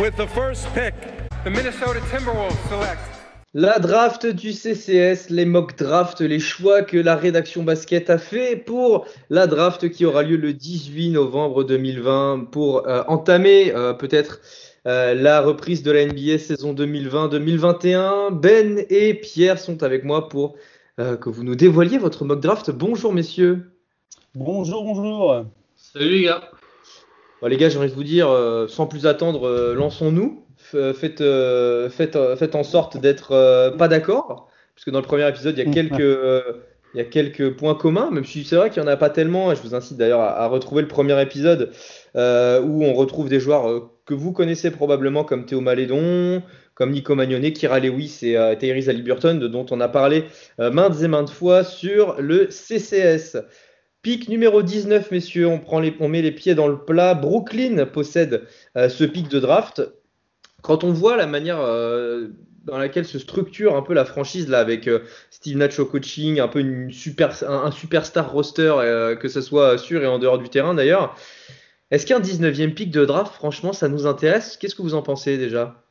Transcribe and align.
With 0.00 0.14
the 0.14 0.28
first 0.28 0.72
pick, 0.74 0.94
the 1.44 1.50
Minnesota 1.50 1.98
Timberwolves 2.12 2.56
select. 2.68 3.00
La 3.52 3.80
draft 3.80 4.26
du 4.26 4.52
CCS, 4.52 5.28
les 5.28 5.44
mock 5.44 5.76
drafts, 5.76 6.20
les 6.20 6.38
choix 6.38 6.82
que 6.82 6.96
la 6.96 7.16
rédaction 7.16 7.64
basket 7.64 8.08
a 8.08 8.16
fait 8.16 8.54
pour 8.54 9.06
la 9.28 9.48
draft 9.48 9.90
qui 9.90 10.04
aura 10.04 10.22
lieu 10.22 10.36
le 10.36 10.52
18 10.52 11.10
novembre 11.10 11.64
2020 11.64 12.46
pour 12.52 12.86
euh, 12.86 13.02
entamer 13.08 13.74
euh, 13.74 13.92
peut-être 13.92 14.40
euh, 14.86 15.14
la 15.14 15.40
reprise 15.40 15.82
de 15.82 15.90
la 15.90 16.06
NBA 16.06 16.38
saison 16.38 16.74
2020-2021. 16.74 18.38
Ben 18.38 18.84
et 18.90 19.14
Pierre 19.14 19.58
sont 19.58 19.82
avec 19.82 20.04
moi 20.04 20.28
pour 20.28 20.54
que 20.96 21.28
vous 21.28 21.44
nous 21.44 21.54
dévoiliez 21.56 21.98
votre 21.98 22.24
mock 22.24 22.40
draft. 22.40 22.70
Bonjour 22.70 23.12
messieurs. 23.12 23.72
Bonjour, 24.36 24.84
bonjour. 24.84 25.44
Salut 25.74 26.08
les 26.08 26.22
gars. 26.22 26.40
Les 27.46 27.56
gars, 27.56 27.68
j'ai 27.68 27.78
envie 27.78 27.88
de 27.88 27.94
vous 27.94 28.04
dire, 28.04 28.28
sans 28.68 28.86
plus 28.86 29.06
attendre, 29.06 29.74
lançons-nous. 29.74 30.44
Euh, 30.74 30.92
faites, 30.92 31.20
euh, 31.20 31.88
faites, 31.88 32.16
euh, 32.16 32.36
faites, 32.36 32.54
en 32.54 32.62
sorte 32.62 32.98
d'être 32.98 33.28
pas 33.78 33.88
d'accord, 33.88 34.48
parce 34.74 34.84
que 34.84 34.90
dans 34.90 35.00
le 35.00 35.04
premier 35.04 35.28
épisode, 35.28 35.56
il 35.56 35.64
y 35.64 35.68
a 35.68 35.72
quelques, 35.72 36.44
il 36.94 36.98
y 36.98 37.00
a 37.00 37.04
quelques 37.04 37.56
points 37.56 37.74
communs, 37.74 38.10
même 38.10 38.24
si 38.24 38.44
c'est 38.44 38.56
vrai 38.56 38.70
qu'il 38.70 38.82
n'y 38.82 38.88
en 38.88 38.92
a 38.92 38.96
pas 38.96 39.10
tellement. 39.10 39.54
je 39.54 39.62
vous 39.62 39.74
incite 39.74 39.96
d'ailleurs 39.96 40.20
à, 40.20 40.46
retrouver 40.48 40.82
le 40.82 40.88
premier 40.88 41.20
épisode 41.20 41.72
où 42.14 42.84
on 42.84 42.94
retrouve 42.94 43.28
des 43.28 43.40
joueurs 43.40 43.90
que 44.04 44.14
vous 44.14 44.32
connaissez 44.32 44.70
probablement 44.70 45.24
comme 45.24 45.46
Théo 45.46 45.60
Malédon, 45.60 46.42
comme 46.74 46.90
Nico 46.90 47.14
Magnonet, 47.14 47.52
Kira 47.52 47.80
Lewis 47.80 48.20
et 48.22 48.36
euh, 48.36 48.54
Tyrese 48.54 48.88
Liberton, 48.88 49.34
dont 49.34 49.66
on 49.70 49.80
a 49.80 49.88
parlé 49.88 50.24
maintes 50.58 51.02
et 51.02 51.08
maintes 51.08 51.30
fois 51.30 51.64
sur 51.64 52.20
le 52.20 52.48
CCS. 52.50 53.38
Pic 54.02 54.28
numéro 54.28 54.62
19, 54.62 55.10
messieurs, 55.10 55.48
on, 55.48 55.58
prend 55.58 55.80
les, 55.80 55.94
on 56.00 56.08
met 56.08 56.22
les 56.22 56.32
pieds 56.32 56.54
dans 56.54 56.68
le 56.68 56.78
plat. 56.78 57.14
Brooklyn 57.14 57.84
possède 57.84 58.46
ce 58.74 59.04
pic 59.04 59.28
de 59.28 59.40
draft 59.40 59.82
quand 60.62 60.84
on 60.84 60.92
voit 60.92 61.16
la 61.16 61.26
manière 61.26 61.60
euh, 61.60 62.28
dans 62.64 62.78
laquelle 62.78 63.06
se 63.06 63.18
structure 63.18 63.76
un 63.76 63.82
peu 63.82 63.94
la 63.94 64.04
franchise 64.04 64.48
là 64.48 64.58
avec 64.58 64.88
euh, 64.88 65.00
Steve 65.30 65.56
Nacho 65.56 65.86
coaching, 65.86 66.40
un 66.40 66.48
peu 66.48 66.60
un, 66.60 67.70
superstar 67.70 68.32
roster, 68.32 68.74
euh, 68.78 69.16
que 69.16 69.28
ce 69.28 69.40
soit 69.40 69.78
sur 69.78 70.02
et 70.02 70.06
en 70.06 70.18
dehors 70.18 70.38
du 70.38 70.48
terrain 70.48 70.74
d'ailleurs. 70.74 71.16
Est-ce 71.90 72.04
qu'un 72.04 72.20
19e 72.20 72.74
pick 72.74 72.90
de 72.90 73.04
draft, 73.06 73.32
franchement, 73.32 73.72
ça 73.72 73.88
nous 73.88 74.06
intéresse? 74.06 74.58
Qu'est-ce 74.58 74.74
que 74.74 74.82
vous 74.82 74.94
en 74.94 75.02
pensez 75.02 75.38
déjà? 75.38 75.82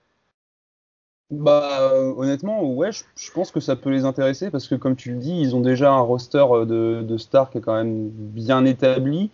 Bah 1.29 1.91
honnêtement 2.15 2.63
ouais 2.63 2.91
je, 2.91 3.31
pense 3.33 3.51
que 3.51 3.59
ça 3.59 3.75
peut 3.75 3.89
les 3.89 4.05
intéresser 4.05 4.49
parce 4.49 4.67
que 4.67 4.75
comme 4.75 4.95
tu 4.95 5.11
le 5.11 5.17
dis 5.17 5.37
ils 5.41 5.55
ont 5.57 5.59
déjà 5.59 5.91
un 5.91 5.99
roster 5.99 6.45
de, 6.65 7.03
de 7.03 7.17
stars 7.17 7.49
qui 7.49 7.57
est 7.57 7.61
quand 7.61 7.75
même 7.75 8.09
bien 8.09 8.63
établi 8.63 9.29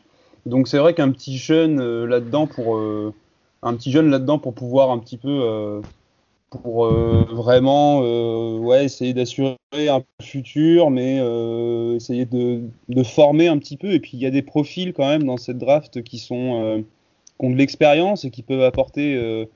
donc 0.48 0.68
c'est 0.68 0.80
vrai 0.80 0.96
qu'un 0.96 1.12
petit 1.12 1.38
jeune 1.38 2.06
là-dedans 2.06 2.48
pour 2.48 2.80
un 3.64 3.76
petit 3.76 3.92
jeune 3.92 4.10
là-dedans 4.10 4.40
pour 4.40 4.54
pouvoir 4.54 4.92
un 4.92 5.00
petit 5.00 5.18
peu 5.18 5.30
euh, 5.30 5.82
pour 6.50 6.86
euh, 6.86 7.26
vraiment 7.32 8.02
euh, 8.04 8.58
ouais, 8.58 8.86
essayer 8.86 9.14
d'assurer 9.14 9.58
un 9.74 10.04
futur, 10.22 10.92
mais 10.92 11.18
essayer 11.96 12.26
de, 12.26 12.62
de, 12.90 13.04
former 13.04 13.48
un 13.48 13.58
petit 13.58 13.78
peu. 13.78 13.92
Et 13.92 14.00
puis 14.00 14.12
il 14.14 14.20
y 14.20 14.26
a 14.26 14.32
des 14.32 14.44
profils 14.44 14.94
quand 14.94 15.08
même 15.08 15.24
dans 15.24 15.38
cette 15.38 15.58
draft 15.58 16.04
qui 16.04 16.20
sont 16.20 16.84
qui 17.40 17.46
ont 17.46 17.50
de 17.50 17.56
l'expérience 17.56 18.26
et 18.26 18.30
qui 18.30 18.44
peuvent 18.44 18.62
apporter 18.62 19.48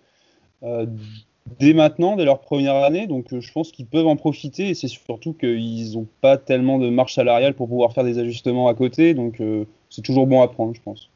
dès 1.59 1.73
maintenant, 1.73 2.15
dès 2.15 2.25
leur 2.25 2.39
première 2.39 2.75
année. 2.75 3.07
Donc 3.07 3.27
je 3.37 3.51
pense 3.51 3.71
qu'ils 3.71 3.87
peuvent 3.87 4.07
en 4.07 4.15
profiter. 4.15 4.69
Et 4.69 4.73
c'est 4.73 4.87
surtout 4.87 5.33
qu'ils 5.33 5.93
n'ont 5.93 6.07
pas 6.21 6.37
tellement 6.37 6.79
de 6.79 6.89
marge 6.89 7.13
salariale 7.13 7.53
pour 7.53 7.67
pouvoir 7.67 7.93
faire 7.93 8.03
des 8.03 8.19
ajustements 8.19 8.67
à 8.67 8.73
côté. 8.73 9.13
Donc 9.13 9.41
c'est 9.89 10.01
toujours 10.01 10.27
bon 10.27 10.41
à 10.41 10.47
prendre, 10.47 10.73
je 10.75 10.81
pense. 10.81 11.09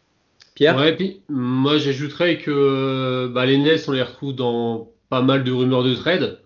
Pierre 0.56 0.78
ouais, 0.78 0.96
puis, 0.96 1.22
Moi, 1.30 1.78
j'ajouterais 1.78 2.38
que 2.38 3.32
bah, 3.34 3.46
les 3.46 3.58
Nets, 3.58 3.88
on 3.88 3.94
les 3.94 4.02
retrouve 4.02 4.36
dans 4.36 4.90
pas 5.10 5.22
mal 5.22 5.44
de 5.44 5.52
rumeurs 5.52 5.84
de 5.84 5.96
trade. 5.96 6.40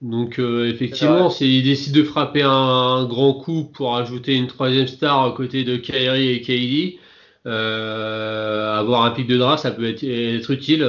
Donc, 0.00 0.38
euh, 0.38 0.70
effectivement, 0.70 1.28
s'ils 1.28 1.64
décident 1.64 1.98
de 1.98 2.04
frapper 2.04 2.42
un, 2.42 3.04
grand 3.06 3.34
coup 3.34 3.64
pour 3.64 3.96
ajouter 3.96 4.36
une 4.36 4.46
troisième 4.46 4.86
star 4.86 5.24
à 5.24 5.32
côté 5.32 5.64
de 5.64 5.76
Kyrie 5.76 6.28
et 6.28 6.40
KD, 6.40 6.98
euh, 7.46 8.78
avoir 8.78 9.04
un 9.04 9.10
pic 9.10 9.26
de 9.26 9.36
draft, 9.36 9.62
ça 9.62 9.72
peut 9.72 9.88
être, 9.88 10.50
utile. 10.50 10.88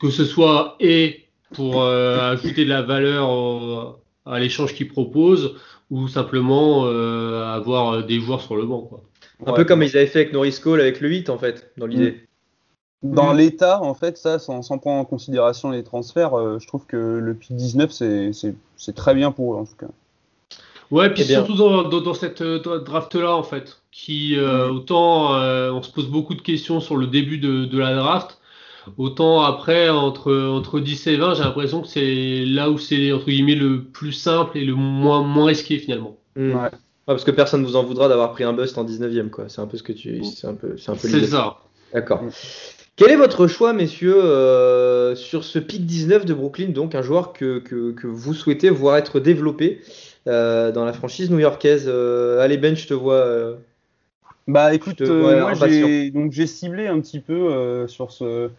Que 0.00 0.10
ce 0.10 0.24
soit 0.24 0.76
et 0.80 1.26
pour 1.54 1.82
euh, 1.82 2.32
ajouter 2.32 2.64
de 2.64 2.70
la 2.70 2.82
valeur 2.82 3.98
à 4.26 4.38
l'échange 4.38 4.74
qu'ils 4.74 4.88
proposent, 4.88 5.56
ou 5.90 6.06
simplement 6.06 6.84
avoir 6.84 8.04
des 8.04 8.20
joueurs 8.20 8.40
sur 8.40 8.56
le 8.56 8.64
banc. 8.64 8.82
Quoi. 8.82 9.02
Un 9.46 9.52
peu 9.52 9.64
comme 9.64 9.82
ils 9.82 9.96
avaient 9.96 10.06
fait 10.06 10.20
avec 10.20 10.32
Norris 10.32 10.58
Cole 10.62 10.80
avec 10.80 11.00
le 11.00 11.08
8 11.08 11.30
en 11.30 11.38
fait, 11.38 11.72
dans 11.76 11.86
l'idée. 11.86 12.20
Mm. 13.02 13.14
Dans 13.14 13.32
l'état, 13.32 13.82
en 13.82 13.94
fait, 13.94 14.18
ça, 14.18 14.38
sans, 14.38 14.60
prendre 14.60 15.00
en 15.00 15.04
considération 15.04 15.70
les 15.70 15.82
transferts, 15.82 16.34
euh, 16.34 16.58
je 16.58 16.66
trouve 16.66 16.84
que 16.86 16.96
le 16.96 17.34
pic 17.34 17.56
19, 17.56 17.90
c'est 17.90 18.94
très 18.94 19.14
bien 19.14 19.32
pour 19.32 19.54
eux 19.54 19.56
en 19.56 19.64
tout 19.64 19.76
cas. 19.78 19.90
Ouais, 20.90 21.08
puis 21.08 21.22
surtout 21.24 21.54
dans, 21.54 21.88
dans, 21.88 22.14
cette 22.14 22.42
euh, 22.42 22.58
draft-là, 22.80 23.34
en 23.34 23.44
fait, 23.44 23.80
qui 23.90 24.36
euh, 24.36 24.68
mm. 24.68 24.76
autant 24.76 25.30
on 25.32 25.82
se 25.82 25.90
pose 25.90 26.08
beaucoup 26.08 26.34
de 26.34 26.42
questions 26.42 26.80
sur 26.80 26.96
le 26.96 27.06
début 27.06 27.38
de, 27.38 27.64
de 27.64 27.78
la 27.78 27.94
draft, 27.94 28.38
autant 28.98 29.42
après, 29.42 29.88
entre, 29.88 30.32
entre 30.32 30.80
10 30.80 31.06
et 31.06 31.16
20, 31.16 31.34
j'ai 31.34 31.42
l'impression 31.44 31.82
que 31.82 31.88
c'est 31.88 32.44
là 32.44 32.70
où 32.70 32.78
c'est 32.78 33.12
entre 33.12 33.26
guillemets 33.26 33.54
le 33.54 33.82
plus 33.82 34.12
simple 34.12 34.58
et 34.58 34.64
le 34.64 34.74
moins, 34.74 35.22
moins 35.22 35.46
risqué 35.46 35.78
finalement. 35.78 36.16
Mm. 36.36 36.54
Ouais 36.54 36.70
parce 37.12 37.24
que 37.24 37.30
personne 37.30 37.62
ne 37.62 37.66
vous 37.66 37.76
en 37.76 37.82
voudra 37.82 38.08
d'avoir 38.08 38.32
pris 38.32 38.44
un 38.44 38.52
bust 38.52 38.78
en 38.78 38.84
19ème, 38.84 39.30
quoi. 39.30 39.44
C'est 39.48 39.60
un 39.60 39.66
peu 39.66 39.76
ce 39.76 39.82
que 39.82 39.92
tu. 39.92 40.22
C'est 40.24 40.46
un 40.46 40.54
peu, 40.54 40.76
c'est 40.76 40.90
un 40.90 40.96
peu 40.96 41.08
C'est 41.08 41.26
ça. 41.26 41.58
D'accord. 41.92 42.22
Quel 42.96 43.10
est 43.10 43.16
votre 43.16 43.46
choix, 43.46 43.72
messieurs, 43.72 44.22
euh, 44.22 45.14
sur 45.14 45.44
ce 45.44 45.58
pic 45.58 45.86
19 45.86 46.24
de 46.24 46.34
Brooklyn, 46.34 46.68
donc 46.68 46.94
un 46.94 47.02
joueur 47.02 47.32
que, 47.32 47.58
que, 47.58 48.06
vous 48.06 48.34
souhaitez 48.34 48.68
voir 48.68 48.96
être 48.96 49.20
développé 49.20 49.80
euh, 50.26 50.70
dans 50.70 50.84
la 50.84 50.92
franchise 50.92 51.30
new-yorkaise 51.30 51.86
euh, 51.88 52.40
Allez, 52.40 52.58
Ben, 52.58 52.76
je 52.76 52.86
te 52.86 52.94
vois. 52.94 53.26
bah 54.46 54.74
écoute, 54.74 55.00
moi 55.00 55.54
j'ai, 55.54 56.10
donc, 56.10 56.32
j'ai 56.32 56.46
ciblé 56.46 56.88
un 56.88 57.00
petit 57.00 57.20
peu 57.20 57.86
sur 57.88 58.12
ce, 58.12 58.50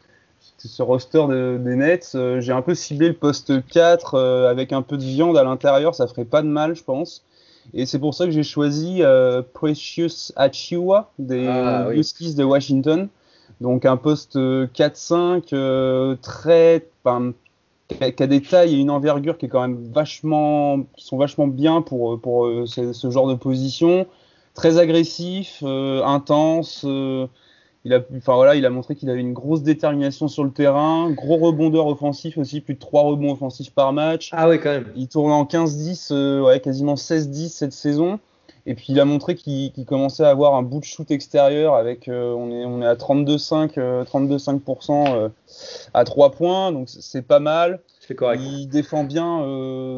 ce 0.67 0.81
roster 0.81 1.25
des 1.27 1.75
Nets. 1.75 2.17
j'ai 2.39 2.51
un 2.51 2.61
peu 2.61 2.75
ciblé 2.75 3.09
le 3.09 3.13
poste 3.13 3.66
4 3.67 4.47
avec 4.49 4.73
un 4.73 4.81
peu 4.81 4.97
de 4.97 5.03
viande 5.03 5.38
à 5.38 5.44
l'intérieur, 5.44 5.95
ça 5.95 6.07
ferait 6.07 6.25
pas 6.25 6.41
de 6.41 6.47
mal, 6.47 6.75
je 6.75 6.83
pense. 6.83 7.23
Et 7.73 7.85
c'est 7.85 7.99
pour 7.99 8.13
ça 8.13 8.25
que 8.25 8.31
j'ai 8.31 8.44
choisi 8.44 8.97
euh, 9.01 9.41
Precious 9.53 10.31
Achiuwa 10.35 11.11
des 11.19 11.47
ah, 11.47 11.89
Huskies 11.94 12.35
de 12.35 12.44
Washington. 12.44 13.07
Donc 13.59 13.85
un 13.85 13.97
poste 13.97 14.38
4-5 14.38 15.53
euh, 15.53 16.16
très, 16.21 16.88
qui 17.89 18.23
a 18.23 18.27
des 18.27 18.41
tailles 18.41 18.75
et 18.75 18.77
une 18.77 18.89
envergure 18.89 19.38
qui 19.38 19.45
est 19.45 19.50
quand 19.50 19.61
même 19.61 19.77
vachement, 19.94 20.79
sont 20.97 21.17
vachement 21.17 21.47
bien 21.47 21.81
pour, 21.81 22.19
pour 22.19 22.47
euh, 22.47 22.66
ce, 22.66 23.09
genre 23.09 23.27
de 23.27 23.35
position. 23.35 24.07
Très 24.53 24.77
agressif, 24.77 25.63
intense. 25.63 26.85
Il 27.84 27.94
a, 27.94 28.00
enfin 28.16 28.36
voilà, 28.36 28.56
il 28.56 28.66
a 28.66 28.69
montré 28.69 28.96
qu'il 28.96 29.09
avait 29.09 29.22
une 29.22 29.34
grosse 29.34 29.64
détermination 29.64 30.28
sur 30.28 30.44
le 30.44 30.52
terrain, 30.52 31.09
gros 31.12 31.38
rebondeur 31.38 31.88
offensif 31.88 32.38
aussi, 32.38 32.62
plus 32.62 32.75
de 32.75 32.80
3 32.80 33.03
rebonds 33.03 33.34
offensifs 33.34 33.74
par 33.74 33.92
match. 33.92 34.30
Ah 34.34 34.47
oui, 34.47 34.59
quand 34.59 34.69
même. 34.69 34.92
Il 34.96 35.08
tourne 35.08 35.31
en 35.31 35.46
15-10, 35.46 36.42
ouais, 36.42 36.59
quasiment 36.59 36.96
16-10 36.96 37.50
cette 37.50 37.74
saison. 37.74 38.19
Et 38.66 38.75
puis 38.75 38.88
il 38.90 39.00
a 39.00 39.06
montré 39.06 39.36
qu'il 39.36 39.86
commençait 39.86 40.24
à 40.24 40.30
avoir 40.30 40.56
un 40.56 40.62
bout 40.62 40.80
de 40.80 40.86
shoot 40.86 41.09
extérieur 41.09 41.74
avec 41.75 42.08
euh, 42.08 42.31
on 42.34 42.52
est 42.52 42.66
on 42.66 42.81
est 42.81 42.86
à 42.86 42.96
32,5 42.96 43.74
32,5% 44.06 44.92
euh, 44.92 45.25
euh, 45.25 45.30
à 45.94 46.03
3 46.03 46.31
points 46.31 46.72
donc 46.72 46.88
c'est 46.90 47.24
pas 47.24 47.40
mal. 47.40 47.80
C'est 48.00 48.16
correct. 48.16 48.42
Il 48.44 48.68
défend 48.68 49.03
bien 49.03 49.40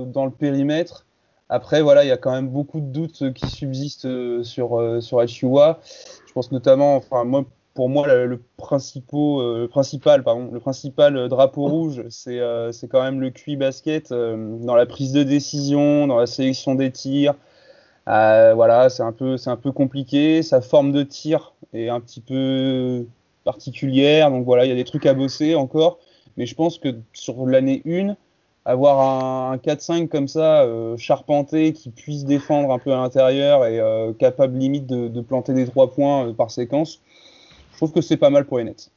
dans 0.06 0.26
le 0.26 0.32
périmètre. 0.32 1.06
Après 1.50 1.82
voilà 1.82 2.06
il 2.06 2.08
y 2.08 2.12
a 2.12 2.18
quand 2.18 2.32
même 2.32 2.48
beaucoup 2.48 2.80
de 2.80 2.86
doutes 2.86 3.34
qui 3.34 3.48
subsistent 3.50 4.44
sur 4.44 5.02
sur 5.02 5.20
HUA. 5.20 5.80
Je 6.26 6.34
pense 6.34 6.52
notamment 6.52 6.96
enfin 6.96 7.26
moi 7.26 7.44
pour 7.74 7.90
moi 7.90 8.08
le, 8.08 8.40
principal, 8.58 10.24
pardon 10.24 10.50
le 10.52 10.60
principal 10.60 11.28
drapeau 11.28 11.68
rouge 11.68 12.04
c'est 12.10 12.40
c'est 12.72 12.88
quand 12.88 13.02
même 13.02 13.20
le 13.20 13.32
QI 13.32 13.56
basket 13.56 14.12
dans 14.12 14.76
la 14.76 14.86
prise 14.86 15.12
de 15.12 15.24
décision 15.24 16.06
dans 16.08 16.18
la 16.18 16.28
sélection 16.28 16.76
des 16.76 16.92
tirs 16.92 17.36
euh, 18.08 18.54
voilà, 18.54 18.90
c'est 18.90 19.04
un 19.04 19.12
peu, 19.12 19.38
un 19.46 19.56
peu 19.56 19.72
compliqué. 19.72 20.44
Sa 20.44 20.62
forme 20.62 20.92
de 20.92 21.04
tir 21.04 21.54
est 21.74 21.90
un 21.90 22.00
petit 22.00 22.22
peu 22.22 23.06
particulière, 23.44 24.30
donc 24.30 24.46
voilà, 24.46 24.66
il 24.66 24.70
y 24.70 24.72
a 24.72 24.76
des 24.76 24.84
trucs 24.84 25.06
à 25.06 25.14
bosser 25.14 25.56
encore. 25.56 26.00
Mais 26.38 26.46
je 26.46 26.56
pense 26.56 26.78
que 26.80 26.96
sur 27.14 27.46
l'année 27.46 27.82
1, 27.86 28.16
avoir 28.66 29.52
un, 29.52 29.58
4-5 29.58 30.08
comme 30.08 30.28
ça, 30.28 30.64
euh, 30.64 30.98
charpenté, 30.98 31.74
qui 31.74 31.90
puisse 31.90 32.26
défendre 32.26 32.72
un 32.72 32.80
peu 32.80 32.94
à 32.94 32.98
l'intérieur 32.98 33.66
et 33.66 33.80
euh, 33.80 34.14
capable 34.14 34.58
limite 34.58 34.88
de, 34.88 35.22
planter 35.22 35.54
des 35.54 35.66
trois 35.68 35.92
points 35.92 36.34
par 36.34 36.52
séquence, 36.52 37.02
je 37.74 37.78
trouve 37.78 37.92
que 37.92 38.02
c'est 38.02 38.18
pas 38.18 38.30
mal 38.30 38.46
pour 38.46 38.60
les 38.60 38.64
Nets. 38.64 38.90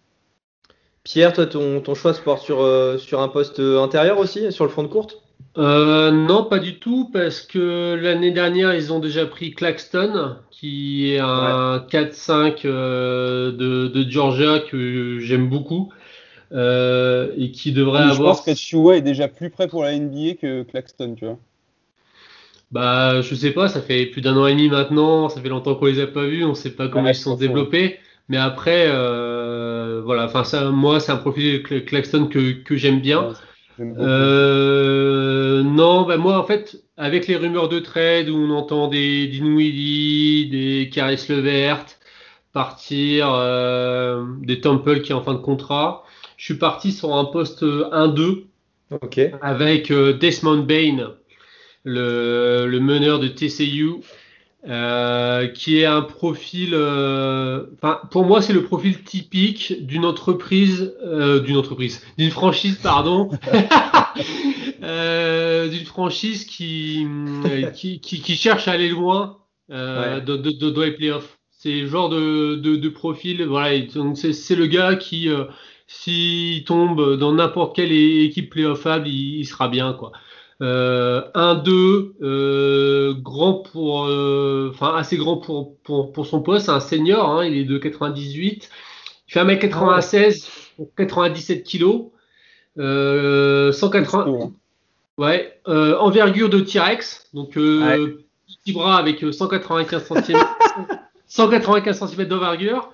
Pierre, 1.02 1.32
toi, 1.32 1.46
ton, 1.46 1.81
ton 1.81 1.94
choix 1.94 2.14
se 2.14 2.20
porte 2.20 2.43
sur, 2.43 2.58
sur 2.99 3.20
un 3.20 3.28
poste 3.28 3.61
intérieur 3.61 4.19
aussi, 4.19 4.50
sur 4.52 4.64
le 4.64 4.70
front 4.70 4.82
de 4.82 4.88
courte? 4.88 5.23
Euh, 5.58 6.11
non, 6.11 6.44
pas 6.44 6.58
du 6.58 6.78
tout, 6.78 7.08
parce 7.12 7.40
que 7.40 7.94
l'année 7.94 8.31
dernière, 8.31 8.75
ils 8.75 8.93
ont 8.93 8.99
déjà 8.99 9.25
pris 9.25 9.52
Claxton, 9.55 10.37
qui 10.50 11.12
est 11.12 11.19
un 11.19 11.78
4-5 11.78 12.61
euh, 12.67 13.52
de, 13.52 14.11
Georgia 14.11 14.58
que 14.61 15.19
j'aime 15.20 15.49
beaucoup. 15.49 15.93
euh, 16.52 17.32
et 17.37 17.50
qui 17.50 17.72
devrait 17.72 18.05
Je 18.05 18.11
avoir. 18.11 18.37
pense 18.37 18.44
qu'Achua 18.44 18.96
est 18.96 19.02
déjà 19.02 19.29
plus 19.29 19.50
prêt 19.50 19.67
pour 19.67 19.82
la 19.82 19.99
NBA 19.99 20.34
que 20.40 20.62
Claxton, 20.62 21.14
tu 21.17 21.25
vois. 21.25 21.38
Bah, 22.70 23.20
je 23.22 23.34
sais 23.34 23.52
pas, 23.52 23.69
ça 23.69 23.81
fait 23.81 24.06
plus 24.06 24.20
d'un 24.20 24.37
an 24.37 24.46
et 24.46 24.52
demi 24.52 24.69
maintenant, 24.69 25.29
ça 25.29 25.40
fait 25.40 25.49
longtemps 25.49 25.75
qu'on 25.75 25.87
les 25.87 26.00
a 26.00 26.06
pas 26.06 26.26
vus, 26.26 26.44
on 26.44 26.55
sait 26.55 26.70
pas 26.70 26.88
comment 26.88 27.05
Ouais, 27.05 27.12
ils 27.12 27.14
se 27.14 27.22
sont 27.22 27.37
développés. 27.37 27.99
Mais 28.28 28.37
après, 28.38 28.87
euh, 28.88 30.02
voilà, 30.05 30.25
enfin 30.25 30.44
ça, 30.44 30.70
moi, 30.70 31.00
c'est 31.00 31.12
un 31.12 31.17
profil 31.17 31.62
Cl- 31.62 31.84
Claxton 31.84 32.26
que, 32.26 32.52
que 32.52 32.76
j'aime 32.76 33.00
bien. 33.00 33.28
Ouais. 33.28 33.34
Euh, 33.99 35.62
non, 35.62 36.06
bah 36.06 36.17
moi 36.17 36.38
en 36.38 36.44
fait, 36.44 36.82
avec 36.96 37.26
les 37.26 37.37
rumeurs 37.37 37.69
de 37.69 37.78
trade 37.78 38.31
où 38.31 38.37
on 38.37 38.50
entend 38.50 38.88
des 38.88 39.26
Dinwiddie, 39.28 40.49
des 40.49 40.90
Caris 40.90 41.26
Levert 41.28 41.84
partir, 42.52 43.28
euh, 43.34 44.25
des 44.40 44.61
Temple 44.61 45.02
qui 45.02 45.12
est 45.12 45.14
en 45.14 45.22
fin 45.22 45.34
de 45.34 45.38
contrat, 45.40 46.05
je 46.38 46.44
suis 46.46 46.55
parti 46.58 46.90
sur 46.93 47.14
un 47.14 47.26
poste 47.26 47.62
1-2 47.62 48.46
Ok. 48.90 49.20
avec 49.43 49.90
euh, 49.90 50.14
Desmond 50.14 50.62
Bain, 50.62 51.14
le, 51.84 52.67
le 52.67 52.81
meneur 52.81 53.19
de 53.20 53.29
TCU, 53.29 53.96
euh, 54.69 55.47
qui 55.49 55.79
est 55.79 55.85
un 55.87 56.03
profil, 56.03 56.71
euh, 56.73 57.67
enfin 57.75 58.01
pour 58.11 58.25
moi 58.27 58.43
c'est 58.43 58.53
le 58.53 58.65
profil 58.65 59.03
typique 59.05 59.75
d'une 59.87 60.05
entreprise, 60.05 60.95
euh, 61.05 61.41
d'une 61.41 61.57
entreprise, 61.57 62.05
d'une 62.19 62.31
franchise 62.31 62.77
pardon, 62.83 63.31
euh, 64.83 65.69
d'une 65.69 65.85
franchise 65.87 66.45
qui, 66.45 67.07
euh, 67.47 67.71
qui, 67.71 68.01
qui, 68.01 68.21
qui 68.21 68.37
cherche 68.37 68.69
à 68.69 68.73
aller 68.73 68.89
loin 68.89 69.39
euh, 69.71 70.17
Ouais. 70.17 70.21
dans, 70.23 70.37
dans- 70.37 70.71
dans- 70.73 70.83
les 70.83 70.93
playoffs. 70.93 71.39
C'est 71.51 71.81
le 71.81 71.87
genre 71.89 72.09
de, 72.09 72.55
de, 72.57 72.77
de 72.77 72.89
profil, 72.89 73.43
voilà, 73.45 73.79
donc 73.81 74.17
c'est 74.19 74.33
c'est 74.33 74.55
le 74.55 74.67
gars 74.67 74.95
qui 74.95 75.29
euh, 75.29 75.45
s'il 75.89 76.65
tombe 76.65 77.17
dans 77.17 77.33
n'importe 77.33 77.75
quelle 77.75 77.91
équipe 77.93 78.51
playoffable, 78.51 79.09
il, 79.09 79.41
il 79.41 79.45
sera 79.47 79.69
bien, 79.69 79.93
quoi. 79.95 80.13
Euh, 80.62 81.23
1-2, 81.35 82.14
euh, 82.23 83.14
grand 83.20 83.55
pour, 83.55 84.06
euh, 84.06 84.70
enfin 84.73 84.97
assez 84.97 85.19
grand 85.19 85.37
pour, 85.37 85.76
pour, 85.82 86.12
pour 86.12 86.26
son 86.26 86.41
poste, 86.41 86.67
c'est 86.67 86.73
un 86.73 86.81
senior, 86.81 87.29
hein, 87.29 87.44
il 87.44 87.58
est 87.58 87.64
de 87.64 87.76
98, 87.76 88.70
il 89.29 89.32
fait 89.32 89.44
1m96 89.44 90.49
pour 90.76 90.94
97 90.94 91.62
kilos, 91.62 92.06
euh, 92.79 93.70
180, 93.70 94.25
Costaud, 94.25 94.43
hein. 94.44 94.53
ouais, 95.19 95.61
euh, 95.69 95.99
envergure 95.99 96.49
de 96.49 96.61
T-Rex, 96.61 97.29
donc 97.35 97.58
euh, 97.58 98.25
petit 98.47 98.73
bras 98.73 98.97
avec 98.97 99.23
euh, 99.25 99.32
195 99.32 100.05
cm, 100.05 100.41
195 101.26 101.99
cm 101.99 102.29
d'envergure. 102.29 102.91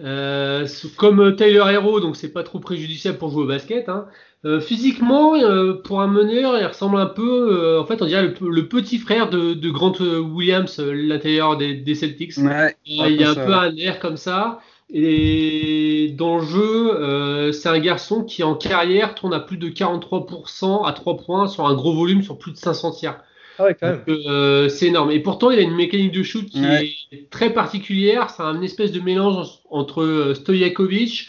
Euh, 0.00 0.66
comme 0.96 1.20
euh, 1.20 1.32
Tyler 1.32 1.62
Hero, 1.70 2.00
donc 2.00 2.16
c'est 2.16 2.32
pas 2.32 2.42
trop 2.42 2.58
préjudiciable 2.58 3.18
pour 3.18 3.30
jouer 3.30 3.44
au 3.44 3.46
basket. 3.46 3.88
Hein. 3.88 4.06
Euh, 4.44 4.60
physiquement, 4.60 5.36
euh, 5.36 5.74
pour 5.74 6.00
un 6.00 6.08
meneur, 6.08 6.58
il 6.58 6.66
ressemble 6.66 6.98
un 6.98 7.06
peu, 7.06 7.56
euh, 7.56 7.80
en 7.80 7.86
fait, 7.86 8.02
on 8.02 8.06
dirait 8.06 8.22
le, 8.22 8.50
le 8.50 8.68
petit 8.68 8.98
frère 8.98 9.30
de, 9.30 9.54
de 9.54 9.70
Grant 9.70 9.94
Williams, 10.00 10.80
euh, 10.80 10.92
l'intérieur 10.92 11.56
des, 11.56 11.74
des 11.74 11.94
Celtics. 11.94 12.36
Ouais, 12.38 12.76
il 12.84 13.16
y 13.16 13.24
a 13.24 13.30
un 13.30 13.34
ça, 13.34 13.46
peu 13.46 13.54
un 13.54 13.74
air 13.76 14.00
comme 14.00 14.16
ça. 14.16 14.60
Et 14.92 16.14
dans 16.18 16.38
le 16.38 16.44
jeu, 16.44 16.94
euh, 17.00 17.52
c'est 17.52 17.68
un 17.70 17.78
garçon 17.78 18.22
qui 18.22 18.42
en 18.42 18.54
carrière 18.54 19.14
tourne 19.14 19.32
à 19.32 19.40
plus 19.40 19.56
de 19.56 19.68
43% 19.68 20.86
à 20.86 20.92
3 20.92 21.16
points 21.16 21.46
sur 21.48 21.66
un 21.66 21.74
gros 21.74 21.94
volume 21.94 22.22
sur 22.22 22.36
plus 22.36 22.52
de 22.52 22.58
500 22.58 22.90
tirs. 22.92 23.18
Ah 23.58 23.64
ouais, 23.64 23.74
quand 23.74 23.86
même. 23.88 24.02
Donc, 24.06 24.18
euh, 24.26 24.68
c'est 24.68 24.86
énorme. 24.86 25.10
Et 25.10 25.20
pourtant, 25.20 25.50
il 25.50 25.58
a 25.58 25.62
une 25.62 25.74
mécanique 25.76 26.12
de 26.12 26.22
shoot 26.22 26.46
qui 26.46 26.60
Ouais. 26.60 26.90
est 27.12 27.30
très 27.30 27.52
particulière. 27.52 28.30
C'est 28.30 28.42
un 28.42 28.60
espèce 28.62 28.90
de 28.92 29.00
mélange 29.00 29.46
entre 29.70 30.02
euh, 30.02 30.34
Stojakovic 30.34 31.28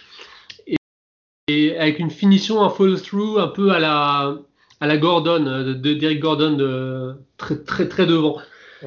et, 0.68 0.75
et 1.48 1.77
avec 1.77 2.00
une 2.00 2.10
finition, 2.10 2.63
un 2.63 2.69
follow-through 2.69 3.39
un 3.39 3.48
peu 3.48 3.72
à 3.72 3.80
la, 3.80 4.38
à 4.81 4.88
la 4.88 4.98
Gordon, 4.98 5.45
euh, 5.45 5.63
de, 5.63 5.74
de 5.74 5.94
Derek 5.94 6.19
Gordon, 6.19 6.54
de, 6.54 7.13
très, 7.38 7.57
très, 7.57 7.88
très 7.88 8.06
devant. 8.06 8.38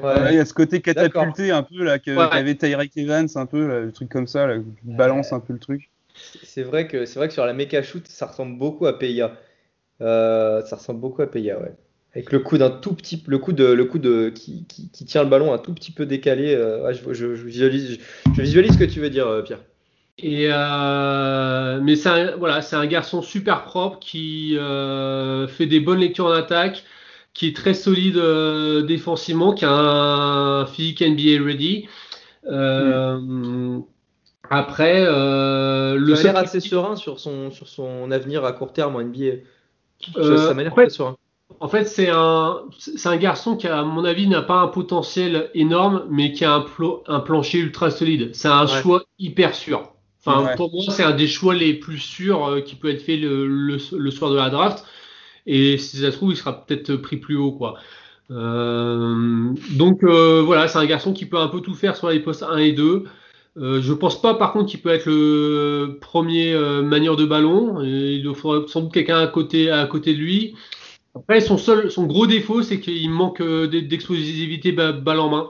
Ouais. 0.02 0.12
Il 0.32 0.37
y 0.37 0.38
a 0.38 0.44
ce 0.44 0.55
côté 0.55 0.81
catapulté 0.81 1.50
un 1.50 1.62
peu 1.62 1.82
là 1.82 1.99
que- 1.99 2.11
Ouais. 2.17 2.29
qu'avait 2.31 2.55
Tyrek 2.55 2.96
Evans 2.96 3.29
un 3.37 3.46
peu 3.46 3.67
là, 3.67 3.81
le 3.81 3.90
truc 3.93 4.08
comme 4.08 4.26
ça 4.26 4.46
là, 4.46 4.56
balances 4.85 5.32
un 5.32 5.40
peu 5.40 5.52
le 5.52 5.58
truc. 5.58 5.90
C'est 6.14 6.62
vrai 6.62 6.87
que 6.88 7.05
c'est 7.05 7.19
vrai 7.19 7.29
que 7.29 7.35
sur 7.35 7.46
la 7.46 7.52
mecha 7.52 7.82
shoot, 7.82 8.06
ça 8.08 8.26
ressemble 8.26 8.58
beaucoup 8.58 8.87
à 8.87 8.99
Peya. 8.99 9.37
Euh, 10.00 10.62
ça 10.62 10.76
ressemble 10.76 11.00
beaucoup 11.00 11.23
à 11.23 11.26
Peya, 11.29 11.58
ouais. 11.61 11.73
Avec 12.15 12.33
le 12.33 12.39
coup 12.41 12.59
d'un 12.59 12.71
tout 12.71 12.95
petit, 12.95 13.23
le 13.27 13.39
coup 13.39 13.53
de, 13.53 13.65
le 13.67 13.85
coup 13.85 13.99
de 13.99 14.31
qui, 14.35 14.65
qui, 14.67 14.91
qui 14.91 15.05
tient 15.05 15.23
le 15.23 15.29
ballon 15.29 15.53
un 15.53 15.59
tout 15.59 15.75
petit 15.75 15.93
peu 15.93 16.07
décalé. 16.07 16.55
euh, 16.55 16.83
ouais, 16.85 16.95
je, 16.95 17.13
je- 17.13 17.35
je 17.35 17.45
visualise, 17.45 17.99
je, 18.35 18.43
visualise 18.43 18.73
ce 18.73 18.79
que 18.79 18.85
tu 18.85 19.01
veux 19.01 19.11
dire, 19.11 19.27
euh, 19.29 19.43
Pierre. 19.43 19.61
Et 20.19 20.49
euh, 20.51 21.81
mais 21.83 21.95
c'est 21.97 22.09
un, 22.09 22.37
voilà, 22.37 22.61
c'est 22.63 22.75
un 22.77 22.87
garçon 22.87 23.23
super 23.23 23.65
propre 23.65 23.99
qui 24.01 24.57
euh, 24.59 25.47
fait 25.47 25.67
des 25.67 25.81
bonnes 25.81 26.01
lectures 26.01 26.27
en 26.27 26.33
attaque, 26.33 26.83
qui 27.35 27.47
est 27.49 27.55
très 27.57 27.75
solide 27.75 28.19
défensivement, 28.87 29.53
qui 29.55 29.65
a 29.65 29.71
un 29.71 30.67
physique 30.67 31.03
NBA 31.03 31.45
ready. 31.45 31.89
Après, 34.51 35.05
Le 35.05 35.97
le 35.99 36.15
a 36.15 36.23
l'air 36.23 36.37
seul 36.37 36.37
assez 36.37 36.61
serein 36.61 36.97
sur 36.97 37.21
son, 37.21 37.51
sur 37.51 37.69
son 37.69 38.11
avenir 38.11 38.45
à 38.45 38.53
court 38.53 38.73
terme 38.73 38.97
en 38.97 39.01
NBA. 39.01 39.37
Ça 40.39 40.55
m'a 40.55 40.63
l'air 40.63 40.75
très 40.77 40.91
serein. 40.91 41.17
En 41.61 41.69
fait, 41.69 41.85
c'est 41.87 42.09
un, 42.11 42.63
c'est 42.79 43.09
un 43.09 43.17
garçon 43.17 43.57
qui, 43.57 43.67
à 43.67 43.83
mon 43.83 44.05
avis, 44.05 44.29
n'a 44.29 44.43
pas 44.43 44.61
un 44.61 44.69
potentiel 44.69 45.51
énorme, 45.55 46.05
mais 46.11 46.33
qui 46.33 46.45
a 46.45 46.55
un, 46.55 46.61
plo- 46.61 47.03
un 47.09 47.21
plancher 47.21 47.59
ultra 47.59 47.91
solide. 47.91 48.31
C'est 48.33 48.49
un 48.49 48.67
Ouais. 48.67 48.83
choix 48.83 49.03
hyper 49.19 49.55
sûr. 49.55 49.93
Enfin, 50.25 50.45
Ouais. 50.45 50.57
pour 50.57 50.73
moi, 50.73 50.85
c'est 50.91 51.03
un 51.03 51.13
des 51.17 51.27
choix 51.27 51.55
les 51.55 51.75
plus 51.75 51.99
sûrs 51.99 52.47
euh, 52.47 52.61
qui 52.61 52.77
peut 52.77 52.91
être 52.91 53.03
fait 53.03 53.17
le, 53.17 53.47
le, 53.49 53.79
le 53.97 54.11
soir 54.11 54.31
de 54.31 54.37
la 54.37 54.51
draft. 54.51 54.85
Et 55.47 55.79
si 55.79 55.99
ça 55.99 56.13
se 56.13 56.17
trouve, 56.17 56.33
il 56.33 56.37
sera 56.37 56.65
peut-être 56.67 56.97
pris 56.97 57.17
plus 57.17 57.37
haut, 57.37 57.53
quoi. 57.53 57.77
Euh, 58.31 59.53
donc 59.73 60.05
euh, 60.05 60.43
voilà, 60.45 60.69
c'est 60.69 60.79
un 60.79 60.87
garçon 60.87 61.13
qui 61.13 61.27
peut 61.27 61.39
un 61.39 61.49
peu 61.49 61.61
tout 61.61 61.75
faire 61.75 61.97
sur 61.97 62.11
les 62.11 62.21
postes 62.21 62.43
1 62.43 62.59
et 62.59 62.73
2. 62.73 63.05
Euh, 63.57 63.81
je 63.83 63.93
pense 63.93 64.21
pas 64.21 64.35
par 64.35 64.53
contre 64.53 64.67
qu'il 64.71 64.81
peut 64.81 64.91
être 64.91 65.07
le 65.07 65.99
premier 66.01 66.53
euh, 66.53 66.83
manieur 66.83 67.17
de 67.17 67.25
ballon. 67.25 67.81
Il 67.83 68.31
faudra 68.35 68.67
sans 68.69 68.83
doute 68.83 68.93
quelqu'un 68.93 69.19
à 69.19 69.27
côté, 69.27 69.71
à 69.71 69.87
côté 69.87 70.15
de 70.15 70.19
lui. 70.21 70.55
Après, 71.20 71.41
son 71.41 71.59
seul, 71.59 71.91
son 71.91 72.05
gros 72.06 72.26
défaut, 72.26 72.62
c'est 72.62 72.81
qu'il 72.81 73.11
manque 73.11 73.41
euh, 73.41 73.67
d'explosivité 73.67 74.73
ba- 74.73 74.93
balle 74.93 75.20
en 75.20 75.29
main. 75.31 75.49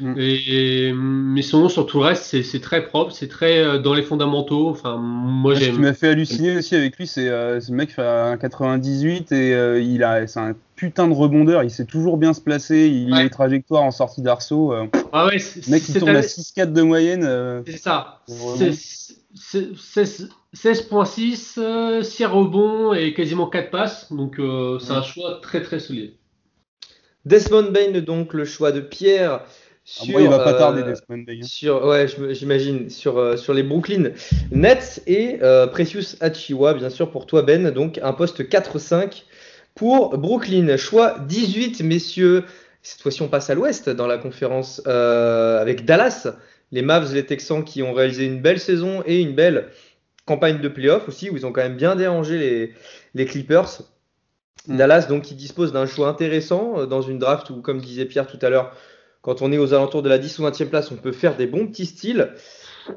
Mm. 0.00 0.14
Et, 0.16 0.86
et- 0.88 0.92
mais 0.92 1.42
sinon, 1.42 1.68
sur 1.68 1.84
tout 1.86 1.98
le 1.98 2.04
reste, 2.04 2.40
c'est 2.42 2.60
très 2.60 2.84
propre, 2.84 3.10
c'est 3.12 3.26
très 3.26 3.58
euh, 3.58 3.78
dans 3.78 3.94
les 3.94 4.02
fondamentaux. 4.02 4.68
Enfin, 4.68 4.96
moi, 4.96 5.56
Ce 5.56 5.64
qui 5.70 5.78
m'a 5.80 5.92
fait 5.92 6.08
halluciner 6.10 6.58
aussi 6.58 6.76
avec 6.76 6.96
lui, 6.96 7.06
c'est 7.08 7.28
euh, 7.28 7.60
ce 7.60 7.72
mec 7.72 7.90
fait 7.90 8.06
un 8.06 8.36
98 8.36 9.32
et 9.32 9.54
euh, 9.54 9.80
il 9.80 10.04
a, 10.04 10.24
c'est 10.28 10.38
un 10.38 10.54
putain 10.76 11.08
de 11.08 11.14
rebondeur. 11.14 11.64
Il 11.64 11.70
sait 11.70 11.84
toujours 11.84 12.16
bien 12.16 12.32
se 12.32 12.40
placer. 12.40 12.86
Il 12.86 13.12
a 13.12 13.24
les 13.24 13.30
trajectoires 13.30 13.82
en 13.82 13.90
sortie 13.90 14.22
d'arceau. 14.22 14.72
euh. 14.72 14.86
Ah 15.12 15.26
ouais, 15.26 15.38
mec 15.68 15.82
qui 15.82 15.92
tourne 15.94 16.10
à 16.10 16.18
année- 16.18 16.22
6-4 16.28 16.72
de 16.72 16.82
moyenne. 16.82 17.62
C'est 17.66 17.78
ça. 17.78 18.20
Vraiment. 19.34 19.74
C'est- 19.76 20.04
c'est- 20.04 20.04
c'est- 20.06 20.28
16.6, 20.54 21.58
euh, 21.58 22.02
6 22.02 22.24
rebonds 22.24 22.94
et 22.94 23.12
quasiment 23.14 23.48
4 23.48 23.70
passes. 23.70 24.12
Donc, 24.12 24.38
euh, 24.38 24.78
c'est 24.78 24.92
un 24.92 25.02
choix 25.02 25.38
très 25.42 25.62
très 25.62 25.78
solide. 25.78 26.14
Desmond 27.24 27.70
Bain, 27.70 28.00
donc 28.00 28.32
le 28.32 28.44
choix 28.44 28.72
de 28.72 28.80
Pierre. 28.80 29.40
ah, 29.42 29.46
Sur, 29.84 30.12
moi, 30.12 30.22
il 30.22 30.28
va 30.28 30.38
pas 30.38 30.54
euh, 30.54 30.58
tarder 30.58 30.82
Desmond 30.82 31.24
Bain. 31.26 31.42
Sur, 31.42 31.84
ouais, 31.84 32.06
j'imagine, 32.30 32.88
sur, 32.88 33.18
euh, 33.18 33.36
sur 33.36 33.52
les 33.52 33.62
Brooklyn 33.62 34.12
Nets 34.50 35.02
et 35.06 35.38
euh, 35.42 35.66
Precious 35.66 36.16
Achiwa, 36.20 36.74
bien 36.74 36.90
sûr, 36.90 37.10
pour 37.10 37.26
toi, 37.26 37.42
Ben. 37.42 37.70
Donc, 37.70 37.98
un 38.02 38.12
poste 38.14 38.48
4-5 38.48 39.26
pour 39.74 40.16
Brooklyn. 40.16 40.76
Choix 40.78 41.18
18, 41.28 41.82
messieurs. 41.82 42.44
Cette 42.82 43.02
fois-ci, 43.02 43.20
on 43.22 43.28
passe 43.28 43.50
à 43.50 43.54
l'ouest 43.54 43.90
dans 43.90 44.06
la 44.06 44.16
conférence 44.16 44.80
euh, 44.86 45.60
avec 45.60 45.84
Dallas. 45.84 46.28
Les 46.72 46.82
Mavs, 46.82 47.14
les 47.14 47.24
Texans 47.24 47.64
qui 47.64 47.82
ont 47.82 47.92
réalisé 47.92 48.24
une 48.26 48.40
belle 48.40 48.60
saison 48.60 49.02
et 49.06 49.20
une 49.20 49.34
belle 49.34 49.68
campagne 50.26 50.60
de 50.60 50.68
playoff 50.68 51.08
aussi, 51.08 51.30
où 51.30 51.36
ils 51.36 51.46
ont 51.46 51.52
quand 51.52 51.62
même 51.62 51.76
bien 51.76 51.96
dérangé 51.96 52.38
les, 52.38 52.74
les 53.14 53.24
Clippers. 53.24 53.80
Mm. 54.66 54.76
Dallas, 54.76 55.06
donc, 55.08 55.22
qui 55.22 55.34
dispose 55.34 55.72
d'un 55.72 55.86
choix 55.86 56.08
intéressant 56.08 56.80
euh, 56.80 56.86
dans 56.86 57.02
une 57.02 57.18
draft 57.18 57.50
où, 57.50 57.62
comme 57.62 57.80
disait 57.80 58.04
Pierre 58.04 58.26
tout 58.26 58.38
à 58.42 58.50
l'heure, 58.50 58.72
quand 59.22 59.42
on 59.42 59.50
est 59.52 59.58
aux 59.58 59.74
alentours 59.74 60.02
de 60.02 60.08
la 60.08 60.18
10 60.18 60.38
ou 60.38 60.42
20e 60.44 60.66
place, 60.66 60.92
on 60.92 60.96
peut 60.96 61.12
faire 61.12 61.36
des 61.36 61.46
bons 61.46 61.66
petits 61.66 61.86
styles. 61.86 62.32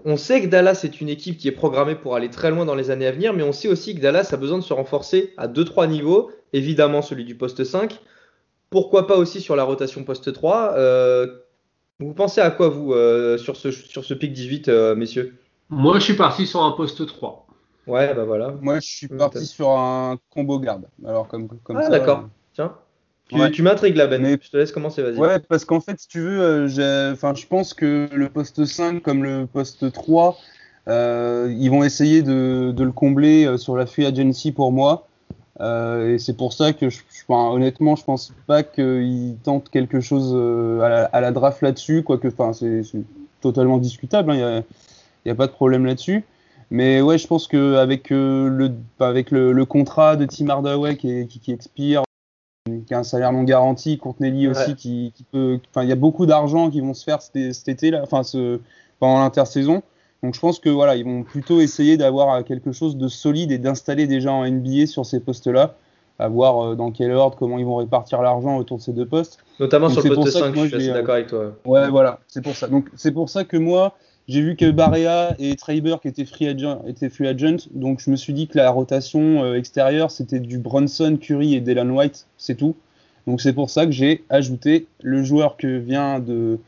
On 0.06 0.18
sait 0.18 0.42
que 0.42 0.48
Dallas 0.48 0.82
est 0.84 1.02
une 1.02 1.10
équipe 1.10 1.38
qui 1.38 1.48
est 1.48 1.54
programmée 1.54 1.96
pour 1.96 2.16
aller 2.16 2.30
très 2.30 2.52
loin 2.52 2.66
dans 2.66 2.76
les 2.76 2.92
années 2.92 3.08
à 3.08 3.12
venir, 3.12 3.34
mais 3.34 3.44
on 3.44 3.52
sait 3.52 3.68
aussi 3.68 3.96
que 3.96 4.00
Dallas 4.00 4.30
a 4.32 4.38
besoin 4.38 4.58
de 4.58 4.64
se 4.64 4.74
renforcer 4.74 5.34
à 5.38 5.48
2-3 5.48 5.90
niveaux, 5.90 6.32
évidemment 6.54 7.02
celui 7.02 7.26
du 7.26 7.36
poste 7.36 7.64
5. 7.64 8.00
Pourquoi 8.70 9.08
pas 9.08 9.18
aussi 9.18 9.42
sur 9.42 9.56
la 9.56 9.64
rotation 9.64 10.04
poste 10.04 10.32
3 10.32 10.76
Euh, 10.78 11.28
Vous 12.02 12.14
pensez 12.14 12.42
à 12.42 12.50
quoi, 12.52 12.70
vous, 12.70 12.94
euh, 12.94 13.38
sur, 13.38 13.56
ce, 13.56 13.72
sur 13.72 14.04
ce 14.04 14.14
pic 14.14 14.34
18, 14.34 14.70
euh, 14.70 14.96
messieurs? 14.96 15.38
Moi, 15.70 16.00
je 16.00 16.04
suis 16.04 16.16
parti 16.16 16.48
sur 16.48 16.64
un 16.64 16.72
poste 16.72 17.06
3. 17.06 17.46
Ouais, 17.88 18.14
bah 18.14 18.26
voilà. 18.26 18.54
Moi, 18.62 18.80
je 18.80 18.88
suis 18.88 19.08
parti 19.08 19.46
sur 19.46 19.70
un 19.70 20.18
combo 20.30 20.60
garde. 20.60 20.86
Alors, 21.06 21.28
comme, 21.28 21.48
comme 21.64 21.78
Ah, 21.78 21.84
ça. 21.84 21.90
d'accord. 21.90 22.28
Tiens, 22.54 22.74
tu, 23.30 23.36
Ouais. 23.36 23.52
tu 23.52 23.62
m'intrigues 23.64 23.96
là, 23.96 24.08
Ben. 24.08 24.22
Mais- 24.22 24.38
Je 24.42 24.50
te 24.50 24.58
laisse 24.58 24.72
commencer, 24.72 25.02
vas-y. 25.02 25.18
Ouais, 25.18 25.40
parce 25.40 25.64
qu'en 25.64 25.80
fait, 25.80 26.00
si 26.00 26.08
tu 26.08 26.20
veux, 26.20 26.42
euh, 26.42 26.68
j'ai- 26.68 27.12
enfin, 27.14 27.34
je 27.34 27.46
pense 27.48 27.74
que 27.74 28.10
le 28.14 28.30
poste 28.30 28.66
5 28.66 29.02
comme 29.02 29.24
le 29.24 29.46
poste 29.48 29.92
3, 29.92 30.38
ils 30.88 31.70
vont 31.70 31.84
essayer 31.84 32.24
de, 32.24 32.74
le 32.78 32.92
combler 32.92 33.58
sur 33.58 33.78
la 33.78 33.86
free 33.86 34.06
agency 34.06 34.52
pour 34.52 34.72
moi. 34.72 35.08
Et 35.60 36.18
c'est 36.18 36.36
pour 36.36 36.54
ça 36.54 36.74
que, 36.74 36.90
je, 36.90 37.02
honnêtement, 37.28 37.96
je 37.96 38.04
pense 38.04 38.34
pas 38.48 38.64
qu'ils 38.64 39.36
tentent 39.44 39.70
quelque 39.70 40.00
chose 40.00 40.34
à 40.82 41.22
la, 41.22 41.32
draft 41.32 41.62
là-dessus, 41.62 42.04
quoique, 42.04 42.28
enfin, 42.28 42.54
c'est 42.54 42.84
totalement 43.42 43.78
discutable. 43.78 44.34
Il 44.34 44.64
n'y 45.26 45.32
a, 45.32 45.36
pas 45.36 45.48
de 45.48 45.52
problème 45.52 45.86
là-dessus. 45.86 46.24
Mais 46.72 47.02
ouais, 47.02 47.18
je 47.18 47.28
pense 47.28 47.48
qu'avec 47.48 48.10
le, 48.10 48.72
avec 49.00 49.30
le, 49.32 49.66
contrat 49.66 50.16
de 50.16 50.26
Tim 50.26 50.50
Hardaway 50.50 50.96
qui, 50.96 51.28
qui 51.28 51.52
expire, 51.52 52.04
qui 52.86 52.94
a 52.94 53.00
un 53.00 53.04
salaire 53.04 53.32
non 53.32 53.44
garanti, 53.44 53.98
Courtney 53.98 54.48
aussi 54.48 54.76
qui, 54.76 55.14
peut. 55.32 55.60
Enfin, 55.70 55.84
il 55.84 55.90
y 55.90 55.92
a 55.92 55.96
beaucoup 55.98 56.26
d'argent 56.26 56.70
qui 56.70 56.80
vont 56.80 56.94
se 56.94 57.04
faire 57.04 57.22
cet, 57.22 57.68
été 57.68 57.92
là, 57.92 58.02
enfin 58.04 58.22
pendant 59.00 59.20
l'intersaison. 59.20 59.84
Donc 60.24 60.36
je 60.36 60.40
pense 60.40 60.60
que 60.60 60.70
voilà, 60.70 60.96
ils 60.96 61.06
vont 61.06 61.24
plutôt 61.24 61.62
essayer 61.62 61.98
d'avoir 61.98 62.44
quelque 62.44 62.72
chose 62.72 62.96
de 62.96 63.08
solide 63.08 63.52
et 63.52 63.58
d'installer 63.58 64.06
déjà 64.06 64.32
en 64.32 64.48
NBA 64.48 64.86
sur 64.86 65.06
ces 65.06 65.20
postes-là, 65.20 65.76
à 66.20 66.28
voir 66.28 66.64
euh, 66.64 66.76
dans 66.76 66.92
quel 66.92 67.12
ordre, 67.12 67.38
comment 67.38 67.58
ils 67.58 67.66
vont 67.66 67.78
répartir 67.78 68.22
l'argent 68.22 68.58
autour 68.58 68.78
de 68.78 68.84
ces 68.84 68.94
deux 68.94 69.08
postes. 69.08 69.40
Notamment 69.60 69.90
sur 69.90 70.04
le 70.04 70.14
poste 70.14 70.38
5, 70.38 70.56
je 70.56 70.66
suis 70.66 70.76
assez 70.76 70.94
d'accord 70.94 71.16
avec 71.16 71.28
toi. 71.28 71.54
Ouais, 71.66 71.90
voilà, 71.90 72.20
c'est 72.28 72.44
pour 72.44 72.56
ça. 72.56 72.68
Donc 72.68 72.88
c'est 72.96 73.12
pour 73.12 73.30
ça 73.30 73.44
que 73.44 73.58
moi, 73.58 73.96
j'ai 74.28 74.42
vu 74.42 74.56
que 74.56 74.70
Barea 74.70 75.36
et 75.40 75.56
Traber 75.56 75.96
qui 76.02 76.08
étaient 76.08 76.26
free 76.26 76.48
agent, 76.48 76.84
étaient 76.86 77.10
free 77.10 77.28
agent, 77.28 77.68
donc 77.72 78.00
je 78.00 78.12
me 78.12 78.16
suis 78.16 78.34
dit 78.34 78.48
que 78.48 78.58
la 78.58 78.70
rotation 78.70 79.44
euh, 79.44 79.56
extérieure 79.56 80.12
c'était 80.12 80.40
du 80.40 80.60
Bronson, 80.60 81.18
Curry 81.20 81.56
et 81.56 81.62
Dylan 81.62 81.90
White, 81.90 82.28
c'est 82.38 82.56
tout. 82.56 82.76
Donc 83.26 83.42
c'est 83.42 83.54
pour 83.54 83.70
ça 83.70 83.86
que 83.86 83.92
j'ai 83.92 84.24
ajouté 84.30 84.88
le 85.02 85.24
joueur 85.24 85.58
que 85.58 85.78
vient 85.78 86.20
de, 86.20 86.60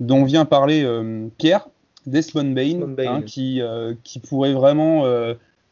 dont 0.00 0.24
vient 0.24 0.44
parler 0.44 0.82
euh, 0.84 1.28
Pierre, 1.38 1.68
Desmond 2.10 2.52
Bain, 2.52 2.94
hein, 3.06 3.22
qui, 3.22 3.60
euh, 3.60 3.94
qui 4.04 4.18
pourrait 4.18 4.52
vraiment, 4.52 5.04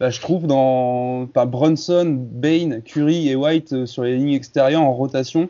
bah, 0.00 0.10
je 0.10 0.20
trouve, 0.20 0.46
dans 0.46 1.28
Bronson, 1.46 2.18
Bain, 2.18 2.80
Curry 2.84 3.28
et 3.28 3.36
White 3.36 3.86
sur 3.86 4.04
les 4.04 4.16
lignes 4.16 4.34
extérieures 4.34 4.82
en 4.82 4.92
rotation, 4.92 5.48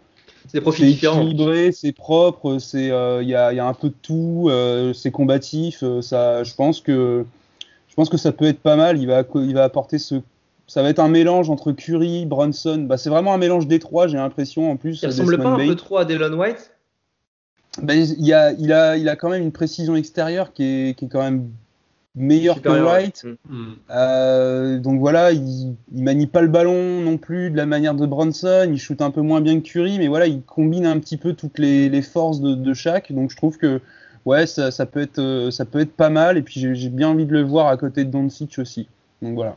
c'est 0.48 0.90
équilibré, 0.90 1.72
c'est 1.72 1.92
propre, 1.92 2.58
c'est 2.58 2.90
euh, 2.90 3.22
il 3.22 3.28
y, 3.28 3.34
a, 3.34 3.52
y, 3.52 3.58
a, 3.58 3.66
un 3.66 3.74
peu 3.74 3.88
de 3.88 3.94
tout, 4.02 4.46
euh, 4.48 4.92
c'est 4.92 5.10
combatif. 5.10 5.80
Euh, 5.82 6.00
ça, 6.02 6.44
je 6.44 6.54
pense 6.54 6.80
que 6.80 7.24
je 7.88 7.94
pense 7.94 8.08
que 8.08 8.16
ça 8.16 8.32
peut 8.32 8.44
être 8.44 8.60
pas 8.60 8.76
mal. 8.76 8.98
Il 8.98 9.06
va 9.06 9.24
il 9.34 9.54
va 9.54 9.64
apporter 9.64 9.98
ce 9.98 10.16
ça 10.68 10.82
va 10.82 10.88
être 10.88 10.98
un 10.98 11.08
mélange 11.08 11.48
entre 11.48 11.72
Curry, 11.72 12.26
Brunson. 12.26 12.86
Bah, 12.88 12.96
c'est 12.96 13.10
vraiment 13.10 13.32
un 13.32 13.38
mélange 13.38 13.66
des 13.66 13.78
trois, 13.78 14.08
j'ai 14.08 14.16
l'impression 14.16 14.70
en 14.70 14.76
plus. 14.76 15.00
Il 15.02 15.06
ressemble 15.06 15.38
pas 15.38 15.50
un 15.50 15.66
peu 15.66 15.76
trop 15.76 15.98
à 15.98 16.04
Dylan 16.04 16.34
White? 16.34 16.72
Bah, 17.82 17.94
il, 17.94 18.32
a, 18.32 18.52
il, 18.52 18.72
a, 18.72 18.96
il 18.96 19.08
a 19.08 19.16
quand 19.16 19.30
même 19.30 19.42
une 19.42 19.52
précision 19.52 19.96
extérieure 19.96 20.52
qui 20.52 20.64
est, 20.64 20.98
qui 20.98 21.06
est 21.06 21.08
quand 21.08 21.22
même 21.22 21.50
meilleur 22.16 22.62
que 22.62 22.68
Wright. 22.68 23.24
Mm. 23.48 23.64
Euh, 23.90 24.78
donc 24.78 24.98
voilà, 24.98 25.32
il, 25.32 25.76
il, 25.94 26.02
manie 26.02 26.26
pas 26.26 26.40
le 26.40 26.48
ballon 26.48 27.00
non 27.02 27.18
plus 27.18 27.50
de 27.50 27.56
la 27.56 27.66
manière 27.66 27.94
de 27.94 28.06
Bronson. 28.06 28.68
Il 28.70 28.78
shoot 28.78 29.00
un 29.02 29.10
peu 29.10 29.20
moins 29.20 29.40
bien 29.40 29.60
que 29.60 29.66
Curry, 29.66 29.98
mais 29.98 30.08
voilà, 30.08 30.26
il 30.26 30.42
combine 30.42 30.86
un 30.86 30.98
petit 30.98 31.16
peu 31.16 31.34
toutes 31.34 31.58
les, 31.58 32.02
forces 32.02 32.40
de, 32.40 32.74
chaque. 32.74 33.12
Donc 33.12 33.30
je 33.30 33.36
trouve 33.36 33.58
que 33.58 33.80
ouais, 34.24 34.46
ça, 34.46 34.70
peut 34.86 35.00
être 35.00 35.18
euh, 35.18 35.50
ça 35.50 35.64
peut 35.64 35.80
être 35.80 35.92
pas 35.92 36.10
mal. 36.10 36.38
Et 36.38 36.42
puis 36.42 36.74
j'ai 36.74 36.88
bien 36.88 37.08
envie 37.08 37.26
de 37.26 37.32
le 37.32 37.42
voir 37.42 37.68
à 37.68 37.76
côté 37.76 38.04
de 38.04 38.10
Doncic 38.10 38.58
aussi. 38.58 38.88
Donc 39.22 39.34
voilà. 39.34 39.56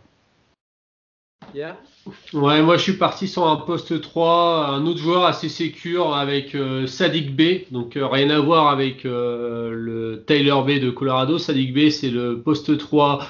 Ouais, 2.33 2.61
moi 2.61 2.77
je 2.77 2.83
suis 2.83 2.93
parti 2.93 3.27
sur 3.27 3.47
un 3.47 3.55
poste 3.55 3.99
3, 3.99 4.67
un 4.67 4.85
autre 4.85 4.99
joueur 4.99 5.25
assez 5.25 5.49
sécure 5.49 6.15
avec 6.15 6.53
euh, 6.53 6.85
Sadik 6.85 7.35
B, 7.35 7.71
donc 7.71 7.97
euh, 7.97 8.07
rien 8.07 8.29
à 8.29 8.39
voir 8.39 8.67
avec 8.67 9.05
euh, 9.05 9.71
le 9.71 10.23
Taylor 10.25 10.63
B 10.63 10.79
de 10.79 10.89
Colorado. 10.91 11.37
Sadik 11.39 11.73
B, 11.73 11.89
c'est 11.89 12.09
le 12.09 12.41
poste 12.41 12.77
3 12.77 13.27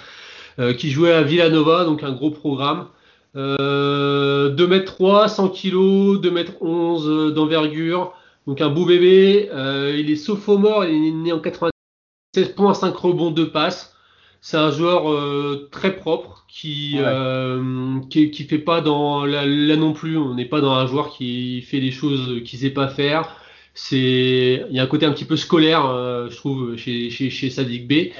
qui 0.77 0.91
jouait 0.91 1.13
à 1.13 1.21
Villanova, 1.21 1.85
donc 1.85 2.03
un 2.03 2.11
gros 2.11 2.31
programme. 2.31 2.87
2m3, 3.33 5.29
100 5.29 5.49
kg, 5.49 6.19
2m11 6.19 7.31
d'envergure, 7.31 8.11
donc 8.45 8.59
un 8.59 8.67
beau 8.67 8.85
bébé. 8.85 9.49
il 9.97 10.11
est 10.11 10.17
sophomore, 10.17 10.83
il 10.83 11.07
est 11.07 11.11
né 11.11 11.31
en 11.31 11.39
96 11.39 12.49
points, 12.57 12.73
5 12.73 12.93
rebonds, 12.93 13.31
2 13.31 13.51
passes. 13.51 13.95
C'est 14.41 14.57
un 14.57 14.71
joueur 14.71 15.11
euh, 15.11 15.67
très 15.71 15.95
propre 15.95 16.45
qui, 16.47 16.95
euh, 16.97 17.99
qui, 18.09 18.31
qui 18.31 18.43
fait 18.45 18.59
pas 18.59 18.81
dans 18.81 19.25
là, 19.25 19.45
non 19.75 19.93
plus. 19.93 20.17
On 20.17 20.33
n'est 20.33 20.45
pas 20.45 20.61
dans 20.61 20.73
un 20.73 20.87
joueur 20.87 21.09
qui 21.09 21.61
fait 21.61 21.81
des 21.81 21.91
choses 21.91 22.41
qu'il 22.45 22.59
sait 22.59 22.69
pas 22.69 22.87
faire. 22.87 23.35
C'est 23.73 24.65
il 24.69 24.75
y 24.75 24.79
a 24.79 24.83
un 24.83 24.87
côté 24.87 25.05
un 25.05 25.11
petit 25.11 25.25
peu 25.25 25.35
scolaire, 25.35 25.85
euh, 25.85 26.29
je 26.29 26.37
trouve, 26.37 26.75
chez 26.77 27.09
chez, 27.09 27.29
chez 27.29 27.49
Sadik 27.49 27.87
B. 27.87 28.11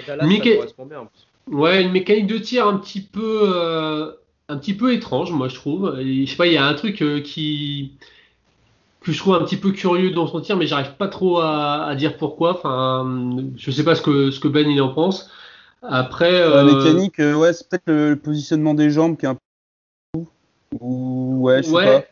ouais, 1.48 1.82
une 1.82 1.92
mécanique 1.92 2.28
de 2.28 2.38
tir 2.38 2.68
un 2.68 2.78
petit 2.78 3.02
peu 3.02 4.14
un 4.50 4.58
petit 4.58 4.74
peu 4.74 4.94
étrange, 4.94 5.32
moi 5.32 5.48
je 5.48 5.56
trouve. 5.56 5.98
je 6.00 6.26
sais 6.26 6.36
pas, 6.36 6.48
il 6.48 6.54
y 6.54 6.58
a 6.58 6.66
un 6.66 6.74
truc 6.74 7.04
qui 7.24 7.94
que 9.02 9.14
je 9.14 9.18
trouve 9.18 9.36
un 9.36 9.44
petit 9.44 9.58
peu 9.58 9.72
curieux 9.72 10.12
dans 10.12 10.28
son 10.28 10.42
tir, 10.42 10.58
mais 10.58 10.68
j'arrive 10.68 10.96
pas 10.98 11.08
trop 11.08 11.40
à, 11.40 11.86
à, 11.86 11.96
dire 11.96 12.18
pourquoi. 12.18 12.52
Enfin, 12.52 13.38
je 13.56 13.72
sais 13.72 13.86
pas 13.86 13.96
ce 13.96 14.02
que 14.02 14.32
ce 14.32 14.42
que 14.42 14.50
Ben 14.50 14.70
il 14.70 14.82
en 14.82 14.90
pense. 14.90 15.30
Après. 15.81 16.31
La 16.31 16.63
euh, 16.63 16.77
mécanique, 16.77 17.19
euh, 17.19 17.36
ouais, 17.36 17.53
c'est 17.53 17.67
peut-être 17.69 17.88
le, 17.88 18.15
positionnement 18.15 18.74
des 18.74 18.89
jambes 18.89 19.17
qui 19.17 19.25
est 19.25 19.29
un 19.29 19.36
peu. 19.36 20.21
Ou, 20.79 21.39
ouais, 21.41 21.63
je 21.63 21.67
sais 21.67 21.74
pas. 21.74 22.03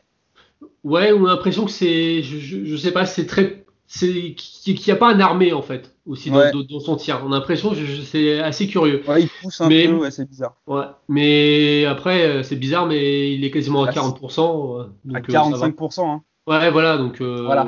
Ouais, 0.84 1.12
on 1.12 1.26
a 1.26 1.30
l'impression 1.30 1.66
que 1.66 1.72
c'est. 1.72 2.22
Je, 2.24 2.38
je, 2.38 2.78
sais 2.78 2.92
pas, 2.92 3.06
c'est 3.06 3.26
très. 3.26 3.66
C'est 3.90 4.36
qu'il 4.36 4.76
n'y 4.86 4.92
a 4.92 4.98
pas 4.98 5.14
un 5.14 5.20
armé 5.22 5.54
en 5.54 5.62
fait 5.62 5.96
aussi 6.06 6.30
dans, 6.30 6.52
dans, 6.52 6.80
son 6.80 6.98
tir. 6.98 7.22
On 7.26 7.32
a 7.32 7.36
l'impression 7.36 7.70
que 7.74 7.86
c'est 8.04 8.40
assez 8.40 8.68
curieux. 8.68 9.02
Ouais, 9.08 9.24
il 9.24 9.30
pousse 9.42 9.62
un 9.62 9.70
peu, 9.70 9.94
ouais, 9.94 10.12
c'est 10.12 10.28
bizarre. 10.28 10.58
Ouais, 10.68 10.84
mais 11.08 11.86
après 11.86 12.26
euh, 12.26 12.44
c'est 12.44 12.58
bizarre, 12.58 12.86
mais 12.86 13.34
il 13.34 13.46
est 13.46 13.52
quasiment 13.52 13.84
à 13.84 13.92
40%. 13.92 14.90
Donc, 15.06 15.16
à 15.16 15.22
45%. 15.22 16.06
Hein. 16.06 16.22
Ouais, 16.48 16.70
voilà, 16.70 16.98
donc 16.98 17.22
voilà. 17.22 17.66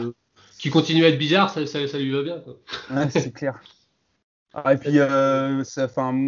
qui 0.57 0.69
continue 0.69 1.05
à 1.05 1.09
être 1.09 1.19
bizarre, 1.19 1.49
ça, 1.49 1.65
ça, 1.65 1.87
ça 1.87 1.97
lui 1.97 2.11
va 2.11 2.21
bien. 2.21 2.39
Quoi. 2.39 2.57
Ouais, 2.91 3.09
c'est 3.09 3.33
clair. 3.33 3.59
Ah, 4.53 4.73
et 4.73 4.77
puis, 4.77 4.99
euh, 4.99 5.63
ça, 5.63 5.87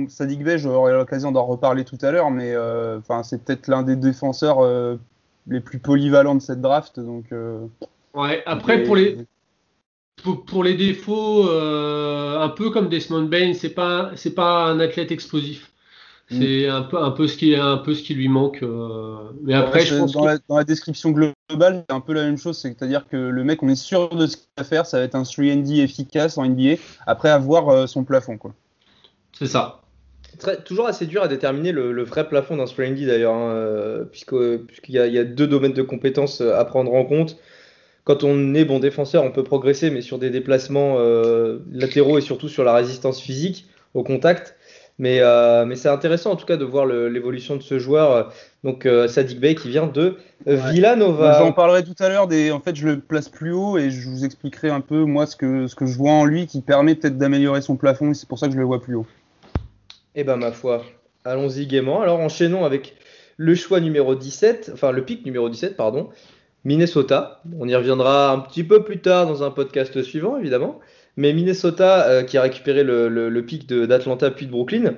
Sadik 0.09 0.43
Bey, 0.43 0.59
j'aurai 0.59 0.93
l'occasion 0.93 1.31
d'en 1.31 1.45
reparler 1.45 1.83
tout 1.83 1.97
à 2.01 2.11
l'heure, 2.11 2.29
mais 2.29 2.53
euh, 2.53 2.99
c'est 3.23 3.43
peut-être 3.43 3.67
l'un 3.67 3.81
des 3.81 3.95
défenseurs 3.95 4.59
euh, 4.59 4.97
les 5.47 5.59
plus 5.59 5.79
polyvalents 5.79 6.35
de 6.35 6.41
cette 6.41 6.61
draft. 6.61 6.99
Donc, 6.99 7.25
euh, 7.31 7.65
ouais, 8.13 8.43
après, 8.45 8.83
pour, 8.83 8.95
les, 8.95 9.25
pour, 10.45 10.63
les 10.63 10.75
défauts, 10.75 11.49
un 11.49 12.49
peu 12.49 12.69
comme 12.69 12.89
Desmond 12.89 13.23
Bain, 13.23 13.53
c'est 13.55 13.73
pas, 13.73 14.11
c'est 14.15 14.35
pas 14.35 14.65
un 14.65 14.79
athlète 14.79 15.11
explosif. 15.11 15.71
Mm. 16.29 16.39
C'est 16.39 16.67
un 16.67 16.83
peu, 16.83 17.01
un 17.01 17.11
peu 17.11 17.27
ce 17.27 17.35
qui, 17.37 17.55
un 17.55 17.77
peu 17.77 17.95
ce 17.95 18.03
qui 18.03 18.13
lui 18.13 18.27
manque. 18.27 18.63
Mais 19.41 19.55
après, 19.55 19.81
je 19.83 19.97
pense 19.97 20.11
dans, 20.11 20.25
la, 20.25 20.37
dans, 20.47 20.57
la, 20.57 20.63
description 20.63 21.09
globale, 21.09 21.33
c'est 21.59 21.93
un 21.93 21.99
peu 21.99 22.13
la 22.13 22.23
même 22.23 22.37
chose. 22.37 22.57
C'est-à-dire 22.57 23.07
que 23.07 23.17
le 23.17 23.43
mec, 23.43 23.61
on 23.63 23.69
est 23.69 23.75
sûr 23.75 24.09
de 24.09 24.27
ce 24.27 24.37
qu'il 24.37 24.47
va 24.57 24.63
faire. 24.63 24.85
Ça 24.85 24.99
va 24.99 25.03
être 25.03 25.15
un 25.15 25.23
3D 25.23 25.81
efficace 25.81 26.37
en 26.37 26.45
NBA. 26.45 26.75
Après 27.05 27.29
avoir 27.29 27.69
euh, 27.69 27.87
son 27.87 28.03
plafond, 28.03 28.37
quoi. 28.37 28.53
C'est 29.37 29.47
ça. 29.47 29.81
Très, 30.39 30.57
toujours 30.63 30.87
assez 30.87 31.05
dur 31.05 31.23
à 31.23 31.27
déterminer 31.27 31.71
le, 31.71 32.03
vrai 32.03 32.27
plafond 32.27 32.57
d'un 32.57 32.65
3D 32.65 33.05
d'ailleurs, 33.05 33.33
hein, 33.33 33.51
euh, 33.51 34.05
puisqu'il 34.05 34.95
y, 34.95 34.97
y, 34.97 35.17
a 35.19 35.23
deux 35.23 35.47
domaines 35.47 35.73
de 35.73 35.81
compétences 35.81 36.41
à 36.41 36.63
prendre 36.65 36.93
en 36.93 37.05
compte. 37.05 37.37
Quand 38.03 38.23
on 38.23 38.55
est 38.55 38.65
bon 38.65 38.79
défenseur, 38.79 39.23
on 39.23 39.31
peut 39.31 39.43
progresser, 39.43 39.91
mais 39.91 40.01
sur 40.01 40.17
des 40.17 40.31
déplacements 40.31 40.97
latéraux 41.71 42.17
et 42.17 42.21
surtout 42.21 42.49
sur 42.49 42.63
la 42.63 42.73
résistance 42.73 43.21
physique 43.21 43.67
au 43.93 44.03
contact. 44.03 44.55
Mais, 45.01 45.17
euh, 45.19 45.65
mais 45.65 45.75
c'est 45.75 45.89
intéressant 45.89 46.33
en 46.33 46.35
tout 46.35 46.45
cas 46.45 46.57
de 46.57 46.63
voir 46.63 46.85
l'évolution 46.85 47.55
de 47.55 47.63
ce 47.63 47.79
joueur, 47.79 48.31
donc 48.63 48.85
euh, 48.85 49.07
Sadik 49.07 49.39
Bey 49.39 49.55
qui 49.55 49.67
vient 49.67 49.87
de 49.87 50.17
Villanova. 50.45 51.39
J'en 51.39 51.53
parlerai 51.53 51.83
tout 51.83 51.95
à 51.97 52.07
l'heure. 52.07 52.27
En 52.53 52.59
fait, 52.59 52.75
je 52.75 52.87
le 52.87 52.99
place 52.99 53.27
plus 53.27 53.51
haut 53.51 53.79
et 53.79 53.89
je 53.89 54.07
vous 54.07 54.25
expliquerai 54.25 54.69
un 54.69 54.79
peu 54.79 55.03
moi 55.05 55.25
ce 55.25 55.35
que, 55.35 55.65
ce 55.65 55.73
que 55.73 55.87
je 55.87 55.97
vois 55.97 56.11
en 56.11 56.23
lui 56.23 56.45
qui 56.45 56.61
permet 56.61 56.93
peut-être 56.93 57.17
d'améliorer 57.17 57.63
son 57.63 57.77
plafond 57.77 58.11
et 58.11 58.13
c'est 58.13 58.29
pour 58.29 58.37
ça 58.37 58.45
que 58.45 58.53
je 58.53 58.59
le 58.59 58.63
vois 58.63 58.79
plus 58.79 58.93
haut. 58.93 59.07
Eh 60.13 60.23
ben 60.23 60.35
ma 60.35 60.51
foi, 60.51 60.83
allons-y 61.25 61.65
gaiement. 61.65 62.01
Alors 62.01 62.19
enchaînons 62.19 62.63
avec 62.63 62.93
le 63.37 63.55
choix 63.55 63.79
numéro 63.79 64.13
17, 64.13 64.69
enfin 64.71 64.91
le 64.91 65.03
pic 65.03 65.25
numéro 65.25 65.49
17, 65.49 65.75
pardon, 65.75 66.09
Minnesota. 66.63 67.41
On 67.59 67.67
y 67.67 67.73
reviendra 67.73 68.31
un 68.33 68.37
petit 68.37 68.63
peu 68.63 68.83
plus 68.83 68.99
tard 68.99 69.25
dans 69.25 69.41
un 69.41 69.49
podcast 69.49 70.03
suivant, 70.03 70.37
évidemment. 70.37 70.79
Mais 71.17 71.33
Minnesota, 71.33 72.07
euh, 72.07 72.23
qui 72.23 72.37
a 72.37 72.41
récupéré 72.41 72.83
le, 72.83 73.41
pic 73.41 73.67
d'Atlanta 73.67 74.31
puis 74.31 74.45
de 74.45 74.51
Brooklyn, 74.51 74.95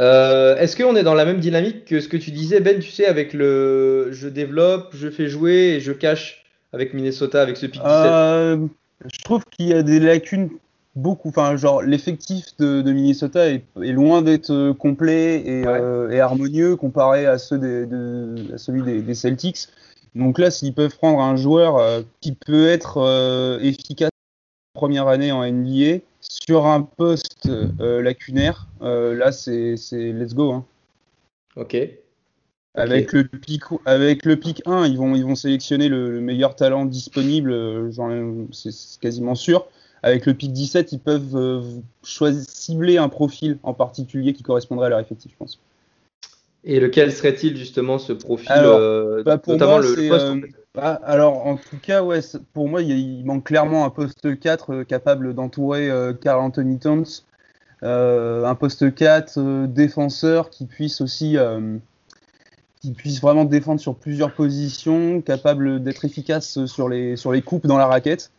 euh, 0.00 0.56
est-ce 0.56 0.76
qu'on 0.76 0.96
est 0.96 1.04
dans 1.04 1.14
la 1.14 1.24
même 1.24 1.38
dynamique 1.38 1.84
que 1.84 2.00
ce 2.00 2.08
que 2.08 2.16
tu 2.16 2.30
disais, 2.30 2.60
Ben, 2.60 2.80
tu 2.80 2.90
sais, 2.90 3.06
avec 3.06 3.32
le 3.32 4.08
je 4.10 4.28
développe, 4.28 4.94
je 4.94 5.08
fais 5.08 5.28
jouer 5.28 5.74
et 5.74 5.80
je 5.80 5.92
cache 5.92 6.44
avec 6.72 6.94
Minnesota, 6.94 7.42
avec 7.42 7.56
ce 7.56 7.66
pic 7.66 7.80
17 7.80 7.86
euh, 7.86 8.66
Je 9.12 9.22
trouve 9.22 9.44
qu'il 9.50 9.68
y 9.68 9.74
a 9.74 9.82
des 9.82 10.00
lacunes 10.00 10.50
beaucoup. 10.96 11.28
Enfin, 11.28 11.56
genre, 11.56 11.82
l'effectif 11.82 12.56
de, 12.58 12.82
Minnesota 12.90 13.48
est, 13.48 13.62
loin 13.76 14.22
d'être 14.22 14.72
complet 14.72 15.44
et, 15.46 16.20
harmonieux 16.20 16.74
comparé 16.74 17.26
à, 17.26 17.38
ceux 17.38 17.58
de, 17.58 18.36
celui 18.56 18.82
des, 18.82 19.02
des, 19.02 19.14
Celtics. 19.14 19.68
Donc 20.14 20.38
là, 20.38 20.50
s'ils 20.50 20.74
peuvent 20.74 20.96
prendre 20.96 21.20
un 21.20 21.36
joueur 21.36 22.02
qui 22.20 22.32
peut 22.32 22.66
être 22.66 23.58
efficace 23.62 24.11
première 24.74 25.08
année 25.08 25.32
en 25.32 25.44
NBA 25.44 25.98
sur 26.20 26.66
un 26.66 26.82
poste 26.82 27.48
lacunaire. 27.78 28.68
là, 28.80 29.32
c'est 29.32 29.76
let's 29.92 30.34
go. 30.34 30.52
Hein. 30.52 30.64
Ok. 31.56 31.76
Avec, 32.74 33.12
le 33.12 33.24
pic, 33.24 33.62
avec 33.84 34.24
le 34.24 34.36
pic 34.36 34.62
1, 34.64 34.86
ils 34.86 34.96
vont, 34.96 35.14
ils 35.14 35.24
vont 35.24 35.34
sélectionner 35.34 35.88
le, 35.88 36.20
meilleur 36.20 36.56
talent 36.56 36.86
disponible, 36.86 37.90
c'est 38.52 38.98
quasiment 39.00 39.34
sûr. 39.34 39.66
Avec 40.02 40.26
le 40.26 40.34
pic 40.34 40.52
17, 40.52 40.92
ils 40.92 40.98
peuvent 40.98 41.62
choisir, 42.02 42.42
cibler 42.48 42.96
un 42.96 43.08
profil 43.08 43.58
en 43.62 43.74
particulier 43.74 44.32
qui 44.32 44.42
correspondrait 44.42 44.86
à 44.86 44.88
leur 44.88 45.00
effectif, 45.00 45.32
je 45.32 45.36
pense. 45.36 45.60
Et 46.64 46.80
lequel 46.80 47.12
serait-il 47.12 47.56
justement 47.56 47.98
ce 47.98 48.12
profil 48.12 48.52
euh, 48.52 49.22
bah, 49.24 49.40
notamment 49.46 49.78
le, 49.78 50.08
poste 50.08 50.26
euh, 50.26 50.40
bah, 50.74 51.00
Alors 51.04 51.46
en 51.46 51.56
tout 51.56 51.78
cas, 51.80 52.02
ouais, 52.02 52.20
pour 52.52 52.68
moi, 52.68 52.82
il, 52.82 53.24
manque 53.24 53.44
clairement 53.44 53.84
un 53.84 53.90
poste 53.90 54.38
4 54.38 54.72
euh, 54.72 54.84
capable 54.84 55.34
d'entourer 55.34 55.90
Carl 56.20 56.40
Anthony 56.40 56.78
Towns, 56.78 57.06
un 57.82 58.54
poste 58.54 58.94
4 58.94 59.66
défenseur 59.66 60.50
qui 60.50 60.66
puisse 60.66 61.00
aussi 61.00 61.36
qui 62.80 62.92
puisse 62.92 63.20
vraiment 63.20 63.44
défendre 63.44 63.80
sur 63.80 63.96
plusieurs 63.96 64.34
positions, 64.34 65.20
capable 65.20 65.82
d'être 65.82 66.04
efficace 66.04 66.64
sur 66.66 66.88
les 66.88 67.16
sur 67.16 67.32
les 67.32 67.42
coupes 67.42 67.66
dans 67.66 67.78
la 67.78 67.86
raquette. 67.86 68.30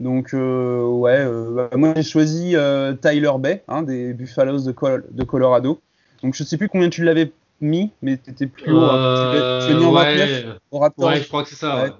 Donc 0.00 0.32
ouais, 0.32 1.26
bah, 1.54 1.70
moi 1.74 1.94
j'ai 1.96 2.02
choisi 2.02 2.54
Tyler 3.00 3.32
Bay, 3.38 3.62
hein, 3.68 3.82
des 3.82 4.12
Buffaloes 4.14 4.62
de, 4.62 4.74
de 5.10 5.24
Colorado. 5.24 5.80
Donc 6.22 6.34
je 6.34 6.44
sais 6.44 6.56
plus 6.56 6.68
combien 6.68 6.90
tu 6.90 7.04
l'avais 7.04 7.32
mis, 7.60 7.90
mais 8.02 8.16
t'étais 8.16 8.46
plus 8.46 8.72
haut. 8.72 8.80
Hein. 8.80 9.64
tu, 9.66 9.72
es 9.72 9.74
mis 9.76 9.84
en 9.84 9.94
ouais, 9.94 10.16
29 10.16 10.58
au 10.70 10.78
rapport. 10.78 11.08
Ouais, 11.08 11.20
je 11.20 11.28
crois 11.28 11.42
que 11.42 11.48
c'est 11.48 11.56
ça. 11.56 11.82
Ouais. 11.82 11.90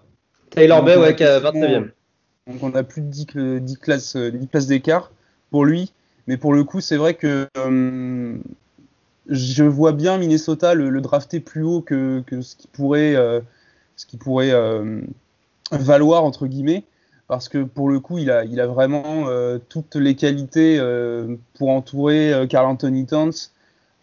Taylor 0.50 0.82
Bay, 0.82 0.96
ouais, 0.96 1.12
29e. 1.12 1.90
Donc 2.46 2.62
on 2.62 2.74
a 2.74 2.82
plus 2.82 3.02
de 3.02 3.08
10, 3.08 3.26
10 3.60 3.76
classes, 3.76 4.16
10 4.16 4.46
places 4.46 4.66
d'écart 4.66 5.10
pour 5.50 5.64
lui. 5.64 5.92
Mais 6.26 6.36
pour 6.36 6.52
le 6.52 6.64
coup, 6.64 6.80
c'est 6.80 6.96
vrai 6.96 7.14
que 7.14 7.48
euh, 7.56 8.36
je 9.28 9.64
vois 9.64 9.92
bien 9.92 10.18
Minnesota 10.18 10.74
le, 10.74 10.90
le, 10.90 11.00
drafter 11.00 11.40
plus 11.40 11.62
haut 11.62 11.80
que, 11.80 12.22
que 12.26 12.40
ce 12.40 12.56
qui 12.56 12.68
pourrait, 12.68 13.14
euh, 13.14 13.40
ce 13.96 14.06
qui 14.06 14.16
pourrait 14.16 14.52
euh, 14.52 15.00
valoir, 15.70 16.24
entre 16.24 16.46
guillemets. 16.46 16.84
Parce 17.28 17.48
que 17.48 17.62
pour 17.62 17.90
le 17.90 18.00
coup, 18.00 18.16
il 18.16 18.30
a, 18.30 18.44
il 18.44 18.58
a 18.60 18.66
vraiment 18.66 19.28
euh, 19.28 19.58
toutes 19.68 19.96
les 19.96 20.14
qualités 20.14 20.78
euh, 20.78 21.36
pour 21.54 21.68
entourer 21.70 22.46
Carl 22.48 22.66
Anthony 22.66 23.04
Towns. 23.04 23.32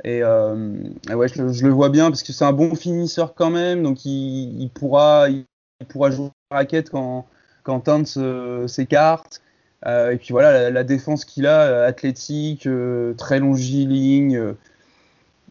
Et, 0.03 0.21
euh, 0.21 0.75
ouais, 1.09 1.27
je, 1.27 1.65
le 1.65 1.71
vois 1.71 1.89
bien 1.89 2.09
parce 2.09 2.23
que 2.23 2.33
c'est 2.33 2.45
un 2.45 2.53
bon 2.53 2.75
finisseur 2.75 3.33
quand 3.33 3.49
même, 3.49 3.81
donc 3.81 4.05
il, 4.05 4.69
pourra, 4.73 5.27
jouer 5.29 6.29
la 6.51 6.57
raquette 6.57 6.89
quand, 6.89 7.25
quand 7.63 7.81
Towns 7.81 8.05
euh, 8.17 8.67
s'écarte. 8.67 9.41
Euh, 9.85 10.11
et 10.11 10.17
puis 10.17 10.29
voilà, 10.31 10.69
la, 10.71 10.83
défense 10.83 11.25
qu'il 11.25 11.45
a, 11.47 11.83
athlétique, 11.83 12.65
euh, 12.65 13.13
très 13.13 13.39
longiligne, 13.39 14.55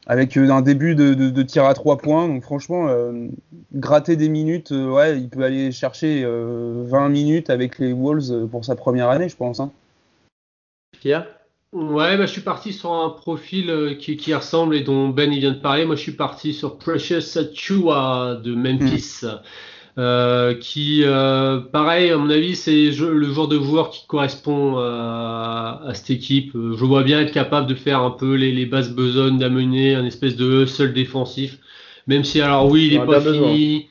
avec 0.06 0.36
un 0.36 0.60
début 0.60 0.94
de, 0.94 1.42
tir 1.42 1.64
à 1.64 1.74
trois 1.74 1.98
points. 1.98 2.28
Donc 2.28 2.42
franchement, 2.42 2.88
gratter 3.72 4.16
des 4.16 4.28
minutes, 4.28 4.70
ouais, 4.70 5.18
il 5.18 5.28
peut 5.28 5.42
aller 5.42 5.72
chercher 5.72 6.24
20 6.24 7.08
minutes 7.08 7.50
avec 7.50 7.78
les 7.78 7.92
Wolves 7.92 8.48
pour 8.48 8.64
sa 8.64 8.76
première 8.76 9.08
année, 9.08 9.28
je 9.28 9.36
pense. 9.36 9.60
Hein. 9.60 9.72
Pierre? 11.00 11.26
Ouais, 11.74 12.16
bah, 12.16 12.26
je 12.26 12.30
suis 12.30 12.40
parti 12.40 12.72
sur 12.72 12.92
un 12.92 13.10
profil 13.10 13.68
euh, 13.68 13.94
qui, 13.94 14.16
qui, 14.16 14.32
ressemble 14.32 14.76
et 14.76 14.82
dont 14.82 15.08
Ben 15.08 15.32
il 15.32 15.40
vient 15.40 15.50
de 15.50 15.58
parler. 15.58 15.84
Moi, 15.84 15.96
je 15.96 16.02
suis 16.02 16.12
parti 16.12 16.54
sur 16.54 16.78
Precious 16.78 17.36
Achua 17.36 18.40
de 18.44 18.54
Memphis, 18.54 19.24
mm. 19.24 19.28
euh, 19.98 20.54
qui, 20.54 21.02
euh, 21.02 21.58
pareil, 21.58 22.10
à 22.10 22.16
mon 22.16 22.30
avis, 22.30 22.54
c'est 22.54 22.92
le 22.92 23.24
genre 23.24 23.48
de 23.48 23.58
joueur 23.58 23.90
qui 23.90 24.06
correspond 24.06 24.78
à, 24.78 25.80
à, 25.84 25.94
cette 25.94 26.10
équipe. 26.10 26.52
Je 26.54 26.84
vois 26.84 27.02
bien 27.02 27.20
être 27.20 27.32
capable 27.32 27.66
de 27.66 27.74
faire 27.74 28.02
un 28.02 28.12
peu 28.12 28.34
les, 28.34 28.52
les 28.52 28.66
basses 28.66 28.90
besognes, 28.90 29.38
d'amener 29.38 29.96
un 29.96 30.06
espèce 30.06 30.36
de 30.36 30.62
hustle 30.62 30.92
défensif. 30.92 31.58
Même 32.06 32.22
si, 32.22 32.40
alors 32.40 32.70
oui, 32.70 32.86
il 32.86 32.94
est 32.94 33.04
pas 33.04 33.20
fini. 33.20 33.88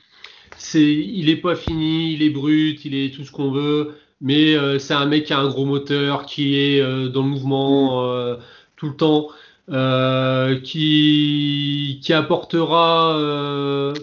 C'est, 0.56 0.90
il 0.90 1.28
est 1.28 1.36
pas 1.36 1.54
fini, 1.54 2.14
il 2.14 2.22
est 2.22 2.30
brut, 2.30 2.82
il 2.86 2.94
est 2.94 3.14
tout 3.14 3.24
ce 3.24 3.30
qu'on 3.30 3.50
veut 3.50 3.92
mais 4.20 4.54
euh, 4.56 4.78
c'est 4.78 4.94
un 4.94 5.06
mec 5.06 5.24
qui 5.26 5.32
a 5.32 5.40
un 5.40 5.48
gros 5.48 5.64
moteur, 5.64 6.26
qui 6.26 6.58
est 6.58 6.80
euh, 6.80 7.08
dans 7.08 7.22
le 7.22 7.28
mouvement 7.28 8.02
mm. 8.02 8.06
euh, 8.06 8.36
tout 8.76 8.88
le 8.88 8.96
temps, 8.96 9.28
qui, 10.62 12.00
qui 12.02 12.12
apportera 12.12 13.94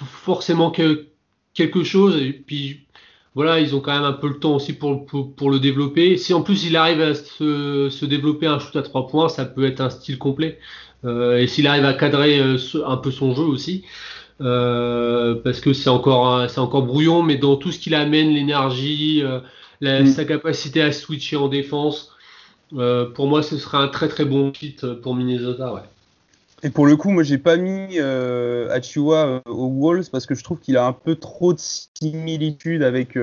forcément 0.00 0.70
que, 0.70 1.06
quelque 1.54 1.84
chose. 1.84 2.16
Et 2.16 2.32
puis 2.32 2.86
voilà, 3.34 3.60
ils 3.60 3.74
ont 3.74 3.80
quand 3.80 3.92
même 3.92 4.04
un 4.04 4.12
peu 4.12 4.28
le 4.28 4.38
temps 4.38 4.54
aussi 4.56 4.72
pour, 4.72 5.04
pour, 5.06 5.34
pour 5.34 5.50
le 5.50 5.60
développer. 5.60 6.16
Si 6.16 6.32
en 6.32 6.42
plus 6.42 6.64
il 6.64 6.76
arrive 6.76 7.02
à 7.02 7.14
se, 7.14 7.90
se, 7.90 8.06
développer 8.06 8.46
un 8.46 8.58
shoot 8.58 8.76
à 8.76 8.82
trois 8.82 9.06
points, 9.06 9.28
ça 9.28 9.44
peut 9.44 9.66
être 9.66 9.80
un 9.82 9.90
style 9.90 10.18
complet. 10.18 10.58
et 11.04 11.46
s'il 11.46 11.66
arrive 11.66 11.84
à 11.84 11.92
cadrer 11.92 12.40
un 12.40 12.96
peu 12.96 13.10
son 13.10 13.34
jeu 13.34 13.44
aussi. 13.44 13.84
Euh, 14.40 15.34
parce 15.42 15.60
que 15.60 15.72
c'est 15.72 15.88
encore 15.88 16.48
c'est 16.50 16.58
encore 16.58 16.82
brouillon, 16.82 17.22
mais 17.22 17.36
dans 17.36 17.56
tout 17.56 17.72
ce 17.72 17.78
qu'il 17.78 17.94
amène, 17.94 18.30
l'énergie, 18.30 19.22
euh, 19.22 19.40
mm. 19.80 20.06
sa 20.06 20.24
capacité 20.24 20.82
à 20.82 20.92
switcher 20.92 21.36
en 21.36 21.48
défense, 21.48 22.12
euh, 22.74 23.06
pour 23.06 23.28
moi, 23.28 23.42
ce 23.42 23.56
serait 23.56 23.78
un 23.78 23.88
très 23.88 24.08
très 24.08 24.24
bon 24.24 24.52
fit 24.52 24.76
pour 25.02 25.14
Minnesota. 25.14 25.72
Ouais. 25.72 25.80
Et 26.62 26.70
pour 26.70 26.86
le 26.86 26.96
coup, 26.96 27.10
moi, 27.10 27.22
j'ai 27.22 27.38
pas 27.38 27.56
mis 27.56 27.98
euh, 27.98 28.68
Achua 28.70 29.42
aux 29.46 29.68
Wolves 29.68 30.10
parce 30.10 30.26
que 30.26 30.34
je 30.34 30.44
trouve 30.44 30.58
qu'il 30.58 30.76
a 30.76 30.86
un 30.86 30.92
peu 30.92 31.14
trop 31.16 31.52
de 31.52 31.60
similitude 31.60 32.82
avec 32.82 33.18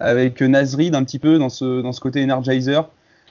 avec 0.00 0.42
Nasrid 0.42 0.94
un 0.94 1.04
petit 1.04 1.18
peu 1.18 1.38
dans 1.38 1.48
ce 1.48 1.80
dans 1.80 1.92
ce 1.92 2.00
côté 2.00 2.22
Energizer 2.22 2.88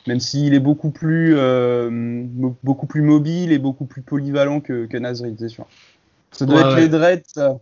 même 0.08 0.20
s'il 0.20 0.54
est 0.54 0.60
beaucoup 0.60 0.90
plus, 0.90 1.36
euh, 1.38 2.24
beaucoup 2.64 2.88
plus 2.88 3.02
mobile 3.02 3.52
et 3.52 3.60
beaucoup 3.60 3.86
plus 3.86 4.02
polyvalent 4.02 4.60
que, 4.60 4.86
que 4.86 4.98
Nasrid, 4.98 5.36
c'est 5.40 5.50
sûr. 5.50 5.66
Ça 6.34 6.46
doit 6.46 6.62
être 6.62 6.78
les 6.78 6.90
dreads, 6.90 7.24
ça. 7.28 7.60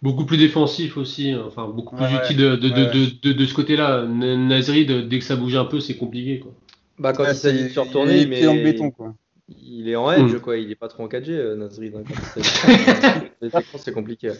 Beaucoup 0.00 0.24
plus 0.24 0.36
défensif 0.36 0.96
aussi, 0.96 1.30
hein. 1.30 1.44
enfin 1.46 1.68
beaucoup 1.68 1.94
plus 1.94 2.06
utile 2.06 2.36
de, 2.36 2.56
de, 2.56 2.68
de, 2.68 3.32
de, 3.32 3.46
ce 3.46 3.54
côté-là. 3.54 4.04
Nasri, 4.04 4.84
dès 4.84 5.18
que 5.18 5.24
ça 5.24 5.36
bouge 5.36 5.54
un 5.54 5.64
peu, 5.64 5.78
c'est 5.78 5.96
compliqué. 5.96 6.40
Quoi. 6.40 6.52
Bah, 6.98 7.12
quand 7.12 7.24
il 7.24 7.34
s'agit 7.34 7.64
de 7.64 7.68
se 7.68 7.80
retourner, 7.80 8.26
mais. 8.26 8.40
Il 8.40 8.44
est 8.44 8.48
en 8.48 8.54
béton, 8.54 8.90
quoi. 8.90 9.14
Il 9.48 9.88
est 9.88 9.96
en 9.96 10.10
edge, 10.12 10.34
mm. 10.34 10.40
quoi. 10.40 10.56
Il 10.56 10.70
est 10.70 10.76
pas 10.76 10.88
trop 10.88 11.04
en 11.04 11.08
4G, 11.08 11.30
euh, 11.30 11.56
Nasri. 11.56 11.92
les 13.42 13.48
écrans, 13.48 13.78
c'est 13.78 13.92
compliqué. 13.92 14.32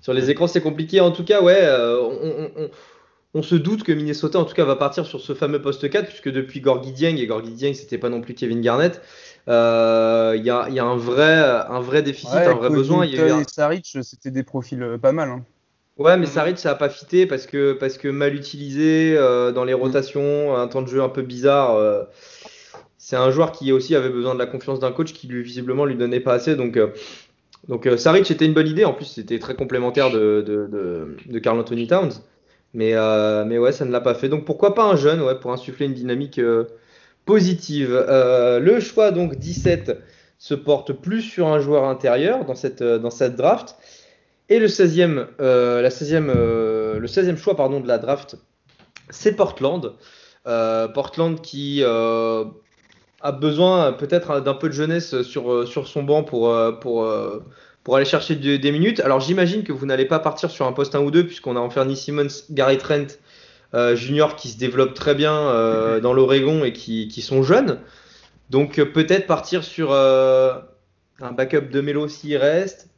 Sur 0.00 0.12
les 0.12 0.30
écrans, 0.30 0.48
c'est 0.48 0.60
compliqué. 0.60 1.00
En 1.00 1.12
tout 1.12 1.24
cas, 1.24 1.40
ouais, 1.40 1.60
euh, 1.62 2.00
on, 2.00 2.62
on, 2.62 2.70
on, 3.34 3.42
se 3.42 3.54
doute 3.54 3.84
que 3.84 3.92
Minnesota, 3.92 4.40
en 4.40 4.44
tout 4.44 4.54
cas, 4.54 4.64
va 4.64 4.76
partir 4.76 5.06
sur 5.06 5.20
ce 5.20 5.34
fameux 5.34 5.62
poste 5.62 5.88
4, 5.88 6.06
puisque 6.06 6.30
depuis 6.30 6.60
Gorgui 6.60 6.92
Dieng, 6.92 7.16
et 7.16 7.26
Gorgui 7.26 7.52
Dieng, 7.52 7.74
c'était 7.74 7.98
pas 7.98 8.08
non 8.08 8.20
plus 8.20 8.34
Kevin 8.34 8.60
Garnett, 8.60 9.02
il 9.46 9.52
euh, 9.52 10.36
y, 10.36 10.50
a, 10.50 10.68
y, 10.68 10.78
a, 10.78 10.84
un 10.84 10.96
vrai, 10.96 11.38
un 11.68 11.80
vrai 11.80 12.02
déficit, 12.02 12.34
un 12.34 12.54
vrai 12.54 12.70
besoin. 12.70 13.06
Il 13.06 13.14
y 13.14 13.20
a 13.20 13.42
Saric, 13.48 13.98
c'était 14.02 14.32
des 14.32 14.42
profils 14.42 14.82
euh, 14.82 14.98
pas 14.98 15.12
mal. 15.12 15.30
Hein. 15.30 15.44
Ouais, 15.98 16.18
mais 16.18 16.26
Saric, 16.26 16.58
ça 16.58 16.70
n'a 16.70 16.74
pas 16.74 16.90
fité 16.90 17.26
parce 17.26 17.46
que, 17.46 17.72
parce 17.72 17.96
que 17.96 18.08
mal 18.08 18.34
utilisé 18.34 19.16
euh, 19.16 19.50
dans 19.50 19.64
les 19.64 19.74
mm. 19.74 19.80
rotations, 19.80 20.56
un 20.56 20.68
temps 20.68 20.82
de 20.82 20.88
jeu 20.88 21.02
un 21.02 21.08
peu 21.08 21.22
bizarre. 21.22 21.74
Euh, 21.76 22.04
c'est 22.98 23.16
un 23.16 23.30
joueur 23.30 23.52
qui 23.52 23.72
aussi 23.72 23.94
avait 23.94 24.10
besoin 24.10 24.34
de 24.34 24.38
la 24.38 24.46
confiance 24.46 24.78
d'un 24.80 24.92
coach 24.92 25.12
qui 25.12 25.26
lui 25.26 25.42
visiblement 25.42 25.84
lui 25.86 25.96
donnait 25.96 26.20
pas 26.20 26.34
assez. 26.34 26.54
Donc, 26.54 26.76
euh, 26.76 26.88
donc 27.68 27.88
Saric 27.96 28.30
était 28.30 28.44
une 28.44 28.52
bonne 28.52 28.68
idée. 28.68 28.84
En 28.84 28.92
plus, 28.92 29.06
c'était 29.06 29.38
très 29.38 29.54
complémentaire 29.54 30.10
de, 30.10 30.42
de, 30.46 30.66
de, 30.66 31.16
de 31.26 31.38
Carl 31.38 31.58
Anthony 31.58 31.86
Towns. 31.86 32.12
Mais, 32.74 32.92
mais 33.46 33.56
ouais, 33.56 33.72
ça 33.72 33.86
ne 33.86 33.92
l'a 33.92 34.02
pas 34.02 34.14
fait. 34.14 34.28
Donc 34.28 34.44
pourquoi 34.44 34.74
pas 34.74 34.84
un 34.84 34.96
jeune 34.96 35.22
ouais, 35.22 35.38
pour 35.38 35.52
insuffler 35.52 35.86
une 35.86 35.94
dynamique 35.94 36.38
positive. 37.26 37.92
Euh, 38.08 38.58
le 38.58 38.80
choix 38.80 39.10
donc 39.10 39.36
17 39.36 39.98
se 40.38 40.54
porte 40.54 40.92
plus 40.92 41.20
sur 41.20 41.48
un 41.48 41.60
joueur 41.60 41.84
intérieur 41.84 42.46
dans 42.46 42.54
cette, 42.54 42.80
euh, 42.80 43.28
draft. 43.28 43.76
Et 44.48 44.58
le 44.58 44.68
16e, 44.68 45.26
euh, 45.40 45.82
la 45.82 45.90
16e, 45.90 46.28
le 46.28 47.06
16e 47.06 47.36
choix 47.36 47.54
de 47.54 47.88
la 47.88 47.98
draft, 47.98 48.36
c'est 49.10 49.36
Portland. 49.36 49.92
Portland 50.44 51.40
qui 51.40 51.82
a 51.82 53.32
besoin 53.32 53.92
peut-être 53.92 54.40
d'un 54.40 54.54
peu 54.54 54.68
de 54.68 54.72
jeunesse 54.72 55.22
sur, 55.22 55.66
son 55.66 56.04
banc 56.04 56.22
pour, 56.22 56.54
aller 56.54 58.04
chercher 58.04 58.36
des, 58.36 58.70
minutes. 58.70 59.00
Alors 59.00 59.18
j'imagine 59.18 59.64
que 59.64 59.72
vous 59.72 59.86
n'allez 59.86 60.04
pas 60.04 60.20
partir 60.20 60.48
sur 60.48 60.64
un 60.68 60.72
poste 60.72 60.94
1 60.94 61.00
ou 61.00 61.10
2 61.10 61.26
puisqu'on 61.26 61.56
a 61.56 61.60
Anthony 61.60 61.96
Simmons, 61.96 62.44
Gary 62.52 62.78
Trent 62.78 63.18
juniors 63.94 64.36
qui 64.36 64.48
se 64.48 64.58
développent 64.58 64.94
très 64.94 65.14
bien 65.14 65.34
euh, 65.34 66.00
dans 66.00 66.12
l'Oregon 66.12 66.64
et 66.64 66.72
qui, 66.72 67.08
qui, 67.08 67.22
sont 67.22 67.42
jeunes. 67.42 67.80
Donc 68.50 68.78
euh, 68.78 68.84
peut-être 68.84 69.26
partir 69.26 69.64
sur 69.64 69.92
un 69.92 71.32
backup 71.32 71.70
de 71.70 71.80
Melo 71.80 72.08
s'il 72.08 72.36
reste, 72.36 72.88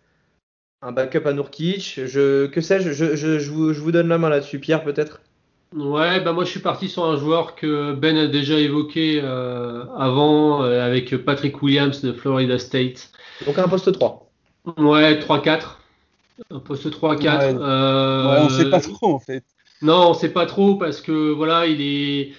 un 0.82 0.92
backup 0.92 1.26
à 1.26 1.32
Nurkic, 1.32 2.00
je, 2.06 2.46
que 2.46 2.60
sais-je, 2.60 2.92
je, 2.92 3.16
je, 3.16 3.38
je, 3.38 3.50
vous, 3.50 3.72
je 3.72 3.80
vous 3.80 3.92
donne 3.92 4.08
la 4.08 4.18
main 4.18 4.28
là-dessus. 4.28 4.58
Pierre 4.58 4.84
peut-être? 4.84 5.20
Ouais, 5.74 6.20
bah 6.20 6.32
moi 6.32 6.44
je 6.44 6.50
suis 6.50 6.60
parti 6.60 6.88
sur 6.88 7.04
un 7.04 7.18
joueur 7.18 7.54
que 7.54 7.92
Ben 7.92 8.16
a 8.16 8.26
déjà 8.26 8.58
évoqué 8.58 9.20
euh, 9.22 9.84
avant 9.98 10.62
euh, 10.62 10.82
avec 10.82 11.14
Patrick 11.24 11.62
Williams 11.62 12.00
de 12.00 12.12
Florida 12.12 12.58
State. 12.58 13.10
Donc 13.44 13.58
un 13.58 13.68
poste 13.68 13.92
3. 13.92 14.30
Ouais, 14.78 15.20
3-4. 15.20 15.60
Un 16.50 16.58
poste 16.60 16.86
3-4. 16.86 17.20
Ouais. 17.20 17.56
Euh, 17.60 18.32
ouais, 18.32 18.40
on 18.44 18.48
sait 18.48 18.70
pas 18.70 18.80
trop 18.80 19.14
en 19.14 19.18
fait. 19.18 19.44
Non, 19.82 20.10
on 20.10 20.14
sait 20.14 20.32
pas 20.32 20.46
trop 20.46 20.76
parce 20.76 21.00
que 21.00 21.30
voilà, 21.32 21.66
il 21.66 21.80
est. 21.80 22.32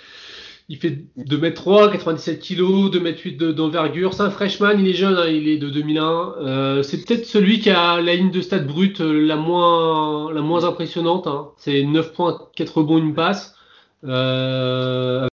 Il 0.71 0.78
fait 0.78 1.06
2m3, 1.17 1.91
97 1.91 2.39
kg, 2.39 2.62
2m8 2.93 3.54
d'envergure. 3.54 4.13
C'est 4.13 4.21
un 4.21 4.30
freshman, 4.30 4.78
il 4.78 4.88
est 4.88 4.93
jeune, 4.93 5.15
hein, 5.17 5.28
il 5.28 5.47
est 5.47 5.58
de 5.58 5.67
2001. 5.67 6.36
Euh, 6.41 6.84
c'est 6.84 7.04
peut-être 7.04 7.25
celui 7.25 7.60
qui 7.60 7.71
a 7.71 7.99
la 8.02 8.13
ligne 8.13 8.30
de 8.30 8.41
stade 8.41 8.67
brute 8.67 9.02
euh, 9.02 9.19
la 9.25 9.36
moins, 9.36 10.32
la 10.32 10.41
moins 10.41 10.65
impressionnante. 10.65 11.25
Hein. 11.25 11.49
C'est 11.58 11.82
9 11.82 12.13
points, 12.13 12.38
4 12.56 12.78
rebonds, 12.78 12.99
une 12.99 13.15
passe. 13.15 13.56
Euh, 14.04 15.28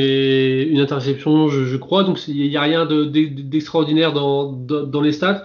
et 0.00 0.62
une 0.64 0.80
interception, 0.80 1.48
je, 1.48 1.76
crois. 1.76 2.02
Donc 2.04 2.26
il 2.26 2.48
n'y 2.48 2.56
a 2.56 2.62
rien 2.62 2.86
d'extraordinaire 2.86 4.12
dans, 4.12 4.50
dans, 4.52 5.00
les 5.00 5.12
stats. 5.12 5.44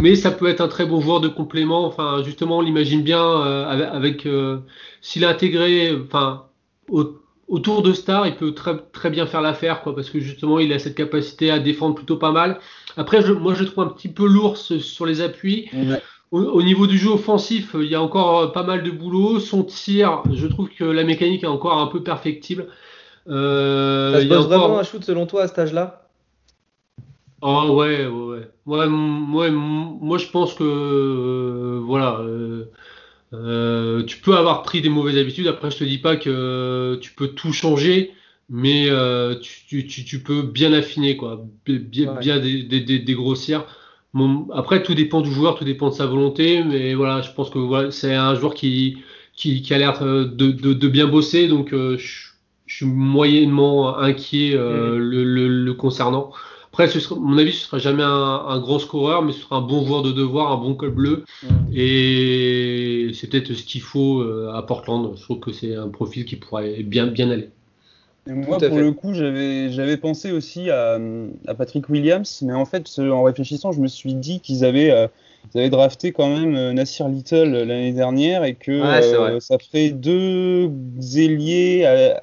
Mais 0.00 0.14
ça 0.14 0.30
peut 0.30 0.48
être 0.48 0.60
un 0.60 0.68
très 0.68 0.86
bon 0.86 1.00
joueur 1.00 1.20
de 1.20 1.28
complément. 1.28 1.84
Enfin, 1.84 2.22
justement, 2.24 2.58
on 2.58 2.60
l'imagine 2.60 3.02
bien 3.02 3.22
euh, 3.22 3.66
avec, 3.66 4.26
euh, 4.26 4.60
s'il 5.00 5.24
a 5.24 5.28
intégré, 5.28 5.94
enfin, 6.06 6.46
autour 7.48 7.82
de 7.82 7.92
Star, 7.92 8.26
il 8.26 8.36
peut 8.36 8.52
très, 8.52 8.76
très 8.92 9.10
bien 9.10 9.26
faire 9.26 9.42
l'affaire, 9.42 9.82
quoi, 9.82 9.94
parce 9.94 10.08
que 10.08 10.18
justement, 10.18 10.58
il 10.58 10.72
a 10.72 10.78
cette 10.78 10.94
capacité 10.94 11.50
à 11.50 11.58
défendre 11.58 11.94
plutôt 11.94 12.16
pas 12.16 12.32
mal. 12.32 12.58
Après, 12.96 13.22
je, 13.22 13.32
moi, 13.32 13.54
je 13.54 13.60
le 13.60 13.66
trouve 13.66 13.84
un 13.84 13.88
petit 13.88 14.08
peu 14.08 14.26
lourd 14.26 14.56
sur 14.56 15.06
les 15.06 15.20
appuis. 15.20 15.70
Au, 16.30 16.62
niveau 16.62 16.86
du 16.86 16.96
jeu 16.96 17.10
offensif, 17.10 17.76
il 17.78 17.90
y 17.90 17.94
a 17.94 18.00
encore 18.00 18.52
pas 18.52 18.62
mal 18.62 18.82
de 18.82 18.90
boulot. 18.90 19.38
Son 19.38 19.64
tir, 19.64 20.22
je 20.32 20.46
trouve 20.46 20.70
que 20.70 20.84
la 20.84 21.04
mécanique 21.04 21.44
est 21.44 21.48
encore 21.48 21.78
un 21.78 21.88
peu 21.88 22.02
perfectible. 22.02 22.68
Euh, 23.28 24.14
ça 24.14 24.20
se 24.22 24.26
pose 24.26 24.46
vraiment 24.46 24.78
un 24.78 24.82
shoot 24.82 25.04
selon 25.04 25.26
toi 25.26 25.42
à 25.42 25.48
cet 25.48 25.58
âge-là 25.58 26.01
Ah 27.42 27.70
ouais, 27.72 28.06
ouais, 28.06 28.46
ouais. 28.66 28.88
moi, 28.88 30.18
je 30.18 30.26
pense 30.28 30.54
que 30.54 30.64
euh, 30.64 31.80
voilà. 31.84 32.20
Euh, 33.34 34.02
tu 34.04 34.18
peux 34.18 34.36
avoir 34.36 34.62
pris 34.62 34.80
des 34.80 34.88
mauvaises 34.88 35.18
habitudes. 35.18 35.48
Après, 35.48 35.70
je 35.70 35.78
te 35.78 35.84
dis 35.84 35.98
pas 35.98 36.16
que 36.16 36.98
tu 37.00 37.12
peux 37.14 37.28
tout 37.28 37.52
changer, 37.52 38.12
mais 38.48 38.88
tu, 39.40 39.86
tu, 39.86 40.04
tu, 40.04 40.22
peux 40.22 40.42
bien 40.42 40.72
affiner, 40.72 41.16
quoi, 41.16 41.44
bien, 41.66 42.14
bien 42.14 42.38
dégrossir. 42.38 43.64
après, 44.52 44.82
tout 44.82 44.94
dépend 44.94 45.20
du 45.22 45.32
joueur, 45.32 45.56
tout 45.58 45.64
dépend 45.64 45.88
de 45.88 45.94
sa 45.94 46.06
volonté, 46.06 46.62
mais 46.62 46.94
voilà, 46.94 47.22
je 47.22 47.32
pense 47.32 47.50
que 47.50 47.58
voilà, 47.58 47.90
c'est 47.90 48.14
un 48.14 48.34
joueur 48.34 48.54
qui, 48.54 48.98
qui, 49.34 49.62
qui 49.62 49.74
a 49.74 49.78
l'air 49.78 49.98
de, 50.00 50.24
de, 50.26 50.72
de, 50.74 50.88
bien 50.88 51.06
bosser, 51.06 51.48
donc 51.48 51.70
je 51.72 52.32
je 52.72 52.76
suis 52.78 52.86
moyennement 52.86 53.98
inquiet 53.98 54.54
euh, 54.54 54.96
mm. 54.96 55.64
le, 55.66 55.74
concernant. 55.74 56.32
Après, 56.72 56.88
ce 56.88 57.00
sera, 57.00 57.20
mon 57.20 57.36
avis, 57.36 57.52
ce 57.52 57.66
sera 57.66 57.78
jamais 57.78 58.02
un, 58.02 58.58
grand 58.60 58.78
scoreur, 58.78 59.22
mais 59.22 59.32
ce 59.32 59.40
sera 59.40 59.56
un 59.56 59.60
bon 59.60 59.84
joueur 59.84 60.00
de 60.02 60.10
devoir, 60.10 60.52
un 60.52 60.56
bon 60.56 60.74
col 60.74 60.90
bleu. 60.90 61.24
Mm. 61.42 61.46
Et 61.74 63.10
c'est 63.14 63.28
peut-être 63.28 63.52
ce 63.52 63.62
qu'il 63.62 63.82
faut 63.82 64.20
euh, 64.22 64.50
à 64.54 64.62
Portland. 64.62 65.12
Je 65.14 65.22
trouve 65.22 65.38
que 65.38 65.52
c'est 65.52 65.74
un 65.76 65.88
profil 65.88 66.24
qui 66.24 66.36
pourrait 66.36 66.82
bien, 66.82 67.08
bien 67.08 67.30
aller. 67.30 67.50
moi, 68.26 68.56
pour 68.56 68.78
le 68.78 68.92
coup, 68.92 69.12
j'avais 69.12 69.98
pensé 69.98 70.32
aussi 70.32 70.70
à, 70.70 70.98
Patrick 71.58 71.90
Williams, 71.90 72.40
mais 72.42 72.54
en 72.54 72.64
fait, 72.64 72.90
en 72.98 73.22
réfléchissant, 73.22 73.72
je 73.72 73.80
me 73.80 73.88
suis 73.88 74.14
dit 74.14 74.40
qu'ils 74.40 74.64
avaient, 74.64 74.92
euh, 74.92 75.08
avaient 75.54 75.68
drafté 75.68 76.12
quand 76.12 76.34
même 76.34 76.72
Nassir 76.72 77.06
Little 77.06 77.52
l'année 77.52 77.92
dernière 77.92 78.44
et 78.44 78.54
que 78.54 78.80
ça 79.40 79.58
ferait 79.58 79.90
deux 79.90 80.70
ailiers 81.16 82.14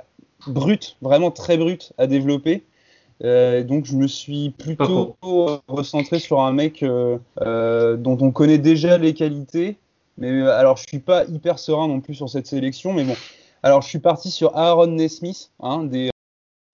brut, 0.47 0.97
vraiment 1.03 1.29
très 1.29 1.57
brut 1.57 1.93
à 1.99 2.07
développer. 2.07 2.63
Euh, 3.23 3.63
donc 3.63 3.85
je 3.85 3.95
me 3.95 4.07
suis 4.07 4.51
plutôt 4.51 5.17
recentré 5.67 6.19
sur 6.19 6.41
un 6.41 6.53
mec 6.53 6.83
euh, 6.83 7.17
euh, 7.41 7.97
dont 7.97 8.17
on 8.21 8.31
connaît 8.31 8.57
déjà 8.57 8.97
les 8.97 9.13
qualités. 9.13 9.77
Mais 10.17 10.41
alors 10.41 10.77
je 10.77 10.83
suis 10.87 10.99
pas 10.99 11.25
hyper 11.25 11.59
serein 11.59 11.87
non 11.87 12.01
plus 12.01 12.15
sur 12.15 12.29
cette 12.29 12.47
sélection, 12.47 12.93
mais 12.93 13.03
bon. 13.03 13.15
Alors 13.63 13.81
je 13.81 13.87
suis 13.87 13.99
parti 13.99 14.31
sur 14.31 14.55
Aaron 14.57 14.87
Nesmith, 14.87 15.51
hein, 15.59 15.83
des 15.83 16.09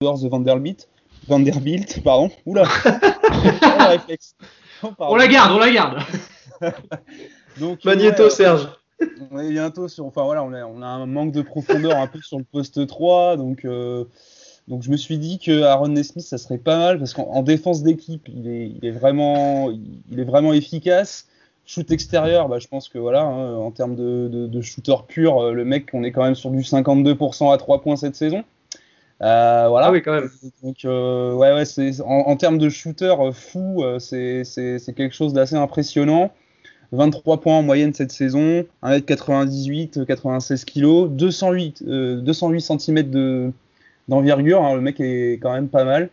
Doors 0.00 0.20
de 0.20 0.28
Vanderbilt. 0.28 0.88
Vanderbilt, 1.28 2.02
pardon. 2.02 2.30
Oula. 2.44 2.64
oh, 4.82 4.88
on 4.98 5.16
la 5.16 5.26
garde, 5.26 5.52
on 5.52 5.58
la 5.58 5.70
garde. 5.70 5.98
donc, 7.60 7.84
Magneto 7.84 8.30
Serge. 8.30 8.68
On 9.30 9.48
bientôt 9.48 9.88
sur. 9.88 10.06
Enfin 10.06 10.24
voilà, 10.24 10.42
on 10.42 10.52
a, 10.52 10.64
on 10.64 10.82
a, 10.82 10.86
un 10.86 11.06
manque 11.06 11.32
de 11.32 11.42
profondeur 11.42 11.98
un 11.98 12.06
peu 12.06 12.20
sur 12.20 12.38
le 12.38 12.44
poste 12.44 12.86
3. 12.86 13.36
Donc, 13.36 13.64
euh, 13.64 14.04
donc 14.68 14.82
je 14.82 14.90
me 14.90 14.96
suis 14.96 15.18
dit 15.18 15.38
que 15.38 15.62
Aaron 15.62 15.88
Nesmith, 15.88 16.26
ça 16.26 16.38
serait 16.38 16.58
pas 16.58 16.76
mal 16.76 16.98
parce 16.98 17.14
qu'en 17.14 17.42
défense 17.42 17.82
d'équipe, 17.84 18.28
il 18.28 18.48
est, 18.48 18.68
il, 18.68 18.84
est 18.84 18.90
vraiment, 18.90 19.70
il 20.10 20.18
est 20.18 20.24
vraiment 20.24 20.52
efficace. 20.52 21.28
Shoot 21.66 21.90
extérieur, 21.90 22.48
bah, 22.48 22.58
je 22.58 22.66
pense 22.68 22.88
que 22.88 22.98
voilà, 22.98 23.22
hein, 23.22 23.54
en 23.56 23.70
termes 23.70 23.96
de, 23.96 24.28
de, 24.28 24.60
shooter 24.60 24.94
pur, 25.06 25.38
euh, 25.40 25.52
le 25.52 25.64
mec, 25.64 25.88
on 25.92 26.04
est 26.04 26.12
quand 26.12 26.22
même 26.22 26.36
sur 26.36 26.50
du 26.50 26.60
52% 26.60 27.52
à 27.52 27.56
3 27.58 27.80
points 27.80 27.96
cette 27.96 28.14
saison. 28.14 28.44
Euh, 29.22 29.66
voilà. 29.68 29.86
Ah 29.86 29.92
oui, 29.92 30.02
quand 30.02 30.12
même. 30.12 30.30
Donc, 30.62 30.78
ouais, 30.84 31.52
ouais, 31.54 31.64
c'est, 31.64 32.00
en, 32.02 32.06
en, 32.06 32.36
termes 32.36 32.58
de 32.58 32.68
shooter 32.68 33.14
fou, 33.32 33.82
c'est, 33.98 34.44
quelque 34.96 35.14
chose 35.14 35.32
d'assez 35.32 35.56
impressionnant. 35.56 36.30
23 36.92 37.40
points 37.40 37.56
en 37.56 37.62
moyenne 37.62 37.92
cette 37.94 38.12
saison, 38.12 38.64
1m98, 38.84 40.04
96 40.04 40.64
kg, 40.64 41.08
208, 41.08 41.82
208 41.84 42.60
cm 42.60 43.10
de, 43.10 43.52
d'envergure, 44.08 44.62
hein, 44.62 44.74
le 44.74 44.80
mec 44.80 45.00
est 45.00 45.34
quand 45.34 45.52
même 45.52 45.68
pas 45.68 45.84
mal. 45.84 46.10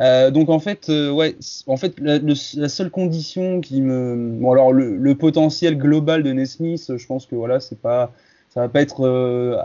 Euh, 0.00 0.30
donc 0.30 0.48
en 0.48 0.58
fait, 0.58 0.88
euh, 0.88 1.10
ouais, 1.10 1.36
en 1.66 1.76
fait 1.76 1.94
la, 2.00 2.68
seule 2.68 2.90
condition 2.90 3.60
qui 3.60 3.80
me, 3.80 4.16
bon 4.40 4.52
alors 4.52 4.72
le, 4.72 5.14
potentiel 5.14 5.76
global 5.76 6.22
de 6.22 6.32
Nesmith, 6.32 6.92
je 6.96 7.06
pense 7.06 7.26
que 7.26 7.34
voilà, 7.34 7.60
c'est 7.60 7.78
pas, 7.78 8.12
ça 8.50 8.60
va 8.60 8.68
pas 8.68 8.80
être, 8.80 9.06
euh, 9.06 9.56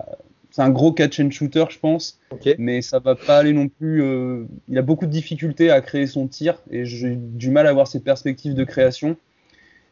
c'est 0.52 0.62
un 0.62 0.70
gros 0.70 0.91
catch 0.91 1.20
and 1.20 1.32
shooter, 1.32 1.65
je 1.70 1.80
pense, 1.80 2.20
mais 2.58 2.82
ça 2.82 3.00
va 3.00 3.15
pas 3.15 3.38
aller 3.38 3.54
non 3.54 3.67
plus. 3.67 4.04
il 4.67 4.78
a 4.78 4.82
beaucoup 4.82 5.06
de 5.06 5.12
difficultés 5.12 5.72
à 5.72 5.82
créer 5.82 6.08
son 6.08 6.28
tir 6.28 6.62
et 6.72 6.86
j'ai 6.86 7.15
du 7.15 7.50
mal 7.50 7.67
à 7.67 7.72
avoir 7.72 7.88
ses 7.88 8.00
perspectives 8.00 8.54
de 8.54 8.63
création. 8.63 9.17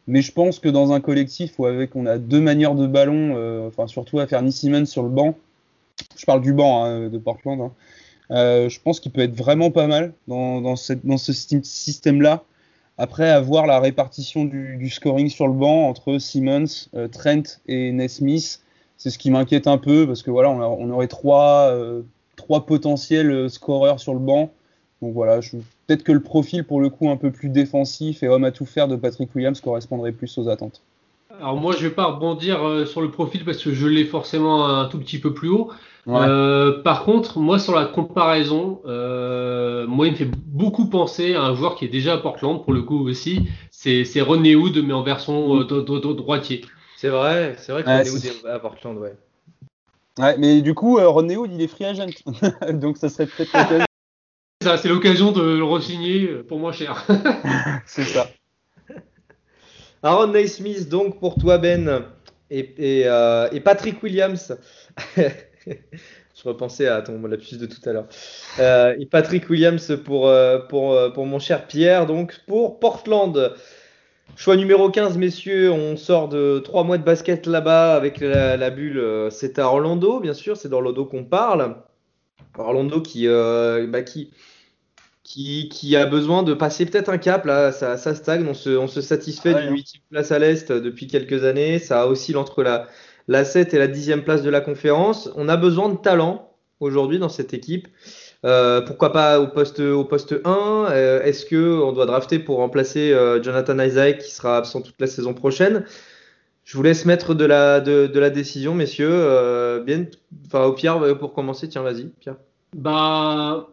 Mais 0.08 0.22
je 0.22 0.30
pense 0.30 0.60
que 0.60 0.68
dans 0.68 0.92
un 0.92 1.00
collectif 1.00 1.58
où 1.58 1.66
avec 1.66 1.96
on 1.96 2.06
a 2.06 2.18
deux 2.18 2.40
manières 2.40 2.76
de 2.76 2.86
ballon, 2.86 3.66
enfin 3.66 3.86
surtout 3.86 4.20
à 4.20 4.26
faire 4.26 4.42
Simmons 4.52 4.86
sur 4.86 5.02
le 5.02 5.08
banc, 5.08 5.36
je 6.16 6.24
parle 6.24 6.40
du 6.40 6.52
banc 6.52 6.84
hein, 6.84 7.08
de 7.08 7.18
Portland, 7.18 7.60
hein, 7.60 7.72
euh, 8.30 8.68
je 8.68 8.80
pense 8.80 9.00
qu'il 9.00 9.12
peut 9.12 9.20
être 9.20 9.34
vraiment 9.34 9.70
pas 9.70 9.86
mal 9.86 10.14
dans, 10.26 10.76
ce 10.76 11.32
système-là. 11.32 12.44
Après 12.98 13.28
avoir 13.28 13.66
la 13.66 13.78
répartition 13.78 14.44
du, 14.44 14.88
scoring 14.90 15.28
sur 15.28 15.46
le 15.46 15.52
banc 15.52 15.88
entre 15.88 16.18
Simmons, 16.18 16.88
euh, 16.94 17.08
Trent 17.08 17.60
et 17.66 17.92
Nesmith, 17.92 18.60
c'est 18.96 19.10
ce 19.10 19.18
qui 19.18 19.30
m'inquiète 19.30 19.66
un 19.66 19.78
peu 19.78 20.06
parce 20.06 20.22
que 20.22 20.30
voilà, 20.30 20.50
on, 20.50 20.90
aurait 20.90 21.06
trois, 21.06 21.70
trois 22.36 22.64
potentiels 22.64 23.50
scoreurs 23.50 24.00
sur 24.00 24.14
le 24.14 24.20
banc. 24.20 24.50
Donc 25.02 25.12
voilà, 25.12 25.40
peut-être 25.86 26.02
que 26.02 26.12
le 26.12 26.22
profil 26.22 26.64
pour 26.64 26.80
le 26.80 26.88
coup 26.88 27.10
un 27.10 27.18
peu 27.18 27.30
plus 27.30 27.50
défensif 27.50 28.22
et 28.22 28.28
homme 28.28 28.44
à 28.44 28.50
tout 28.50 28.64
faire 28.64 28.88
de 28.88 28.96
Patrick 28.96 29.34
Williams 29.34 29.60
correspondrait 29.60 30.12
plus 30.12 30.38
aux 30.38 30.48
attentes. 30.48 30.82
Alors 31.40 31.56
moi 31.56 31.74
je 31.76 31.86
vais 31.86 31.94
pas 31.94 32.06
rebondir 32.06 32.66
euh, 32.66 32.86
sur 32.86 33.00
le 33.02 33.10
profil 33.10 33.44
parce 33.44 33.62
que 33.62 33.72
je 33.72 33.86
l'ai 33.86 34.04
forcément 34.04 34.66
un 34.66 34.86
tout 34.86 34.98
petit 34.98 35.18
peu 35.18 35.34
plus 35.34 35.48
haut. 35.48 35.70
Euh, 36.08 36.82
par 36.82 37.04
contre, 37.04 37.40
moi 37.40 37.58
sur 37.58 37.74
la 37.74 37.84
comparaison, 37.84 38.80
euh, 38.86 39.86
moi 39.88 40.06
il 40.06 40.12
me 40.12 40.16
fait 40.16 40.30
beaucoup 40.30 40.86
penser 40.86 41.34
à 41.34 41.42
un 41.42 41.54
joueur 41.54 41.74
qui 41.74 41.84
est 41.84 41.88
déjà 41.88 42.14
à 42.14 42.18
Portland 42.18 42.62
pour 42.62 42.72
le 42.72 42.82
coup 42.82 43.06
aussi. 43.06 43.48
C'est 43.70 44.20
René 44.20 44.54
Wood 44.54 44.82
mais 44.84 44.92
en 44.92 45.02
version 45.02 45.62
droitier. 45.64 46.64
C'est 46.96 47.08
vrai, 47.08 47.56
c'est 47.58 47.72
vrai 47.72 47.82
que 47.82 47.88
René 47.88 48.10
Wood 48.10 48.24
est 48.24 48.48
à 48.48 48.58
Portland, 48.58 48.96
ouais. 48.98 49.14
Ouais, 50.18 50.36
mais 50.38 50.62
du 50.62 50.72
coup, 50.72 50.96
René 50.96 51.36
Wood, 51.36 51.50
il 51.52 51.60
est 51.60 51.66
free 51.66 51.84
agent. 51.84 52.06
Donc 52.72 52.96
ça 52.96 53.08
serait 53.08 53.26
peut-être 53.26 53.84
c'est 54.76 54.88
l'occasion 54.88 55.32
de 55.32 55.42
le 55.42 55.64
re-signer 55.64 56.26
pour 56.48 56.58
moins 56.58 56.72
cher. 56.72 57.04
c'est 57.86 58.04
ça. 58.04 58.26
Aaron 60.06 60.28
Naismith, 60.28 60.88
donc 60.88 61.18
pour 61.18 61.34
toi, 61.34 61.58
Ben, 61.58 62.04
et, 62.48 62.74
euh, 63.06 63.48
Patrick 63.64 64.00
Williams. 64.04 64.56
Je 65.16 66.42
repensais 66.44 66.86
à 66.86 67.02
ton 67.02 67.20
lapsus 67.26 67.56
de 67.56 67.66
tout 67.66 67.80
à 67.88 67.92
l'heure. 67.92 68.06
Euh, 68.60 68.94
et 69.00 69.06
Patrick 69.06 69.50
Williams 69.50 69.98
pour, 70.04 70.28
euh, 70.28 70.60
pour, 70.60 70.96
pour 71.12 71.26
mon 71.26 71.40
cher 71.40 71.66
Pierre, 71.66 72.06
donc 72.06 72.38
pour 72.46 72.78
Portland. 72.78 73.54
Choix 74.36 74.54
numéro 74.56 74.90
15, 74.90 75.18
messieurs, 75.18 75.72
on 75.72 75.96
sort 75.96 76.28
de 76.28 76.60
trois 76.60 76.84
mois 76.84 76.98
de 76.98 77.04
basket 77.04 77.46
là-bas 77.46 77.96
avec 77.96 78.20
la, 78.20 78.70
bulle. 78.70 79.28
C'est 79.32 79.58
à 79.58 79.66
Orlando, 79.66 80.20
bien 80.20 80.34
sûr, 80.34 80.56
c'est 80.56 80.68
d'Orlando 80.68 81.04
qu'on 81.04 81.24
parle. 81.24 81.74
Orlando 82.56 83.00
qui, 83.00 83.26
bah, 83.26 84.02
qui, 84.02 84.30
qui, 85.26 85.96
a 85.96 86.06
besoin 86.06 86.42
de 86.42 86.54
passer 86.54 86.86
peut-être 86.86 87.08
un 87.08 87.18
cap. 87.18 87.44
Là, 87.44 87.72
ça, 87.72 87.96
stagne. 88.14 88.46
On 88.46 88.54
se, 88.54 89.00
satisfait 89.00 89.54
ah 89.56 89.62
d'une 89.62 89.72
huitième 89.72 90.02
place 90.10 90.30
à 90.32 90.38
l'Est 90.38 90.70
depuis 90.72 91.06
quelques 91.06 91.44
années. 91.44 91.78
Ça 91.78 92.06
oscille 92.06 92.36
entre 92.36 92.62
la, 92.62 92.86
la 93.28 93.44
7 93.44 93.74
et 93.74 93.78
la 93.78 93.88
10e 93.88 94.22
place 94.22 94.42
de 94.42 94.50
la 94.50 94.60
conférence. 94.60 95.30
On 95.36 95.48
a 95.48 95.56
besoin 95.56 95.88
de 95.88 95.96
talent 95.96 96.52
aujourd'hui 96.80 97.18
dans 97.18 97.28
cette 97.28 97.54
équipe. 97.54 97.88
Euh, 98.44 98.80
pourquoi 98.82 99.12
pas 99.12 99.40
au 99.40 99.48
poste, 99.48 99.80
au 99.80 100.04
poste 100.04 100.34
1 100.44 100.86
euh, 100.90 101.22
Est-ce 101.22 101.46
qu'on 101.46 101.92
doit 101.92 102.06
drafter 102.06 102.38
pour 102.38 102.58
remplacer 102.58 103.12
euh, 103.12 103.42
Jonathan 103.42 103.78
Isaac 103.80 104.18
qui 104.18 104.30
sera 104.30 104.58
absent 104.58 104.82
toute 104.82 105.00
la 105.00 105.08
saison 105.08 105.34
prochaine? 105.34 105.84
Je 106.64 106.76
vous 106.76 106.82
laisse 106.82 107.04
mettre 107.04 107.34
de 107.34 107.44
la, 107.44 107.80
de, 107.80 108.06
de 108.06 108.20
la 108.20 108.30
décision, 108.30 108.74
messieurs. 108.74 109.08
Euh, 109.10 109.82
bien, 109.82 110.04
enfin, 110.46 110.64
au 110.64 110.72
Pierre, 110.72 111.18
pour 111.18 111.32
commencer, 111.32 111.68
tiens, 111.68 111.82
vas-y, 111.82 112.06
Pierre. 112.20 112.36
Bah, 112.74 113.68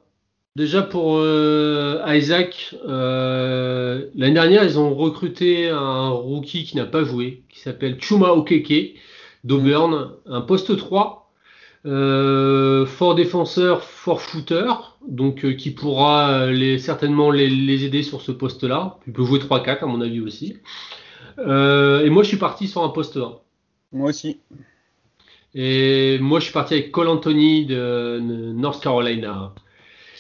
déjà 0.56 0.84
pour 0.84 1.18
euh, 1.18 2.04
Isaac, 2.08 2.76
euh, 2.88 4.08
l'année 4.16 4.34
dernière, 4.34 4.64
ils 4.64 4.80
ont 4.80 4.94
recruté 4.94 5.70
un 5.70 6.10
rookie 6.10 6.64
qui 6.64 6.78
n'a 6.78 6.86
pas 6.86 7.04
joué, 7.04 7.44
qui 7.50 7.60
s'appelle 7.60 8.00
Chuma 8.00 8.30
Okeke 8.30 8.96
d'Auburn, 9.44 10.12
un 10.26 10.42
poste 10.42 10.78
3, 10.78 11.32
euh, 11.86 12.86
fort 12.86 13.16
défenseur, 13.16 13.84
fort 13.84 14.22
shooter, 14.22 14.72
donc 15.08 15.56
qui 15.58 15.72
pourra 15.72 16.48
les, 16.48 16.78
certainement 16.78 17.32
les, 17.32 17.50
les 17.50 17.84
aider 17.86 18.04
sur 18.04 18.22
ce 18.22 18.32
poste-là. 18.32 19.00
Il 19.08 19.14
peut 19.14 19.26
jouer 19.26 19.40
3-4 19.40 19.80
à 19.80 19.86
mon 19.88 20.02
avis 20.02 20.22
aussi. 20.22 20.58
Et 21.40 22.10
moi, 22.10 22.22
je 22.24 22.28
suis 22.28 22.38
parti 22.38 22.68
sur 22.68 22.84
un 22.84 22.90
poste 22.90 23.18
1. 23.18 23.34
Moi 23.92 24.10
aussi. 24.10 24.38
Et 25.56 26.20
moi, 26.20 26.40
je 26.40 26.46
suis 26.46 26.54
parti 26.54 26.76
avec 26.76 26.92
Cole 26.92 27.10
Anthony 27.10 27.66
de 27.66 28.20
North 28.22 28.82
Carolina. 28.82 29.54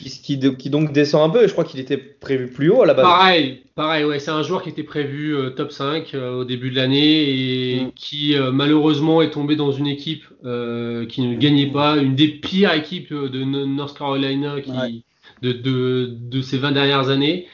Qui, 0.04 0.40
qui, 0.40 0.58
qui, 0.58 0.70
donc 0.70 0.92
descend 0.92 1.30
un 1.30 1.34
peu. 1.34 1.48
Je 1.48 1.52
crois 1.54 1.64
qu'il 1.64 1.80
était 1.80 1.98
prévu 1.98 2.48
plus 2.50 2.70
haut 2.70 2.82
à 2.82 2.86
la 2.86 2.94
base. 2.94 3.06
Pareil, 3.06 3.64
pareil. 3.76 4.04
Ouais, 4.04 4.20
c'est 4.20 4.32
un 4.32 4.44
joueur 4.44 4.62
qui 4.62 4.70
était 4.70 4.84
prévu 4.84 5.36
euh, 5.36 5.50
top 5.52 5.72
5 5.72 6.14
euh, 6.14 6.40
au 6.42 6.44
début 6.46 6.70
de 6.72 6.76
l'année 6.76 7.30
et 7.30 7.82
Mm. 7.86 7.92
qui 7.96 8.36
euh, 8.36 8.52
malheureusement 8.52 9.22
est 9.22 9.32
tombé 9.32 9.56
dans 9.56 9.72
une 9.72 9.88
équipe 9.88 10.26
euh, 10.46 11.06
qui 11.06 11.22
ne 11.22 11.36
gagnait 11.38 11.72
pas, 11.72 11.98
une 11.98 12.16
des 12.16 12.28
pires 12.28 12.74
équipes 12.74 13.14
de 13.14 13.44
North 13.44 13.98
Carolina 13.98 14.60
qui, 14.62 14.72
Ouais. 14.72 15.02
de, 15.42 15.52
de, 15.54 16.10
de 16.12 16.42
ces 16.42 16.58
20 16.58 16.72
dernières 16.74 17.10
années. 17.10 17.48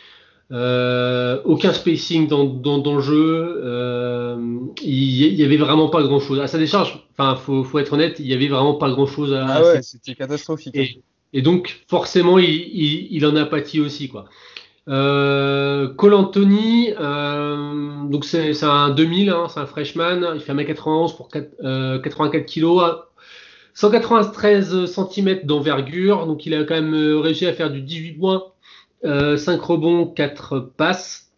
Euh, 0.51 1.39
aucun 1.45 1.73
spacing 1.73 2.27
dans, 2.27 2.43
dans, 2.45 2.79
dans 2.79 2.95
le 2.95 3.01
jeu. 3.01 3.61
Euh, 3.63 4.35
il 4.81 4.93
y, 4.93 5.27
il 5.27 5.35
y 5.35 5.43
avait 5.43 5.57
vraiment 5.57 5.89
pas 5.89 6.01
grand 6.01 6.19
chose. 6.19 6.39
À 6.39 6.47
sa 6.47 6.57
décharge, 6.57 7.05
enfin, 7.11 7.35
faut, 7.35 7.63
faut 7.63 7.77
être 7.77 7.93
honnête, 7.93 8.15
il 8.19 8.25
y 8.25 8.33
avait 8.33 8.47
vraiment 8.47 8.73
pas 8.73 8.89
grand 8.89 9.05
chose 9.05 9.31
à, 9.33 9.45
Ah 9.47 9.61
ouais, 9.61 9.81
c'était 9.83 10.15
catastrophique. 10.15 10.75
et, 10.75 11.01
et 11.33 11.41
donc, 11.41 11.83
forcément, 11.87 12.37
il, 12.39 12.49
il, 12.49 13.07
il 13.11 13.25
en 13.25 13.35
a 13.35 13.45
pâti 13.45 13.79
aussi, 13.79 14.09
quoi. 14.09 14.25
Euh, 14.87 15.87
Cole 15.93 16.15
Anthony, 16.15 16.93
euh, 16.99 18.03
donc 18.09 18.25
c'est 18.25 18.63
un 18.63 18.89
2000, 18.89 19.29
hein, 19.29 19.45
c'est 19.47 19.59
un 19.59 19.67
freshman, 19.67 20.33
il 20.33 20.41
fait 20.41 20.53
1m91 20.53 21.15
pour 21.15 21.29
4, 21.29 21.51
euh, 21.63 21.99
84 21.99 22.45
kg, 22.51 22.95
193 23.75 24.85
cm 24.85 25.41
d'envergure, 25.43 26.25
donc 26.25 26.45
il 26.45 26.53
a 26.55 26.63
quand 26.63 26.75
même 26.75 26.93
euh, 26.95 27.19
réussi 27.19 27.45
à 27.45 27.53
faire 27.53 27.69
du 27.69 27.81
18 27.81 28.13
points, 28.13 28.43
euh, 29.05 29.37
5 29.37 29.61
rebonds, 29.61 30.07
4 30.07 30.59
passes. 30.75 31.31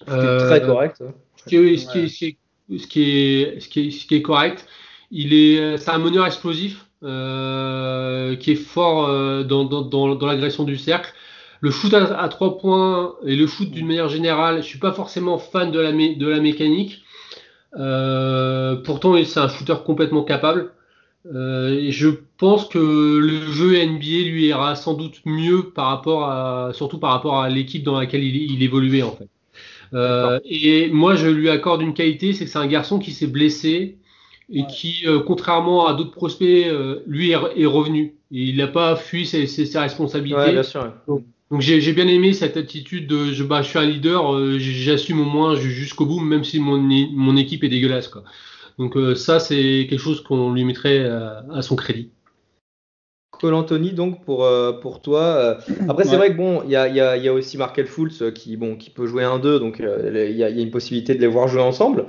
C'était 0.00 0.12
Euh, 0.12 0.48
très 0.48 0.62
correct. 0.62 1.02
hein. 1.02 1.12
ce 1.36 1.44
qui 1.44 1.56
est, 1.56 1.76
ce 1.76 1.86
qui 1.90 1.98
est, 1.98 2.08
ce 2.08 2.18
qui 2.18 2.26
est, 2.26 2.78
ce 2.78 2.86
qui 2.88 3.02
est, 3.02 3.60
ce 3.60 3.68
qui 3.68 3.88
est, 3.88 3.90
ce 3.90 4.06
qui 4.06 4.14
est 4.16 4.22
correct. 4.22 4.66
Il 5.10 5.34
est, 5.34 5.76
c'est 5.78 5.90
un 5.90 5.98
meneur 5.98 6.26
explosif 6.26 6.85
euh, 7.06 8.36
qui 8.36 8.52
est 8.52 8.56
fort 8.56 9.06
euh, 9.08 9.44
dans, 9.44 9.64
dans, 9.64 9.82
dans, 9.82 10.14
dans 10.14 10.26
l'agression 10.26 10.64
du 10.64 10.76
cercle. 10.76 11.12
Le 11.60 11.70
shoot 11.70 11.94
à, 11.94 12.20
à 12.20 12.28
trois 12.28 12.58
points 12.58 13.14
et 13.24 13.36
le 13.36 13.46
shoot 13.46 13.70
d'une 13.70 13.86
manière 13.86 14.08
générale, 14.08 14.58
je 14.62 14.66
suis 14.68 14.78
pas 14.78 14.92
forcément 14.92 15.38
fan 15.38 15.70
de 15.72 15.80
la, 15.80 15.92
mé- 15.92 16.18
de 16.18 16.26
la 16.28 16.40
mécanique. 16.40 17.02
Euh, 17.78 18.76
pourtant, 18.76 19.22
c'est 19.24 19.40
un 19.40 19.48
shooter 19.48 19.76
complètement 19.84 20.24
capable. 20.24 20.72
Et 21.34 21.90
je 21.90 22.08
pense 22.38 22.68
que 22.68 22.78
le 23.18 23.40
jeu 23.52 23.74
NBA 23.76 24.28
lui 24.30 24.46
ira 24.46 24.76
sans 24.76 24.94
doute 24.94 25.20
mieux 25.24 25.70
par 25.70 25.86
rapport 25.88 26.24
à, 26.30 26.70
surtout 26.72 26.98
par 26.98 27.10
rapport 27.10 27.40
à 27.40 27.48
l'équipe 27.48 27.82
dans 27.82 27.98
laquelle 27.98 28.22
il, 28.22 28.36
il 28.36 28.62
évoluait 28.62 29.02
en 29.02 29.12
fait. 29.16 29.28
Euh, 29.94 30.40
et 30.44 30.90
moi, 30.90 31.16
je 31.16 31.28
lui 31.28 31.50
accorde 31.50 31.82
une 31.82 31.94
qualité, 31.94 32.32
c'est 32.32 32.44
que 32.46 32.50
c'est 32.50 32.58
un 32.58 32.66
garçon 32.66 32.98
qui 32.98 33.12
s'est 33.12 33.26
blessé 33.28 33.98
et 34.50 34.60
Ouais. 34.60 34.66
qui, 34.68 35.02
euh, 35.06 35.20
contrairement 35.20 35.86
à 35.86 35.94
d'autres 35.94 36.12
prospects, 36.12 36.66
euh, 36.66 37.00
lui 37.06 37.30
est, 37.32 37.36
est 37.56 37.66
revenu. 37.66 38.14
Et 38.32 38.42
il 38.42 38.56
n'a 38.56 38.66
pas 38.68 38.96
fui 38.96 39.26
ses, 39.26 39.46
ses, 39.46 39.66
ses 39.66 39.78
responsabilités. 39.78 40.40
Ouais, 40.40 40.52
bien 40.52 40.62
sûr. 40.62 40.82
ouais. 41.08 41.20
Donc 41.50 41.60
j'ai 41.60 41.92
bien 41.92 42.08
aimé 42.08 42.32
cette 42.32 42.56
attitude 42.56 43.06
de 43.06 43.26
je, 43.32 43.44
bah, 43.44 43.62
je 43.62 43.68
suis 43.68 43.78
un 43.78 43.84
leader, 43.86 44.34
euh, 44.34 44.58
j'assume 44.58 45.20
au 45.20 45.24
moins 45.24 45.54
ju- 45.54 45.70
jusqu'au 45.70 46.04
bout, 46.04 46.18
même 46.18 46.42
si 46.42 46.58
mon, 46.58 47.36
équipe 47.36 47.62
est 47.62 47.68
dégueulasse. 47.68 48.08
Quoi. 48.08 48.24
Donc 48.78 48.96
euh, 48.96 49.14
ça, 49.14 49.38
c'est 49.38 49.86
quelque 49.88 50.00
chose 50.00 50.22
qu'on 50.22 50.52
lui 50.52 50.64
mettrait 50.64 50.98
euh, 51.04 51.40
à 51.52 51.62
son 51.62 51.76
crédit. 51.76 52.10
Cole 53.38 53.54
Anthony, 53.54 53.92
donc 53.92 54.24
pour, 54.24 54.44
euh, 54.44 54.72
pour 54.72 55.02
toi. 55.02 55.20
euh, 55.20 55.54
Après, 55.88 56.04
c'est 56.04 56.10
Ouais. 56.12 56.16
vrai 56.16 56.30
que 56.32 56.36
bon, 56.36 56.62
il 56.64 56.70
y 56.70 56.76
a, 56.76 56.88
il 56.88 56.96
y, 56.96 57.00
a, 57.00 57.16
il 57.16 57.22
y 57.24 57.28
a 57.28 57.32
aussi 57.34 57.58
Markel 57.58 57.86
Fultz 57.86 58.22
qui, 58.34 58.56
bon, 58.56 58.76
qui 58.76 58.90
peut 58.90 59.06
jouer 59.06 59.24
un 59.24 59.38
2, 59.38 59.60
donc 59.60 59.78
euh, 59.80 60.26
il 60.30 60.36
y, 60.36 60.42
a, 60.42 60.48
il 60.50 60.56
y 60.56 60.60
a 60.60 60.62
une 60.62 60.70
possibilité 60.70 61.14
de 61.14 61.20
les 61.20 61.26
voir 61.26 61.46
jouer 61.46 61.60
ensemble. 61.62 62.06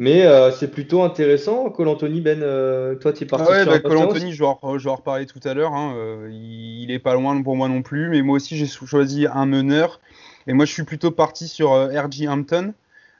Mais 0.00 0.24
euh, 0.24 0.50
c'est 0.50 0.70
plutôt 0.70 1.02
intéressant. 1.02 1.68
Cole 1.68 1.88
Anthony, 1.88 2.22
Ben, 2.22 2.42
euh, 2.42 2.94
toi, 2.94 3.12
tu 3.12 3.24
es 3.24 3.26
parti 3.26 3.44
Ah 3.44 3.50
ouais, 3.50 3.62
sur 3.64 3.70
bah, 3.70 4.00
Anthony, 4.00 4.32
je 4.32 4.38
vais, 4.42 4.46
en, 4.62 4.78
je 4.78 4.84
vais 4.84 4.90
en 4.90 4.94
reparler 4.96 5.26
tout 5.26 5.40
à 5.44 5.52
l'heure. 5.52 5.74
hein, 5.74 5.92
euh, 5.94 6.30
il, 6.32 6.84
il 6.84 6.90
est 6.90 6.98
pas 6.98 7.12
loin 7.12 7.40
pour 7.42 7.54
moi 7.54 7.68
non 7.68 7.82
plus, 7.82 8.08
mais 8.08 8.22
moi 8.22 8.36
aussi 8.36 8.56
j'ai 8.56 8.66
choisi 8.66 9.26
un 9.30 9.44
meneur. 9.44 10.00
Et 10.46 10.54
moi 10.54 10.64
je 10.64 10.72
suis 10.72 10.84
plutôt 10.84 11.10
parti 11.10 11.48
sur 11.48 11.74
euh, 11.74 11.88
R.J. 11.88 12.28
Hampton. 12.28 12.72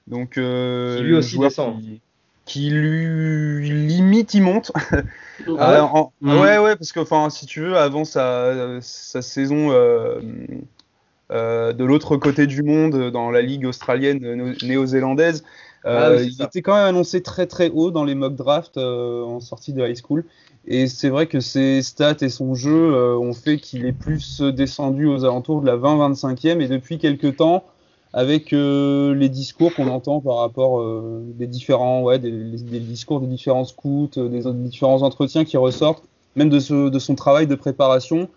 Donc, 0.06 0.38
euh, 0.38 0.96
Qui 0.96 1.02
lui 1.04 1.14
aussi 1.14 1.38
descend. 1.38 1.78
Qui, 1.82 2.00
qui 2.46 2.70
lui 2.70 3.68
limite, 3.68 4.32
il 4.32 4.40
monte. 4.42 4.72
Ah 4.74 4.96
ouais 5.46 5.58
Alors, 5.58 5.94
en- 5.94 6.12
Mhm. 6.22 6.38
ouais, 6.40 6.58
ouais, 6.58 6.76
parce 6.76 6.92
que 6.92 7.00
enfin, 7.00 7.28
si 7.28 7.44
tu 7.44 7.60
veux, 7.60 7.76
avant 7.76 8.06
sa, 8.06 8.80
sa 8.80 9.20
saison 9.20 9.70
euh, 9.70 10.18
euh, 11.30 11.72
de 11.72 11.84
l'autre 11.84 12.16
côté 12.16 12.46
du 12.46 12.62
monde, 12.62 13.10
dans 13.10 13.30
la 13.30 13.42
ligue 13.42 13.66
australienne 13.66 14.18
néo- 14.18 14.54
néo-zélandaise, 14.66 15.44
Ah 15.84 16.08
euh, 16.08 16.18
oui, 16.18 16.26
il 16.26 16.34
ça. 16.34 16.44
était 16.44 16.62
quand 16.62 16.74
même 16.74 16.86
annoncé 16.86 17.22
très 17.22 17.46
très 17.46 17.70
haut 17.70 17.90
dans 17.90 18.04
les 18.04 18.14
mock 18.14 18.34
drafts 18.34 18.76
euh, 18.76 19.22
en 19.22 19.40
sortie 19.40 19.72
de 19.72 19.86
high 19.86 19.96
school. 19.96 20.24
Et 20.66 20.88
c'est 20.88 21.08
vrai 21.08 21.26
que 21.26 21.40
ses 21.40 21.82
stats 21.82 22.16
et 22.20 22.28
son 22.28 22.54
jeu 22.54 22.94
euh, 22.94 23.16
ont 23.16 23.32
fait 23.32 23.58
qu'il 23.58 23.86
est 23.86 23.92
plus 23.92 24.40
descendu 24.42 25.06
aux 25.06 25.24
alentours 25.24 25.62
de 25.62 25.66
la 25.66 25.76
20-25e. 25.76 26.60
Et 26.60 26.68
depuis 26.68 26.98
quelques 26.98 27.36
temps, 27.36 27.64
avec 28.12 28.52
euh, 28.52 29.14
les 29.14 29.28
discours 29.28 29.74
qu'on 29.74 29.88
entend 29.88 30.20
par 30.20 30.36
rapport 30.36 30.80
euh, 30.80 31.22
des 31.34 31.46
différents, 31.46 32.02
ouais, 32.02 32.18
des, 32.18 32.30
discours 32.80 33.20
des 33.20 33.26
différents 33.26 33.64
scouts, 33.64 34.10
des, 34.16 34.28
des 34.28 34.52
différents 34.52 35.02
entretiens 35.02 35.44
qui 35.44 35.56
ressortent, 35.56 36.02
même 36.36 36.50
de, 36.50 36.58
ce, 36.58 36.88
de 36.88 36.98
son 36.98 37.14
travail 37.14 37.46
de 37.46 37.54
préparation, 37.54 38.28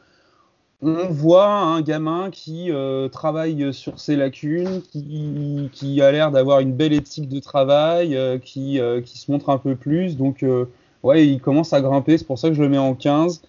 on 0.84 1.08
voit 1.10 1.50
un 1.50 1.82
gamin 1.82 2.30
qui 2.30 2.72
euh, 2.72 3.08
travaille 3.08 3.74
sur 3.74 4.00
ses 4.00 4.15
lacunes, 4.15 4.82
qui, 4.91 5.69
qui 5.72 6.02
a 6.02 6.12
l'air 6.12 6.32
d'avoir 6.32 6.60
une 6.60 6.74
belle 6.74 6.93
éthique 6.93 7.30
de 7.30 7.39
travail, 7.39 8.15
euh, 8.15 8.38
qui, 8.38 8.80
euh, 8.80 9.02
qui 9.02 9.17
se 9.17 9.32
montre 9.32 9.50
un 9.50 9.58
peu 9.58 9.76
plus. 9.76 10.17
Donc, 10.17 10.43
euh, 10.43 10.65
ouais, 11.04 11.26
il 11.26 11.39
commence 11.39 11.74
à 11.74 11.82
grimper. 11.82 12.17
C'est 12.17 12.28
pour 12.28 12.38
ça 12.38 12.50
que 12.50 12.56
je 12.56 12.62
le 12.62 12.69
mets 12.69 12.78
en 12.78 12.96
15. 12.96 13.41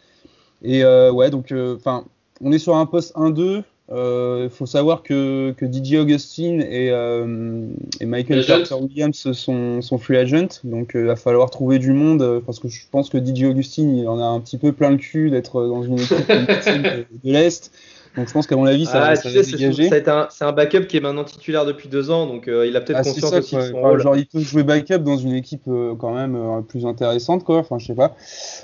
Et 0.63 0.85
euh, 0.85 1.11
ouais, 1.11 1.31
donc, 1.31 1.53
enfin, 1.77 2.05
on 2.41 2.53
est 2.53 2.59
sur 2.59 2.77
un 2.77 2.87
poste 2.87 3.15
1-2. 3.17 3.65
Il 3.91 4.49
faut 4.51 4.67
savoir 4.67 5.03
que, 5.03 5.53
que 5.57 5.67
DJ 5.67 5.97
Augustine 5.97 6.63
et, 6.63 6.91
euh, 6.91 7.67
et 8.01 8.07
Michael. 8.07 8.45
Carter 8.45 8.75
Williams 8.75 9.31
sont, 9.33 9.83
sont 9.83 9.99
free 9.99 10.17
agent. 10.17 10.61
Donc, 10.65 10.93
il 10.95 11.05
va 11.05 11.17
falloir 11.17 11.51
trouver 11.51 11.79
du 11.79 11.93
monde 11.93 12.23
euh, 12.23 12.41
parce 12.45 12.59
que 12.61 12.69
je 12.69 12.81
pense 12.91 13.11
que 13.11 13.19
DJ 13.19 13.45
Augustine, 13.45 13.97
il 13.97 14.09
en 14.09 14.19
a 14.19 14.25
un 14.25 14.41
petit 14.41 14.59
peu 14.59 14.73
plein 14.73 14.91
le 14.91 14.97
cul 14.97 15.31
d'être 15.31 15.67
dans 15.67 15.83
une 15.83 15.99
équipe 15.99 16.17
de, 16.29 17.05
de 17.25 17.33
l'Est. 17.33 17.71
Donc, 18.17 18.29
je 18.29 18.33
pense 18.33 18.47
qu'à 18.47 18.55
mon 18.57 18.65
avis, 18.65 18.87
ça, 18.87 19.03
Ah, 19.05 19.17
ça 19.17 19.29
va 19.29 19.43
c'est 19.43 19.51
dégager. 19.57 19.89
un- 20.09 20.29
c'est 20.31 20.45
un, 20.45 20.53
backup 20.53 20.87
qui 20.87 20.97
est 20.97 21.01
maintenant 21.01 21.25
titulaire 21.25 21.67
depuis 21.67 21.89
deux 21.89 22.11
ans, 22.13 22.27
donc 22.29 22.47
euh, 22.47 22.65
il 22.65 22.77
a 22.77 22.81
peut-être 22.81 23.01
Ah, 23.01 23.03
conscience 23.03 23.31
ça, 23.33 23.39
aussi 23.41 23.57
de 23.57 23.61
son 23.61 23.79
Enfin, 23.79 23.89
rôle. 23.89 24.01
genre, 24.01 24.17
il 24.17 24.27
peut 24.27 24.39
jouer 24.39 24.63
backup 24.63 24.99
dans 24.99 25.17
une 25.17 25.33
équipe 25.35 25.65
euh, 25.67 25.95
quand 25.97 26.15
même 26.15 26.37
euh, 26.37 26.61
plus 26.63 26.87
intéressante, 26.87 27.43
quoi. 27.43 27.59
Enfin, 27.59 27.79
je 27.81 27.87
sais 27.87 27.95
pas, 27.95 28.15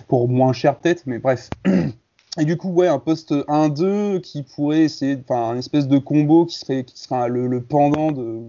pour 0.07 0.29
moins 0.29 0.53
cher 0.53 0.77
peut-être, 0.79 1.03
mais 1.07 1.19
bref. 1.19 1.51
Et 2.39 2.45
du 2.45 2.57
coup, 2.57 2.71
ouais, 2.71 2.87
un 2.87 3.01
poste 3.01 3.33
1-2 3.33 4.21
qui 4.21 4.45
pourrait 4.45 4.83
essayer, 4.83 5.19
enfin, 5.29 5.51
un 5.51 5.59
espèce 5.59 5.89
de 5.89 5.99
combo 5.99 6.47
qui 6.47 6.59
serait, 6.59 6.85
qui 6.85 6.95
le, 7.29 7.61
pendant 7.61 8.13
de, 8.13 8.43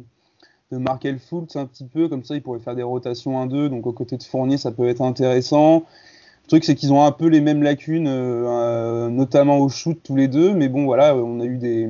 Markel 0.72 1.20
Fultz 1.20 1.56
un 1.56 1.66
petit 1.66 1.86
peu, 1.86 2.08
comme 2.08 2.24
ça, 2.24 2.36
il 2.36 2.42
pourrait 2.42 2.60
faire 2.60 2.76
des 2.76 2.84
rotations 2.84 3.44
1-2, 3.46 3.70
donc 3.70 3.88
aux 3.88 3.92
côtés 3.92 4.18
de 4.18 4.24
Fournier, 4.24 4.58
ça 4.58 4.72
peut 4.72 4.88
être 4.88 5.02
intéressant. 5.02 5.84
Le 6.44 6.48
truc, 6.48 6.64
c'est 6.64 6.76
qu'ils 6.76 6.94
ont 6.94 7.04
un 7.04 7.12
peu 7.12 7.28
les 7.28 7.42
mêmes 7.42 7.64
lacunes, 7.64 8.08
euh, 8.08 8.46
euh, 8.46 9.10
notamment 9.10 9.58
au 9.58 9.70
shoot 9.70 10.00
tous 10.04 10.16
les 10.16 10.28
deux, 10.28 10.54
mais 10.54 10.70
bon, 10.70 10.86
voilà, 10.86 11.16
on 11.16 11.40
a 11.40 11.46
eu 11.46 11.58
des, 11.58 11.90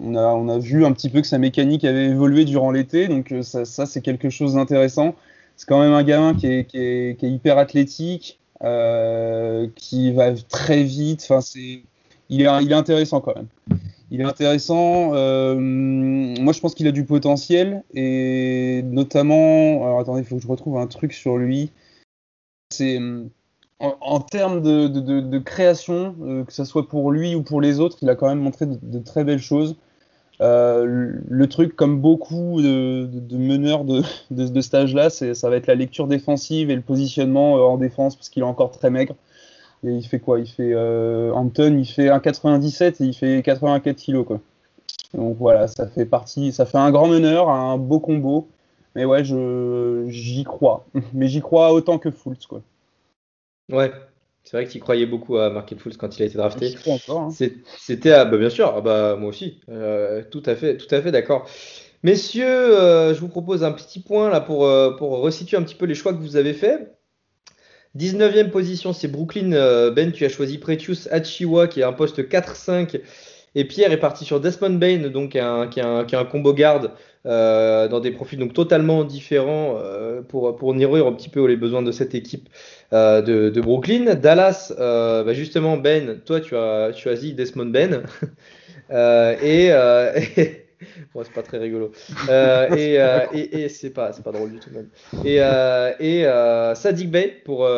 on 0.00 0.14
a, 0.16 0.26
on 0.34 0.48
a 0.48 0.58
vu 0.58 0.84
un 0.84 0.92
petit 0.92 1.08
peu 1.08 1.20
que 1.20 1.26
sa 1.26 1.38
mécanique 1.38 1.84
avait 1.84 2.06
évolué 2.06 2.44
durant 2.44 2.72
l'été, 2.72 3.06
donc 3.06 3.32
euh, 3.32 3.42
ça, 3.42 3.64
ça 3.64 3.86
c'est 3.86 4.00
quelque 4.02 4.28
chose 4.28 4.54
d'intéressant. 4.54 5.14
C'est 5.56 5.66
quand 5.66 5.80
même 5.80 5.92
un 5.92 6.02
gamin 6.02 6.34
qui 6.34 6.48
est, 6.48 6.64
qui 6.66 6.78
est, 6.78 7.18
qui 7.18 7.26
est 7.26 7.30
hyper 7.30 7.58
athlétique, 7.58 8.38
euh, 8.62 9.68
qui 9.74 10.12
va 10.12 10.32
très 10.34 10.82
vite. 10.82 11.22
Enfin, 11.24 11.40
c'est, 11.40 11.82
il 12.28 12.42
est, 12.42 12.62
il 12.62 12.72
est 12.72 12.74
intéressant 12.74 13.20
quand 13.20 13.34
même. 13.34 13.48
Il 14.10 14.20
est 14.20 14.24
intéressant. 14.24 15.14
Euh, 15.14 15.56
moi, 15.56 16.52
je 16.52 16.60
pense 16.60 16.74
qu'il 16.74 16.86
a 16.86 16.92
du 16.92 17.04
potentiel 17.04 17.82
et 17.94 18.82
notamment, 18.84 19.84
alors 19.84 20.00
attendez, 20.00 20.20
il 20.20 20.26
faut 20.26 20.36
que 20.36 20.42
je 20.42 20.48
retrouve 20.48 20.78
un 20.78 20.86
truc 20.86 21.12
sur 21.12 21.36
lui. 21.36 21.70
C'est 22.70 23.00
en, 23.78 24.20
termes 24.20 24.62
de, 24.62 25.38
création, 25.38 26.16
euh, 26.22 26.44
que 26.44 26.52
ce 26.52 26.64
soit 26.64 26.88
pour 26.88 27.12
lui 27.12 27.34
ou 27.34 27.42
pour 27.42 27.60
les 27.60 27.80
autres, 27.80 27.98
il 28.02 28.08
a 28.08 28.14
quand 28.14 28.28
même 28.28 28.40
montré 28.40 28.66
de 28.66 28.98
très 29.00 29.24
belles 29.24 29.38
choses. 29.38 29.76
Euh, 30.40 31.12
le 31.28 31.46
truc, 31.46 31.74
comme 31.76 32.00
beaucoup 32.00 32.60
de, 32.60 33.08
meneurs 33.32 33.84
de, 33.84 34.02
de, 34.30 34.60
stage 34.60 34.94
là, 34.94 35.08
ça 35.08 35.50
va 35.50 35.56
être 35.56 35.66
la 35.66 35.74
lecture 35.74 36.06
défensive 36.06 36.70
et 36.70 36.74
le 36.74 36.82
positionnement 36.82 37.56
euh, 37.56 37.60
en 37.60 37.78
défense 37.78 38.16
parce 38.16 38.28
qu'il 38.28 38.42
est 38.42 38.46
encore 38.46 38.70
très 38.70 38.90
maigre. 38.90 39.14
Et 39.84 39.90
il 39.90 40.06
fait 40.06 40.18
quoi? 40.18 40.38
Il 40.38 40.48
fait 40.48 40.72
euh, 40.72 41.32
Anton, 41.32 41.78
il 41.78 41.86
fait 41.86 42.08
1,97 42.08 43.02
et 43.02 43.06
il 43.06 43.14
fait 43.14 43.42
84 43.42 43.96
kg 43.96 44.24
quoi. 44.24 44.40
Donc 45.14 45.36
voilà, 45.38 45.68
ça 45.68 45.86
fait 45.86 46.04
partie, 46.04 46.52
ça 46.52 46.66
fait 46.66 46.78
un 46.78 46.90
grand 46.90 47.08
meneur, 47.08 47.48
un 47.48 47.78
beau 47.78 48.00
combo. 48.00 48.48
Mais 48.94 49.04
ouais, 49.04 49.22
j'y 49.24 50.44
crois. 50.44 50.84
Mais 51.14 51.28
j'y 51.28 51.40
crois 51.40 51.72
autant 51.72 51.98
que 51.98 52.10
Fultz 52.10 52.46
quoi. 52.46 52.60
Ouais, 53.72 53.90
c'est 54.46 54.56
vrai 54.56 54.64
que 54.64 54.70
tu 54.70 54.78
croyais 54.78 55.06
beaucoup 55.06 55.38
à 55.38 55.50
Markel 55.50 55.76
Fultz 55.76 55.96
quand 55.96 56.16
il 56.16 56.22
a 56.22 56.26
été 56.26 56.38
drafté. 56.38 56.76
Hein. 57.08 57.30
C'était, 57.78 58.12
ah, 58.12 58.24
bah, 58.24 58.38
bien 58.38 58.48
sûr, 58.48 58.72
ah, 58.76 58.80
bah, 58.80 59.16
moi 59.16 59.30
aussi, 59.30 59.60
euh, 59.68 60.22
tout 60.30 60.42
à 60.46 60.54
fait, 60.54 60.76
tout 60.76 60.92
à 60.94 61.02
fait 61.02 61.10
d'accord. 61.10 61.50
Messieurs, 62.04 62.46
euh, 62.46 63.12
je 63.12 63.18
vous 63.18 63.26
propose 63.26 63.64
un 63.64 63.72
petit 63.72 63.98
point 63.98 64.30
là 64.30 64.40
pour, 64.40 64.64
euh, 64.64 64.92
pour 64.92 65.18
resituer 65.18 65.56
un 65.56 65.64
petit 65.64 65.74
peu 65.74 65.84
les 65.84 65.96
choix 65.96 66.12
que 66.12 66.20
vous 66.20 66.36
avez 66.36 66.52
faits. 66.52 66.96
19e 67.96 68.50
position, 68.50 68.92
c'est 68.92 69.08
Brooklyn. 69.08 69.50
ben, 69.90 70.12
tu 70.12 70.24
as 70.24 70.28
choisi 70.28 70.58
Pretius 70.58 71.08
Achiwa, 71.10 71.66
qui 71.66 71.80
est 71.80 71.84
un 71.84 71.92
poste 71.92 72.28
4-5. 72.28 73.00
Et 73.56 73.64
Pierre 73.64 73.90
est 73.90 73.98
parti 73.98 74.24
sur 74.24 74.38
Desmond 74.38 74.78
Bain, 74.78 75.08
donc 75.08 75.30
qui 75.30 75.38
est 75.38 75.42
un, 75.82 76.24
combo 76.30 76.52
garde 76.52 76.92
dans 77.26 78.00
des 78.00 78.12
profils 78.12 78.38
donc 78.38 78.52
totalement 78.52 79.04
différents 79.04 79.76
pour, 80.28 80.56
pour 80.56 80.74
nourrir 80.74 81.06
un 81.06 81.12
petit 81.12 81.28
peu 81.28 81.44
les 81.46 81.56
besoins 81.56 81.82
de 81.82 81.92
cette 81.92 82.14
équipe 82.14 82.48
euh, 82.92 83.22
de, 83.22 83.60
Brooklyn. 83.60 84.14
Dallas, 84.14 84.72
euh, 84.78 85.24
bah, 85.24 85.32
justement, 85.32 85.76
Ben, 85.76 86.20
toi, 86.24 86.40
tu 86.40 86.56
as 86.56 86.92
choisi 86.92 87.34
Desmond 87.34 87.66
Ben. 87.66 88.02
Euh, 88.92 89.34
et, 89.42 90.64
bon, 91.12 91.24
c'est 91.24 91.32
pas 91.32 91.42
très 91.42 91.58
rigolo. 91.58 91.90
et, 92.30 93.00
et, 93.32 93.68
c'est 93.68 93.90
pas, 93.90 94.12
drôle 94.32 94.52
du 94.52 94.60
tout. 94.60 94.70
Et, 95.24 95.38
et 95.98 96.24
Sadik 96.76 97.10
Bay 97.10 97.42
pour, 97.44 97.68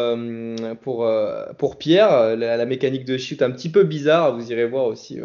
pour, 0.83 1.11
pour 1.57 1.79
Pierre, 1.79 2.37
la, 2.37 2.67
mécanique 2.67 3.07
de 3.07 3.17
shoot 3.17 3.41
un 3.41 3.51
petit 3.53 3.71
peu 3.71 3.85
bizarre, 3.85 4.37
vous 4.37 4.53
irez 4.53 4.67
voir 4.67 4.85
aussi. 4.85 5.19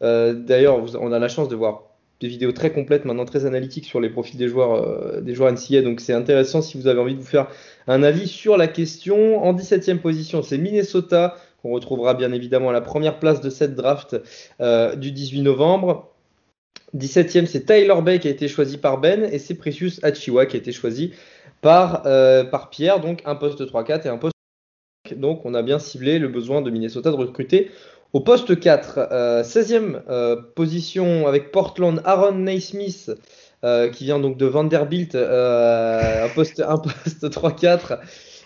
D'ailleurs, 0.00 0.84
on 1.00 1.12
a 1.12 1.20
la 1.20 1.28
chance 1.28 1.48
de 1.48 1.54
voir 1.54 1.91
des 2.22 2.28
vidéos 2.28 2.52
très 2.52 2.72
complètes, 2.72 3.04
maintenant 3.04 3.24
très 3.24 3.46
analytiques 3.46 3.84
sur 3.84 4.00
les 4.00 4.08
profils 4.08 4.38
des 4.38 4.48
joueurs, 4.48 5.20
des 5.20 5.34
joueurs 5.34 5.52
NCA. 5.52 5.82
Donc 5.82 6.00
c'est 6.00 6.14
intéressant 6.14 6.62
si 6.62 6.78
vous 6.78 6.86
avez 6.86 7.00
envie 7.00 7.14
de 7.14 7.20
vous 7.20 7.26
faire 7.26 7.48
un 7.86 8.02
avis 8.02 8.28
sur 8.28 8.56
la 8.56 8.68
question. 8.68 9.42
En 9.44 9.52
17e 9.52 9.98
position, 9.98 10.42
c'est 10.42 10.56
Minnesota, 10.56 11.36
qu'on 11.62 11.70
retrouvera 11.70 12.14
bien 12.14 12.32
évidemment 12.32 12.70
à 12.70 12.72
la 12.72 12.80
première 12.80 13.18
place 13.18 13.40
de 13.40 13.50
cette 13.50 13.74
draft 13.74 14.16
euh, 14.60 14.96
du 14.96 15.12
18 15.12 15.42
novembre. 15.42 16.14
17e, 16.96 17.46
c'est 17.46 17.66
Tyler 17.66 17.94
Bay 18.02 18.18
qui 18.18 18.28
a 18.28 18.30
été 18.30 18.48
choisi 18.48 18.76
par 18.76 18.98
Ben 18.98 19.24
et 19.24 19.38
c'est 19.38 19.54
Precious 19.54 19.98
Achiwa 20.02 20.46
qui 20.46 20.56
a 20.56 20.58
été 20.58 20.72
choisi 20.72 21.12
par, 21.60 22.02
euh, 22.06 22.44
par 22.44 22.70
Pierre, 22.70 23.00
donc 23.00 23.22
un 23.24 23.34
poste 23.34 23.62
3-4 23.62 24.06
et 24.06 24.08
un 24.08 24.18
poste 24.18 24.34
5. 25.08 25.18
Donc 25.18 25.44
on 25.46 25.54
a 25.54 25.62
bien 25.62 25.78
ciblé 25.78 26.18
le 26.18 26.28
besoin 26.28 26.60
de 26.60 26.70
Minnesota 26.70 27.10
de 27.10 27.16
recruter 27.16 27.70
au 28.12 28.20
poste 28.20 28.58
4. 28.58 29.42
16e 29.42 30.02
euh, 30.08 30.36
position 30.54 31.26
avec 31.26 31.50
Portland, 31.52 32.00
Aaron 32.04 32.32
Naismith 32.32 33.10
euh, 33.64 33.90
qui 33.90 34.06
vient 34.06 34.18
donc 34.18 34.36
de 34.38 34.46
Vanderbilt, 34.46 35.14
euh, 35.14 36.24
un 36.24 36.28
poste, 36.30 36.60
un 36.66 36.78
poste 36.78 37.30
3-4. 37.30 38.00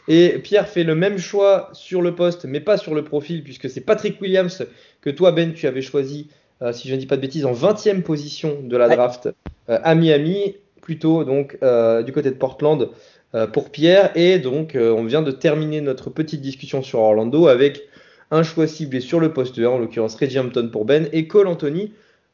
Et 0.09 0.39
Pierre 0.41 0.69
fait 0.69 0.85
le 0.85 0.95
même 0.95 1.17
choix 1.17 1.71
sur 1.73 2.03
le 2.03 2.15
poste, 2.15 2.45
mais 2.45 2.61
pas 2.61 2.77
sur 2.77 2.95
le 2.95 3.03
profil, 3.03 3.43
puisque 3.43 3.71
c'est 3.71 3.81
Patrick 3.81 4.21
Williams 4.21 4.67
que 5.01 5.09
toi, 5.09 5.33
Ben, 5.33 5.55
tu 5.55 5.67
avais 5.67 5.81
choisi, 5.81 6.29
euh, 6.61 6.75
si 6.75 6.89
je 6.89 6.95
ne 6.95 7.01
dis 7.01 7.07
pas 7.07 7.17
de 7.17 7.23
bêtises, 7.23 7.47
en 7.47 7.55
20e 7.55 8.03
position 8.03 8.59
de 8.63 8.77
la 8.77 8.91
draft 8.91 9.31
à 9.69 9.95
Miami, 9.95 10.57
plutôt 10.83 11.25
donc 11.25 11.59
du 12.05 12.13
côté 12.13 12.31
de 12.31 12.37
Portland 12.37 12.91
pour 13.55 13.71
Pierre. 13.71 14.11
Et 14.17 14.39
donc, 14.39 14.77
on 14.79 15.05
vient 15.05 15.23
de 15.23 15.31
terminer 15.31 15.81
notre 15.81 16.11
petite 16.11 16.43
discussion 16.43 16.83
sur 16.83 17.01
Orlando 17.01 17.49
avec 17.49 17.89
un 18.31 18.43
choix 18.43 18.67
ciblé 18.67 19.01
sur 19.01 19.21
le 19.21 19.33
poste 19.33 19.59
1, 19.59 19.67
en 19.67 19.79
l'occurrence 19.79 20.17
Reggie 20.17 20.39
Hampton 20.39 20.69
pour 20.73 20.85
Ben 20.85 21.09
et 21.13 21.27
Cole 21.27 21.49
Anthony 21.49 21.93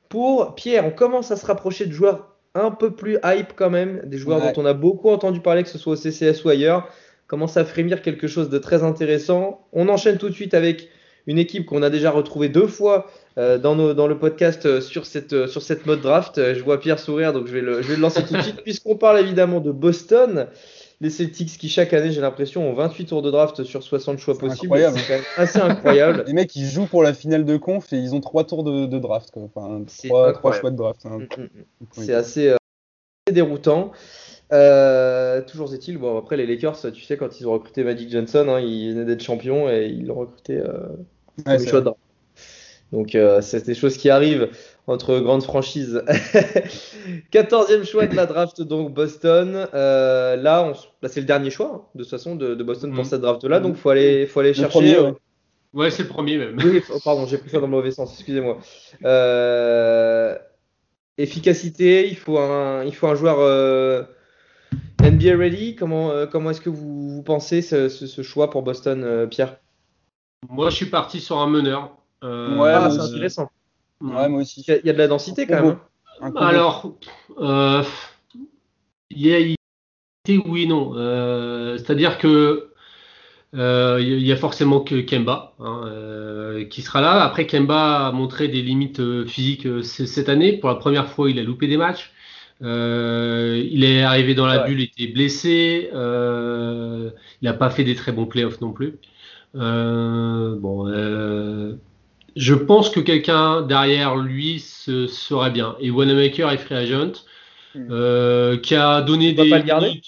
pour 0.09 0.55
Pierre. 0.55 0.87
On 0.87 0.91
commence 0.91 1.31
à 1.31 1.37
se 1.37 1.47
rapprocher 1.47 1.87
de 1.87 1.93
joueurs 1.93 2.29
un 2.55 2.71
peu 2.71 2.91
plus 2.91 3.19
hype 3.25 3.55
quand 3.57 3.71
même, 3.71 4.03
des 4.05 4.19
joueurs 4.19 4.41
dont 4.41 4.63
on 4.63 4.67
a 4.67 4.75
beaucoup 4.75 5.09
entendu 5.11 5.41
parler, 5.41 5.63
que 5.63 5.69
ce 5.69 5.79
soit 5.79 5.95
au 5.95 5.97
CCS 5.97 6.45
ou 6.45 6.51
ailleurs, 6.51 6.89
commence 7.27 7.57
à 7.57 7.65
frémir 7.65 8.03
quelque 8.03 8.27
chose 8.27 8.51
de 8.51 8.59
très 8.59 8.83
intéressant. 8.83 9.67
On 9.73 9.89
enchaîne 9.89 10.19
tout 10.19 10.29
de 10.29 10.35
suite 10.35 10.53
avec 10.53 10.89
une 11.27 11.39
équipe 11.39 11.67
qu'on 11.67 11.83
a 11.83 11.91
déjà 11.91 12.11
retrouvée 12.11 12.49
deux 12.49 12.67
fois 12.67 13.07
euh, 13.39 13.57
dans, 13.59 13.75
nos, 13.75 13.95
dans, 13.95 14.07
le 14.07 14.19
podcast 14.19 14.67
euh, 14.67 14.81
sur 14.81 15.07
cette, 15.07 15.33
euh, 15.33 15.47
sur 15.47 15.63
cette 15.63 15.87
mode 15.87 16.01
draft. 16.01 16.37
Je 16.37 16.63
vois 16.63 16.81
Pierre 16.81 16.99
sourire, 16.99 17.33
donc 17.33 17.47
je 17.47 17.53
vais 17.53 17.61
le, 17.61 17.81
je 17.81 17.89
vais 17.89 17.97
le 17.97 18.03
lancer 18.03 18.23
tout 18.25 18.35
de 18.35 18.43
suite, 18.43 18.61
puisqu'on 18.65 18.97
parle 18.97 19.21
évidemment 19.21 19.61
de 19.61 19.71
Boston. 19.71 20.49
Les 21.03 21.11
Celtics 21.11 21.59
qui 21.59 21.69
chaque 21.69 21.93
année, 21.95 22.13
j'ai 22.13 22.21
l'impression, 22.21 22.71
ont 22.71 22.75
28 22.75 23.07
tours 23.07 23.23
de 23.23 23.31
draft 23.33 23.65
sur 23.65 23.83
60 23.83 24.19
choix 24.19 24.39
possibles. 24.39 24.79
C'est 24.79 25.09
quand 25.09 25.15
même 25.15 25.23
assez 25.37 25.59
incroyable. 25.59 26.23
Les 26.29 26.33
mecs, 26.33 26.55
ils 26.55 26.65
jouent 26.65 26.87
pour 26.87 27.03
la 27.03 27.13
finale 27.13 27.45
de 27.45 27.57
conf 27.57 27.93
et 27.93 27.97
ils 27.97 28.15
ont 28.15 28.21
3 28.21 28.45
tours 28.45 28.63
de, 28.63 28.99
draft. 29.01 29.33
Quoi. 29.33 29.43
Enfin, 29.53 29.83
3, 29.85 30.53
choix 30.53 30.71
de 30.71 30.77
draft. 30.77 31.05
Hein. 31.05 31.19
C'est 31.91 32.15
assez, 32.15 32.51
euh, 32.51 32.57
déroutant. 33.33 33.91
Euh, 34.53 35.43
toujours 35.43 35.75
est-il, 35.75 35.99
bon, 35.99 36.17
après 36.17 36.37
les 36.37 36.47
Lakers, 36.47 36.93
tu 36.93 37.03
sais, 37.03 37.17
quand 37.17 37.41
ils 37.41 37.49
ont 37.49 37.53
recruté 37.53 37.83
Magic 37.83 38.09
Johnson, 38.09 38.47
hein, 38.49 38.61
ils 38.61 38.93
venaient 38.93 39.05
d'être 39.05 39.25
champions 39.25 39.69
et 39.69 39.87
ils 39.87 40.07
l'ont 40.07 40.21
recruté 40.21 40.59
euh, 40.59 41.59
choix 41.67 41.81
de 41.81 41.87
draft. 41.87 41.99
Donc, 42.93 43.17
euh, 43.17 43.41
c'est 43.41 43.67
des 43.67 43.75
choses 43.75 43.97
qui 43.97 44.09
arrivent 44.09 44.51
entre 44.87 45.19
grandes 45.21 45.43
franchises. 45.43 46.03
14e 47.33 47.85
choix 47.85 48.07
de 48.07 48.17
la 48.17 48.27
draft, 48.27 48.63
donc 48.63 48.93
Boston. 48.93 49.69
Euh, 49.75 50.37
là, 50.37 50.73
c'est 51.07 51.21
le 51.21 51.27
dernier 51.27 51.51
choix, 51.51 51.73
hein, 51.75 51.83
de 51.95 52.03
toute 52.03 52.11
façon, 52.11 52.37
de, 52.37 52.55
Boston 52.63 52.93
pour 52.93 53.05
mm. 53.05 53.09
cette 53.09 53.21
draft-là. 53.21 53.61
Donc, 53.61 53.75
il 53.77 53.81
faut 53.81 53.91
aller, 53.91 54.27
faut 54.27 54.41
aller 54.41 54.55
chercher. 54.55 54.97
Euh, 54.97 55.13
ouais, 55.73 55.91
c'est 55.91 56.03
le 56.03 56.09
premier 56.09 56.37
même. 56.37 56.57
Oui, 56.63 56.83
oh, 56.93 56.99
pardon, 57.05 57.27
j'ai 57.27 57.39
pris 57.39 57.51
ça 57.51 57.59
dans 57.59 57.67
le 57.67 57.73
mauvais 57.73 57.93
sens, 57.93 58.13
excusez-moi. 58.13 58.59
Euh, 59.05 60.37
efficacité, 61.17 62.09
il 62.09 62.17
faut 62.17 62.39
un, 62.39 62.85
il 62.85 62.95
faut 62.95 63.07
un 63.07 63.15
joueur 63.15 64.09
NBA 65.01 65.37
ready. 65.37 65.77
Comment, 65.77 66.27
comment 66.27 66.51
est-ce 66.51 66.61
que 66.61 66.71
vous, 66.71 67.23
pensez 67.23 67.63
ce, 67.63 68.23
choix 68.23 68.51
pour 68.51 68.63
Boston, 68.63 69.29
Pierre? 69.31 69.59
Moi, 70.49 70.71
je 70.71 70.77
suis 70.77 70.87
parti 70.87 71.21
sur 71.21 71.39
un 71.39 71.47
meneur. 71.47 71.97
ouais, 72.23 72.73
ah, 72.75 72.91
c'est 72.91 72.99
intéressant. 72.99 73.49
Ouais, 74.03 74.29
moi 74.29 74.43
aussi. 74.43 74.65
Il 74.67 74.81
y, 74.85 74.91
a 74.91 74.93
de 74.93 74.99
la 74.99 75.09
densité 75.09 75.47
quand 75.47 75.63
même. 75.63 75.79
Hein. 76.21 76.33
Alors, 76.37 76.95
euh, 77.39 77.83
il 79.11 79.27
y 79.27 79.35
a 79.35 79.57
oui, 80.47 80.67
non. 80.67 80.93
Euh, 80.97 81.79
c'est-à-dire 81.79 82.19
que 82.19 82.71
euh, 83.55 83.99
il 84.01 84.25
y 84.25 84.33
a 84.33 84.37
forcément 84.37 84.81
que 84.81 85.01
Kemba 85.01 85.55
hein, 85.59 86.65
qui 86.71 86.83
sera 86.83 87.01
là. 87.01 87.23
Après, 87.23 87.47
Kemba 87.47 88.09
a 88.09 88.13
montré 88.13 88.49
des 88.49 88.63
limites 88.63 89.27
physiques 89.27 89.67
cette 89.85 90.29
année. 90.29 90.59
Pour 90.59 90.69
la 90.69 90.77
première 90.77 91.09
fois, 91.09 91.31
il 91.31 91.39
a 91.39 91.43
loupé 91.43 91.67
des 91.67 91.77
matchs. 91.77 92.13
il 92.61 93.85
est 93.85 94.03
arrivé 94.03 94.35
dans 94.35 94.47
la 94.47 94.61
bulle, 94.61 94.81
il 94.81 94.85
était 94.85 95.13
blessé. 95.13 95.91
il 95.93 97.45
n'a 97.45 97.55
pas 97.55 97.71
fait 97.71 97.85
des 97.85 97.95
très 97.95 98.13
bons 98.13 98.27
playoffs 98.27 98.61
non 98.61 98.73
plus. 98.73 98.99
bon, 99.55 100.87
je 102.37 102.55
pense 102.55 102.91
que 102.91 103.01
quelqu'un 103.01 103.63
derrière 103.63 104.17
lui 104.17 104.61
se, 104.61 105.07
serait 105.07 105.51
bien. 105.51 105.77
Et 105.81 105.91
Wanamaker 105.91 106.51
est 106.51 106.59
free 106.59 106.75
agent, 106.75 107.25
hmm. 107.75 107.89
euh, 107.91 108.57
qui 108.57 108.75
a 108.75 109.03
donné 109.03 109.33
des. 109.33 109.51
Pas 109.51 109.59
le 109.59 109.65
garder? 109.65 110.01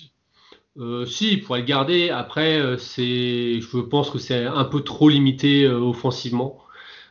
euh, 0.79 1.07
si, 1.07 1.33
il 1.33 1.43
pourrait 1.43 1.61
le 1.61 1.67
garder. 1.67 2.11
Après, 2.11 2.59
euh, 2.59 2.77
c'est, 2.79 3.61
je 3.61 3.79
pense 3.79 4.11
que 4.11 4.19
c'est 4.19 4.45
un 4.45 4.65
peu 4.65 4.81
trop 4.81 5.09
limité 5.09 5.69
offensivement. 5.69 6.61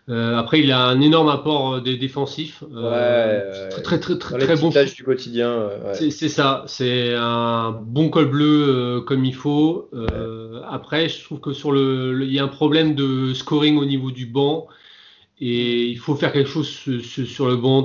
après, 0.09 0.59
il 0.59 0.71
a 0.71 0.85
un 0.85 0.99
énorme 0.99 1.29
apport 1.29 1.81
des 1.81 1.95
défensifs. 1.95 2.63
Ouais, 2.69 3.69
très, 3.69 3.99
très, 3.99 4.17
très, 4.17 4.37
très, 4.37 4.55
bon. 4.57 4.69
du 4.69 5.03
quotidien. 5.03 5.69
C'est 5.93 6.29
ça. 6.29 6.63
C'est 6.67 7.13
un 7.15 7.71
bon 7.71 8.09
col 8.09 8.29
bleu 8.29 9.01
comme 9.05 9.23
il 9.23 9.35
faut. 9.35 9.89
Après, 10.67 11.07
je 11.07 11.23
trouve 11.23 11.39
que 11.39 11.53
sur 11.53 11.71
le, 11.71 12.23
il 12.23 12.33
y 12.33 12.39
a 12.39 12.43
un 12.43 12.49
problème 12.49 12.95
de 12.95 13.33
scoring 13.33 13.77
au 13.77 13.85
niveau 13.85 14.11
du 14.11 14.25
banc. 14.25 14.67
Et 15.39 15.87
il 15.87 15.97
faut 15.97 16.15
faire 16.15 16.31
quelque 16.31 16.49
chose 16.49 16.67
sur, 16.67 17.47
le 17.47 17.55
banc 17.55 17.83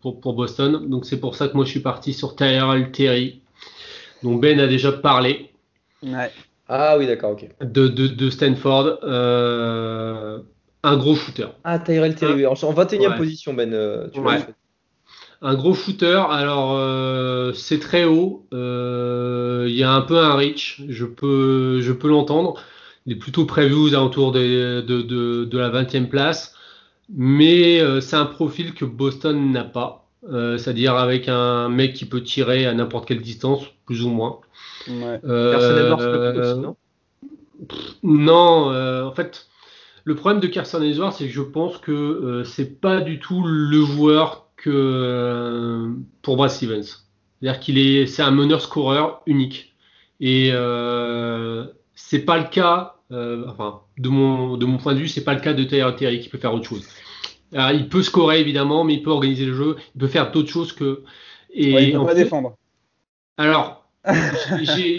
pour, 0.00 0.34
Boston. 0.34 0.88
Donc 0.88 1.04
c'est 1.04 1.18
pour 1.18 1.34
ça 1.34 1.48
que 1.48 1.54
moi 1.54 1.64
je 1.64 1.70
suis 1.70 1.80
parti 1.80 2.12
sur 2.14 2.36
Tyrell 2.36 2.92
Terry, 2.92 3.40
dont 4.22 4.36
Ben 4.36 4.60
a 4.60 4.66
déjà 4.66 4.92
parlé. 4.92 5.50
Ah 6.68 6.96
oui, 6.98 7.06
d'accord, 7.06 7.32
ok. 7.32 7.48
De, 7.60 8.30
Stanford. 8.30 9.00
Euh, 9.02 10.38
un 10.82 10.96
gros 10.96 11.14
shooter. 11.14 11.48
Ah, 11.64 11.78
Tyrell 11.78 12.14
Terry, 12.14 12.46
en, 12.46 12.54
21e 12.54 13.16
position, 13.16 13.54
Ben. 13.54 13.72
Euh, 13.72 14.06
un 15.42 15.54
gros 15.56 15.74
shooter, 15.74 16.22
alors 16.30 16.76
euh, 16.78 17.52
c'est 17.52 17.80
très 17.80 18.04
haut. 18.04 18.46
Il 18.52 19.74
y 19.74 19.82
a 19.82 19.92
un 19.92 20.00
peu 20.02 20.18
un 20.18 20.34
reach, 20.34 20.82
je 20.88 21.04
peux, 21.04 21.80
je 21.80 21.92
peux 21.92 22.08
l'entendre. 22.08 22.54
Il 23.06 23.12
est 23.12 23.18
plutôt 23.18 23.44
prévu 23.44 23.74
aux 23.74 23.94
alentours 23.94 24.32
de, 24.32 24.80
de, 24.80 25.44
de 25.44 25.58
la 25.58 25.68
20e 25.68 26.08
place. 26.08 26.53
Mais 27.08 27.80
euh, 27.80 28.00
c'est 28.00 28.16
un 28.16 28.26
profil 28.26 28.74
que 28.74 28.84
Boston 28.84 29.52
n'a 29.52 29.64
pas. 29.64 30.08
euh, 30.30 30.56
c'est-à-dire 30.58 30.94
avec 30.96 31.28
un 31.28 31.68
mec 31.68 31.94
qui 31.94 32.06
peut 32.06 32.22
tirer 32.22 32.66
à 32.66 32.74
n'importe 32.74 33.06
quelle 33.08 33.20
distance, 33.22 33.64
plus 33.86 34.02
ou 34.04 34.08
moins. 34.10 34.40
Ouais. 34.88 35.20
Carson 35.22 35.28
Euh, 35.30 36.40
aussi, 36.40 36.58
non? 36.60 36.76
Non, 38.02 38.70
euh, 38.72 39.04
en 39.04 39.12
fait, 39.12 39.48
le 40.04 40.14
problème 40.16 40.40
de 40.40 40.46
Carson 40.48 40.82
Edwards, 40.82 41.12
c'est 41.12 41.26
que 41.26 41.32
je 41.32 41.42
pense 41.42 41.78
que 41.78 42.42
c'est 42.44 42.80
pas 42.80 43.00
du 43.00 43.18
tout 43.20 43.42
le 43.46 43.84
joueur 43.84 44.48
que 44.56 45.94
pour 46.22 46.36
Brad 46.36 46.50
Stevens. 46.50 46.82
C'est-à-dire 47.40 47.60
qu'il 47.60 47.78
est, 47.78 48.06
c'est 48.06 48.22
un 48.22 48.30
meneur-scoreur 48.30 49.22
unique. 49.26 49.74
Et 50.20 50.50
euh, 50.52 51.66
c'est 51.94 52.20
pas 52.24 52.38
le 52.38 52.44
cas, 52.44 52.93
euh, 53.12 53.44
enfin, 53.48 53.80
de 53.98 54.08
mon, 54.08 54.56
de 54.56 54.64
mon 54.66 54.78
point 54.78 54.94
de 54.94 54.98
vue, 55.00 55.08
c'est 55.08 55.24
pas 55.24 55.34
le 55.34 55.40
cas 55.40 55.52
de 55.54 55.62
Tyler 55.64 55.90
Terry 55.96 56.20
qui 56.20 56.28
peut 56.28 56.38
faire 56.38 56.54
autre 56.54 56.68
chose. 56.68 56.86
Alors, 57.52 57.70
il 57.72 57.88
peut 57.88 58.02
scorer 58.02 58.40
évidemment, 58.40 58.84
mais 58.84 58.94
il 58.94 59.02
peut 59.02 59.10
organiser 59.10 59.44
le 59.46 59.54
jeu, 59.54 59.76
il 59.94 59.98
peut 60.00 60.08
faire 60.08 60.30
d'autres 60.32 60.50
choses 60.50 60.72
que. 60.72 61.02
Et 61.52 61.72
Ouais, 61.74 61.84
il 61.84 61.92
peut 61.92 61.98
en 61.98 62.04
pas 62.06 62.14
fait- 62.14 62.24
défendre. 62.24 62.56
alors, 63.36 63.86
j'y 64.62 64.98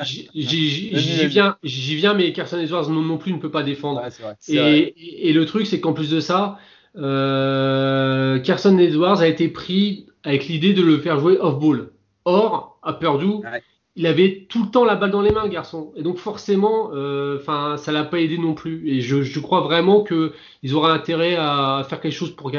viens, 1.27 1.57
j'y 1.63 1.95
viens, 1.95 2.13
mais 2.13 2.31
Carson 2.33 2.57
Edwards 2.59 2.89
non, 2.89 3.01
non 3.01 3.17
plus 3.17 3.33
ne 3.33 3.39
peut 3.39 3.51
pas 3.51 3.63
défendre. 3.63 4.01
Ouais, 4.01 4.09
vrai. 4.09 4.93
Et, 4.97 5.29
et 5.29 5.33
le 5.33 5.45
truc, 5.45 5.67
c'est 5.67 5.79
qu'en 5.79 5.93
plus 5.93 6.09
de 6.09 6.19
ça, 6.19 6.57
euh, 6.97 8.39
Carson 8.39 8.77
Edwards 8.77 9.19
a 9.21 9.27
été 9.27 9.47
pris 9.49 10.07
avec 10.23 10.47
l'idée 10.47 10.73
de 10.73 10.81
le 10.81 10.97
faire 10.99 11.19
jouer 11.19 11.37
off-ball. 11.39 11.91
Or, 12.25 12.79
à 12.81 12.93
Purdue, 12.93 13.25
Ouais. 13.43 13.61
Il 13.95 14.07
avait 14.07 14.45
tout 14.49 14.63
le 14.65 14.69
temps 14.71 14.83
la 14.83 14.95
balle 14.95 15.11
dans 15.11 15.21
les 15.21 15.31
mains, 15.31 15.47
garçon. 15.47 15.93
Et 15.95 16.03
donc 16.03 16.17
forcément, 16.17 16.91
euh, 16.93 17.37
enfin, 17.39 17.77
ça 17.77 17.91
l'a 17.93 18.03
pas 18.03 18.19
aidé 18.19 18.37
non 18.37 18.53
plus. 18.53 18.89
Et 18.89 19.01
je, 19.01 19.39
crois 19.39 19.61
vraiment 19.61 20.01
que 20.03 20.33
ils 20.63 20.75
auraient 20.75 20.91
intérêt 20.91 21.35
à 21.37 21.85
faire 21.87 22.01
quelque 22.01 22.13
chose 22.13 22.35
pour 22.35 22.51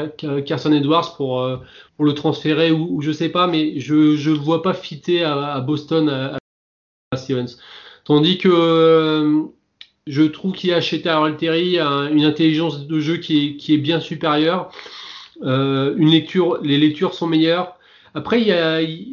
Carson 0.45 0.71
Edwards 0.71 1.15
pour 1.15 1.41
euh, 1.41 1.57
pour 1.95 2.05
le 2.05 2.13
transférer 2.13 2.71
ou, 2.71 2.87
ou 2.91 3.01
je 3.01 3.11
sais 3.11 3.29
pas, 3.29 3.47
mais 3.47 3.79
je 3.79 4.15
je 4.15 4.31
vois 4.31 4.63
pas 4.63 4.73
fitter 4.73 5.23
à, 5.23 5.59
Boston 5.61 6.09
à, 6.09 6.37
Stevens. 7.17 7.57
Tandis 8.03 8.37
que 8.37 8.49
euh, 8.51 9.43
je 10.07 10.23
trouve 10.23 10.53
qu'il 10.53 10.73
a 10.73 10.81
chez 10.81 11.01
Tyrell 11.01 11.37
Terry 11.37 11.79
un- 11.79 12.09
une 12.11 12.25
intelligence 12.25 12.87
de 12.87 12.99
jeu 12.99 13.17
qui 13.17 13.47
est, 13.47 13.57
qui 13.57 13.73
est 13.73 13.77
bien 13.77 13.99
supérieure. 13.99 14.71
Euh, 15.43 15.93
une 15.97 16.09
lecture, 16.09 16.59
les 16.63 16.77
lectures 16.77 17.13
sont 17.13 17.27
meilleures. 17.27 17.76
Après, 18.13 18.45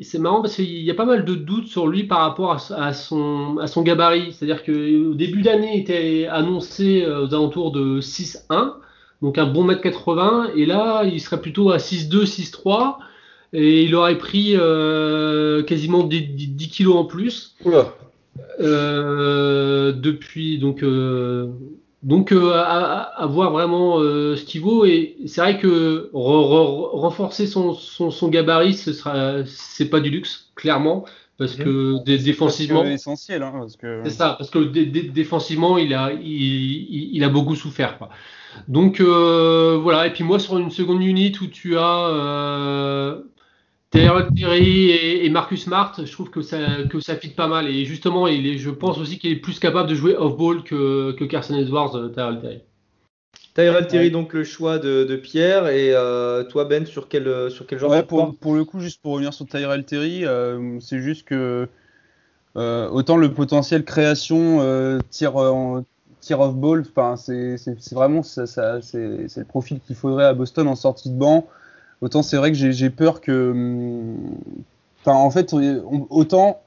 c'est 0.03 0.19
marrant 0.19 0.41
parce 0.41 0.57
qu'il 0.57 0.83
y 0.83 0.91
a 0.91 0.95
pas 0.95 1.05
mal 1.05 1.25
de 1.25 1.35
doutes 1.35 1.67
sur 1.67 1.87
lui 1.87 2.05
par 2.05 2.21
rapport 2.21 2.53
à, 2.53 2.75
à 2.75 2.93
son, 2.93 3.59
à 3.59 3.67
son 3.67 3.83
gabarit. 3.83 4.33
C'est-à-dire 4.33 4.65
qu'au 4.65 5.15
début 5.15 5.43
d'année, 5.43 5.77
il 5.77 5.81
était 5.81 6.27
annoncé 6.31 7.03
euh, 7.03 7.27
aux 7.27 7.35
alentours 7.35 7.73
de 7.73 8.01
6-1, 8.01 8.75
donc 9.23 9.39
un 9.39 9.47
bon 9.47 9.65
mètre 9.65 9.83
80, 9.83 10.51
et 10.57 10.67
là, 10.67 11.05
il 11.05 11.21
serait 11.21 11.41
plutôt 11.41 11.71
à 11.71 11.79
6-2, 11.79 12.25
6-3, 12.25 12.97
et 13.53 13.85
il 13.85 13.95
aurait 13.95 14.19
pris 14.19 14.55
euh, 14.57 15.63
quasiment 15.63 16.03
10, 16.03 16.23
10 16.23 16.69
kilos 16.69 16.97
en 16.97 17.05
plus. 17.05 17.55
Oula. 17.65 17.95
Euh, 18.61 19.93
depuis 19.93 20.59
donc 20.59 20.83
euh, 20.83 21.49
donc 22.05 22.31
euh, 22.33 22.53
à, 22.55 23.01
à- 23.23 23.27
voir 23.27 23.51
vraiment 23.51 23.99
euh, 23.99 24.37
ce 24.37 24.45
qu'il 24.45 24.61
vaut 24.61 24.85
et 24.85 25.17
c'est 25.27 25.41
vrai 25.41 25.59
que 25.59 26.11
re- 26.13 26.45
re- 26.53 26.91
renforcer 27.01 27.47
son, 27.47 27.75
son, 27.75 28.11
son 28.13 28.29
gabarit 28.29 28.75
ce 28.75 28.93
sera 28.93 29.45
c'est 29.47 29.91
pas 29.91 30.01
du 30.01 30.11
luxe 30.11 30.51
clairement 30.55 31.05
parce 31.37 31.57
que 31.57 32.05
dé- 32.05 32.19
défensivement 32.19 32.85
C'est 32.85 32.93
essentiel, 32.93 33.43
hein, 33.43 33.53
parce 33.59 33.77
que. 33.77 34.03
c'est 34.05 34.11
ça, 34.11 34.37
parce 34.39 34.51
que 34.51 34.61
dé- 34.61 34.87
dé- 34.87 35.03
défensivement, 35.03 35.79
il 35.79 35.93
a, 35.93 36.13
il, 36.13 36.21
il- 36.23 37.11
il 37.17 37.25
a 37.25 37.29
beaucoup 37.29 37.57
souffert. 37.57 37.99
Quoi. 37.99 38.09
Donc 38.69 39.01
euh, 39.01 39.77
voilà, 39.83 40.07
et 40.07 40.13
puis 40.13 40.23
moi 40.23 40.39
sur 40.39 40.57
une 40.59 40.71
seconde 40.71 41.03
unit 41.03 41.33
où 41.43 41.49
tu 41.49 41.77
as 41.77 42.07
euh, 42.09 43.21
Taylor 43.95 44.33
Terry 44.35 44.91
et, 44.91 45.25
et 45.25 45.31
Marcus 45.31 45.65
Smart, 45.65 45.95
je 45.97 46.11
trouve 46.11 46.31
que 46.31 46.43
ça, 46.43 46.83
que 46.91 47.01
ça 47.01 47.17
fit 47.17 47.29
pas 47.29 47.47
mal. 47.47 47.69
Et 47.69 47.85
justement, 47.85 48.27
il 48.27 48.47
est, 48.47 48.59
je 48.59 48.71
pense 48.71 48.99
aussi 48.99 49.19
qu'il 49.19 49.31
est 49.31 49.37
plus 49.37 49.59
capable 49.59 49.89
de 49.89 49.95
jouer 49.95 50.17
off-ball 50.17 50.65
que, 50.65 51.13
que 51.13 51.25
Carson 51.25 51.55
Edwards, 51.57 51.95
euh, 51.97 52.09
Tyrell 52.09 52.41
Terry. 52.41 52.61
Tyrell 53.55 53.87
Terry, 53.87 54.11
donc 54.11 54.33
le 54.33 54.43
choix 54.43 54.79
de, 54.79 55.05
de 55.05 55.17
Pierre. 55.17 55.69
Et 55.69 55.95
euh, 55.95 56.43
toi, 56.45 56.65
Ben, 56.65 56.85
sur 56.87 57.09
quel, 57.09 57.51
sur 57.51 57.67
quel 57.67 57.79
genre 57.79 57.91
Ouais, 57.93 58.03
tu 58.03 58.09
pour, 58.09 58.35
pour 58.35 58.55
le 58.55 58.65
coup, 58.65 58.81
juste 58.81 59.01
pour 59.01 59.13
revenir 59.13 59.33
sur 59.33 59.47
Tyrell 59.47 59.85
Terry, 59.85 60.25
euh, 60.25 60.81
c'est 60.81 61.01
juste 61.01 61.25
que 61.27 61.69
euh, 62.57 62.89
autant 62.91 63.17
le 63.17 63.33
potentiel 63.33 63.85
création 63.85 64.61
euh, 64.61 64.99
tir, 65.11 65.37
en- 65.37 65.85
tir 66.21 66.41
off 66.41 66.55
ball, 66.55 66.85
c'est 67.17 67.57
vraiment 67.93 68.23
ça, 68.23 68.47
ça- 68.47 68.81
c'est 68.81 69.29
c'est 69.29 69.41
le 69.41 69.47
profil 69.47 69.81
qu'il 69.87 69.97
faudrait 69.97 70.25
à 70.25 70.35
Boston 70.35 70.67
en 70.69 70.77
sortie 70.77 71.11
de 71.11 71.17
banc. 71.17 71.47
Autant 72.05 72.23
c'est 72.23 72.37
vrai 72.37 72.53
que 72.53 72.57
j'ai 72.59 72.73
j'ai 72.73 72.91
peur 72.91 73.23
que, 73.23 73.51
hum, 73.53 74.17
enfin, 75.01 75.17
en 75.17 75.31
fait, 75.31 75.55
on- 75.55 76.07
autant 76.11 76.61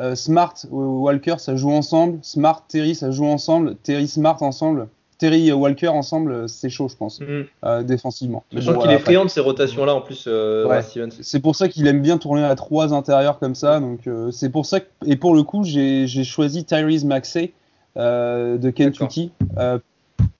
euh, 0.00 0.16
Smart, 0.16 0.54
Walker, 0.70 1.36
ça 1.38 1.54
joue 1.54 1.70
ensemble, 1.70 2.18
Smart, 2.22 2.64
Terry, 2.66 2.96
ça 2.96 3.12
joue 3.12 3.26
ensemble, 3.26 3.76
Terry, 3.84 4.08
Smart 4.08 4.36
ensemble, 4.42 4.88
Terry, 5.18 5.52
Walker 5.52 5.88
ensemble, 5.88 6.48
c'est 6.48 6.70
chaud, 6.70 6.88
je 6.88 6.96
pense, 6.96 7.20
Mhm. 7.20 7.44
euh, 7.64 7.82
défensivement. 7.84 8.42
Je 8.50 8.56
Mais 8.56 8.62
sens 8.64 8.74
bon, 8.74 8.80
qu'il 8.80 8.90
est 8.90 8.98
friand 8.98 9.24
de 9.26 9.30
ces 9.30 9.40
rotations-là 9.40 9.94
en 9.94 10.00
plus, 10.00 10.24
euh, 10.26 10.64
Ouais. 10.64 10.68
Brad 10.80 10.82
Stevens. 10.84 11.10
c'est 11.20 11.38
pour 11.40 11.54
ça 11.54 11.68
qu'il 11.68 11.86
aime 11.86 12.00
bien 12.02 12.18
tourner 12.18 12.42
à 12.42 12.56
trois 12.56 12.92
intérieurs 12.92 13.38
comme 13.38 13.54
ça. 13.54 13.78
Donc 13.78 14.08
euh, 14.08 14.32
c'est 14.32 14.48
pour 14.48 14.66
ça 14.66 14.80
que, 14.80 14.86
et 15.06 15.14
pour 15.16 15.34
le 15.34 15.42
coup 15.44 15.62
j'ai 15.62 16.06
j'ai 16.08 16.24
choisi 16.24 16.64
Tyrese 16.64 17.04
Maxey 17.04 17.52
euh, 17.96 18.56
de 18.58 18.70
Kentucky 18.70 19.30
euh, 19.58 19.78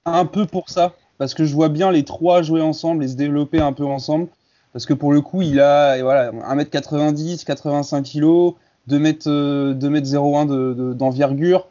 un 0.07 0.25
peu 0.25 0.47
pour 0.47 0.71
ça 0.71 0.95
parce 1.19 1.35
que 1.35 1.45
je 1.45 1.55
vois 1.55 1.69
bien 1.69 1.93
les 1.93 2.05
trois 2.05 2.41
jouer 2.41 2.63
ensemble 2.63 3.05
et 3.05 3.09
se 3.09 3.17
développer 3.17 3.61
un 3.61 3.75
peu 3.75 3.85
ensemble 3.85 4.29
parce 4.73 4.87
que 4.87 4.95
pour 4.95 5.13
le 5.13 5.21
coup 5.21 5.43
il 5.43 5.61
a 5.61 6.01
voilà 6.03 6.33
1m90 6.33 7.45
85 7.45 8.03
kg 8.05 8.55
2m 8.89 9.29
euh, 9.29 9.75
2m01 9.75 10.47
de- 10.47 10.75
de- 10.75 10.93
d'envergure 10.95 11.69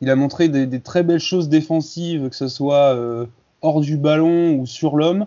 il 0.00 0.10
a 0.10 0.16
montré 0.16 0.48
des, 0.48 0.80
très 0.80 1.02
belles 1.02 1.20
choses 1.20 1.48
défensives 1.48 2.28
que 2.28 2.36
ce 2.36 2.48
soit 2.48 2.94
euh, 2.94 3.26
hors 3.62 3.80
du 3.80 3.96
ballon 3.96 4.54
ou 4.58 4.66
sur 4.66 4.96
l'homme 4.96 5.26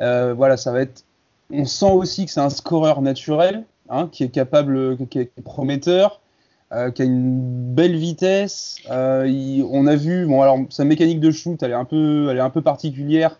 Euh, 0.00 0.34
voilà 0.34 0.56
ça 0.56 0.72
va 0.72 0.80
être 0.82 1.04
on 1.50 1.64
sent 1.64 1.90
aussi 1.92 2.26
que 2.26 2.30
c'est 2.32 2.40
un 2.40 2.50
scoreur 2.50 3.02
naturel, 3.02 3.64
hein, 3.88 4.08
qui 4.10 4.24
est 4.24 4.30
capable, 4.30 4.96
qui 5.08 5.20
est 5.20 5.30
prometteur, 5.44 6.20
euh, 6.72 6.90
qui 6.90 7.02
a 7.02 7.04
une 7.04 7.40
belle 7.74 7.96
vitesse. 7.96 8.76
Euh, 8.90 9.62
on 9.70 9.86
a 9.86 9.94
vu, 9.96 10.26
bon 10.26 10.42
alors 10.42 10.58
sa 10.70 10.84
mécanique 10.84 11.20
de 11.20 11.30
shoot, 11.30 11.62
elle 11.62 11.70
est 11.70 11.74
un 11.74 11.84
peu, 11.84 12.28
elle 12.30 12.38
est 12.38 12.40
un 12.40 12.50
peu 12.50 12.62
particulière. 12.62 13.38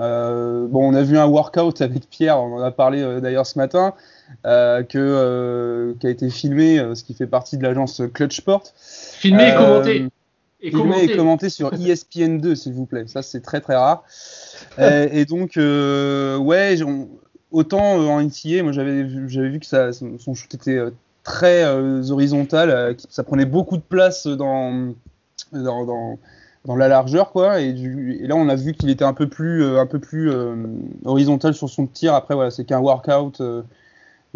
Euh, 0.00 0.66
bon, 0.68 0.90
on 0.90 0.94
a 0.94 1.02
vu 1.02 1.18
un 1.18 1.26
workout 1.26 1.80
avec 1.80 2.08
Pierre, 2.10 2.40
on 2.40 2.56
en 2.56 2.62
a 2.62 2.70
parlé 2.70 3.00
euh, 3.00 3.20
d'ailleurs 3.20 3.46
ce 3.46 3.58
matin, 3.58 3.94
euh, 4.44 4.82
que, 4.82 5.94
qui 6.00 6.06
a 6.06 6.10
été 6.10 6.30
filmé, 6.30 6.82
ce 6.94 7.04
qui 7.04 7.14
fait 7.14 7.26
partie 7.26 7.56
de 7.58 7.62
l'agence 7.62 8.02
Clutch 8.12 8.38
Sport. 8.38 8.64
Filmé 8.76 9.50
et 9.50 9.54
commenté. 9.54 10.08
Et 10.60 10.70
Filmé 10.70 10.82
commenté. 10.82 11.12
et 11.12 11.16
commenté 11.16 11.48
sur 11.50 11.68
E 11.74 11.76
ESPN2, 11.76 12.54
s'il 12.54 12.72
vous 12.72 12.86
plaît. 12.86 13.04
Ça, 13.06 13.22
c'est 13.22 13.40
très 13.40 13.60
très 13.60 13.76
rare. 13.76 14.04
Et 14.78 15.24
donc, 15.24 15.52
ouais, 15.56 16.82
on- 16.82 17.08
autant 17.52 17.96
en 17.96 18.20
NCA, 18.20 18.64
moi 18.64 18.72
j'avais 18.72 19.04
vu, 19.04 19.60
que 19.60 19.66
ça, 19.66 19.92
son 19.92 20.34
shoot 20.34 20.52
était 20.54 20.80
très 21.22 21.64
horizontal, 22.10 22.96
ça 23.08 23.22
prenait 23.22 23.46
beaucoup 23.46 23.76
de 23.76 23.82
place 23.82 24.26
dans, 24.26 24.92
dans, 25.52 25.84
dans, 25.84 26.18
dans 26.64 26.76
la 26.76 26.88
largeur, 26.88 27.30
quoi. 27.32 27.60
Et, 27.60 27.72
du, 27.72 28.18
et 28.22 28.26
là, 28.26 28.36
on 28.36 28.48
a 28.48 28.54
vu 28.56 28.72
qu'il 28.72 28.90
était 28.90 29.04
un 29.04 29.12
peu 29.12 29.28
plus, 29.28 29.62
euh, 29.62 29.80
un 29.80 29.86
peu 29.86 29.98
plus 29.98 30.30
euh, 30.30 30.54
horizontal 31.04 31.54
sur 31.54 31.68
son 31.68 31.86
tir. 31.86 32.14
Après, 32.14 32.34
voilà, 32.34 32.50
c'est 32.50 32.64
qu'un 32.64 32.80
workout. 32.80 33.40
euh, 33.40 33.62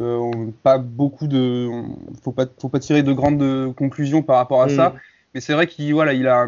euh, 0.00 0.16
on- 0.16 0.52
pas 0.52 0.78
beaucoup 0.78 1.26
de, 1.26 1.68
on- 1.68 1.96
faut 2.22 2.32
pas, 2.32 2.46
faut 2.60 2.68
pas 2.68 2.78
tirer 2.78 3.02
de 3.02 3.12
grandes 3.12 3.74
conclusions 3.74 4.22
par 4.22 4.36
rapport 4.36 4.62
à 4.62 4.66
Mhm. 4.68 4.76
ça. 4.76 4.94
Mais 5.34 5.40
c'est 5.40 5.54
vrai 5.54 5.66
qu'il 5.66 5.92
voilà, 5.92 6.12
il 6.12 6.28
a, 6.28 6.46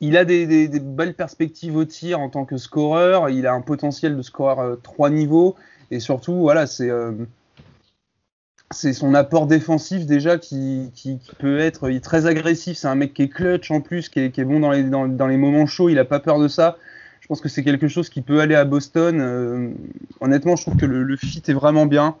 il 0.00 0.16
a 0.16 0.24
des, 0.24 0.46
des- 0.46 0.68
des 0.68 0.80
belles 0.80 1.14
perspectives 1.14 1.76
au 1.76 1.84
tir 1.84 2.20
en 2.20 2.28
tant 2.28 2.44
que 2.44 2.56
scoreur. 2.56 3.28
Il 3.30 3.46
a 3.46 3.52
un 3.52 3.60
potentiel 3.60 4.16
de 4.16 4.22
scoreur 4.22 4.78
trois 4.82 5.10
niveaux. 5.10 5.54
Et 5.90 6.00
surtout, 6.00 6.34
voilà, 6.34 6.66
c'est 6.66 6.90
c'est 8.70 8.92
son 8.92 9.14
apport 9.14 9.46
défensif 9.46 10.06
déjà 10.06 10.38
qui, 10.38 10.90
peut 11.38 11.58
être 11.58 11.90
très 12.00 12.26
agressif. 12.26 12.76
C'est 12.76 12.88
un 12.88 12.94
mec 12.94 13.14
qui 13.14 13.22
est 13.22 13.28
clutch 13.28 13.70
en 13.70 13.80
plus, 13.80 14.08
qui 14.08 14.20
est, 14.20 14.44
bon 14.44 14.60
dans 14.60 15.26
les, 15.26 15.36
moments 15.36 15.66
chauds. 15.66 15.88
Il 15.88 15.98
a 15.98 16.04
pas 16.04 16.20
peur 16.20 16.38
de 16.38 16.48
ça. 16.48 16.76
Je 17.20 17.26
pense 17.26 17.40
que 17.40 17.48
c'est 17.48 17.62
quelque 17.62 17.88
chose 17.88 18.08
qui 18.08 18.20
peut 18.20 18.40
aller 18.40 18.54
à 18.54 18.64
Boston. 18.64 19.18
Euh, 19.20 19.70
honnêtement, 20.20 20.56
je 20.56 20.62
trouve 20.62 20.76
que 20.76 20.86
le, 20.86 21.16
fit 21.16 21.42
est 21.46 21.52
vraiment 21.52 21.86
bien. 21.86 22.16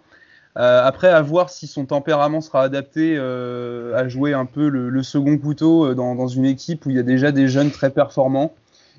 Euh, 0.56 0.84
après, 0.84 1.08
à 1.08 1.20
voir 1.20 1.50
si 1.50 1.66
son 1.66 1.84
tempérament 1.84 2.40
sera 2.40 2.62
adapté 2.62 3.16
euh, 3.18 3.96
à 3.96 4.08
jouer 4.08 4.34
un 4.34 4.46
peu 4.46 4.68
le, 4.68 5.02
second 5.02 5.36
couteau 5.36 5.94
dans, 5.94 6.28
une 6.28 6.44
équipe 6.44 6.86
où 6.86 6.90
il 6.90 6.96
y 6.96 7.00
a 7.00 7.02
déjà 7.02 7.32
des 7.32 7.48
jeunes 7.48 7.70
très 7.70 7.90
performants. 7.90 8.54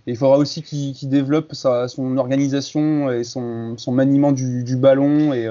Et 0.07 0.11
il 0.11 0.17
faudra 0.17 0.37
aussi 0.37 0.61
qu'il 0.61 1.09
développe 1.09 1.55
son 1.55 2.17
organisation 2.17 3.09
et 3.11 3.23
son, 3.23 3.75
maniement 3.87 4.31
du, 4.31 4.63
du 4.63 4.75
ballon 4.75 5.33
et, 5.33 5.49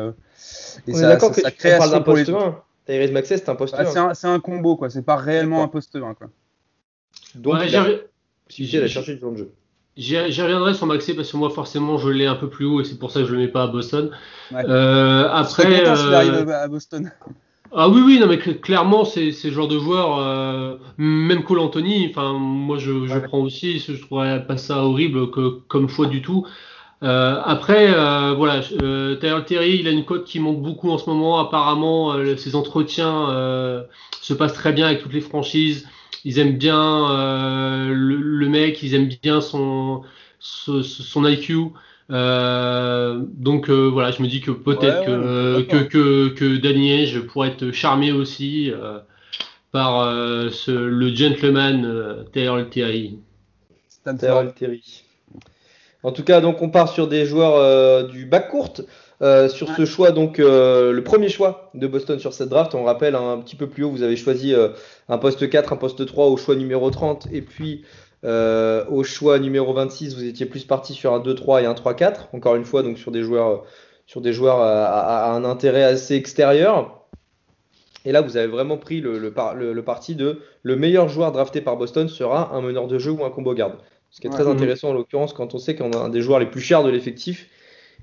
et 0.86 0.92
On 0.92 0.96
est 0.96 1.00
sa- 1.00 1.08
d'accord 1.08 1.34
sa 1.34 1.50
tu 1.50 1.66
on 1.68 1.78
parle 1.78 1.90
d'un 1.90 2.00
poste 2.00 2.28
1. 2.28 2.56
Tyrese 2.86 3.12
Maxey, 3.12 3.36
c'est 3.38 3.48
un 3.48 3.54
poste 3.54 3.74
Ah, 3.78 3.82
1. 3.82 3.84
c'est 3.86 3.98
un, 3.98 4.14
c'est 4.14 4.26
un 4.26 4.40
combo, 4.40 4.76
quoi. 4.76 4.90
C'est 4.90 5.02
pas 5.04 5.16
réellement 5.16 5.56
D'accord. 5.56 5.68
un 5.68 5.72
poste 5.72 5.96
1, 5.96 6.14
quoi. 6.14 6.26
Donc, 7.34 7.54
Ouais, 7.54 7.60
a 7.62 7.66
j'ai- 7.66 8.02
possibilité 8.46 8.76
d'aller 8.78 8.88
chercher 8.90 9.14
du 9.14 9.20
temps 9.20 9.32
de 9.32 9.38
jeu. 9.38 9.52
J'y 9.96 10.18
reviendrai 10.18 10.74
sur 10.74 10.86
Maxé 10.86 11.14
parce 11.14 11.30
que 11.30 11.36
moi 11.36 11.50
forcément 11.50 11.98
je 11.98 12.08
l'ai 12.08 12.26
un 12.26 12.34
peu 12.34 12.48
plus 12.50 12.64
haut 12.66 12.80
et 12.80 12.84
c'est 12.84 12.98
pour 12.98 13.12
ça 13.12 13.20
que 13.20 13.26
je 13.26 13.32
le 13.32 13.38
mets 13.38 13.48
pas 13.48 13.62
à 13.62 13.66
Boston. 13.68 14.10
Ouais. 14.50 14.62
Euh, 14.68 15.28
après, 15.30 15.62
Content 15.84 15.94
s'il 15.96 16.12
arrive 16.14 16.48
euh, 16.48 16.64
à 16.64 16.66
Boston. 16.66 17.12
ah 17.72 17.88
oui 17.88 18.02
oui 18.04 18.18
non 18.18 18.26
mais 18.26 18.38
cl- 18.38 18.58
clairement 18.58 19.04
c'est 19.04 19.30
le 19.30 19.50
genre 19.52 19.68
de 19.68 19.78
joueur 19.78 20.18
euh, 20.18 20.78
même 20.98 21.44
Cole 21.44 21.60
Anthony. 21.60 22.08
Enfin 22.10 22.32
moi 22.32 22.76
je, 22.76 23.06
je 23.06 23.14
Ouais. 23.14 23.20
prends 23.22 23.38
aussi 23.38 23.78
je 23.78 23.92
trouverais 24.02 24.44
pas 24.44 24.56
ça 24.56 24.82
horrible 24.82 25.30
que, 25.30 25.60
comme 25.68 25.88
choix 25.88 26.06
du 26.06 26.22
tout. 26.22 26.44
Euh, 27.04 27.40
après 27.44 27.92
euh, 27.94 28.32
voilà 28.34 28.62
euh, 28.82 29.16
Tyler 29.16 29.40
Terry 29.46 29.76
il 29.78 29.88
a 29.88 29.90
une 29.90 30.06
cote 30.06 30.24
qui 30.24 30.40
monte 30.40 30.62
beaucoup 30.62 30.90
en 30.90 30.96
ce 30.96 31.10
moment 31.10 31.38
apparemment 31.38 32.14
euh, 32.14 32.36
ses 32.36 32.54
entretiens 32.56 33.28
euh, 33.30 33.82
se 34.22 34.32
passent 34.32 34.54
très 34.54 34.72
bien 34.72 34.86
avec 34.86 35.02
toutes 35.02 35.12
les 35.12 35.20
franchises. 35.20 35.86
Ils 36.24 36.38
aiment 36.38 36.56
bien 36.56 37.10
euh, 37.10 37.88
le, 37.88 38.16
le 38.16 38.48
mec, 38.48 38.82
ils 38.82 38.94
aiment 38.94 39.10
bien 39.22 39.40
son, 39.42 40.02
son, 40.38 40.82
son 40.82 41.26
IQ. 41.26 41.72
Euh, 42.10 43.20
donc 43.34 43.68
euh, 43.68 43.88
voilà, 43.88 44.10
je 44.10 44.22
me 44.22 44.28
dis 44.28 44.40
que 44.40 44.50
peut-être 44.50 45.00
Ouais, 45.00 45.06
que, 45.06 45.56
ouais, 45.58 45.66
que, 45.66 45.84
que, 45.84 46.28
que 46.28 46.56
Danny 46.56 46.92
Ainge 46.92 47.20
pourrait 47.26 47.48
être 47.48 47.70
charmé 47.72 48.12
aussi 48.12 48.70
euh, 48.70 48.98
par 49.72 50.00
euh, 50.00 50.50
ce, 50.50 50.70
le 50.70 51.14
gentleman 51.14 51.84
euh, 51.84 52.24
Taylor 52.32 52.68
Terry. 52.70 53.18
Terry. 54.54 55.03
En 56.04 56.12
tout 56.12 56.22
cas, 56.22 56.40
donc 56.40 56.62
on 56.62 56.68
part 56.68 56.88
sur 56.88 57.08
des 57.08 57.26
joueurs 57.26 57.56
euh, 57.56 58.04
du 58.04 58.24
bac 58.26 58.48
courte. 58.50 58.82
Euh, 59.22 59.48
sur 59.48 59.68
ce 59.76 59.84
choix, 59.84 60.10
donc 60.10 60.38
euh, 60.40 60.92
le 60.92 61.02
premier 61.04 61.28
choix 61.28 61.70
de 61.74 61.86
Boston 61.86 62.18
sur 62.18 62.32
cette 62.34 62.48
draft, 62.48 62.74
on 62.74 62.82
rappelle 62.84 63.14
un 63.14 63.38
petit 63.38 63.54
peu 63.56 63.68
plus 63.68 63.84
haut, 63.84 63.90
vous 63.90 64.02
avez 64.02 64.16
choisi 64.16 64.52
un 65.08 65.18
poste 65.18 65.48
4, 65.48 65.72
un 65.72 65.76
poste 65.76 66.04
3 66.04 66.26
au 66.26 66.36
choix 66.36 66.56
numéro 66.56 66.90
30, 66.90 67.28
et 67.32 67.40
puis 67.40 67.84
au 68.24 69.04
choix 69.04 69.38
numéro 69.38 69.72
26, 69.72 70.14
vous 70.16 70.24
étiez 70.24 70.46
plus 70.46 70.64
parti 70.64 70.94
sur 70.94 71.14
un 71.14 71.20
2-3 71.20 71.62
et 71.62 71.66
un 71.66 71.74
3-4. 71.74 72.28
Encore 72.32 72.56
une 72.56 72.64
fois, 72.64 72.82
donc 72.82 72.98
sur 72.98 73.12
des 73.12 73.22
joueurs, 73.22 73.62
sur 74.06 74.20
des 74.20 74.32
joueurs 74.32 74.58
à, 74.60 74.84
à- 74.84 75.30
à 75.30 75.30
un 75.32 75.44
intérêt 75.44 75.84
assez 75.84 76.16
extérieur. 76.16 77.06
Et 78.04 78.12
là, 78.12 78.20
vous 78.20 78.36
avez 78.36 78.48
vraiment 78.48 78.76
pris 78.76 79.00
le, 79.00 79.18
le 79.18 79.30
par- 79.32 79.54
le- 79.54 79.72
le 79.72 79.82
parti 79.84 80.14
de 80.16 80.40
le 80.62 80.76
meilleur 80.76 81.08
joueur 81.08 81.32
drafté 81.32 81.60
par 81.62 81.76
Boston 81.76 82.08
sera 82.08 82.52
un 82.54 82.60
meneur 82.60 82.88
de 82.88 82.98
jeu 82.98 83.12
ou 83.12 83.24
un 83.24 83.30
combo 83.30 83.54
garde. 83.54 83.74
Ce 84.14 84.20
qui 84.20 84.28
est 84.28 84.30
très 84.30 84.44
Ouais. 84.44 84.52
intéressant 84.52 84.90
en 84.90 84.92
l'occurrence 84.92 85.32
quand 85.32 85.54
on 85.54 85.58
sait 85.58 85.74
qu'un 85.74 85.92
un 85.92 86.08
des 86.08 86.22
joueurs 86.22 86.38
les 86.38 86.46
plus 86.46 86.60
chers 86.60 86.84
de 86.84 86.88
l'effectif 86.90 87.48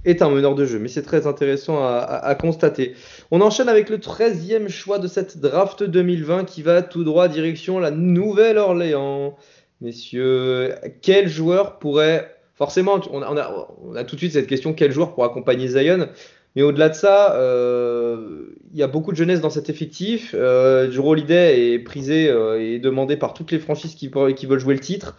est 0.03 0.21
un 0.21 0.29
meneur 0.29 0.55
de 0.55 0.65
jeu. 0.65 0.77
Mais 0.77 0.89
c'est 0.89 1.03
très 1.03 1.25
intéressant 1.25 1.85
à, 1.87 1.91
à- 1.99 2.25
à 2.27 2.35
constater. 2.35 2.95
On 3.31 3.39
enchaîne 3.39 3.69
avec 3.69 3.89
le 3.89 3.97
13e 3.97 4.67
choix 4.67 4.99
de 4.99 5.07
cette 5.07 5.37
draft 5.39 5.83
2020 5.83 6.43
qui 6.43 6.63
va 6.63 6.81
tout 6.81 7.05
droit 7.05 7.29
direction 7.29 7.79
la 7.79 7.91
Nouvelle-Orléans. 7.91 9.37
Messieurs, 9.79 10.75
quel 11.01 11.29
joueur 11.29 11.79
pourrait... 11.79 12.35
Forcément, 12.55 12.99
on 13.11 13.21
a, 13.21 13.31
on 13.31 13.37
a- 13.37 13.67
on 13.81 13.95
a 13.95 14.03
tout 14.03 14.15
de 14.15 14.19
suite 14.19 14.33
cette 14.33 14.47
question, 14.47 14.73
quel 14.73 14.91
joueur 14.91 15.13
pour 15.13 15.23
accompagner 15.23 15.67
Zion? 15.69 16.09
Mais 16.57 16.61
au-delà 16.61 16.89
de 16.89 16.93
ça, 16.95 17.33
euh, 17.37 18.53
il 18.73 18.77
y 18.77 18.83
a 18.83 18.87
beaucoup 18.87 19.11
de 19.11 19.17
jeunesse 19.17 19.39
dans 19.39 19.49
cet 19.49 19.69
effectif. 19.69 20.35
Euh, 20.37 20.87
Drew 20.87 21.07
Holiday 21.09 21.71
est 21.73 21.79
prisé 21.79 22.29
euh, 22.29 22.61
et 22.61 22.77
demandé 22.79 23.15
par 23.15 23.33
toutes 23.33 23.51
les 23.51 23.59
franchises 23.59 23.95
qui 23.95 24.09
veulent 24.09 24.59
jouer 24.59 24.73
le 24.73 24.79
titre. 24.81 25.15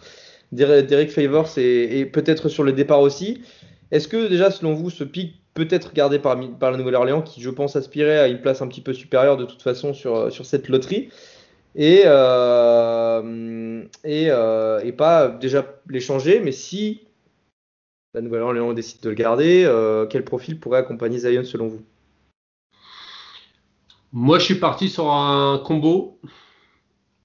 Der- 0.53 0.83
Derek 0.83 1.11
Favors 1.11 1.49
est 1.57 2.05
peut-être 2.11 2.49
sur 2.49 2.63
le 2.63 2.71
départ 2.73 3.01
aussi. 3.01 3.41
Est-ce 3.91 4.07
que 4.07 4.27
déjà, 4.27 4.51
selon 4.51 4.73
vous, 4.73 4.89
ce 4.89 5.03
pic 5.03 5.35
peut 5.53 5.67
être 5.69 5.93
gardé 5.93 6.17
par, 6.19 6.39
par 6.57 6.71
la 6.71 6.77
Nouvelle-Orléans, 6.77 7.21
qui 7.21 7.41
je 7.41 7.49
pense 7.49 7.75
aspirait 7.75 8.19
à 8.19 8.27
une 8.27 8.41
place 8.41 8.61
un 8.61 8.67
petit 8.67 8.81
peu 8.81 8.93
supérieure 8.93 9.37
de 9.37 9.45
toute 9.45 9.61
façon 9.61 9.93
sur, 9.93 10.31
sur 10.31 10.45
cette 10.45 10.67
loterie? 10.69 11.09
Et, 11.75 12.03
euh, 12.05 13.83
et, 14.03 14.27
euh, 14.29 14.79
et 14.83 14.91
pas 14.91 15.27
déjà 15.27 15.65
l'échanger, 15.89 16.39
mais 16.39 16.51
si 16.51 17.01
la 18.13 18.21
Nouvelle-Orléans 18.21 18.73
décide 18.73 19.01
de 19.01 19.09
le 19.09 19.15
garder, 19.15 19.63
euh, 19.65 20.05
quel 20.05 20.23
profil 20.23 20.59
pourrait 20.59 20.79
accompagner 20.79 21.17
Zion 21.19 21.43
selon 21.43 21.67
vous? 21.67 21.81
Moi, 24.11 24.37
je 24.37 24.45
suis 24.45 24.55
parti 24.55 24.89
sur 24.89 25.11
un 25.11 25.59
combo, 25.65 26.19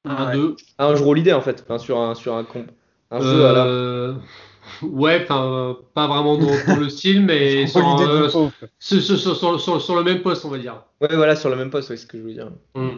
un 0.04 0.28
Ouais. 0.28 0.32
2. 0.32 0.56
Ah, 0.78 0.86
un 0.86 0.96
jeu 0.96 1.12
l'idée 1.12 1.34
en 1.34 1.42
fait, 1.42 1.62
enfin, 1.62 1.78
sur 1.78 1.98
un, 2.00 2.14
sur 2.14 2.34
un, 2.34 2.44
comp- 2.44 2.70
un 3.10 3.20
jeu 3.20 3.46
à 3.46 3.52
la. 3.52 3.66
Euh, 3.66 4.14
ouais, 4.82 5.24
pas 5.24 5.76
vraiment 5.94 6.36
dans, 6.36 6.46
dans 6.66 6.76
le 6.76 6.88
style, 6.88 7.24
mais 7.24 7.66
sur, 7.68 7.80
L'idée 7.80 8.04
un- 8.04 8.28
pauvre. 8.30 8.52
sur, 8.78 9.02
sur- 9.02 9.18
sur- 9.18 9.36
sur- 9.36 9.60
sur- 9.60 9.80
sur 9.82 9.94
le 9.96 10.04
même 10.04 10.22
poste, 10.22 10.44
on 10.44 10.50
va 10.50 10.58
dire. 10.58 10.82
Ouais, 11.00 11.14
voilà, 11.14 11.36
sur 11.36 11.48
le 11.50 11.56
même 11.56 11.70
poste, 11.70 11.88
c'est 11.88 11.96
ce 11.96 12.06
que 12.06 12.16
je 12.18 12.22
voulais 12.22 12.34
dire. 12.34 12.50
Mm. 12.74 12.88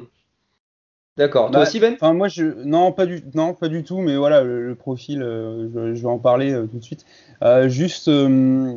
D'accord. 1.17 1.51
Toi 1.51 1.61
Bah, 1.61 1.63
aussi, 1.67 1.81
Ben 1.81 1.95
Enfin, 1.95 2.15
moi, 2.15 2.29
je 2.29 2.45
non, 2.65 2.93
pas 2.93 3.05
du 3.05 3.23
non, 3.35 3.53
pas 3.53 3.69
du 3.69 3.83
tout, 3.85 3.99
mais 3.99 4.17
voilà, 4.17 4.43
le, 4.43 4.67
le 4.69 4.75
profil, 4.75 5.23
euh, 5.23 5.69
je, 5.75 5.95
je 5.95 6.01
vais 6.01 6.09
en 6.09 6.19
parler 6.19 6.53
euh, 6.53 6.67
tout 6.67 6.79
de 6.79 6.83
suite. 6.85 7.05
Euh, 7.43 7.69
juste, 7.69 8.09
euh, 8.09 8.75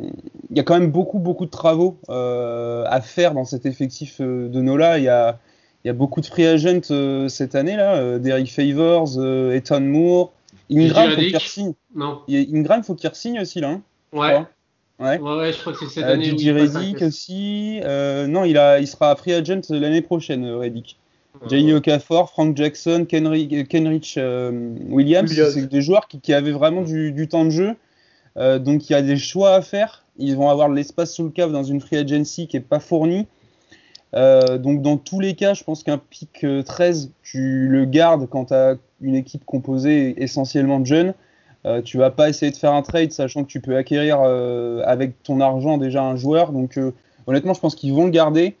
il 0.50 0.56
y 0.56 0.60
a 0.60 0.62
quand 0.62 0.78
même 0.78 0.90
beaucoup, 0.90 1.18
beaucoup 1.18 1.46
de 1.46 1.50
travaux 1.50 1.96
euh, 2.10 2.84
à 2.88 3.00
faire 3.00 3.32
dans 3.32 3.44
cet 3.44 3.64
effectif 3.66 4.20
euh, 4.20 4.48
de 4.48 4.60
Nola. 4.60 4.98
Il 4.98 5.04
y 5.04 5.08
a, 5.08 5.38
il 5.84 5.88
y 5.88 5.90
a 5.90 5.94
beaucoup 5.94 6.20
de 6.20 6.26
free 6.26 6.44
agents 6.46 6.80
euh, 6.90 7.28
cette 7.28 7.54
année 7.54 7.76
là, 7.76 7.96
euh, 7.96 8.18
Derrick 8.18 8.50
Favors, 8.52 9.12
euh, 9.16 9.54
Ethan 9.54 9.80
Moore, 9.80 10.32
Ingram, 10.70 11.10
faut 11.10 11.16
qu'il 11.20 11.40
signe. 11.40 11.72
Non. 11.94 12.22
Ingram, 12.28 12.82
faut 12.82 12.94
qu'il 12.94 13.10
signe 13.14 13.40
aussi 13.40 13.60
là. 13.60 13.70
hein, 13.70 13.82
Ouais. 14.12 14.44
Ouais. 15.00 15.18
ouais, 15.18 15.36
ouais, 15.38 15.52
je 15.52 15.58
crois 15.58 15.72
que 15.72 15.80
c'est 15.80 15.86
cette 15.88 16.04
Euh, 16.04 16.12
année. 16.14 16.30
à 16.30 16.52
Reddick 16.54 17.02
aussi. 17.02 17.80
Euh, 17.82 18.26
non, 18.28 18.44
il 18.44 18.56
a, 18.56 18.78
il 18.78 18.86
sera 18.86 19.14
free 19.16 19.32
agent 19.32 19.60
l'année 19.70 20.02
prochaine, 20.02 20.44
euh, 20.44 20.58
Reddick. 20.58 20.96
caisse. 21.40 21.50
Jamie 21.50 21.72
Okafor, 21.74 22.30
Frank 22.30 22.56
Jackson, 22.56 23.04
Kenry- 23.08 23.66
Kenrich 23.66 24.14
euh, 24.18 24.50
Williams, 24.88 25.30
Williams. 25.30 25.54
c'est 25.54 25.66
des 25.68 25.82
joueurs 25.82 26.06
qui, 26.06 26.20
qui 26.20 26.32
avaient 26.32 26.52
vraiment 26.52 26.82
du, 26.82 27.10
du 27.10 27.26
temps 27.26 27.44
de 27.44 27.50
jeu. 27.50 27.74
Euh, 28.36 28.60
donc 28.60 28.88
il 28.88 28.92
y 28.92 28.96
a 28.96 29.02
des 29.02 29.16
choix 29.16 29.54
à 29.56 29.60
faire. 29.62 30.04
Ils 30.16 30.36
vont 30.36 30.48
avoir 30.48 30.68
de 30.68 30.74
l'espace 30.76 31.12
sous 31.12 31.24
le 31.24 31.30
cap 31.30 31.50
dans 31.50 31.64
une 31.64 31.80
free 31.80 31.96
agency 31.96 32.46
qui 32.46 32.56
n'est 32.56 32.62
pas 32.62 32.78
fournie. 32.78 33.26
Euh, 34.14 34.58
donc 34.58 34.80
dans 34.80 34.96
tous 34.96 35.18
les 35.18 35.34
cas, 35.34 35.54
je 35.54 35.64
pense 35.64 35.82
qu'un 35.82 35.98
pick 35.98 36.44
euh, 36.44 36.62
13, 36.62 37.10
tu 37.24 37.66
le 37.66 37.84
gardes 37.84 38.28
quand 38.28 38.46
tu 38.46 38.54
as 38.54 38.76
une 39.04 39.14
équipe 39.14 39.44
composée 39.44 40.22
essentiellement 40.22 40.80
de 40.80 40.86
jeunes. 40.86 41.14
Euh, 41.66 41.80
tu 41.82 41.98
vas 41.98 42.10
pas 42.10 42.28
essayer 42.28 42.50
de 42.52 42.56
faire 42.56 42.72
un 42.72 42.82
trade 42.82 43.12
sachant 43.12 43.42
que 43.42 43.48
tu 43.48 43.60
peux 43.60 43.76
acquérir 43.76 44.18
euh, 44.22 44.82
avec 44.84 45.22
ton 45.22 45.40
argent 45.40 45.78
déjà 45.78 46.02
un 46.02 46.16
joueur. 46.16 46.52
Donc 46.52 46.76
euh, 46.76 46.92
honnêtement, 47.26 47.54
je 47.54 47.60
pense 47.60 47.74
qu'ils 47.74 47.94
vont 47.94 48.04
le 48.04 48.10
garder. 48.10 48.56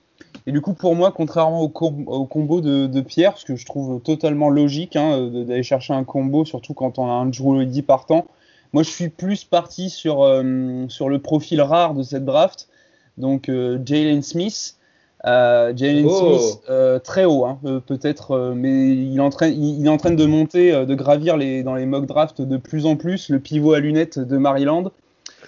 Et 0.46 0.52
du 0.52 0.60
coup, 0.60 0.74
pour 0.74 0.94
moi, 0.94 1.12
contrairement 1.12 1.62
au, 1.62 1.68
com- 1.68 2.04
au 2.06 2.24
combo 2.26 2.60
de, 2.60 3.00
Pierre, 3.00 3.38
ce 3.38 3.44
que 3.44 3.56
je 3.56 3.64
trouve 3.64 4.00
totalement 4.00 4.50
logique 4.50 4.96
hein, 4.96 5.30
d'aller 5.32 5.62
chercher 5.62 5.94
un 5.94 6.04
combo, 6.04 6.44
surtout 6.44 6.74
quand 6.74 6.98
on 6.98 7.06
a 7.06 7.12
un 7.12 7.30
Holiday 7.30 7.82
partant, 7.82 8.26
moi 8.72 8.82
je 8.82 8.90
suis 8.90 9.08
plus 9.08 9.44
parti 9.44 9.88
sur, 9.88 10.24
le 10.24 11.16
profil 11.18 11.62
rare 11.62 11.94
de 11.94 12.02
cette 12.02 12.24
draft. 12.24 12.68
Donc 13.16 13.46
Jalen 13.48 14.22
Smith. 14.22 14.76
Euh, 15.26 15.72
Jalen 15.74 16.04
Oh. 16.06 16.38
Smith, 16.38 16.60
euh, 16.68 16.98
très 16.98 17.24
haut, 17.24 17.46
hein, 17.46 17.58
euh, 17.64 17.80
peut-être, 17.80 18.32
euh, 18.32 18.52
mais 18.54 18.88
il 18.90 19.16
est, 19.16 19.20
en 19.20 19.30
train, 19.30 19.46
il, 19.48 19.80
il 19.80 19.86
est 19.86 19.88
en 19.90 19.96
train 19.96 20.10
de 20.10 20.26
monter, 20.26 20.72
euh, 20.74 20.84
de 20.84 20.94
gravir 20.94 21.36
les, 21.38 21.62
dans 21.62 21.74
les 21.74 21.86
mock 21.86 22.04
drafts 22.04 22.42
de 22.42 22.56
plus 22.58 22.84
en 22.84 22.96
plus, 22.96 23.30
le 23.30 23.38
pivot 23.38 23.72
à 23.72 23.80
lunettes 23.80 24.18
de 24.18 24.36
Maryland. 24.36 24.90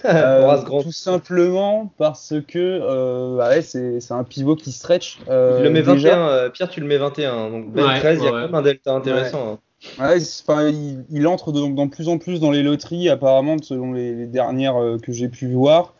Euh, 0.05 0.55
tout 0.83 0.91
simplement 0.91 1.91
parce 1.97 2.35
que 2.47 2.59
euh, 2.59 3.39
ah 3.41 3.49
ouais, 3.49 3.63
c'est 3.63 3.99
c'est 3.99 4.13
un 4.13 4.23
pivot 4.23 4.55
qui 4.55 4.71
stretch. 4.71 5.17
euh, 5.27 5.57
Je 5.57 5.63
le 5.63 5.69
mets 5.71 5.81
déjà. 5.81 6.15
21, 6.15 6.27
euh, 6.29 6.49
Pierre, 6.49 6.69
tu 6.69 6.81
le 6.81 6.85
mets 6.85 6.97
21. 6.99 7.49
Donc 7.49 7.71
Ben 7.73 7.83
Ouais, 7.87 7.99
13, 7.99 8.19
il 8.21 8.25
y 8.25 8.27
a 8.27 8.29
quand 8.29 8.37
même 8.41 8.53
un 8.55 8.61
delta 8.61 8.93
intéressant. 8.93 9.53
hein. 9.53 9.59
Ouais, 9.99 10.17
enfin, 10.47 10.69
il, 10.69 11.03
il 11.09 11.25
entre 11.27 11.51
de, 11.51 11.75
dans 11.75 11.87
plus 11.87 12.09
en 12.09 12.19
plus 12.19 12.39
dans 12.39 12.51
les 12.51 12.61
loteries, 12.61 13.09
apparemment, 13.09 13.57
selon 13.59 13.91
les, 13.91 14.13
les 14.13 14.27
dernières 14.27 14.77
euh, 14.79 14.97
que 14.99 15.11
j'ai 15.11 15.29
pu 15.29 15.51
voir. 15.51 15.95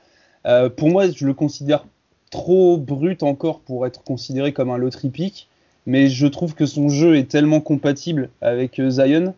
Euh, 0.46 0.70
pour 0.70 0.90
moi, 0.90 1.06
je 1.10 1.26
le 1.26 1.34
considère 1.34 1.84
trop 2.30 2.78
brut 2.78 3.24
encore 3.24 3.60
pour 3.62 3.86
être 3.86 4.04
considéré 4.04 4.54
comme 4.54 4.70
un 4.70 4.78
loterie 4.78 5.10
pick, 5.10 5.48
mais 5.86 6.10
je 6.10 6.28
trouve 6.28 6.54
que 6.54 6.66
son 6.66 6.90
jeu 6.90 7.16
est 7.16 7.30
tellement 7.30 7.62
compatible 7.62 8.30
avec 8.42 8.80
euh, 8.80 8.90
Zion 8.90 9.34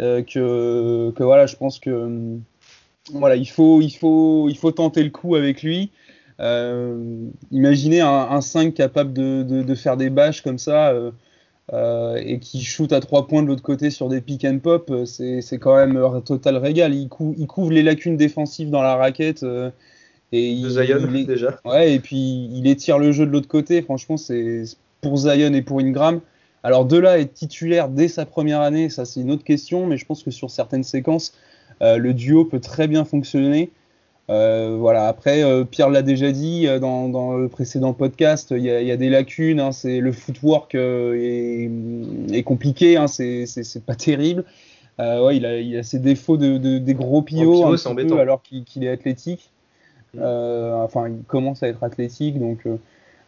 euh, 0.00 0.22
que, 0.22 1.22
voilà, 1.22 1.46
je 1.46 1.56
pense 1.56 1.78
que 1.78 1.90
hum, 1.90 2.42
voilà, 3.12 3.36
il 3.36 3.48
faut, 3.48 3.80
il 3.80 3.90
faut, 3.90 4.48
il 4.48 4.56
faut 4.56 4.72
tenter 4.72 5.02
le 5.02 5.10
coup 5.10 5.36
avec 5.36 5.62
lui. 5.62 5.90
Euh, 6.40 7.26
imaginez 7.50 8.00
un, 8.00 8.08
un 8.08 8.40
5 8.40 8.72
capable 8.72 9.12
de, 9.12 9.74
faire 9.74 9.96
des 9.96 10.10
bâches 10.10 10.42
comme 10.42 10.58
ça. 10.58 10.94
et 11.72 12.38
qui 12.40 12.62
shoot 12.64 12.92
à 12.92 13.00
trois 13.00 13.26
points 13.26 13.42
de 13.42 13.48
l'autre 13.48 13.62
côté 13.62 13.90
sur 13.90 14.08
des 14.08 14.20
pick 14.20 14.44
and 14.44 14.58
pop, 14.60 14.92
c'est 15.04 15.58
quand 15.58 15.76
même 15.76 15.96
un 15.96 16.20
total 16.20 16.56
régal. 16.56 16.94
Il 16.94 17.08
couvre 17.08 17.70
les 17.70 17.82
lacunes 17.82 18.16
défensives 18.16 18.70
dans 18.70 18.82
la 18.82 18.96
raquette. 18.96 19.44
Et 20.32 20.50
il, 20.50 20.62
De 20.62 20.68
Zion, 20.70 20.98
il 21.10 21.16
est- 21.20 21.24
déjà. 21.24 21.58
ouais, 21.64 21.94
et 21.94 22.00
puis 22.00 22.48
il 22.52 22.66
étire 22.66 22.98
le 22.98 23.12
jeu 23.12 23.26
de 23.26 23.30
l'autre 23.30 23.48
côté. 23.48 23.82
Franchement, 23.82 24.16
c'est 24.16 24.62
pour 25.00 25.16
Zion 25.16 25.52
et 25.54 25.62
pour 25.62 25.80
Ingram. 25.80 26.20
Alors 26.62 26.84
de 26.84 26.98
là 26.98 27.18
être 27.18 27.32
titulaire 27.32 27.88
dès 27.88 28.08
sa 28.08 28.26
première 28.26 28.60
année, 28.60 28.90
ça 28.90 29.04
c'est 29.06 29.20
une 29.20 29.30
autre 29.30 29.44
question, 29.44 29.86
mais 29.86 29.96
je 29.96 30.04
pense 30.04 30.22
que 30.22 30.30
sur 30.30 30.50
certaines 30.50 30.84
séquences, 30.84 31.32
euh, 31.82 31.96
le 31.96 32.12
duo 32.12 32.44
peut 32.44 32.60
très 32.60 32.86
bien 32.86 33.04
fonctionner. 33.04 33.70
Euh, 34.28 34.76
voilà. 34.78 35.08
Après, 35.08 35.42
euh, 35.42 35.64
Pierre 35.64 35.88
l'a 35.90 36.02
déjà 36.02 36.30
dit 36.30 36.66
dans, 36.80 37.08
dans 37.08 37.36
le 37.36 37.48
précédent 37.48 37.94
podcast, 37.94 38.52
il 38.56 38.62
y, 38.62 38.70
a- 38.70 38.80
il 38.82 38.86
y 38.86 38.92
a 38.92 38.96
des 38.96 39.08
lacunes. 39.08 39.58
hein, 39.58 39.72
c'est 39.72 39.98
le 40.00 40.12
footwork 40.12 40.74
est, 40.76 41.70
est 42.32 42.42
compliqué, 42.44 42.96
hein, 42.96 43.06
c'est 43.08 43.46
pas 43.84 43.94
terrible. 43.96 44.44
Ouais, 44.98 45.36
il 45.38 45.46
a, 45.46 45.56
il 45.58 45.76
a 45.78 45.82
ses 45.82 45.98
défauts 45.98 46.36
de, 46.36 46.58
de- 46.58 46.76
des 46.78 46.92
gros 46.94 47.22
pivots, 47.22 47.54
pivot, 47.54 47.76
peu, 47.82 47.88
embêtant. 47.88 48.18
alors 48.18 48.42
qu'il 48.42 48.64
qu'il 48.64 48.84
est 48.84 48.90
athlétique. 48.90 49.50
Euh, 50.18 50.72
enfin, 50.82 51.08
il 51.08 51.22
commence 51.24 51.62
à 51.62 51.68
être 51.68 51.82
athlétique, 51.84 52.38
donc, 52.38 52.66
euh, 52.66 52.76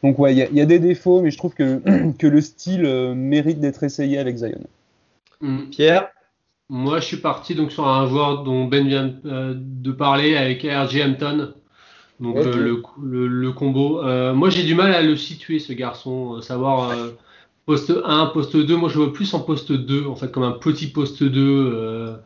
donc 0.03 0.19
ouais, 0.19 0.35
il 0.35 0.39
y, 0.39 0.43
a- 0.43 0.49
il 0.51 0.57
y 0.57 0.61
a 0.61 0.67
des 0.67 0.79
défauts, 0.81 1.23
mais 1.23 1.31
je 1.31 1.39
trouve 1.39 1.55
que, 1.55 1.81
que 2.19 2.27
le 2.27 2.41
style 2.41 2.85
euh, 2.87 3.15
mérite 3.15 3.61
d'être 3.61 3.83
essayé 3.85 4.19
avec 4.19 4.37
Zion. 4.39 4.61
Hmm. 5.41 5.71
Pierre, 5.71 6.09
Moi, 6.71 7.01
je 7.01 7.07
suis 7.07 7.19
parti 7.19 7.55
donc 7.55 7.73
sur 7.73 7.87
un 7.89 8.07
joueur 8.09 8.45
dont 8.45 8.67
Ben 8.67 8.87
vient 8.89 9.15
euh, 9.27 9.55
de 9.57 9.93
parler 9.93 10.37
avec 10.37 10.63
R.J. 10.65 11.03
Hampton. 11.03 11.55
Donc 12.21 12.47
euh, 12.47 12.59
le, 12.61 12.83
le, 13.03 13.29
le 13.29 13.53
combo. 13.53 14.03
Euh, 14.05 14.35
moi, 14.35 14.51
j'ai 14.51 14.65
du 14.65 14.75
mal 14.75 14.95
à 14.95 15.03
le 15.03 15.17
situer, 15.17 15.59
ce 15.61 15.73
garçon. 15.75 16.37
euh, 16.37 16.41
savoir 16.43 16.91
euh, 16.91 17.11
poste 17.67 17.93
1, 18.05 18.27
poste 18.29 18.57
2. 18.57 18.77
Moi, 18.77 18.89
je 18.91 18.99
vois 18.99 19.13
plus 19.13 19.33
en 19.35 19.41
poste 19.41 19.73
2, 19.73 20.07
en 20.07 20.17
fait, 20.17 20.31
comme 20.33 20.45
un 20.45 20.53
petit 20.53 20.89
poste 20.93 21.23
2 21.25 21.73
euh, 21.75 22.17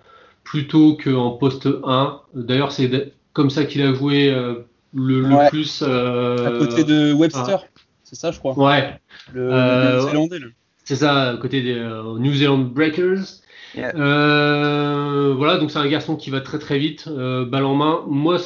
plutôt 0.45 0.97
qu'en 0.97 1.33
poste 1.33 1.69
1. 1.85 2.21
D'ailleurs, 2.35 2.73
c'est 2.73 3.15
comme 3.37 3.51
ça 3.51 3.67
qu'il 3.67 3.83
a 3.83 3.93
joué 3.93 4.31
euh, 4.31 4.67
le, 4.95 5.21
le 5.21 5.37
Ouais. 5.37 5.51
plus. 5.51 5.85
euh, 5.87 6.47
À 6.47 6.59
côté 6.59 6.85
de 6.85 7.13
Webster, 7.13 7.67
c'est 8.03 8.17
ça, 8.17 8.31
je 8.31 8.39
crois. 8.39 8.59
Ouais, 8.59 8.99
Le, 9.35 9.51
Euh, 9.53 9.85
le 9.85 9.97
Néo-Zélandais, 9.99 10.39
c'est 10.85 10.97
ça, 10.97 11.31
à 11.33 11.37
côté 11.37 11.61
des 11.61 11.75
euh, 11.75 12.19
New 12.19 12.33
Zealand 12.33 12.59
Breakers. 12.59 13.43
Yeah. 13.77 13.95
Euh, 13.95 15.35
voilà, 15.37 15.59
donc 15.59 15.71
c'est 15.71 15.79
un 15.79 15.87
garçon 15.87 16.17
qui 16.17 16.31
va 16.31 16.41
très 16.41 16.59
très 16.59 16.79
vite, 16.79 17.09
euh, 17.09 17.45
balle 17.45 17.65
en 17.67 17.75
main. 17.75 18.05
Moi, 18.09 18.39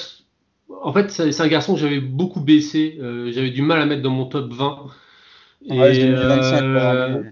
en 0.82 0.92
fait, 0.92 1.10
c'est 1.10 1.40
un 1.40 1.46
garçon 1.48 1.74
que 1.74 1.80
j'avais 1.80 2.00
beaucoup 2.00 2.40
baissé. 2.40 2.98
euh, 3.00 3.30
j'avais 3.30 3.50
du 3.50 3.62
mal 3.62 3.80
à 3.80 3.86
mettre 3.86 4.02
dans 4.02 4.10
mon 4.10 4.26
top 4.26 4.52
20. 4.52 4.86
Ouais, 5.68 6.04
euh, 6.04 6.40
25 6.40 6.62
moi. 7.12 7.22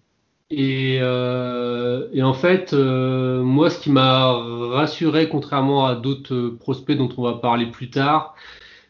Et, 0.50 0.98
euh, 1.02 2.08
et 2.12 2.22
en 2.22 2.32
fait, 2.32 2.72
euh, 2.72 3.42
moi, 3.42 3.68
ce 3.68 3.78
qui 3.80 3.90
m'a 3.90 4.32
rassuré, 4.32 5.28
contrairement 5.28 5.84
à 5.84 5.94
d'autres 5.94 6.34
euh, 6.34 6.56
prospects 6.58 6.96
dont 6.96 7.10
on 7.18 7.22
va 7.22 7.34
parler 7.34 7.66
plus 7.66 7.90
tard, 7.90 8.34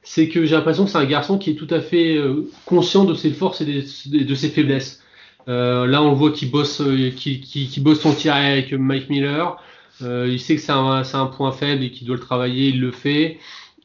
c'est 0.02 0.28
que 0.28 0.44
j'ai 0.44 0.54
l'impression 0.54 0.84
que 0.84 0.90
c'est 0.90 0.98
un 0.98 1.04
garçon 1.04 1.36
qui 1.36 1.50
est 1.50 1.54
tout 1.54 1.66
à 1.70 1.80
fait 1.80 2.16
euh, 2.16 2.48
conscient 2.64 3.04
de 3.04 3.14
ses 3.14 3.30
forces 3.32 3.60
et 3.60 3.64
de 3.66 4.34
ses 4.34 4.50
faiblesses. 4.50 5.02
Euh, 5.48 5.86
là, 5.86 6.02
on 6.02 6.10
le 6.10 6.16
voit 6.16 6.30
qui 6.30 6.46
bosse, 6.46 6.82
qui, 7.16 7.40
qui, 7.40 7.68
qui 7.68 7.80
bosse 7.80 8.00
son 8.00 8.14
tir 8.14 8.34
avec 8.34 8.72
Mike 8.72 9.10
Miller. 9.10 9.56
Il 10.00 10.38
sait 10.38 10.54
que 10.54 10.60
c'est 10.60 10.70
un, 10.72 11.02
un 11.12 11.26
point 11.26 11.50
faible 11.50 11.82
et 11.82 11.90
qu'il 11.90 12.06
doit 12.06 12.16
le 12.16 12.22
travailler, 12.22 12.68
il 12.68 12.80
le 12.80 12.92
fait. 12.92 13.38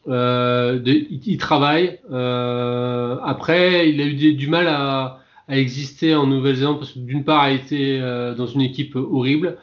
Il, 0.07 1.07
il 1.25 1.37
travaille. 1.37 1.99
Après, 2.11 3.89
il 3.89 3.99
a 4.01 4.05
eu 4.05 4.33
du 4.33 4.47
mal 4.47 4.67
à, 4.67 5.22
à 5.47 5.57
exister 5.57 6.15
en 6.15 6.27
Nouvelle-Zélande 6.27 6.79
parce 6.79 6.93
que 6.93 6.99
d'une 6.99 7.23
part, 7.23 7.49
il 7.49 7.53
a 7.53 7.55
été 7.55 7.99
euh, 8.01 8.33
dans 8.35 8.47
une 8.47 8.61
équipe 8.61 8.95
horrible. 8.95 9.57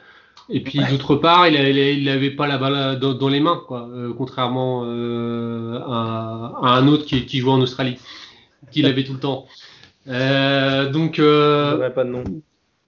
Et 0.52 0.60
puis 0.60 0.80
d'autre 0.90 1.14
part, 1.14 1.46
il 1.46 1.54
n'avait 1.54 1.96
il 1.96 2.08
avait 2.08 2.32
pas 2.32 2.48
la 2.48 2.58
balle 2.58 2.98
dans, 2.98 3.14
dans 3.14 3.28
les 3.28 3.38
mains, 3.38 3.62
quoi, 3.68 3.88
euh, 3.88 4.12
contrairement 4.12 4.82
euh, 4.84 5.78
à, 5.86 6.58
à 6.62 6.68
un 6.76 6.88
autre 6.88 7.04
qui, 7.04 7.24
qui 7.24 7.38
jouait 7.38 7.52
en 7.52 7.60
Australie, 7.60 7.98
qui 8.72 8.82
l'avait 8.82 9.04
tout 9.04 9.12
le 9.12 9.20
temps. 9.20 9.46
Euh, 10.08 10.90
donc 10.90 11.16
je 11.16 11.22
euh, 11.22 11.70
donnerai 11.72 11.94
pas 11.94 12.04
de 12.04 12.10
nom. 12.10 12.24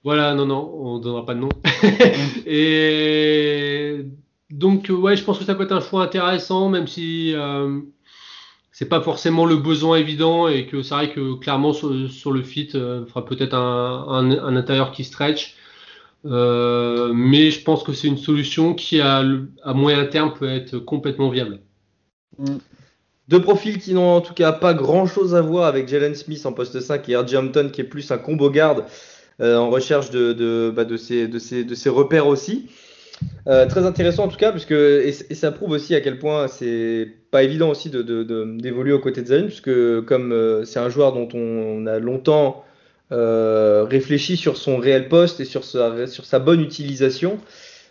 voilà, 0.02 0.34
non, 0.34 0.46
non, 0.46 0.74
on 0.74 0.98
donnera 0.98 1.24
pas 1.24 1.34
de 1.34 1.40
nom. 1.40 1.50
Et 2.46 4.06
donc, 4.50 4.90
euh, 4.90 4.94
ouais, 4.94 5.16
je 5.16 5.24
pense 5.24 5.38
que 5.38 5.44
ça 5.44 5.54
peut 5.54 5.64
être 5.64 5.72
un 5.72 5.80
choix 5.80 6.02
intéressant, 6.02 6.68
même 6.68 6.86
si 6.86 7.32
euh, 7.34 7.80
c'est 8.82 8.88
pas 8.88 9.00
forcément 9.00 9.46
le 9.46 9.54
besoin 9.58 9.96
évident 9.96 10.48
et 10.48 10.66
que 10.66 10.82
c'est 10.82 10.92
vrai 10.92 11.12
que 11.12 11.34
clairement 11.34 11.72
sur, 11.72 11.88
le 12.32 12.42
fit, 12.42 12.70
euh, 12.74 13.06
fera 13.06 13.24
peut-être 13.24 13.54
un, 13.54 14.56
intérieur 14.56 14.90
qui 14.90 15.04
stretch. 15.04 15.54
Euh, 16.26 17.12
mais 17.14 17.52
je 17.52 17.62
pense 17.62 17.84
que 17.84 17.92
c'est 17.92 18.08
une 18.08 18.18
solution 18.18 18.74
qui, 18.74 19.00
à, 19.00 19.22
moyen 19.66 20.04
terme, 20.06 20.34
peut 20.36 20.48
être 20.48 20.78
complètement 20.78 21.30
viable. 21.30 21.60
Deux 23.28 23.40
profils 23.40 23.78
qui 23.78 23.94
n'ont 23.94 24.16
en 24.16 24.20
tout 24.20 24.34
cas 24.34 24.50
pas 24.50 24.74
grand 24.74 25.06
chose 25.06 25.36
à 25.36 25.42
voir 25.42 25.66
avec 25.66 25.86
Jalen 25.86 26.16
Smith 26.16 26.44
en 26.44 26.52
poste 26.52 26.80
5 26.80 27.08
et 27.08 27.16
R.J. 27.16 27.36
Hampton 27.36 27.70
qui 27.72 27.82
est 27.82 27.84
plus 27.84 28.10
un 28.10 28.18
combo 28.18 28.50
garde 28.50 28.84
euh, 29.40 29.58
en 29.58 29.70
recherche 29.70 30.10
de, 30.10 30.32
de, 30.32 30.72
bah, 30.74 30.84
ses, 30.98 31.30
ses 31.38 31.88
repères 31.88 32.26
aussi. 32.26 32.68
Euh, 33.48 33.66
très 33.66 33.84
intéressant 33.84 34.24
en 34.24 34.28
tout 34.28 34.36
cas, 34.36 34.52
parce 34.52 34.64
que, 34.66 35.02
et, 35.04 35.08
et 35.30 35.34
ça 35.34 35.50
prouve 35.50 35.70
aussi 35.72 35.94
à 35.96 36.00
quel 36.00 36.18
point 36.18 36.46
c'est 36.46 37.08
pas 37.32 37.42
évident 37.42 37.70
aussi 37.70 37.90
d'évoluer 37.90 38.24
de, 38.24 38.44
de, 38.44 38.60
d'évoluer 38.60 38.92
aux 38.92 39.00
côtés 39.00 39.22
de 39.22 39.26
Zion, 39.26 39.46
puisque 39.46 40.00
comme 40.04 40.32
euh, 40.32 40.64
c'est 40.64 40.78
un 40.78 40.88
joueur 40.88 41.12
dont 41.12 41.28
on, 41.34 41.38
on 41.38 41.86
a 41.86 41.98
longtemps 41.98 42.64
euh, 43.10 43.84
réfléchi 43.84 44.36
sur 44.36 44.56
son 44.56 44.76
réel 44.76 45.08
poste 45.08 45.40
et 45.40 45.44
sur 45.44 45.64
sa, 45.64 46.06
sur 46.06 46.24
sa 46.24 46.38
bonne 46.38 46.60
utilisation, 46.60 47.38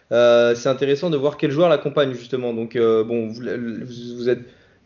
c'est 0.10 0.68
intéressant 0.68 1.10
de 1.10 1.18
voir 1.18 1.38
quel 1.38 1.52
joueur 1.52 1.70
l'accompagne 1.70 2.14
justement. 2.14 2.54
Donc 2.54 2.78
bon, 2.78 3.28
vous, 3.28 4.30
êtes 4.30 4.40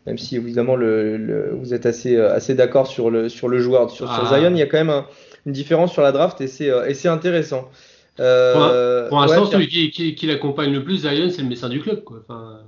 même 0.06 0.18
si 0.18 0.36
évidemment 0.36 0.76
le, 0.76 1.16
le, 1.16 1.50
vous 1.52 1.74
êtes 1.74 1.84
assez, 1.86 2.16
assez 2.18 2.54
d'accord 2.54 2.86
sur 2.86 3.10
le, 3.10 3.28
sur 3.28 3.48
le 3.48 3.58
joueur, 3.58 3.90
sur, 3.90 4.08
Ah. 4.10 4.14
sur 4.16 4.26
Zion, 4.36 4.50
il 4.50 4.58
y 4.58 4.62
a 4.62 4.66
quand 4.66 4.78
même 4.78 4.90
un- 4.90 5.06
une 5.46 5.52
différence 5.52 5.92
sur 5.92 6.02
la 6.02 6.12
draft 6.12 6.40
et 6.40 6.46
c'est 6.48 6.70
et 6.88 6.94
c'est 6.94 7.08
intéressant. 7.08 7.68
Euh, 8.20 9.08
Pour 9.08 9.20
l'instant, 9.20 9.44
ouais, 9.44 9.50
celui 9.50 9.68
qui, 9.68 9.90
qui, 9.90 10.14
qui 10.14 10.26
l'accompagne 10.26 10.72
le 10.72 10.82
plus, 10.84 10.98
Zion, 11.02 11.30
c'est 11.30 11.42
le 11.42 11.48
médecin 11.48 11.68
du 11.68 11.80
club. 11.80 12.02
Quoi. 12.04 12.18
Enfin, 12.28 12.60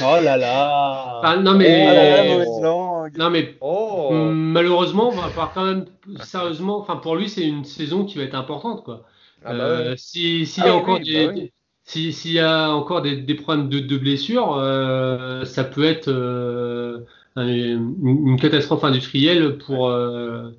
Oh 0.00 0.18
là 0.22 0.36
là 0.36 1.20
ah, 1.22 1.36
non, 1.36 1.54
mais, 1.54 1.84
Oh 1.84 1.94
là 1.94 2.60
là, 2.60 3.10
non, 3.18 3.30
mais 3.30 3.56
Oh. 3.60 4.10
Malheureusement, 4.12 5.08
on 5.08 5.12
va 5.16 5.28
falloir 5.28 5.52
quand 5.52 5.64
même 5.64 5.84
sérieusement. 6.22 6.78
Enfin, 6.78 6.96
pour 6.96 7.16
lui, 7.16 7.28
c'est 7.28 7.46
une 7.46 7.64
saison 7.64 8.04
qui 8.04 8.16
va 8.18 8.24
être 8.24 8.34
importante, 8.34 8.84
quoi. 8.84 9.04
Ah 9.44 9.52
bah 9.54 9.64
Euh, 9.64 9.90
ouais. 9.90 9.96
si 9.96 10.46
s'il 10.46 10.62
Ah 10.62 10.66
y 10.66 10.70
a 10.70 10.74
oui, 10.74 10.80
encore 10.80 10.98
oui, 10.98 11.04
des, 11.04 11.26
bah 11.26 11.32
oui. 11.34 11.52
si- 11.84 12.12
s'il 12.12 12.32
y 12.32 12.38
a 12.40 12.70
encore 12.70 13.02
des, 13.02 13.16
des 13.16 13.34
problèmes 13.34 13.68
de, 13.68 13.80
de 13.80 13.98
blessures, 13.98 14.54
euh, 14.56 15.44
ça 15.44 15.64
peut 15.64 15.84
être 15.84 16.08
euh, 16.08 17.00
un- 17.36 17.48
une, 17.48 17.94
une 18.28 18.40
catastrophe 18.40 18.84
industrielle 18.84 19.58
pour 19.58 19.88
euh, 19.88 20.50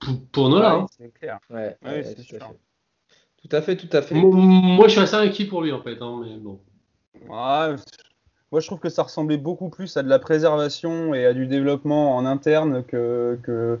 pour, 0.00 0.14
pour 0.32 0.48
Nola. 0.48 0.76
Ouais, 0.76 0.82
hein. 0.82 0.86
c'est 0.98 1.14
clair. 1.14 1.38
Ouais, 1.50 1.76
Ouais, 1.84 1.90
ouais, 1.90 2.02
c'est 2.02 2.18
à 2.20 2.22
sûr. 2.22 2.54
Tout 3.48 3.54
à 3.56 3.60
fait, 3.62 3.76
tout 3.76 3.88
à 3.96 4.02
fait. 4.02 4.14
Mo- 4.14 4.30
Moi, 4.32 4.88
je 4.88 4.92
suis 4.92 5.00
assez 5.00 5.16
inquiet 5.16 5.44
pour 5.46 5.62
lui 5.62 5.72
en 5.72 5.80
fait. 5.82 5.96
hein, 6.00 6.22
mais 6.24 6.36
bon. 6.36 6.58
Ouais, 7.28 7.74
moi, 8.52 8.60
je 8.60 8.66
trouve 8.66 8.78
que 8.78 8.88
ça 8.88 9.02
ressemblait 9.02 9.36
beaucoup 9.36 9.68
plus 9.68 9.96
à 9.96 10.02
de 10.02 10.08
la 10.08 10.18
préservation 10.18 11.14
et 11.14 11.26
à 11.26 11.32
du 11.34 11.46
développement 11.46 12.16
en 12.16 12.24
interne 12.26 12.84
que, 12.84 13.38
que- 13.42 13.78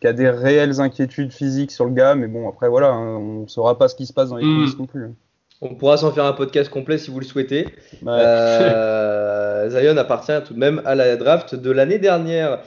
qu'à 0.00 0.12
des 0.12 0.28
réelles 0.30 0.80
inquiétudes 0.80 1.32
physiques 1.32 1.70
sur 1.72 1.84
le 1.86 1.92
gars. 1.92 2.14
Mais 2.14 2.26
bon, 2.26 2.48
après, 2.48 2.68
voilà, 2.68 2.88
hein, 2.88 3.16
on 3.16 3.42
ne 3.42 3.46
saura 3.48 3.78
pas 3.78 3.88
ce 3.88 3.94
qui 3.94 4.06
se 4.06 4.12
passe 4.12 4.30
dans 4.30 4.36
les 4.36 4.44
Mm. 4.46 4.54
coulisses 4.54 4.78
non 4.78 4.86
plus. 4.86 5.06
On 5.60 5.74
pourra 5.76 5.96
s'en 5.96 6.12
faire 6.12 6.24
un 6.26 6.32
podcast 6.34 6.68
complet 6.70 6.98
si 6.98 7.10
vous 7.10 7.20
le 7.20 7.24
souhaitez. 7.24 7.64
Ouais. 8.02 8.08
Euh, 8.08 9.70
Zion 9.70 9.96
appartient 9.96 10.32
tout 10.46 10.52
de 10.54 10.58
même 10.58 10.82
à 10.84 10.94
la 10.94 11.16
draft 11.16 11.54
de 11.54 11.70
l'année 11.70 11.98
dernière. 11.98 12.58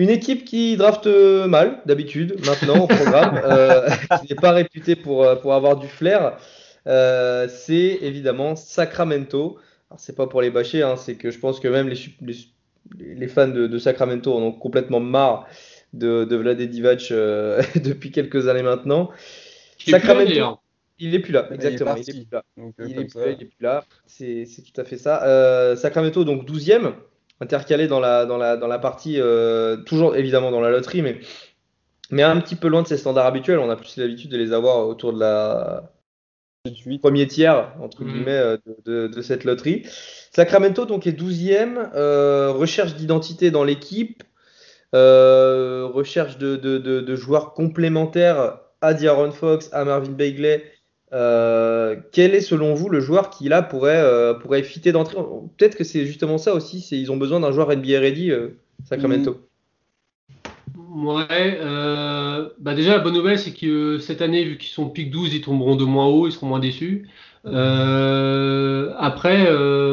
Une 0.00 0.08
équipe 0.08 0.46
qui 0.46 0.78
drafte 0.78 1.06
mal, 1.06 1.82
d'habitude, 1.84 2.40
maintenant 2.46 2.84
au 2.84 2.86
programme, 2.86 3.38
euh, 3.44 3.86
qui 4.22 4.30
n'est 4.30 4.40
pas 4.40 4.52
réputée 4.52 4.96
pour, 4.96 5.24
euh, 5.24 5.36
pour 5.36 5.52
avoir 5.52 5.76
du 5.76 5.88
flair, 5.88 6.38
euh, 6.86 7.46
c'est 7.48 7.98
évidemment 8.00 8.56
Sacramento. 8.56 9.58
Alors, 9.90 10.00
c'est 10.00 10.16
pas 10.16 10.26
pour 10.26 10.40
les 10.40 10.50
bâcher, 10.50 10.82
hein, 10.82 10.96
c'est 10.96 11.16
que 11.16 11.30
je 11.30 11.38
pense 11.38 11.60
que 11.60 11.68
même 11.68 11.86
les, 11.90 11.98
les, 12.22 12.34
les 12.98 13.28
fans 13.28 13.48
de, 13.48 13.66
de 13.66 13.78
Sacramento 13.78 14.32
en 14.34 14.40
ont 14.40 14.52
complètement 14.52 15.00
marre 15.00 15.46
de, 15.92 16.24
de 16.24 16.34
Vlade 16.34 16.62
Divac 16.62 17.08
euh, 17.10 17.62
depuis 17.74 18.10
quelques 18.10 18.48
années 18.48 18.62
maintenant. 18.62 19.10
Là, 19.86 19.98
Sacramento-. 19.98 20.60
Il 20.98 21.14
est 21.14 21.18
plus 21.18 21.32
là, 21.32 21.46
Il 21.50 21.54
exactement. 21.56 21.94
Il 21.96 22.04
parti. 22.04 22.10
est 22.10 22.14
plus 22.14 22.26
là. 22.32 22.44
Euh, 22.58 22.86
Il 22.88 22.98
est, 23.00 23.04
plus 23.04 23.20
là, 23.20 23.26
il 23.26 23.42
est 23.42 23.46
plus 23.46 23.60
là. 23.60 23.84
C'est 24.06 24.46
c'est 24.46 24.62
tout 24.62 24.80
à 24.80 24.84
fait 24.84 24.96
ça. 24.96 25.24
Euh, 25.24 25.76
Sacramento, 25.76 26.24
donc 26.24 26.48
12e, 26.48 26.92
intercalé 27.40 27.86
dans 27.88 28.00
la, 28.00 28.26
dans 28.26 28.36
la, 28.36 28.56
dans 28.56 28.66
la 28.66 28.78
partie, 28.78 29.16
euh, 29.20 29.76
toujours 29.78 30.16
évidemment 30.16 30.50
dans 30.50 30.60
la 30.60 30.70
loterie, 30.70 31.02
mais, 31.02 31.20
mais 32.10 32.22
un 32.22 32.40
petit 32.40 32.56
peu 32.56 32.68
loin 32.68 32.82
de 32.82 32.86
ses 32.88 32.96
standards 32.98 33.26
habituels. 33.26 33.58
On 33.58 33.70
a 33.70 33.76
plus 33.76 33.96
l'habitude 33.96 34.30
de 34.30 34.36
les 34.36 34.52
avoir 34.52 34.86
autour 34.86 35.12
de 35.12 35.20
la 35.20 35.90
suite. 36.74 37.00
premier 37.00 37.26
tiers, 37.26 37.72
entre 37.80 38.04
Mhm. 38.04 38.12
guillemets, 38.12 38.32
euh, 38.32 38.56
de, 38.84 38.92
de- 38.92 39.08
de 39.08 39.22
cette 39.22 39.44
loterie. 39.44 39.84
Sacramento, 40.32 40.84
donc, 40.84 41.06
est 41.06 41.12
12e. 41.12 41.90
euh, 41.94 42.50
recherche 42.52 42.94
d'identité 42.94 43.50
dans 43.50 43.64
l'équipe. 43.64 44.22
euh, 44.92 45.86
recherche 45.86 46.36
de, 46.36 46.56
de, 46.56 47.14
joueurs 47.14 47.54
complémentaires 47.54 48.58
à 48.80 48.92
D'Aaron 48.92 49.30
Fox, 49.30 49.68
à 49.72 49.84
Marvin 49.84 50.10
Bagley. 50.10 50.64
Euh, 51.12 51.96
quel 52.12 52.34
est 52.34 52.40
selon 52.40 52.74
vous 52.74 52.88
le 52.88 53.00
joueur 53.00 53.30
qui 53.30 53.48
là 53.48 53.62
pourrait, 53.62 54.00
euh, 54.00 54.34
pourrait 54.34 54.62
fitter 54.62 54.92
d'entrée? 54.92 55.16
Peut-être 55.56 55.76
que 55.76 55.84
c'est 55.84 56.06
justement 56.06 56.38
ça 56.38 56.54
aussi, 56.54 56.80
c'est 56.80 56.98
ils 56.98 57.10
ont 57.10 57.16
besoin 57.16 57.40
d'un 57.40 57.50
joueur 57.50 57.72
NBA 57.72 58.00
ready, 58.00 58.30
euh, 58.30 58.48
Sacramento. 58.84 59.38
Ouais, 60.92 61.58
euh, 61.60 62.48
bah 62.58 62.74
déjà 62.74 62.92
la 62.92 62.98
bonne 62.98 63.14
nouvelle 63.14 63.38
c'est 63.38 63.52
que 63.52 63.98
cette 63.98 64.22
année 64.22 64.44
vu 64.44 64.58
qu'ils 64.58 64.70
sont 64.70 64.88
pick 64.88 65.10
12 65.10 65.34
ils 65.34 65.40
tomberont 65.40 65.76
de 65.76 65.84
moins 65.84 66.06
haut, 66.06 66.26
ils 66.26 66.32
seront 66.32 66.46
moins 66.46 66.60
déçus. 66.60 67.08
Après, 67.44 69.48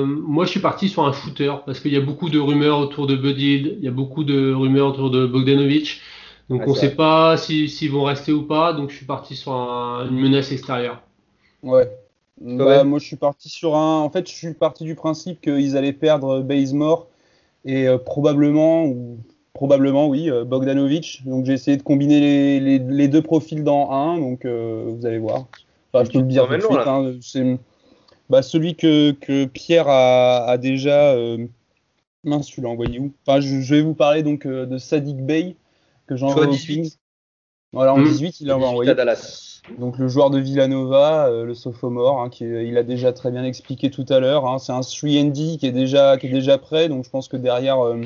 moi 0.06 0.46
je 0.46 0.52
suis 0.52 0.60
parti 0.60 0.90
sur 0.90 1.06
un 1.06 1.14
shooter 1.14 1.54
parce 1.66 1.80
qu'il 1.80 1.94
y 1.94 1.98
a 1.98 2.02
beaucoup 2.02 2.30
de 2.30 2.40
rumeurs 2.40 2.80
autour 2.80 3.08
de 3.08 3.16
Bud 3.16 3.40
il 3.40 3.80
y 3.82 3.88
a 3.88 3.92
beaucoup 3.92 4.24
de 4.24 4.54
rumeurs 4.54 4.88
autour 4.90 5.10
de 5.12 5.26
Bogdanovic, 5.26 6.02
donc 6.50 6.62
Ouais, 6.62 6.68
on 6.68 6.76
c'est 6.76 6.90
sait 6.90 6.96
pas 6.96 7.38
si- 7.38 7.70
s'ils 7.70 7.92
vont 7.92 8.04
rester 8.04 8.32
ou 8.32 8.44
pas, 8.44 8.74
donc 8.74 8.92
je 8.92 8.98
suis 8.98 9.06
parti 9.06 9.36
sur 9.36 9.54
un- 9.54 10.08
une 10.10 10.20
menace 10.20 10.52
extérieure. 10.52 11.02
Ouais. 11.68 11.90
bah, 12.42 12.84
Moi, 12.84 13.00
je 13.00 13.06
suis 13.06 13.16
parti 13.16 13.50
sur 13.50 13.76
un. 13.76 14.00
En 14.02 14.10
fait, 14.10 14.28
je 14.28 14.34
suis 14.34 14.54
parti 14.54 14.84
du 14.84 14.96
principe 14.96 15.42
qu'ils 15.42 15.78
allaient 15.78 15.94
perdre 15.94 16.42
Bazemore 16.42 17.08
et 17.66 17.88
euh, 17.88 17.98
probablement, 17.98 18.86
ou 18.86 19.20
probablement, 19.54 20.08
oui, 20.08 20.30
euh, 20.30 20.46
Bogdanovic. 20.46 21.24
Donc, 21.26 21.46
j'ai 21.46 21.54
essayé 21.54 21.78
de 21.78 21.84
combiner 21.84 22.60
les, 22.60 22.80
les, 22.80 23.08
deux 23.08 23.22
profils 23.22 23.64
dans 23.64 23.92
un. 23.92 24.18
Donc, 24.18 24.46
euh, 24.46 24.86
vous 24.88 25.06
allez 25.06 25.20
voir. 25.20 25.48
Enfin, 25.92 26.06
je 26.06 26.12
peux 26.12 26.20
le 26.20 26.26
dire 26.26 26.48
tout 26.48 26.56
de 26.56 26.62
suite. 26.62 26.78
Hein, 26.86 27.14
c'est 27.22 27.58
bah, 28.30 28.42
celui 28.42 28.76
que, 28.76 29.12
que 29.12 29.46
Pierre 29.46 29.88
a, 29.88 30.46
a 30.46 30.58
déjà. 30.58 31.16
mince, 32.24 32.48
tu 32.48 32.62
l'as 32.62 32.70
envoyé 32.70 33.00
où? 33.00 33.12
Enfin, 33.26 33.42
je, 33.42 33.74
vais 33.74 33.82
vous 33.82 33.94
parler 33.94 34.24
donc 34.24 34.48
de 34.48 34.78
Sadik 34.78 35.18
Bey 35.18 35.56
que 36.08 36.16
j'ai 36.16 36.26
envoyé 36.26 36.50
au 36.50 36.56
Kings. 36.56 36.96
Voilà, 37.74 37.94
en 37.94 38.02
18, 38.02 38.28
mmh. 38.28 38.32
il 38.42 38.52
a 38.52 38.58
envoyé. 38.58 38.94
Donc 39.78 39.98
le 39.98 40.08
joueur 40.08 40.30
de 40.30 40.40
Villanova, 40.40 41.28
euh, 41.28 41.46
le 41.46 41.54
sophomore, 41.54 42.22
hein, 42.22 42.30
qui, 42.30 42.46
il 42.46 42.78
a 42.78 42.84
déjà 42.84 43.12
très 43.14 43.32
bien 43.32 43.44
expliqué 43.44 43.90
tout 43.90 44.06
à 44.10 44.20
l'heure. 44.20 44.48
Hein, 44.48 44.60
c'est 44.60 44.72
un 44.72 44.80
3D 44.80 45.58
qui 45.58 45.66
est 45.66 45.72
déjà 45.72 46.18
qui 46.18 46.28
est 46.28 46.32
déjà 46.32 46.58
prêt, 46.58 46.88
donc 46.90 47.04
je 47.04 47.10
pense 47.10 47.28
que 47.28 47.38
derrière 47.38 47.84
euh, 47.84 48.02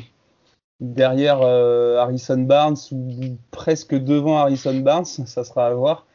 derrière 0.80 1.42
euh, 1.42 1.98
Harrison 1.98 2.40
Barnes 2.40 2.78
ou 2.92 3.38
presque 3.52 3.96
devant 3.96 4.38
Harrison 4.38 4.80
Barnes, 4.80 5.06
ça 5.06 5.44
sera 5.44 5.68
à 5.68 5.74
voir. 5.74 6.08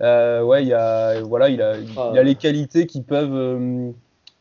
ouais, 0.00 0.62
il 0.62 0.68
y 0.68 0.74
a 0.74 1.20
voilà, 1.22 1.48
il 1.48 1.60
a, 1.62 1.76
il 1.78 2.18
a 2.18 2.22
les 2.22 2.36
qualités 2.36 2.86
qui 2.86 3.02
peuvent 3.02 3.92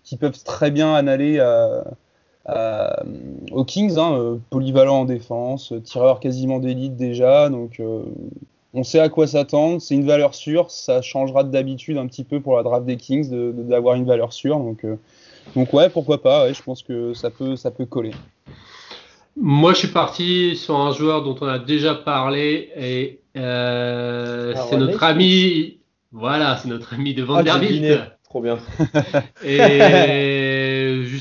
qui 0.04 0.18
peuvent 0.18 0.44
très 0.44 0.72
bien 0.72 0.94
aller 0.94 1.40
à, 1.40 3.04
aux 3.52 3.66
Kings, 3.66 3.98
hein, 3.98 4.40
polyvalent 4.50 5.02
en 5.02 5.06
défense, 5.06 5.74
tireur 5.84 6.20
quasiment 6.20 6.60
d'élite 6.60 6.96
déjà, 6.96 7.50
donc 7.50 7.80
on 8.74 8.84
sait 8.84 9.00
à 9.00 9.10
quoi 9.10 9.28
s'attendre, 9.28 9.82
c'est 9.82 9.96
une 9.96 10.06
valeur 10.06 10.34
sûre, 10.34 10.72
ça 10.72 11.02
changera 11.02 11.44
d'habitude 11.44 11.98
un 11.98 12.08
petit 12.08 12.24
peu 12.24 12.40
pour 12.40 12.56
la 12.56 12.64
draft 12.64 12.86
des 12.86 12.98
Kings 12.98 13.30
d'avoir 13.68 13.96
une 13.96 14.06
valeur 14.06 14.32
sûre. 14.32 14.58
Donc, 14.60 14.86
euh, 14.86 14.96
donc 15.56 15.74
ouais, 15.74 15.90
pourquoi 15.90 16.22
pas, 16.22 16.52
je 16.54 16.62
pense 16.62 16.82
que 16.84 17.14
ça 17.14 17.30
peut, 17.30 17.56
ça 17.56 17.72
peut 17.72 17.86
coller. 17.86 18.12
Moi, 19.38 19.74
je 19.74 19.80
suis 19.80 19.88
parti 19.88 20.56
sur 20.56 20.78
un 20.78 20.92
joueur 20.92 21.24
dont 21.24 21.36
on 21.42 21.48
a 21.48 21.60
déjà 21.60 21.96
parlé 21.96 22.70
et 22.76 23.20
euh, 23.38 24.54
c'est 24.70 24.78
notre 24.78 25.04
ami, 25.04 25.78
voilà, 26.12 26.58
c'est 26.58 26.68
notre 26.68 26.94
ami 26.94 27.14
de 27.14 27.24
ah, 27.24 27.26
Vanderbilt. 27.26 28.02
Trop 28.24 28.42
bien. 28.42 28.60
et 29.44 29.58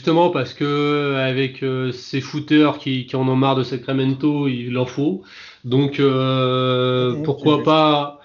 justement 0.00 0.30
parce 0.30 0.54
que 0.54 1.16
avec 1.16 1.62
euh, 1.62 1.92
ces 1.92 2.22
footers 2.22 2.78
qui, 2.78 3.04
qui 3.04 3.16
en 3.16 3.28
ont 3.28 3.36
marre 3.36 3.54
de 3.54 3.62
Sacramento, 3.62 4.48
il 4.48 4.78
en 4.78 4.86
faut. 4.86 5.20
Donc 5.64 6.00
euh, 6.00 7.22
pourquoi 7.22 7.62
pas, 7.62 8.22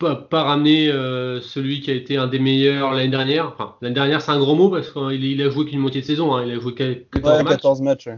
pas, 0.00 0.42
ramener 0.42 0.90
euh, 0.90 1.40
celui 1.40 1.80
qui 1.80 1.92
a 1.92 1.94
été 1.94 2.16
un 2.16 2.26
des 2.26 2.40
meilleurs 2.40 2.92
l'année 2.92 3.08
dernière. 3.08 3.46
Enfin, 3.46 3.76
l'année 3.82 3.94
dernière, 3.94 4.20
c'est 4.20 4.32
un 4.32 4.40
gros 4.40 4.56
mot 4.56 4.68
parce 4.68 4.90
qu'il 4.90 5.24
il 5.24 5.40
a 5.42 5.48
joué 5.48 5.64
qu'une 5.66 5.78
moitié 5.78 6.00
de 6.00 6.06
saison. 6.06 6.34
Hein. 6.34 6.42
Il 6.44 6.56
a 6.56 6.58
joué 6.58 6.74
14 6.74 7.82
matchs. 7.82 8.08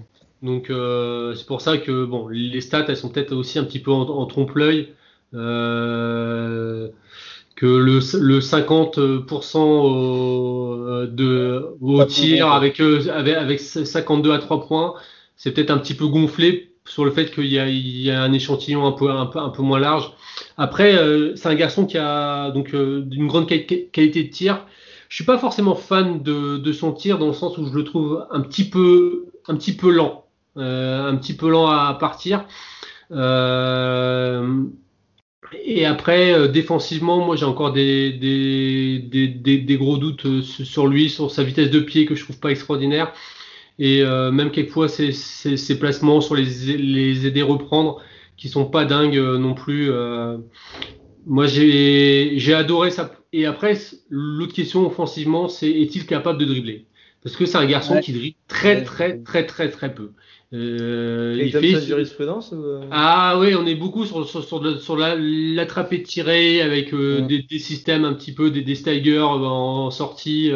Donc 0.42 0.70
euh, 0.70 1.34
c'est 1.34 1.46
pour 1.46 1.60
ça 1.60 1.76
que 1.76 2.06
bon, 2.06 2.28
les 2.28 2.62
stats, 2.62 2.86
elles 2.88 2.96
sont 2.96 3.10
peut-être 3.10 3.34
aussi 3.34 3.58
un 3.58 3.64
petit 3.64 3.80
peu 3.80 3.90
en, 3.90 4.24
trompe-l'œil. 4.24 4.94
Que 7.64 7.78
le, 7.78 8.00
le 8.20 8.40
50% 8.40 9.56
au, 9.58 11.06
de, 11.06 11.66
au 11.80 12.04
tir 12.04 12.52
avec, 12.52 12.78
avec, 12.78 13.34
avec 13.34 13.60
52 13.60 14.32
à 14.32 14.38
3 14.38 14.66
points, 14.66 14.94
c'est 15.36 15.52
peut-être 15.52 15.70
un 15.70 15.78
petit 15.78 15.94
peu 15.94 16.06
gonflé 16.06 16.74
sur 16.84 17.06
le 17.06 17.10
fait 17.10 17.32
qu'il 17.32 17.46
y, 17.46 17.54
y, 17.54 18.10
a 18.10 18.22
un 18.22 18.32
échantillon 18.34 18.86
un 18.86 18.92
peu, 18.92 19.10
un 19.10 19.24
peu, 19.24 19.38
un 19.38 19.48
peu 19.48 19.62
moins 19.62 19.78
large. 19.78 20.12
Après, 20.58 20.94
euh, 20.94 21.34
c'est 21.36 21.48
un 21.48 21.54
garçon 21.54 21.86
qui 21.86 21.96
a 21.96 22.50
donc 22.50 22.74
euh, 22.74 23.00
d'une 23.00 23.28
grande 23.28 23.46
qualité 23.46 23.88
de 24.22 24.28
tir. 24.28 24.66
Je 25.08 25.14
suis 25.16 25.24
pas 25.24 25.38
forcément 25.38 25.74
fan 25.74 26.22
de, 26.22 26.58
de, 26.58 26.72
son 26.72 26.92
tir 26.92 27.18
dans 27.18 27.28
le 27.28 27.32
sens 27.32 27.56
où 27.56 27.66
je 27.66 27.72
le 27.72 27.84
trouve 27.84 28.26
un 28.30 28.42
petit 28.42 28.68
peu, 28.68 29.24
un 29.48 29.56
petit 29.56 29.74
peu 29.74 29.90
lent, 29.90 30.26
euh, 30.58 31.08
un 31.08 31.16
petit 31.16 31.34
peu 31.34 31.48
lent 31.48 31.68
à 31.68 31.94
partir. 31.94 32.44
Euh, 33.10 34.64
et 35.64 35.84
après, 35.86 36.48
défensivement, 36.48 37.24
moi 37.24 37.36
j'ai 37.36 37.44
encore 37.44 37.72
des, 37.72 38.12
des, 38.12 38.98
des, 39.28 39.58
des, 39.58 39.76
gros 39.76 39.98
doutes 39.98 40.42
sur 40.42 40.86
lui, 40.86 41.10
sur 41.10 41.30
sa 41.30 41.42
vitesse 41.42 41.70
de 41.70 41.80
pied 41.80 42.06
que 42.06 42.14
je 42.14 42.24
trouve 42.24 42.38
pas 42.38 42.50
extraordinaire 42.50 43.12
et 43.78 44.02
euh, 44.02 44.30
même 44.30 44.50
quelquefois 44.50 44.88
ces, 44.88 45.12
ces, 45.12 45.78
placements 45.78 46.20
sur 46.20 46.34
les, 46.34 46.44
les 46.76 47.26
aider 47.26 47.42
reprendre 47.42 48.00
qui 48.36 48.48
sont 48.48 48.66
pas 48.66 48.84
dingues 48.84 49.18
euh, 49.18 49.38
non 49.38 49.54
plus. 49.54 49.90
Euh. 49.90 50.38
moi 51.26 51.46
j'ai 51.46 52.54
adoré 52.54 52.90
ça. 52.90 53.12
Et 53.32 53.46
après 53.46 53.76
l'autre 54.10 54.52
question 54.52 54.86
offensivement 54.86 55.48
c'est 55.48 55.70
est-il 55.70 56.06
capable 56.06 56.38
de 56.38 56.44
dribbler? 56.44 56.86
Parce 57.24 57.36
que 57.36 57.46
c'est 57.46 57.58
un 57.58 57.66
garçon 57.66 57.98
qui 58.00 58.12
dribble 58.12 58.36
très 58.48 58.84
très 58.84 59.18
très 59.18 59.46
très 59.46 59.70
très 59.70 59.94
peu. 59.94 60.12
Euh, 60.52 61.40
il 61.42 61.50
fait 61.50 61.80
jurisprudence 61.80 62.54
Ah 62.92 63.38
oui, 63.40 63.54
on 63.56 63.66
est 63.66 63.74
beaucoup 63.74 64.04
sur, 64.04 64.28
sur, 64.28 64.44
sur, 64.44 64.80
sur 64.80 64.96
l'attraper 64.96 65.96
la, 65.96 66.02
tiré 66.04 66.60
avec 66.60 66.94
des, 66.94 67.42
des, 67.42 67.58
systèmes 67.58 68.04
un 68.04 68.12
petit 68.12 68.32
peu 68.32 68.50
des, 68.50 68.62
des 68.62 68.74
Steiger 68.76 69.22
en 69.22 69.90
sortie. 69.90 70.52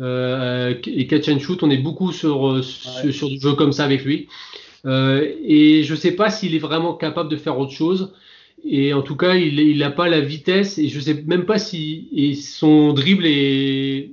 Euh, 0.00 0.74
et 0.86 1.06
catch 1.06 1.28
and 1.28 1.40
shoot, 1.40 1.62
on 1.62 1.70
est 1.70 1.78
beaucoup 1.78 2.12
sur, 2.12 2.48
euh, 2.48 2.62
sur, 2.62 3.28
du 3.28 3.40
jeu 3.40 3.54
comme 3.54 3.72
ça 3.72 3.84
avec 3.84 4.04
lui. 4.04 4.28
Euh, 4.86 5.28
et 5.44 5.82
je 5.82 5.94
sais 5.94 6.12
pas 6.12 6.30
s'il 6.30 6.54
est 6.54 6.60
vraiment 6.60 6.94
capable 6.94 7.28
de 7.28 7.36
faire 7.36 7.58
autre 7.58 7.72
chose. 7.72 8.12
Et 8.64 8.92
en 8.92 9.02
tout 9.02 9.16
cas, 9.16 9.34
il 9.34 9.78
n'a 9.78 9.90
pas 9.90 10.08
la 10.08 10.20
vitesse 10.20 10.78
et 10.78 10.88
je 10.88 10.98
sais 10.98 11.22
même 11.26 11.46
pas 11.46 11.58
si 11.58 12.08
et 12.12 12.34
son 12.34 12.92
dribble 12.92 13.24
est, 13.24 14.10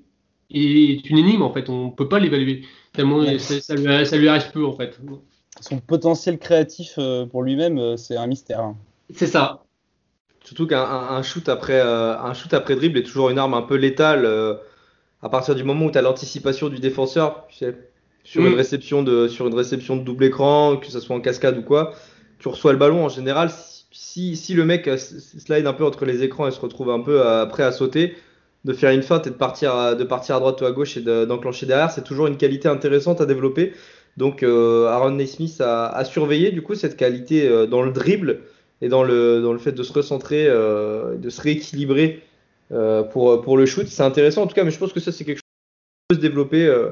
est 0.55 1.09
une 1.09 1.17
énigme 1.17 1.41
en 1.41 1.51
fait. 1.51 1.69
On 1.69 1.89
peut 1.89 2.07
pas 2.07 2.19
l'évaluer 2.19 2.63
tellement 2.93 3.23
ça, 3.39 3.75
lui, 3.75 4.05
ça, 4.05 4.17
lui, 4.17 4.27
arrive 4.27 4.51
peu 4.51 4.65
en 4.65 4.73
fait. 4.73 4.99
Son 5.61 5.79
potentiel 5.79 6.37
créatif 6.37 6.99
pour 7.31 7.43
lui-même, 7.43 7.97
c'est 7.97 8.17
un 8.17 8.27
mystère. 8.27 8.73
C'est 9.13 9.27
ça. 9.27 9.63
Surtout 10.43 10.67
qu'un 10.67 11.21
shoot 11.23 11.49
après 11.49 11.81
un 11.81 12.33
shoot 12.33 12.53
après 12.53 12.75
dribble 12.75 12.99
est 12.99 13.03
toujours 13.03 13.29
une 13.29 13.39
arme 13.39 13.53
un 13.53 13.63
peu 13.63 13.75
létale 13.75 14.25
à 15.21 15.29
partir 15.29 15.55
du 15.55 15.63
moment 15.63 15.87
où 15.87 15.91
tu 15.91 15.97
as 15.97 16.03
l'anticipation 16.03 16.69
du 16.69 16.77
défenseur, 16.77 17.47
tu 17.49 17.57
sais, 17.57 17.75
sur, 18.23 18.45
une 18.45 18.53
mm. 18.53 18.57
réception 18.57 19.03
de, 19.03 19.27
sur 19.27 19.47
une 19.47 19.55
réception 19.55 19.95
de 19.95 20.03
double 20.03 20.25
écran, 20.25 20.77
que 20.77 20.85
ce 20.87 20.99
soit 20.99 21.15
en 21.15 21.21
cascade 21.21 21.57
ou 21.57 21.63
quoi, 21.63 21.93
tu 22.37 22.47
reçois 22.47 22.73
le 22.73 22.77
ballon 22.77 23.05
en 23.05 23.09
général. 23.09 23.49
Si, 23.91 24.35
si 24.35 24.53
le 24.53 24.65
mec 24.65 24.89
slide 24.97 25.65
un 25.65 25.73
peu 25.73 25.83
entre 25.85 26.05
les 26.05 26.21
écrans 26.21 26.47
et 26.47 26.51
se 26.51 26.59
retrouve 26.59 26.91
un 26.91 26.99
peu 26.99 27.23
prêt 27.49 27.63
à 27.63 27.71
sauter, 27.71 28.15
de 28.65 28.73
faire 28.73 28.91
une 28.91 29.03
feinte 29.03 29.27
et 29.27 29.29
de 29.29 29.35
partir 29.35 29.73
à, 29.75 29.95
de 29.95 30.03
partir 30.03 30.35
à 30.35 30.39
droite 30.39 30.59
ou 30.59 30.65
à 30.65 30.71
gauche 30.71 30.97
et 30.97 31.01
d'enclencher 31.01 31.67
derrière, 31.67 31.91
c'est 31.91 32.03
toujours 32.03 32.27
une 32.27 32.35
qualité 32.35 32.67
intéressante 32.67 33.21
à 33.21 33.25
développer. 33.25 33.73
Donc 34.17 34.43
euh, 34.43 34.87
Aaron 34.87 35.11
Naismith 35.11 35.61
a, 35.61 35.87
a, 35.87 36.03
surveillé 36.03 36.51
du 36.51 36.61
coup 36.61 36.73
cette 36.73 36.97
qualité 36.97 37.47
euh, 37.47 37.67
dans 37.67 37.83
le 37.83 37.91
dribble 37.91 38.41
et 38.81 38.89
dans 38.89 39.03
le, 39.03 39.41
dans 39.41 39.53
le 39.53 39.59
fait 39.59 39.71
de 39.71 39.83
se 39.83 39.93
recentrer, 39.93 40.47
euh, 40.47 41.15
de 41.15 41.29
se 41.29 41.41
rééquilibrer 41.41 42.23
euh, 42.71 43.03
pour, 43.03 43.41
pour 43.41 43.55
le 43.55 43.67
shoot. 43.67 43.87
C'est 43.87 44.03
intéressant 44.03 44.41
en 44.41 44.47
tout 44.47 44.55
cas, 44.55 44.63
mais 44.63 44.71
je 44.71 44.79
pense 44.79 44.93
que 44.93 44.99
ça 44.99 45.11
c'est 45.11 45.25
quelque 45.25 45.37
chose 45.37 45.43
qui 45.43 46.07
peut 46.09 46.15
se 46.15 46.21
développer 46.21 46.65
euh, 46.65 46.89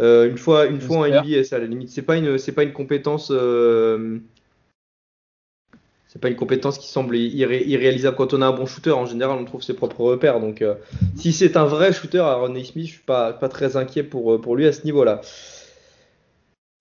euh, 0.00 0.28
une 0.28 0.36
fois, 0.36 0.66
une 0.66 0.80
fois 0.80 0.98
en 0.98 1.06
NBA. 1.06 1.42
À 1.50 1.58
la 1.58 1.66
limite, 1.66 1.88
c'est 1.88 2.02
pas 2.02 2.16
une, 2.16 2.36
c'est 2.36 2.52
pas 2.52 2.64
une 2.64 2.74
compétence. 2.74 3.32
C'est 6.08 6.20
pas 6.20 6.28
une 6.28 6.36
compétence 6.36 6.78
qui 6.78 6.88
semble 6.88 7.16
irréalisable 7.16 8.16
quand 8.16 8.34
on 8.34 8.42
a 8.42 8.46
un 8.46 8.52
bon 8.52 8.66
shooter. 8.66 8.92
En 8.92 9.06
général, 9.06 9.38
on 9.38 9.44
trouve 9.44 9.62
ses 9.62 9.74
propres 9.74 10.00
repères. 10.00 10.40
Donc, 10.40 10.64
si 11.16 11.32
c'est 11.32 11.56
un 11.56 11.66
vrai 11.66 11.92
shooter, 11.92 12.18
Aaron 12.18 12.54
Smith, 12.64 12.86
je 12.86 12.92
suis 12.92 13.02
pas, 13.02 13.34
pas 13.34 13.50
très 13.50 13.76
inquiet 13.76 14.02
pour, 14.02 14.40
pour 14.40 14.56
lui 14.56 14.66
à 14.66 14.72
ce 14.72 14.84
niveau-là. 14.84 15.20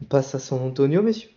On 0.01 0.05
passe 0.05 0.33
à 0.33 0.39
San 0.39 0.61
Antonio, 0.61 1.01
messieurs. 1.01 1.29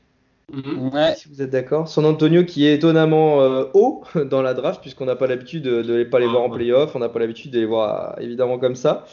Mhm. 0.53 0.91
Si 1.17 1.29
vous 1.29 1.43
êtes 1.43 1.51
d'accord. 1.51 1.89
San 1.89 2.05
Antonio 2.05 2.45
qui 2.45 2.67
est 2.67 2.75
étonnamment 2.75 3.41
euh, 3.41 3.65
haut 3.75 4.03
dans 4.31 4.43
la 4.43 4.55
draft, 4.55 4.81
puisqu'on 4.81 5.05
n'a 5.05 5.17
pas 5.17 5.27
l'habitude 5.27 5.63
de 5.63 5.83
ne 5.83 6.05
pas 6.05 6.19
les 6.19 6.27
voir 6.27 6.43
en 6.43 6.53
ah, 6.53 6.57
playoff, 6.57 6.95
on 6.97 6.99
n'a 6.99 7.09
pas 7.09 7.21
l'habitude 7.21 7.51
de 7.53 7.61
les 7.61 7.67
voir 7.67 8.17
évidemment 8.21 8.59
comme 8.59 8.75
ça. 8.75 9.07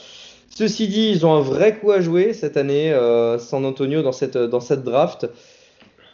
Ceci 0.50 0.88
dit, 0.88 1.12
ils 1.12 1.26
ont 1.26 1.36
un 1.36 1.42
vrai 1.42 1.78
coup 1.78 1.92
à 1.92 2.02
jouer 2.02 2.34
cette 2.34 2.58
année, 2.58 2.92
euh, 2.92 3.38
San 3.38 3.64
Antonio, 3.64 4.02
dans 4.02 4.12
cette, 4.12 4.38
dans 4.38 4.60
cette 4.60 4.84
draft. 4.84 5.30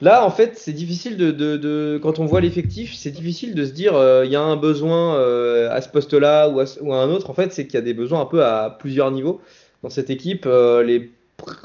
Là, 0.04 0.26
en 0.26 0.30
fait, 0.30 0.58
c'est 0.58 0.74
difficile 0.74 1.18
de, 1.18 1.32
de, 1.32 1.99
quand 2.01 2.20
on 2.20 2.26
voit 2.26 2.41
l'effectif, 2.41 2.93
c'est 2.93 3.12
difficile 3.12 3.56
de 3.56 3.66
se 3.66 3.72
dire 3.72 3.95
euh, 3.95 4.26
il 4.26 4.32
y 4.32 4.36
a 4.36 4.41
un 4.41 4.58
besoin 4.58 5.18
à 5.70 5.82
ce 5.82 5.89
poste-là 5.89 6.49
ou, 6.49 6.62
ou, 6.82 6.93
à 6.93 6.97
un 6.97 7.10
autre. 7.10 7.30
En 7.30 7.34
fait, 7.34 7.54
c'est 7.54 7.66
qu'il 7.66 7.76
y 7.76 7.78
a 7.78 7.82
des 7.82 7.93
besoins 7.93 8.22
un 8.22 8.26
peu 8.26 8.43
à 8.43 8.76
plusieurs 8.80 9.12
niveaux 9.12 9.41
dans 9.82 9.89
cette 9.89 10.10
équipe. 10.10 10.45
les 10.45 11.12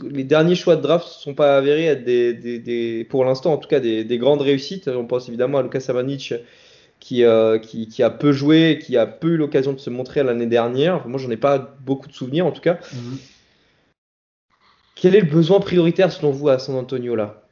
les 0.03 0.25
derniers 0.25 0.55
choix 0.55 0.77
de 0.77 0.83
draft 0.83 1.07
ne 1.07 1.23
sont 1.23 1.35
pas 1.35 1.57
avérés 1.57 1.87
être 1.87 2.05
des, 2.05 3.07
pour 3.09 3.25
l'instant 3.25 3.53
en 3.53 3.59
tout 3.59 3.69
cas 3.69 3.81
des, 3.81 4.19
grandes 4.19 4.43
réussites. 4.43 4.89
On 4.89 5.07
pense 5.07 5.29
évidemment 5.29 5.59
à 5.59 5.63
Lucas 5.63 5.81
Savanic 5.81 6.35
qui, 7.01 7.25
euh, 7.25 7.59
qui, 7.59 7.89
qui, 7.89 8.03
a 8.03 8.11
peu 8.11 8.33
joué, 8.33 8.81
qui 8.83 8.97
a 8.97 9.07
peu 9.07 9.29
eu 9.29 9.37
l'occasion 9.37 9.73
de 9.73 9.79
se 9.79 9.91
montrer 9.91 10.23
l'année 10.23 10.47
dernière. 10.47 11.07
moi, 11.07 11.21
j'en 11.21 11.31
ai 11.31 11.37
pas 11.37 11.77
beaucoup 11.81 12.09
de 12.09 12.13
souvenirs 12.13 12.47
en 12.47 12.53
tout 12.53 12.61
cas. 12.61 12.79
Mhm. 12.93 13.19
Quel 14.97 15.15
est 15.15 15.21
le 15.21 15.31
besoin 15.31 15.61
prioritaire 15.61 16.11
selon 16.11 16.33
vous 16.33 16.49
à 16.49 16.59
San 16.59 16.75
Antonio 16.75 17.15
là? 17.15 17.48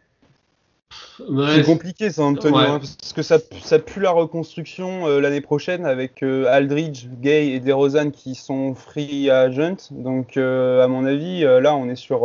C'est 1.19 1.65
compliqué 1.65 2.11
ça, 2.11 2.23
Antonio, 2.23 2.57
hein, 2.57 2.79
parce 2.79 3.13
que 3.15 3.23
ça, 3.23 3.39
ça 3.63 3.79
pue 3.79 4.01
la 4.01 4.11
reconstruction 4.11 5.07
euh, 5.07 5.21
l'année 5.21 5.41
prochaine 5.41 5.87
avec 5.87 6.23
euh, 6.23 6.47
Aldridge, 6.49 7.07
Gay 7.21 7.49
et 7.49 7.61
DeRozan 7.61 8.11
qui 8.11 8.35
sont 8.35 8.75
free 8.75 9.31
agent. 9.31 9.89
Donc, 9.91 10.37
euh, 10.37 10.85
à 10.85 10.89
mon 10.89 11.05
avis, 11.05 11.43
là, 11.43 11.75
on 11.75 11.89
est 11.89 11.97
sur, 11.97 12.23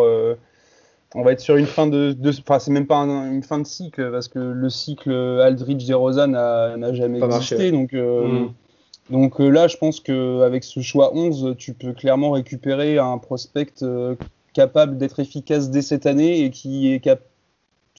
on 1.16 1.24
va 1.24 1.32
être 1.32 1.40
sur 1.40 1.56
une 1.56 1.66
fin 1.66 1.88
de, 1.88 2.16
enfin, 2.40 2.60
c'est 2.60 2.72
même 2.72 2.88
pas 2.88 2.98
une 2.98 3.44
fin 3.44 3.60
de 3.60 3.68
cycle 3.68 4.12
parce 4.12 4.28
que 4.28 4.40
le 4.40 4.70
cycle 4.70 5.12
Aldridge 5.12 5.86
DeRozan 5.88 6.28
n'a 6.28 6.94
jamais 6.94 7.20
existé. 7.20 7.72
Donc, 7.72 7.94
mm. 7.94 8.50
donc 9.10 9.40
là, 9.40 9.68
je 9.68 9.78
pense 9.78 10.00
que 10.00 10.42
avec 10.42 10.64
ce 10.64 10.82
choix 10.82 11.16
11, 11.16 11.56
tu 11.58 11.74
peux 11.74 11.94
clairement 11.94 12.32
récupérer 12.32 12.98
un 12.98 13.18
prospect 13.18 13.74
capable 14.54 14.98
d'être 14.98 15.22
efficace 15.22 15.70
dès 15.70 15.82
cette 15.82 16.06
année 16.06 16.44
et 16.44 16.50
qui 16.50 16.94
est 16.94 17.00
capable 17.00 17.31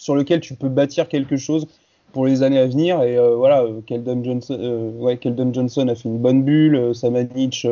sur 0.02 0.16
lequel 0.16 0.40
tu 0.40 0.54
peux 0.54 0.68
bâtir 0.68 1.08
quelque 1.08 1.36
chose 1.36 1.68
pour 2.12 2.26
les 2.26 2.42
années 2.42 2.58
à 2.58 2.66
venir. 2.66 3.02
Et 3.02 3.16
euh, 3.16 3.36
voilà, 3.36 3.62
euh, 3.62 3.80
Keldon 3.86 4.22
Johnson, 4.24 4.58
euh, 4.60 5.16
Keldon 5.16 5.54
Johnson 5.54 5.86
a 5.86 5.94
fait 5.94 6.08
une 6.08 6.18
bonne 6.18 6.42
bulle. 6.42 6.92
Samanic, 6.92 7.66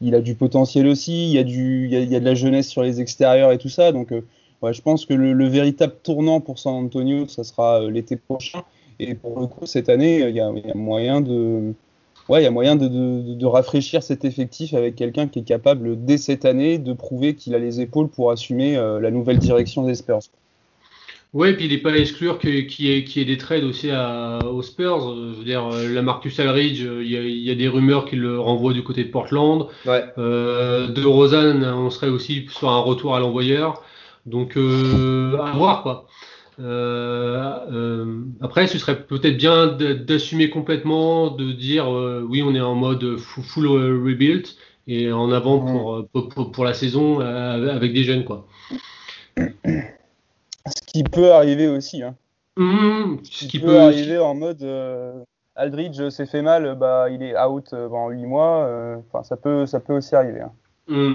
il 0.00 0.14
a 0.16 0.20
du 0.20 0.34
potentiel 0.34 0.88
aussi. 0.88 1.30
Il 1.30 1.34
y, 1.34 1.38
a 1.38 2.20
de 2.20 2.24
la 2.24 2.34
jeunesse 2.34 2.68
sur 2.68 2.82
les 2.82 3.00
extérieurs 3.00 3.52
et 3.52 3.58
tout 3.58 3.68
ça. 3.68 3.92
Donc, 3.92 4.12
je 4.12 4.80
pense 4.82 5.06
que 5.06 5.14
le, 5.14 5.46
véritable 5.46 5.94
tournant 6.02 6.40
pour 6.40 6.58
San 6.58 6.74
Antonio, 6.74 7.28
ça 7.28 7.44
sera 7.44 7.80
l'été 7.88 8.16
prochain. 8.16 8.62
Et 8.98 9.14
pour 9.14 9.38
le 9.38 9.46
coup, 9.46 9.66
cette 9.66 9.88
année, 9.88 10.28
il 10.28 10.34
y 10.34 10.40
a, 10.40 10.52
moyen 10.74 11.20
de. 11.20 11.74
Rafraîchir 13.46 14.02
cet 14.02 14.24
effectif 14.24 14.74
avec 14.74 14.96
quelqu'un 14.96 15.28
qui 15.28 15.38
est 15.38 15.44
capable, 15.44 16.04
dès 16.04 16.18
cette 16.18 16.44
année, 16.44 16.78
de 16.78 16.92
prouver 16.92 17.36
qu'il 17.36 17.54
a 17.54 17.58
les 17.60 17.80
épaules 17.80 18.08
pour 18.08 18.32
assumer 18.32 18.74
la 18.74 19.12
nouvelle 19.12 19.38
direction 19.38 19.84
des. 19.84 19.94
Oui, 21.32 21.52
puis 21.52 21.66
il 21.66 21.72
n'est 21.72 21.78
pas 21.78 21.92
à 21.92 21.96
exclure 21.96 22.38
qu'il 22.38 22.54
y, 22.54 23.20
ait 23.20 23.24
des 23.24 23.36
trades 23.36 23.64
aussi 23.64 23.90
aux 23.90 24.62
Spurs. 24.62 25.14
Je 25.14 25.38
veux 25.38 25.44
dire, 25.44 25.66
euh, 25.70 25.92
la 25.92 26.00
Marcus 26.00 26.40
Alridge, 26.40 26.82
euh, 26.82 27.04
il 27.04 27.10
y, 27.10 27.50
a, 27.50 27.54
des 27.54 27.68
rumeurs 27.68 28.06
qu'il 28.06 28.20
le 28.20 28.40
renvoie 28.40 28.72
du 28.72 28.82
côté 28.82 29.04
de 29.04 29.10
Portland. 29.10 29.66
Euh, 29.86 30.88
de 30.88 31.04
Rosanne, 31.04 31.64
on 31.64 31.90
serait 31.90 32.08
aussi 32.08 32.46
sur 32.50 32.70
un 32.70 32.78
retour 32.78 33.14
à 33.16 33.20
l'envoyeur. 33.20 33.82
Donc, 34.24 34.56
à 34.56 35.52
voir 35.52 35.82
quoi. 35.82 36.06
après, 38.40 38.66
ce 38.66 38.78
serait 38.78 39.04
peut-être 39.04 39.36
bien 39.36 39.66
d'assumer 39.66 40.48
complètement, 40.48 41.30
de 41.30 41.52
dire 41.52 41.88
oui, 42.28 42.42
on 42.42 42.54
est 42.54 42.60
en 42.60 42.74
mode 42.74 43.18
full, 43.18 43.66
rebuild 43.66 44.46
et 44.88 45.12
en 45.12 45.30
avant 45.32 46.06
pour, 46.12 46.52
pour 46.52 46.64
la 46.64 46.72
saison 46.72 47.20
avec 47.20 47.92
des 47.92 48.04
jeunes 48.04 48.24
quoi. 48.24 48.48
Ce 50.66 50.82
qui 50.86 51.04
peut 51.04 51.32
arriver 51.32 51.68
aussi. 51.68 52.02
Hein. 52.02 52.14
Mmh, 52.56 53.18
ce 53.30 53.44
qui 53.46 53.60
peut, 53.60 53.78
arriver 53.78 54.18
en 54.18 54.34
mode 54.34 54.62
euh, 54.62 55.12
Aldridge 55.56 56.08
s'est 56.08 56.24
fait 56.24 56.40
mal, 56.40 56.74
bah, 56.74 57.08
il 57.10 57.22
est 57.22 57.38
out 57.38 57.70
euh, 57.72 57.88
pendant 57.88 58.08
8 58.08 58.24
mois. 58.24 58.64
Euh, 58.64 58.96
enfin, 59.08 59.22
ça, 59.24 59.36
peut, 59.36 59.66
ça 59.66 59.78
peut 59.78 59.94
aussi 59.94 60.14
arriver. 60.14 60.40
Hein. 60.40 60.52
Mmh. 60.88 61.14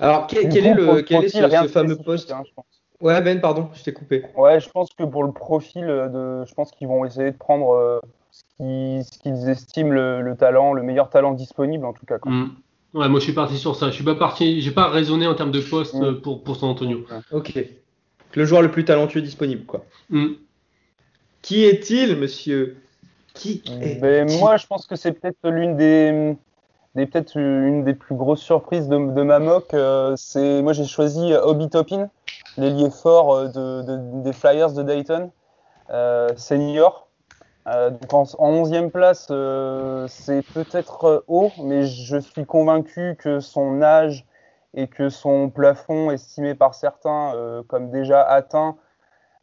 Alors, 0.00 0.26
quel, 0.26 0.46
est, 0.54 0.74
le, 0.74 1.02
quel 1.02 1.24
est 1.24 1.28
ce, 1.28 1.68
fameux 1.68 1.96
poste 1.96 2.32
hein, 2.32 2.42
Ouais, 3.00 3.20
Ben, 3.22 3.40
pardon, 3.40 3.68
je 3.74 3.82
t'ai 3.84 3.92
coupé. 3.92 4.24
Ouais, 4.36 4.58
je 4.60 4.68
pense 4.70 4.90
que 4.92 5.04
pour 5.04 5.22
le 5.22 5.32
profil, 5.32 5.86
de, 5.86 6.44
je 6.44 6.54
pense 6.54 6.72
qu'ils 6.72 6.88
vont 6.88 7.04
essayer 7.04 7.30
de 7.30 7.36
prendre 7.36 8.00
ce 8.32 9.18
qu'ils 9.18 9.48
estiment 9.48 9.90
le, 9.90 10.34
talent, 10.36 10.72
le 10.72 10.82
meilleur 10.82 11.10
talent 11.10 11.32
disponible 11.32 11.84
en 11.84 11.92
tout 11.92 12.06
cas. 12.06 12.18
Quoi. 12.18 12.32
Mmh. 12.32 12.56
Ouais, 12.94 13.08
moi 13.08 13.20
je 13.20 13.24
suis 13.24 13.34
parti 13.34 13.56
sur 13.56 13.76
ça. 13.76 13.86
Je 13.86 13.92
suis 13.92 14.04
pas 14.04 14.14
parti, 14.14 14.60
j'ai 14.62 14.70
pas 14.70 14.88
raisonné 14.88 15.26
en 15.26 15.34
termes 15.34 15.52
de 15.52 15.60
poste 15.60 15.96
pour, 16.22 16.42
pour 16.42 16.56
San 16.56 16.70
Antonio. 16.70 17.04
Ok 17.32 17.58
le 18.34 18.44
joueur 18.44 18.62
le 18.62 18.70
plus 18.70 18.84
talentueux 18.84 19.22
disponible. 19.22 19.64
Quoi. 19.64 19.84
Mm. 20.10 20.34
Qui 21.42 21.64
est-il, 21.64 22.16
monsieur? 22.16 22.76
Qui 23.34 23.62
est 23.80 24.00
ben, 24.00 24.30
Moi, 24.38 24.56
je 24.56 24.66
pense 24.66 24.86
que 24.86 24.96
c'est 24.96 25.12
peut-être 25.12 25.48
l'une 25.48 25.76
des, 25.76 26.36
peut-être 26.94 27.36
une 27.36 27.84
des 27.84 27.94
plus 27.94 28.14
grosses 28.14 28.42
surprises 28.42 28.88
de, 28.88 28.96
ma 28.96 29.38
mock. 29.38 29.72
Euh, 29.74 30.14
c'est 30.16 30.62
moi, 30.62 30.72
j'ai 30.72 30.84
choisi 30.84 31.32
Obi 31.34 31.68
Toppin, 31.68 32.10
l'ailier 32.56 32.90
fort 32.90 33.34
euh, 33.34 33.82
de, 33.82 34.22
des 34.22 34.32
Flyers 34.32 34.72
de 34.72 34.82
Dayton, 34.82 35.30
euh, 35.90 36.28
senior. 36.36 37.08
donc 37.66 38.12
en, 38.12 38.24
en 38.38 38.64
11e 38.64 38.90
place, 38.90 39.26
c'est 40.08 40.42
peut-être 40.52 41.24
haut, 41.28 41.52
mais 41.62 41.86
je 41.86 42.18
suis 42.18 42.44
convaincu 42.44 43.16
que 43.18 43.40
son 43.40 43.82
âge 43.82 44.24
et 44.74 44.88
que 44.88 45.08
son 45.08 45.50
plafond, 45.50 46.10
estimé 46.10 46.54
par 46.54 46.74
certains 46.74 47.34
euh, 47.34 47.62
comme 47.68 47.90
déjà 47.90 48.22
atteint, 48.22 48.76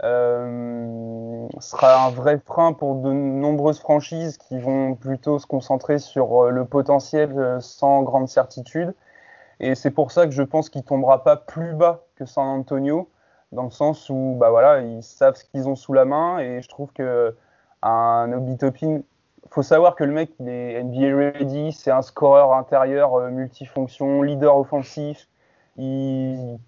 euh, 0.03 1.47
sera 1.59 2.05
un 2.05 2.09
vrai 2.11 2.39
frein 2.45 2.73
pour 2.73 2.95
de 2.95 3.11
nombreuses 3.11 3.79
franchises 3.79 4.37
qui 4.37 4.59
vont 4.59 4.95
plutôt 4.95 5.39
se 5.39 5.47
concentrer 5.47 5.99
sur 5.99 6.45
euh, 6.45 6.49
le 6.49 6.65
potentiel 6.65 7.57
sans 7.61 8.03
grande 8.03 8.27
certitude. 8.27 8.93
Et 9.59 9.75
c'est 9.75 9.91
pour 9.91 10.11
ça 10.11 10.25
que 10.25 10.31
je 10.31 10.43
pense 10.43 10.69
qu'il 10.69 10.83
tombera 10.83 11.23
pas 11.23 11.37
plus 11.37 11.73
bas 11.73 12.05
que 12.15 12.25
San 12.25 12.45
Antonio, 12.45 13.09
dans 13.51 13.63
le 13.63 13.71
sens 13.71 14.09
où 14.09 14.35
bah 14.37 14.49
voilà, 14.49 14.81
ils 14.81 15.03
savent 15.03 15.35
ce 15.35 15.45
qu'ils 15.45 15.69
ont 15.69 15.75
sous 15.75 15.93
la 15.93 16.05
main 16.05 16.39
et 16.39 16.61
je 16.61 16.67
trouve 16.67 16.91
que 16.91 17.35
un 17.81 18.33
Obi 18.33 18.57
Toppin 18.57 19.01
faut 19.55 19.63
savoir 19.63 19.95
que 19.95 20.03
le 20.03 20.11
mec, 20.11 20.31
il 20.41 20.49
est 20.49 20.83
NBA 20.83 21.15
ready, 21.15 21.71
c'est 21.71 21.89
un 21.89 22.01
scoreur 22.01 22.53
intérieur 22.53 23.15
euh, 23.15 23.29
multifonction, 23.29 24.21
leader 24.21 24.57
offensif. 24.57 25.29
Il, 25.77 26.59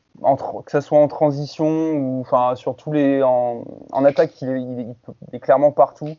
que 0.66 0.72
ce 0.72 0.80
soit 0.80 0.98
en 0.98 1.10
transition 1.10 1.68
ou 1.68 2.22
enfin 2.22 2.56
sur 2.56 2.78
tous 2.78 2.94
les 2.94 3.22
en, 3.22 3.66
attaque, 4.06 4.42
il 4.42 4.96
est, 5.34 5.40
clairement 5.40 5.72
partout. 5.72 6.16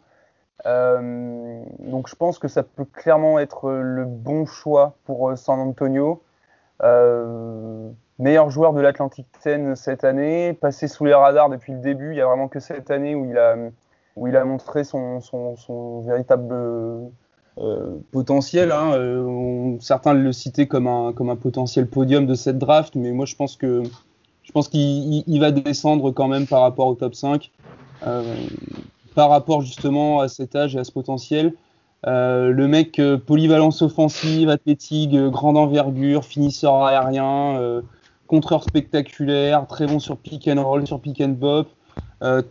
Euh, 0.66 1.62
donc 1.78 2.08
je 2.08 2.14
pense 2.14 2.38
que 2.38 2.48
ça 2.48 2.62
peut 2.62 2.84
clairement 2.84 3.38
être 3.38 3.70
le 3.70 4.04
bon 4.04 4.44
choix 4.44 4.94
pour 5.04 5.30
euh, 5.30 5.36
San 5.36 5.58
Antonio. 5.60 6.22
meilleur 8.18 8.50
joueur 8.50 8.74
de 8.74 8.82
l'Atlantic 8.82 9.26
10 9.42 9.74
cette 9.74 10.04
année, 10.04 10.52
passé 10.52 10.86
sous 10.86 11.06
les 11.06 11.14
radars 11.14 11.48
depuis 11.48 11.72
le 11.72 11.78
début. 11.78 12.10
Il 12.10 12.16
n'y 12.16 12.20
a 12.20 12.26
vraiment 12.26 12.48
que 12.48 12.60
cette 12.60 12.90
année 12.90 13.14
où 13.14 13.24
il 13.24 13.38
a 13.38 13.56
où 14.18 14.26
il 14.26 14.36
a 14.36 14.44
montré 14.44 14.84
son, 14.84 16.02
véritable 16.06 16.54
euh, 17.58 17.96
potentiel. 18.10 18.72
Hein. 18.72 18.92
Euh, 18.94 19.76
certains 19.80 20.12
le 20.12 20.32
citaient 20.32 20.66
comme 20.66 20.86
un, 20.86 21.36
potentiel 21.36 21.86
podium 21.88 22.26
de 22.26 22.34
cette 22.34 22.58
draft, 22.58 22.94
mais 22.96 23.12
moi 23.12 23.26
je 23.26 23.36
pense 23.36 23.56
que 23.56 23.82
je 24.42 24.52
pense 24.52 24.68
qu'il 24.68 25.40
va 25.40 25.50
descendre 25.50 26.10
quand 26.10 26.26
même 26.26 26.46
par 26.46 26.62
rapport 26.62 26.86
au 26.86 26.94
top 26.94 27.14
5, 27.14 27.50
euh, 28.06 28.34
par 29.14 29.28
rapport 29.28 29.60
justement 29.60 30.20
à 30.20 30.28
cet 30.28 30.56
âge 30.56 30.74
et 30.74 30.78
à 30.78 30.84
ce 30.84 30.92
potentiel. 30.92 31.54
le 32.04 32.66
mec, 32.66 33.00
polyvalence 33.26 33.82
offensive, 33.82 34.48
athlétique, 34.48 35.14
grande 35.14 35.56
envergure, 35.56 36.24
finisseur 36.24 36.82
aérien, 36.84 37.82
contreur 38.26 38.62
spectaculaire, 38.64 39.66
très 39.66 39.86
bon 39.86 39.98
sur 39.98 40.16
pick 40.16 40.48
and 40.48 40.62
roll, 40.62 40.86
sur 40.86 41.00
pick 41.00 41.20
and 41.20 41.34
pop. 41.34 41.68
Euh, 42.22 42.42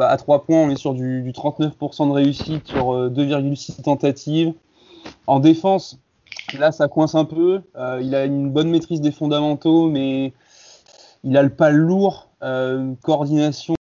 à 0.00 0.16
3 0.16 0.44
points, 0.44 0.58
on 0.58 0.70
est 0.70 0.76
sur 0.76 0.94
du, 0.94 1.30
39% 1.32 2.08
de 2.08 2.12
réussite 2.12 2.68
sur 2.68 3.10
2,6 3.10 3.80
euh, 3.80 3.82
tentatives. 3.82 4.52
En 5.26 5.40
défense, 5.40 5.98
là, 6.58 6.72
ça 6.72 6.88
coince 6.88 7.14
un 7.14 7.24
peu. 7.24 7.62
Euh, 7.76 8.00
il 8.02 8.14
a 8.14 8.24
une 8.24 8.50
bonne 8.50 8.70
maîtrise 8.70 9.00
des 9.00 9.12
fondamentaux, 9.12 9.88
mais 9.88 10.32
il 11.22 11.36
a 11.36 11.42
le 11.42 11.50
pas 11.50 11.70
lourd, 11.70 12.28
coordination 13.02 13.74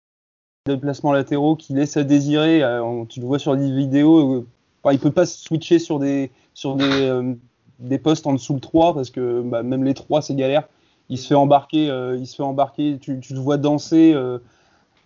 de 0.67 0.76
placements 0.76 1.11
latéraux 1.11 1.55
qui 1.55 1.74
laisse 1.74 1.97
à 1.97 2.03
désirer. 2.03 2.61
tu 3.09 3.19
le 3.19 3.26
vois 3.26 3.39
sur 3.39 3.57
des 3.57 3.72
vidéos, 3.72 4.45
il 4.91 4.99
peut 4.99 5.11
pas 5.11 5.26
switcher 5.26 5.80
sur 5.80 5.97
des, 5.97 6.30
sur 6.53 6.76
des, 6.76 7.34
des 7.80 7.97
postes 7.97 8.28
en 8.28 8.34
dessous 8.34 8.53
le 8.53 8.59
3 8.59 8.93
parce 8.93 9.09
que 9.09 9.41
bah, 9.41 9.63
même 9.63 9.84
les 9.84 9.95
3 9.95 10.22
c'est 10.22 10.36
galère. 10.36 10.67
Il 11.09 11.17
se 11.17 11.28
fait 11.28 11.36
embarquer, 11.36 11.86
il 12.19 12.28
se 12.28 12.36
fait 12.36 12.43
embarquer. 12.43 12.99
Tu, 13.01 13.19
tu 13.19 13.34
le 13.34 13.39
vois 13.39 13.57
danser 13.57 14.15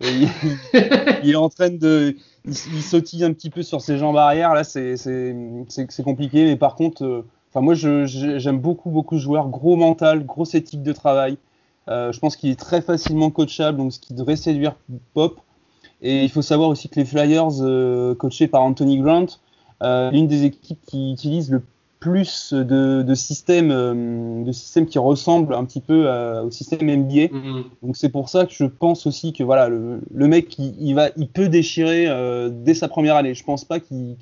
il, 0.00 1.30
est 1.30 1.36
en 1.36 1.48
train 1.48 1.70
de. 1.70 2.16
Il, 2.44 2.54
sautille 2.54 3.24
un 3.24 3.32
petit 3.32 3.50
peu 3.50 3.62
sur 3.62 3.80
ses 3.80 3.98
jambes 3.98 4.16
arrière. 4.16 4.54
Là, 4.54 4.64
c'est 4.64 6.02
compliqué. 6.04 6.44
Mais 6.44 6.56
par 6.56 6.74
contre, 6.74 7.04
euh, 7.04 7.24
moi, 7.54 7.74
j'aime 7.74 8.58
beaucoup, 8.58 8.90
beaucoup 8.90 9.16
ce 9.16 9.22
joueur. 9.22 9.48
Gros 9.48 9.76
mental, 9.76 10.24
grosse 10.24 10.54
éthique 10.54 10.82
de 10.82 10.92
travail. 10.92 11.38
Euh, 11.88 12.12
je 12.12 12.18
pense 12.18 12.36
qu'il 12.36 12.50
est 12.50 12.58
très 12.58 12.82
facilement 12.82 13.30
coachable, 13.30 13.78
donc 13.78 13.92
ce 13.92 14.00
qui 14.00 14.12
devrait 14.12 14.36
séduire 14.36 14.76
Pop. 15.14 15.40
Et 16.02 16.24
il 16.24 16.30
faut 16.30 16.42
savoir 16.42 16.68
aussi 16.68 16.88
que 16.88 17.00
les 17.00 17.06
Flyers, 17.06 17.62
euh, 17.62 18.14
coachés 18.14 18.48
par 18.48 18.62
Anthony 18.62 18.98
Grant, 18.98 19.26
l'une 19.80 20.26
des 20.26 20.44
équipes 20.44 20.80
qui 20.86 21.12
utilise 21.12 21.50
le 21.50 21.62
plus 22.00 22.52
de, 22.52 23.14
systèmes, 23.14 23.70
euh, 23.70 24.44
de 24.44 24.52
systèmes 24.52 24.86
qui 24.86 24.98
ressemblent 24.98 25.54
un 25.54 25.64
petit 25.64 25.80
peu 25.80 26.08
au 26.42 26.50
système 26.50 26.86
NBA. 26.86 27.26
Mm-hmm. 27.26 27.64
Donc 27.82 27.96
c'est 27.96 28.08
pour 28.08 28.28
ça 28.28 28.46
que 28.46 28.52
je 28.52 28.64
pense 28.64 29.06
aussi 29.06 29.32
que 29.32 29.42
voilà 29.42 29.68
le, 29.68 30.00
mec 30.12 30.58
il, 30.58 30.94
va, 30.94 31.10
il 31.16 31.28
peut 31.28 31.48
déchirer 31.48 32.06
euh, 32.08 32.48
dès 32.50 32.74
sa 32.74 32.88
première 32.88 33.16
année. 33.16 33.34
Je 33.34 33.44
pense 33.44 33.64
pas 33.64 33.80
qu'il 33.80 34.16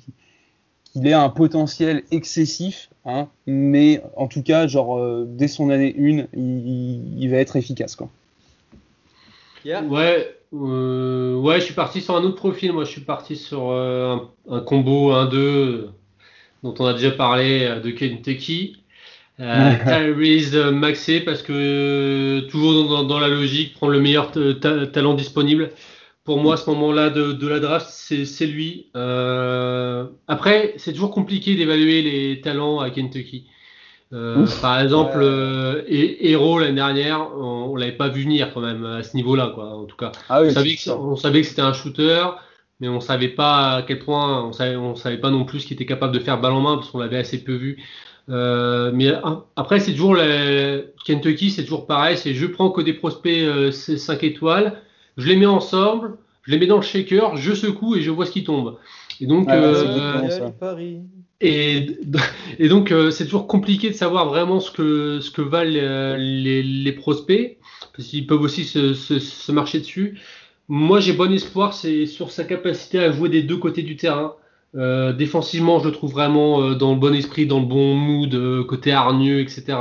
ait 1.03 1.13
un 1.13 1.29
potentiel 1.29 2.03
excessif, 2.11 2.89
hein, 3.05 3.27
mais 3.45 4.01
en 4.15 4.27
tout 4.27 4.41
cas 4.41 4.67
genre 4.67 4.97
euh, 4.97 5.25
dès 5.27 5.47
son 5.47 5.69
année 5.69 5.95
1, 5.97 6.27
il, 6.37 7.27
va 7.29 7.37
être 7.37 7.55
efficace 7.55 7.95
quoi. 7.95 8.09
Ouais, 9.65 10.35
Euh, 10.53 11.35
ouais, 11.35 11.59
je 11.59 11.65
suis 11.65 11.73
parti 11.73 12.01
sur 12.01 12.15
un 12.15 12.23
autre 12.23 12.35
profil. 12.35 12.71
Moi, 12.73 12.85
je 12.85 12.91
suis 12.91 13.01
parti 13.01 13.35
sur 13.35 13.71
euh, 13.71 14.17
un, 14.49 14.59
combo 14.61 15.11
1-2 15.11 15.89
dont 16.65 16.73
on 16.79 16.85
a 16.85 16.93
déjà 16.93 17.11
parlé 17.11 17.79
de 17.83 17.91
Kentucky. 17.91 18.77
Euh, 19.39 19.73
Tyrese 19.85 20.55
Maxé 20.71 21.21
parce 21.21 21.41
que 21.41 22.41
toujours 22.49 23.03
dans, 23.05 23.19
la 23.19 23.27
logique, 23.27 23.73
prendre 23.75 23.93
le 23.93 23.99
meilleur 23.99 24.31
talent 24.31 25.13
disponible. 25.13 25.71
Pour 26.23 26.39
moi, 26.39 26.55
à 26.55 26.57
ce 26.57 26.69
moment-là 26.71 27.11
de, 27.11 27.33
de, 27.33 27.47
la 27.47 27.59
draft, 27.59 27.87
c'est 27.87 28.47
lui. 28.47 28.87
après, 28.93 30.73
c'est 30.77 30.91
toujours 30.91 31.11
compliqué 31.11 31.55
d'évaluer 31.55 32.01
les 32.01 32.41
talents 32.41 32.79
à 32.79 32.89
Kentucky. 32.89 33.45
Euh, 34.13 34.45
par 34.61 34.79
exemple, 34.79 35.19
euh, 35.21 35.81
Hero 35.87 36.59
l'année 36.59 36.75
dernière, 36.75 37.27
on, 37.35 37.71
on 37.71 37.75
l'avait 37.75 37.91
pas 37.91 38.07
vu 38.07 38.23
venir 38.23 38.53
quand 38.53 38.61
même 38.61 38.85
à 38.85 39.03
ce 39.03 39.15
niveau-là, 39.15 39.51
quoi. 39.53 39.75
En 39.75 39.85
tout 39.85 39.97
cas, 39.97 40.11
ah 40.29 40.41
on, 40.41 41.15
savait 41.15 41.41
que, 41.41 41.47
c'était 41.47 41.61
un 41.61 41.73
shooter, 41.73 42.23
mais 42.79 42.87
on 42.87 42.99
savait 42.99 43.29
pas 43.29 43.77
à 43.77 43.81
quel 43.83 43.99
point, 43.99 44.43
on 44.43 44.51
savait, 44.51 44.75
on 44.75 44.95
savait 44.95 45.17
pas 45.17 45.31
non 45.31 45.45
plus 45.45 45.61
ce 45.61 45.67
qu'il 45.67 45.75
était 45.75 45.85
capable 45.85 46.13
de 46.13 46.19
faire 46.19 46.39
balle 46.39 46.53
en 46.53 46.61
main 46.61 46.75
parce 46.75 46.89
qu'on 46.89 46.99
l'avait 46.99 47.17
assez 47.17 47.43
peu 47.43 47.53
vu. 47.53 47.83
Euh, 48.29 48.91
mais 48.93 49.13
après, 49.55 49.79
c'est 49.79 49.91
toujours 49.91 50.15
la, 50.15 50.79
Kentucky, 51.05 51.51
c'est 51.51 51.63
toujours 51.63 51.87
pareil. 51.87 52.17
C'est 52.17 52.33
je 52.33 52.45
prends 52.45 52.71
que 52.71 52.81
des 52.81 52.93
prospects 52.93 53.71
5 53.71 54.23
étoiles, 54.23 54.81
je 55.17 55.27
les 55.27 55.35
mets 55.35 55.45
ensemble, 55.45 56.17
je 56.43 56.51
les 56.51 56.59
mets 56.59 56.67
dans 56.67 56.77
le 56.77 56.81
shaker, 56.81 57.37
je 57.37 57.53
secoue 57.53 57.95
et 57.95 58.01
je 58.01 58.11
vois 58.11 58.25
ce 58.25 58.31
qui 58.31 58.43
tombe. 58.43 58.77
Et 59.21 59.27
donc, 59.27 59.47
et, 61.41 61.97
et 62.59 62.67
donc, 62.69 62.91
euh, 62.91 63.11
c'est 63.11 63.25
toujours 63.25 63.47
compliqué 63.47 63.89
de 63.89 63.95
savoir 63.95 64.27
vraiment 64.27 64.59
ce 64.59 64.71
que, 64.71 65.19
ce 65.21 65.31
que 65.31 65.41
valent 65.41 65.75
euh, 65.75 66.17
les, 66.17 66.63
les, 66.63 66.91
prospects, 66.91 67.57
parce 67.95 68.07
qu'ils 68.07 68.27
peuvent 68.27 68.41
aussi 68.41 68.63
se, 68.63 68.93
se, 68.93 69.51
marcher 69.51 69.79
dessus. 69.79 70.19
Moi, 70.67 70.99
j'ai 70.99 71.13
bon 71.13 71.31
espoir, 71.31 71.73
c'est 71.73 72.05
sur 72.05 72.31
sa 72.31 72.43
capacité 72.43 72.99
à 72.99 73.11
jouer 73.11 73.29
des 73.29 73.43
deux 73.43 73.57
côtés 73.57 73.83
du 73.83 73.95
terrain. 73.95 74.35
Euh, 74.75 75.13
défensivement, 75.13 75.79
je 75.79 75.85
le 75.85 75.91
trouve 75.91 76.11
vraiment 76.11 76.61
euh, 76.61 76.75
dans 76.75 76.93
le 76.93 76.99
bon 76.99 77.13
esprit, 77.13 77.45
dans 77.45 77.59
le 77.59 77.65
bon 77.65 77.95
mood, 77.95 78.65
côté 78.67 78.91
hargneux, 78.91 79.39
etc. 79.39 79.77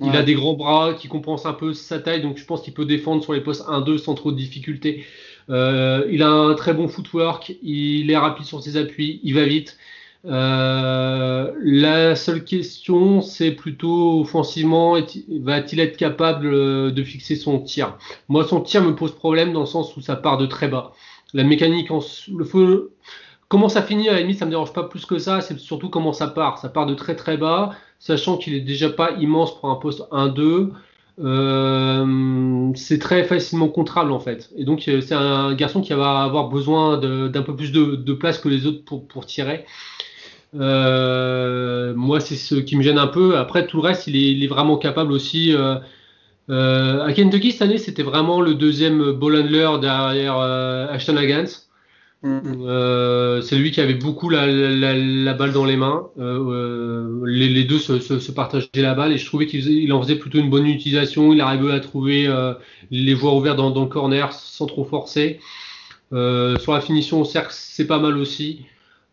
Il 0.00 0.14
a 0.14 0.22
des 0.22 0.34
grands 0.34 0.54
bras 0.54 0.94
qui 0.94 1.08
compensent 1.08 1.46
un 1.46 1.52
peu 1.52 1.72
sa 1.72 1.98
taille, 1.98 2.22
donc 2.22 2.36
je 2.36 2.44
pense 2.44 2.62
qu'il 2.62 2.74
peut 2.74 2.84
défendre 2.84 3.22
sur 3.22 3.32
les 3.32 3.40
postes 3.40 3.66
1-2 3.66 3.98
sans 3.98 4.14
trop 4.14 4.30
de 4.30 4.36
difficultés. 4.36 5.04
il 5.48 6.22
a 6.22 6.30
un 6.30 6.54
très 6.54 6.74
bon 6.74 6.86
footwork, 6.86 7.54
il 7.62 8.10
est 8.10 8.16
rapide 8.16 8.46
sur 8.46 8.62
ses 8.62 8.76
appuis, 8.76 9.20
il 9.24 9.34
va 9.34 9.44
vite. 9.44 9.78
Euh, 10.26 11.52
la 11.62 12.16
seule 12.16 12.44
question, 12.44 13.20
c'est 13.20 13.52
plutôt 13.52 14.20
offensivement, 14.20 14.96
va-t-il 15.40 15.80
être 15.80 15.96
capable 15.96 16.52
euh, 16.52 16.90
de 16.90 17.02
fixer 17.04 17.36
son 17.36 17.60
tir? 17.60 17.96
Moi, 18.28 18.44
son 18.44 18.60
tir 18.60 18.82
me 18.82 18.94
pose 18.94 19.14
problème 19.14 19.52
dans 19.52 19.60
le 19.60 19.66
sens 19.66 19.96
où 19.96 20.00
ça 20.00 20.16
part 20.16 20.38
de 20.38 20.46
très 20.46 20.68
bas. 20.68 20.92
La 21.32 21.44
mécanique, 21.44 21.90
en, 21.90 22.00
le 22.34 22.44
feu, 22.44 22.92
comment 23.48 23.68
ça 23.68 23.82
finit 23.82 24.08
à 24.08 24.14
la 24.14 24.20
limite, 24.20 24.38
ça 24.38 24.46
me 24.46 24.50
dérange 24.50 24.72
pas 24.72 24.84
plus 24.84 25.06
que 25.06 25.18
ça. 25.18 25.40
C'est 25.40 25.58
surtout 25.58 25.90
comment 25.90 26.12
ça 26.12 26.26
part. 26.28 26.58
Ça 26.58 26.68
part 26.68 26.86
de 26.86 26.94
très 26.94 27.14
très 27.14 27.36
bas, 27.36 27.72
sachant 28.00 28.36
qu'il 28.36 28.54
est 28.54 28.60
déjà 28.60 28.90
pas 28.90 29.12
immense 29.12 29.58
pour 29.60 29.70
un 29.70 29.76
poste 29.76 30.02
1-2. 30.10 30.70
Euh, 31.18 32.72
c'est 32.74 32.98
très 32.98 33.24
facilement 33.24 33.68
contrable 33.68 34.12
en 34.12 34.20
fait. 34.20 34.50
Et 34.56 34.64
donc 34.64 34.82
c'est 34.82 35.14
un 35.14 35.54
garçon 35.54 35.80
qui 35.80 35.92
va 35.94 36.22
avoir 36.22 36.48
besoin 36.50 36.98
d'un 36.98 37.42
peu 37.42 37.56
plus 37.56 37.72
de, 37.72 38.12
place 38.12 38.38
que 38.38 38.48
les 38.48 38.66
autres 38.66 38.84
pour 38.84 39.24
tirer. 39.24 39.64
Euh, 40.58 41.94
moi, 41.94 42.20
c'est 42.20 42.36
ce 42.36 42.54
qui 42.54 42.76
me 42.76 42.82
gêne 42.82 42.98
un 42.98 43.06
peu. 43.06 43.36
Après, 43.36 43.66
tout 43.66 43.78
le 43.78 43.82
reste, 43.82 44.06
il 44.06 44.42
est, 44.42 44.46
vraiment 44.46 44.76
capable 44.76 45.12
aussi. 45.12 45.54
Euh, 45.54 45.76
euh, 46.50 47.04
à 47.04 47.12
Kentucky, 47.12 47.52
cette 47.52 47.62
année, 47.62 47.78
c'était 47.78 48.02
vraiment 48.02 48.40
le 48.40 48.54
deuxième 48.54 49.12
ball 49.12 49.36
handler 49.36 49.68
derrière 49.80 50.38
Ashton 50.38 51.16
Hagans. 51.16 51.46
Mm. 52.22 53.42
c'est 53.42 53.56
lui 53.56 53.70
qui 53.70 53.80
avait 53.80 53.94
beaucoup 53.94 54.30
la, 54.30 54.46
balle 55.34 55.52
dans 55.52 55.64
les 55.64 55.76
mains. 55.76 56.08
les, 56.16 57.64
deux 57.64 57.78
se, 57.78 58.32
partageaient 58.32 58.68
la 58.76 58.94
balle 58.94 59.12
et 59.12 59.18
je 59.18 59.26
trouvais 59.26 59.46
qu'il 59.46 59.92
en 59.92 60.02
faisait 60.02 60.16
plutôt 60.16 60.38
une 60.38 60.50
bonne 60.50 60.66
utilisation. 60.66 61.32
Il 61.32 61.40
arrivait 61.40 61.72
à 61.72 61.80
trouver 61.80 62.28
les 62.90 63.14
voies 63.14 63.34
ouvertes 63.34 63.58
dans, 63.58 63.70
dans, 63.70 63.82
le 63.82 63.88
corner 63.88 64.32
sans 64.32 64.66
trop 64.66 64.84
forcer. 64.84 65.40
sur 66.10 66.72
la 66.72 66.80
finition 66.80 67.20
au 67.20 67.24
cercle, 67.24 67.50
c'est 67.52 67.86
pas 67.86 67.98
mal 67.98 68.16
aussi. 68.16 68.66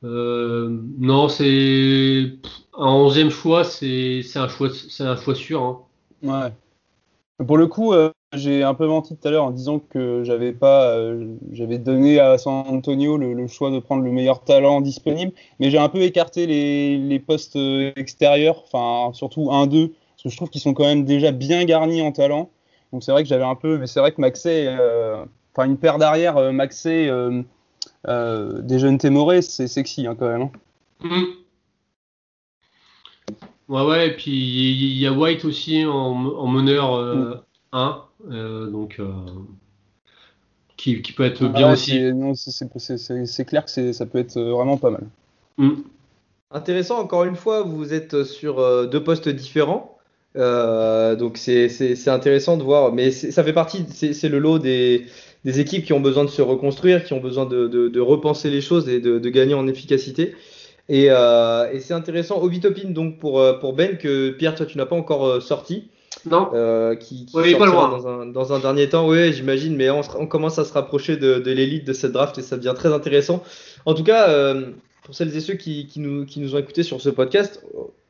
Euh, 0.04 0.82
non, 0.98 1.30
c'est 1.30 2.34
un 2.78 2.92
onzième 2.92 3.30
choix, 3.30 3.64
c'est 3.64 4.24
un 4.36 4.48
choix, 4.48 4.70
c'est 4.90 5.04
un 5.04 5.16
choix 5.16 5.36
sûr. 5.36 5.62
Hein. 5.62 5.80
Ouais. 6.24 7.46
Pour 7.46 7.58
le 7.58 7.68
coup, 7.68 7.94
euh, 7.94 8.12
j'ai 8.34 8.64
un 8.64 8.74
peu 8.74 8.86
menti 8.86 9.16
tout 9.16 9.28
à 9.28 9.32
l'heure 9.32 9.46
en 9.46 9.52
disant 9.52 9.80
que 9.80 10.24
j'avais 10.24 10.52
pas, 10.52 10.92
euh, 10.92 11.36
j'avais 11.52 11.78
donné 11.78 12.20
à 12.20 12.38
San 12.38 12.66
Antonio 12.68 13.18
le, 13.18 13.48
choix 13.48 13.72
de 13.72 13.80
prendre 13.80 14.04
le 14.04 14.12
meilleur 14.12 14.44
talent 14.44 14.82
disponible, 14.82 15.32
mais 15.60 15.70
j'ai 15.72 15.78
un 15.78 15.90
peu 15.90 16.02
écarté 16.02 16.48
les, 16.48 16.98
les 16.98 17.20
postes 17.20 17.58
extérieurs, 17.96 18.64
enfin 18.64 19.14
surtout 19.14 19.46
1-2, 19.46 19.90
parce 19.90 20.24
que 20.24 20.30
je 20.30 20.36
trouve 20.36 20.50
qu'ils 20.50 20.62
sont 20.62 20.74
quand 20.74 20.86
même 20.86 21.06
déjà 21.06 21.32
bien 21.32 21.64
garnis 21.64 22.02
en 22.02 22.12
talent. 22.12 22.50
Donc 22.92 23.04
c'est 23.04 23.12
vrai 23.12 23.24
que 23.24 23.30
j'avais 23.30 23.44
un 23.44 23.56
peu, 23.56 23.78
mais 23.78 23.88
c'est 23.88 24.00
vrai 24.00 24.12
que 24.12 24.22
Maxey, 24.22 24.68
enfin 25.54 25.68
une 25.68 25.78
paire 25.78 25.98
d'arrière, 25.98 26.54
Maxey 26.54 27.10
euh, 28.08 28.62
des 28.62 28.80
jeunes 28.80 28.98
Témorés, 28.98 29.42
c'est 29.42 29.68
sexy 29.68 30.08
hein, 30.08 30.16
quand 30.18 30.28
même. 30.28 30.50
Hein. 31.04 31.08
Mm. 31.08 31.24
Ouais, 33.70 33.86
ouais, 33.86 34.08
et 34.10 34.16
puis 34.16 34.32
il 34.32 34.98
y, 34.98 35.08
a 35.08 35.14
White 35.14 35.46
aussi 35.46 35.86
en, 35.86 36.48
meneur 36.48 36.94
1, 36.94 36.98
euh, 36.98 37.36
mm. 37.72 38.32
euh, 38.32 38.70
donc 38.70 39.02
qui, 40.76 41.02
peut 41.16 41.24
être 41.24 41.48
bien 41.48 41.70
ah 41.70 41.74
aussi. 41.74 42.02
C'est 43.26 43.46
clair 43.46 43.66
que 43.66 43.92
ça 43.94 44.06
peut 44.06 44.20
être 44.20 44.40
vraiment 44.40 44.78
pas 44.78 44.90
mal. 44.90 45.08
Mm. 45.58 45.84
Intéressant, 46.52 47.00
encore 47.00 47.24
une 47.24 47.38
fois, 47.38 47.64
vous 47.64 47.94
êtes 47.94 48.24
sur 48.26 48.88
deux 48.90 49.04
postes 49.04 49.30
différents. 49.30 49.93
Donc 50.36 51.38
c'est 51.38 52.08
intéressant 52.08 52.58
de 52.58 52.64
voir, 52.64 52.94
mais 52.94 53.12
ça 53.12 53.44
fait 53.44 53.54
partie, 53.54 53.86
c'est 53.90 54.30
le 54.30 54.40
lot 54.40 54.60
des, 54.60 55.06
des 55.46 55.60
équipes 55.60 55.86
qui 55.86 55.94
ont 55.94 56.00
besoin 56.00 56.24
de 56.24 56.30
se 56.30 56.42
reconstruire, 56.42 57.04
qui 57.04 57.14
ont 57.14 57.20
besoin 57.20 57.46
de, 57.46 57.68
de, 57.68 58.00
repenser 58.00 58.50
les 58.50 58.62
choses 58.62 58.88
et 58.88 59.00
de, 59.00 59.30
gagner 59.30 59.54
en 59.54 59.68
efficacité. 59.68 60.36
Et, 60.90 61.08
euh, 61.10 61.72
et 61.72 61.80
c'est 61.80 61.94
intéressant, 61.94 62.42
Obitopine, 62.42 62.94
donc 62.94 63.18
pour, 63.18 63.40
euh, 63.40 63.54
pour 63.54 63.74
Ben, 63.74 63.98
que 63.98 64.32
Pierre, 64.32 64.56
toi, 64.56 64.66
tu 64.66 64.78
n'as 64.78 64.86
pas 64.86 64.96
encore 64.96 65.26
euh, 65.26 65.40
sorti. 65.40 65.90
Non. 66.30 66.52
qui, 67.00 67.26
qui 67.26 67.32
sortira 67.32 67.90
dans, 67.90 68.08
un, 68.08 68.26
dans 68.28 68.54
un 68.54 68.60
dernier 68.60 68.88
temps, 68.88 69.10
oui, 69.10 69.34
j'imagine, 69.34 69.76
mais 69.76 69.90
on, 69.90 70.02
on, 70.20 70.28
commence 70.28 70.60
à 70.60 70.64
se 70.64 70.72
rapprocher 70.72 71.18
de, 71.18 71.40
de 71.40 71.52
l'élite 71.52 71.86
de 71.86 71.92
cette 71.92 72.12
draft 72.12 72.38
et 72.38 72.42
ça 72.42 72.56
devient 72.56 72.76
très 72.76 72.94
intéressant. 72.94 73.44
En 73.86 73.94
tout 73.94 74.04
cas, 74.04 74.54
pour 75.04 75.16
celles 75.16 75.36
et 75.36 75.42
ceux 75.42 75.56
qui, 75.56 75.88
qui, 75.88 76.00
nous, 76.00 76.26
qui 76.26 76.40
nous 76.40 76.56
ont 76.56 76.60
écoutés 76.60 76.84
sur 76.84 77.02
ce 77.02 77.10
podcast, 77.10 77.66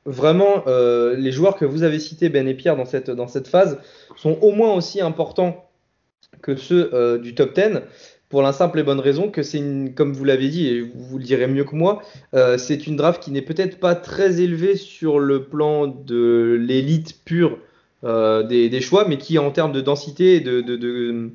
vraiment, 0.05 0.63
les 0.67 1.31
joueurs 1.31 1.55
que 1.55 1.65
vous 1.65 1.83
avez 1.83 1.99
cités, 1.99 2.29
Ben 2.29 2.47
et 2.47 2.53
Pierre, 2.53 2.75
dans 2.75 2.85
cette, 2.85 3.09
dans 3.09 3.27
cette 3.27 3.47
phase, 3.47 3.79
sont 4.15 4.37
au 4.41 4.51
moins 4.51 4.73
aussi 4.73 5.01
importants 5.01 5.69
que 6.41 6.55
ceux 6.55 6.89
euh, 6.93 7.17
du 7.17 7.35
top 7.35 7.55
10 7.55 7.81
pour 8.29 8.41
la 8.41 8.51
simple 8.51 8.79
et 8.79 8.83
bonne 8.83 8.99
raison 8.99 9.29
que 9.29 9.43
c'est 9.43 9.59
une, 9.59 9.93
comme 9.93 10.13
vous 10.13 10.25
l'avez 10.25 10.49
dit, 10.49 10.67
et 10.67 10.81
vous 10.81 11.19
le 11.19 11.23
direz 11.23 11.47
mieux 11.47 11.65
que 11.65 11.75
moi, 11.75 12.01
euh, 12.33 12.57
c'est 12.57 12.87
une 12.87 12.95
draft 12.95 13.21
qui 13.21 13.29
n'est 13.31 13.43
peut-être 13.43 13.79
pas 13.79 13.93
très 13.93 14.41
élevée 14.41 14.75
sur 14.75 15.19
le 15.19 15.43
plan 15.43 15.85
de 15.85 16.57
l'élite 16.59 17.23
pure 17.25 17.59
euh, 18.03 18.41
des, 18.41 18.81
choix, 18.81 19.07
mais 19.07 19.17
qui 19.17 19.37
en 19.37 19.51
termes 19.51 19.71
de 19.71 19.81
densité, 19.81 20.39
de, 20.39 20.61
de, 20.61 20.75
de, 20.75 21.29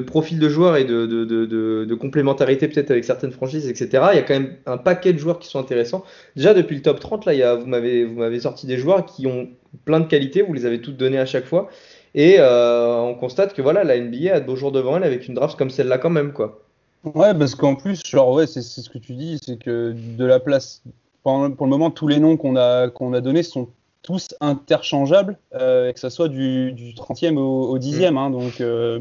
profil 0.00 0.38
de 0.38 0.48
joueurs 0.48 0.76
et 0.76 0.84
de, 0.84 1.94
complémentarité 1.94 2.68
peut-être 2.68 2.90
avec 2.90 3.04
certaines 3.04 3.32
franchises, 3.32 3.68
etc. 3.68 4.04
Il 4.12 4.16
y 4.16 4.18
a 4.18 4.22
quand 4.22 4.34
même 4.34 4.56
un 4.66 4.76
paquet 4.76 5.12
de 5.12 5.18
joueurs 5.18 5.38
qui 5.38 5.48
sont 5.48 5.58
intéressants. 5.58 6.04
Déjà 6.36 6.54
depuis 6.54 6.76
le 6.76 6.82
top 6.82 7.00
30, 7.00 7.26
là, 7.26 7.34
il 7.34 7.38
y 7.38 7.42
a, 7.42 7.54
vous 7.54 7.66
m'avez 7.66 8.40
sorti 8.40 8.66
des 8.66 8.78
joueurs 8.78 9.06
qui 9.06 9.26
ont 9.26 9.48
plein 9.84 10.00
de 10.00 10.06
qualités, 10.06 10.42
vous 10.42 10.52
les 10.52 10.66
avez 10.66 10.80
toutes 10.80 10.96
données 10.96 11.18
à 11.18 11.26
chaque 11.26 11.46
fois. 11.46 11.68
Et 12.14 12.36
euh, 12.38 13.00
on 13.00 13.14
constate 13.14 13.54
que 13.54 13.62
voilà, 13.62 13.84
la 13.84 13.98
NBA 13.98 14.34
a 14.34 14.40
de 14.40 14.46
beaux 14.46 14.56
jours 14.56 14.72
devant 14.72 14.96
elle 14.96 15.04
avec 15.04 15.28
une 15.28 15.34
draft 15.34 15.56
comme 15.56 15.70
celle-là 15.70 15.98
quand 15.98 16.10
même, 16.10 16.32
quoi. 16.32 16.62
Ouais, 17.04 17.34
parce 17.34 17.54
qu'en 17.54 17.74
plus, 17.74 18.00
genre, 18.06 18.32
ouais, 18.32 18.46
c'est 18.46 18.62
ce 18.62 18.88
que 18.88 18.98
tu 18.98 19.14
dis, 19.14 19.38
c'est 19.42 19.58
que 19.58 19.92
de 19.92 20.24
la 20.24 20.38
place, 20.38 20.82
pour, 21.24 21.40
le 21.42 21.66
moment, 21.66 21.90
tous 21.90 22.06
les 22.06 22.20
noms 22.20 22.36
qu'on 22.36 22.56
a, 22.56 22.88
qu'on 22.88 23.12
a 23.12 23.20
donnés 23.20 23.42
sont 23.42 23.68
tous 24.02 24.34
interchangeables, 24.40 25.38
euh, 25.54 25.92
que 25.92 25.98
ça 25.98 26.10
soit 26.10 26.28
du, 26.28 26.72
du 26.72 26.92
30e 26.92 27.36
au, 27.38 27.78
10e. 27.78 28.12
Mm. 28.12 28.18
Hein, 28.18 28.30
donc, 28.30 28.60
euh, 28.60 29.00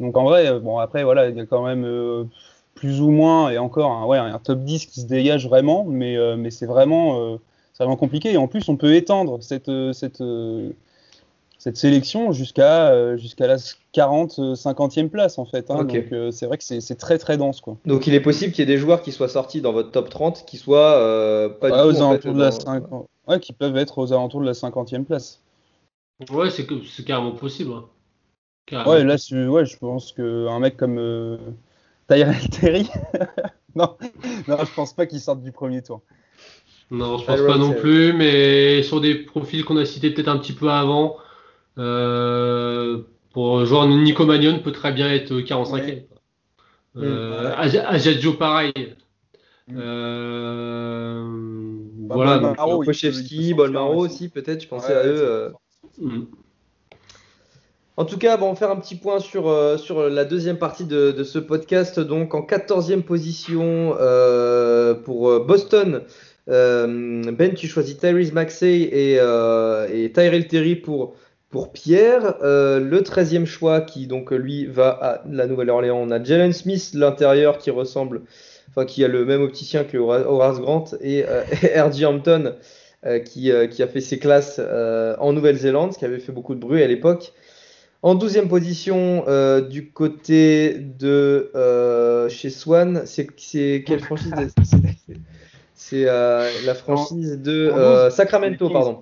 donc 0.00 0.16
en 0.16 0.24
vrai, 0.24 0.58
bon, 0.60 0.78
après, 0.78 1.04
voilà, 1.04 1.28
il 1.28 1.36
y 1.36 1.40
a 1.40 1.46
quand 1.46 1.64
même 1.64 2.28
plus 2.74 3.00
ou 3.00 3.10
moins, 3.10 3.50
et 3.50 3.58
encore, 3.58 3.90
un, 3.90 4.06
ouais, 4.06 4.18
un 4.18 4.38
top 4.38 4.60
10 4.60 4.86
qui 4.86 5.00
se 5.00 5.06
dégage 5.06 5.48
vraiment, 5.48 5.84
mais, 5.84 6.16
mais 6.36 6.50
c'est 6.50 6.66
vraiment, 6.66 7.38
c'est 7.72 7.84
vraiment 7.84 7.96
compliqué. 7.96 8.32
Et 8.32 8.36
en 8.36 8.46
plus, 8.46 8.68
on 8.68 8.76
peut 8.76 8.94
étendre 8.94 9.42
cette, 9.42 9.70
cette 9.92 10.22
cette 11.58 11.76
sélection 11.76 12.32
jusqu'à 12.32 12.90
euh, 12.90 13.16
jusqu'à 13.16 13.46
la 13.48 13.56
40 13.92 14.38
50e 14.54 15.08
place 15.08 15.38
en 15.38 15.44
fait 15.44 15.70
hein. 15.70 15.84
donc 15.84 16.12
euh, 16.12 16.30
c'est 16.30 16.46
vrai 16.46 16.56
que 16.56 16.64
c'est 16.64 16.94
très 16.94 17.18
très 17.18 17.36
dense 17.36 17.60
quoi. 17.60 17.76
Donc 17.84 18.06
il 18.06 18.14
est 18.14 18.20
possible 18.20 18.52
qu'il 18.52 18.66
y 18.66 18.70
ait 18.70 18.74
des 18.74 18.78
joueurs 18.78 19.02
qui 19.02 19.10
soient 19.10 19.28
sortis 19.28 19.60
dans 19.60 19.72
votre 19.72 19.90
top 19.90 20.08
30 20.08 20.44
qui 20.46 20.56
soient 20.56 20.94
euh, 20.94 21.48
pas 21.48 21.70
du 21.70 21.76
aux 21.76 22.02
alentours 22.02 22.32
de 22.32 22.40
la 22.40 22.52
50... 22.52 23.06
ouais, 23.26 23.40
qui 23.40 23.52
peuvent 23.52 23.76
être 23.76 23.98
aux 23.98 24.12
alentours 24.12 24.40
de 24.40 24.46
la 24.46 24.52
50e 24.52 25.04
place. 25.04 25.42
Ouais, 26.30 26.50
c'est 26.50 26.66
c'est 26.88 27.04
carrément 27.04 27.32
possible. 27.32 27.72
Hein. 27.72 27.84
Carrément. 28.68 28.90
Ouais, 28.90 29.04
là, 29.04 29.16
je- 29.16 29.48
ouais, 29.48 29.64
je 29.66 29.76
pense 29.78 30.12
qu'un 30.12 30.58
mec 30.60 30.76
comme 30.76 30.98
euh, 30.98 31.36
Tyrell 32.08 32.36
Terry, 32.50 32.88
non, 33.74 33.96
non, 34.46 34.56
je 34.64 34.74
pense 34.74 34.92
pas 34.94 35.06
qu'il 35.06 35.20
sorte 35.20 35.42
du 35.42 35.52
premier 35.52 35.82
tour. 35.82 36.02
Non, 36.90 37.18
je 37.18 37.24
pense 37.24 37.36
Tyrell 37.36 37.46
pas 37.52 37.58
non 37.58 37.72
plus, 37.72 38.12
mais 38.12 38.82
sur 38.82 39.00
des 39.00 39.14
profils 39.14 39.64
qu'on 39.64 39.76
a 39.76 39.84
cités 39.84 40.10
peut-être 40.10 40.28
un 40.28 40.38
petit 40.38 40.52
peu 40.52 40.70
avant, 40.70 41.16
euh, 41.78 43.02
pour 43.32 43.64
joueur 43.64 43.86
Nico 43.86 44.24
Magnon 44.26 44.58
peut 44.60 44.72
très 44.72 44.92
bien 44.92 45.10
être 45.12 45.40
45e. 45.40 46.02
Euh, 46.96 47.54
Aj- 47.56 47.84
Ajaccio 47.86 48.32
pareil. 48.34 48.72
Mm. 49.68 49.76
Euh, 49.78 51.24
Bah, 52.08 52.14
voilà. 52.14 52.38
Bolmaro, 52.38 52.82
Pochevski, 52.82 53.54
aussi, 53.54 54.28
peut-être, 54.30 54.62
je 54.62 54.68
pensais 54.68 54.94
Ouais, 54.94 54.98
à 55.00 55.06
eux. 55.06 55.52
euh. 56.00 56.20
En 57.98 58.04
tout 58.04 58.16
cas, 58.16 58.38
on 58.40 58.50
va 58.50 58.54
faire 58.54 58.70
un 58.70 58.76
petit 58.76 58.94
point 58.94 59.18
sur, 59.18 59.48
euh, 59.48 59.76
sur 59.76 60.08
la 60.08 60.24
deuxième 60.24 60.56
partie 60.56 60.84
de, 60.84 61.10
de 61.10 61.24
ce 61.24 61.40
podcast. 61.40 61.98
Donc, 61.98 62.32
en 62.32 62.42
14e 62.42 63.02
position 63.02 63.96
euh, 63.98 64.94
pour 64.94 65.28
euh, 65.28 65.40
Boston, 65.40 66.02
Ben, 66.46 67.54
tu 67.56 67.66
choisis 67.66 67.98
Tyrese 67.98 68.32
Maxey 68.32 68.82
et, 68.82 69.14
et 69.14 70.12
Tyrell 70.12 70.46
Terry 70.46 70.76
pour, 70.76 71.16
pour 71.50 71.72
Pierre. 71.72 72.36
Le 72.40 73.00
13e 73.00 73.46
choix 73.46 73.80
qui, 73.80 74.06
donc, 74.06 74.30
lui, 74.30 74.66
va 74.66 74.90
à 74.90 75.22
la 75.28 75.48
Nouvelle-Orléans. 75.48 75.98
On 76.00 76.12
a 76.12 76.22
Jalen 76.22 76.52
Smith, 76.52 76.92
l'intérieur, 76.94 77.58
qui 77.58 77.72
ressemble, 77.72 78.22
enfin, 78.70 78.84
qui 78.84 79.04
a 79.04 79.08
le 79.08 79.24
même 79.24 79.42
opticien 79.42 79.82
que 79.82 79.98
Hora- 79.98 80.24
Horace 80.24 80.60
Grant 80.60 80.84
et 81.00 81.24
R.J. 81.76 82.06
Hampton. 82.06 82.54
qui, 83.24 83.50
qui 83.72 83.82
a 83.82 83.88
fait 83.88 84.00
ses 84.00 84.20
classes 84.20 84.60
en 85.18 85.32
Nouvelle-Zélande, 85.32 85.94
ce 85.94 85.98
qui 85.98 86.04
avait 86.04 86.20
fait 86.20 86.32
beaucoup 86.32 86.54
de 86.54 86.60
bruit 86.60 86.84
à 86.84 86.86
l'époque. 86.86 87.32
En 88.02 88.14
12e 88.14 88.48
position, 88.48 89.24
euh, 89.26 89.60
du 89.60 89.90
côté 89.90 90.74
de 90.78 91.50
euh, 91.56 92.28
chez 92.28 92.48
Swan, 92.50 93.02
c'est 93.06 93.26
quelle 93.86 93.98
franchise 94.00 94.30
de- 94.30 94.48
c'est- 95.74 96.04
euh, 96.08 96.48
la 96.64 96.74
franchise 96.74 97.40
de 97.42 97.70
en 97.72 98.04
12, 98.06 98.14
Sacramento, 98.14 98.68
pardon. 98.70 98.94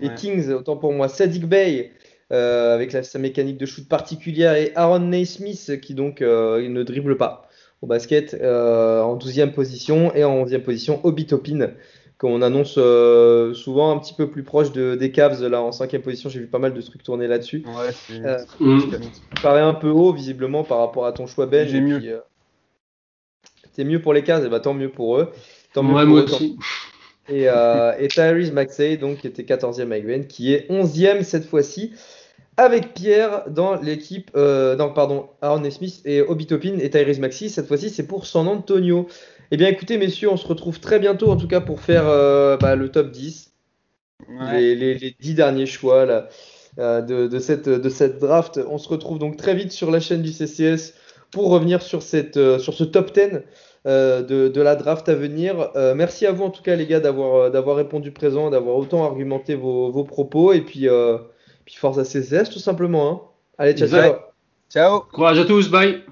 Les. 0.00 0.08
Kings, 0.16 0.50
autant 0.50 0.76
pour 0.76 0.92
moi. 0.92 1.08
Sadiq 1.08 1.44
Bey, 1.46 1.92
euh, 2.32 2.74
avec 2.74 2.92
la- 2.92 3.04
sa 3.04 3.18
mécanique 3.20 3.56
de 3.56 3.66
shoot 3.66 3.88
particulière, 3.88 4.54
et 4.54 4.72
Aaron 4.74 4.98
Naismith, 5.00 5.80
qui 5.80 5.94
donc 5.94 6.18
il 6.20 6.72
ne 6.72 6.82
dribble 6.82 7.16
pas 7.16 7.48
au 7.82 7.86
basket, 7.86 8.34
en 8.42 9.14
12e 9.14 9.52
position. 9.52 10.12
Et 10.16 10.24
en 10.24 10.42
11e 10.42 10.62
position, 10.62 10.98
Obi 11.04 11.26
Topin, 11.26 11.70
qu'on 12.18 12.42
annonce 12.42 12.74
euh, 12.78 13.54
souvent 13.54 13.92
un 13.92 13.98
petit 13.98 14.12
peu 14.14 14.28
plus 14.28 14.42
proche 14.42 14.72
de, 14.72 14.96
des 14.96 15.12
Cavs. 15.12 15.40
Là, 15.46 15.62
en 15.62 15.70
5e 15.70 16.00
position, 16.00 16.28
j'ai 16.28 16.40
vu 16.40 16.48
pas 16.48 16.58
mal 16.58 16.74
de 16.74 16.80
trucs 16.80 17.02
tourner 17.04 17.28
là-dessus. 17.28 17.64
Ouais, 17.66 17.92
Euh, 18.24 18.38
mm. 18.58 18.80
Paraît 19.42 19.60
un 19.60 19.74
peu 19.74 19.88
haut, 19.88 20.12
visiblement, 20.12 20.64
par 20.64 20.78
rapport 20.78 21.06
à 21.06 21.12
ton 21.12 21.26
choix, 21.26 21.46
Ben. 21.46 21.68
J'ai 21.68 21.76
et 21.78 21.80
mieux. 21.80 21.98
puis, 21.98 22.10
euh, 22.10 22.18
C'est 23.72 23.84
mieux 23.84 24.02
pour 24.02 24.12
les 24.12 24.24
Cavs, 24.24 24.44
et 24.44 24.48
bah, 24.48 24.60
tant 24.60 24.74
mieux 24.74 24.90
pour 24.90 25.18
eux. 25.18 25.30
Tant 25.72 25.82
mieux 25.84 25.94
Ouais, 25.94 26.02
pour 26.04 26.10
moi 26.10 26.20
eux, 26.22 26.24
tant 26.24 26.36
aussi. 26.36 26.58
et, 27.28 27.48
euh, 27.48 27.92
et 27.98 28.08
Tyrese 28.08 28.50
Maxey, 28.52 28.96
donc, 28.96 29.18
qui 29.18 29.26
était 29.28 29.44
14e 29.44 29.92
avec 29.92 30.04
Ben, 30.06 30.26
qui 30.26 30.52
est 30.52 30.66
11e 30.70 31.22
cette 31.22 31.44
fois-ci, 31.46 31.92
avec 32.56 32.94
Pierre 32.94 33.48
dans 33.48 33.76
l'équipe, 33.76 34.32
euh, 34.34 34.74
non, 34.74 34.92
pardon, 34.92 35.28
Aaron 35.40 35.70
Smith 35.70 36.00
et 36.04 36.20
Obi 36.22 36.46
Toppin 36.46 36.78
et 36.80 36.90
Tyrese 36.90 37.20
Maxey. 37.20 37.48
Cette 37.48 37.68
fois-ci, 37.68 37.90
c'est 37.90 38.06
pour 38.08 38.26
San 38.26 38.48
Antonio. 38.48 39.06
Eh 39.50 39.56
bien, 39.56 39.68
écoutez, 39.68 39.96
messieurs, 39.98 40.30
on 40.30 40.36
se 40.36 40.46
retrouve 40.46 40.80
très 40.80 40.98
bientôt, 40.98 41.30
en 41.30 41.36
tout 41.36 41.48
cas, 41.48 41.60
pour 41.60 41.80
faire 41.80 42.06
euh, 42.06 42.56
bah, 42.56 42.76
le 42.76 42.90
top 42.90 43.10
10, 43.10 43.46
Ouais. 44.28 44.60
les, 44.60 44.74
les, 44.74 44.94
les 44.94 45.16
10 45.20 45.34
derniers 45.34 45.64
choix 45.66 46.04
là, 46.04 46.28
euh, 46.78 47.00
de, 47.02 47.28
de, 47.28 47.38
cette, 47.38 47.68
de 47.68 47.88
cette 47.88 48.18
draft. 48.18 48.60
On 48.68 48.76
se 48.78 48.88
retrouve 48.88 49.18
donc 49.18 49.36
très 49.36 49.54
vite 49.54 49.70
sur 49.72 49.90
la 49.92 50.00
chaîne 50.00 50.22
du 50.22 50.32
CCS 50.32 50.94
pour 51.30 51.50
revenir 51.50 51.82
sur, 51.82 52.02
cette, 52.02 52.36
euh, 52.36 52.58
sur 52.58 52.74
ce 52.74 52.84
top 52.84 53.12
10 53.14 53.42
euh, 53.86 54.22
de, 54.22 54.48
de 54.48 54.60
la 54.60 54.74
draft 54.76 55.08
à 55.08 55.14
venir. 55.14 55.70
Euh, 55.76 55.94
merci 55.94 56.26
à 56.26 56.32
vous 56.32 56.44
en 56.44 56.50
tout 56.50 56.62
cas 56.62 56.74
les 56.76 56.86
gars 56.86 57.00
d'avoir 57.00 57.50
d'avoir 57.52 57.76
répondu 57.76 58.10
présent, 58.12 58.50
d'avoir 58.50 58.76
autant 58.76 59.04
argumenté 59.04 59.54
vos, 59.54 59.90
vos 59.92 60.04
propos 60.04 60.52
et 60.52 60.62
puis, 60.62 60.88
euh, 60.88 61.18
puis 61.64 61.76
force 61.76 61.98
à 61.98 62.04
CCS 62.04 62.50
tout 62.50 62.58
simplement. 62.58 63.10
hein. 63.10 63.20
Allez, 63.56 63.74
ciao. 63.74 64.14
Ciao 64.70 65.00
Courage 65.12 65.38
à 65.38 65.44
tous, 65.44 65.70
bye. 65.70 66.02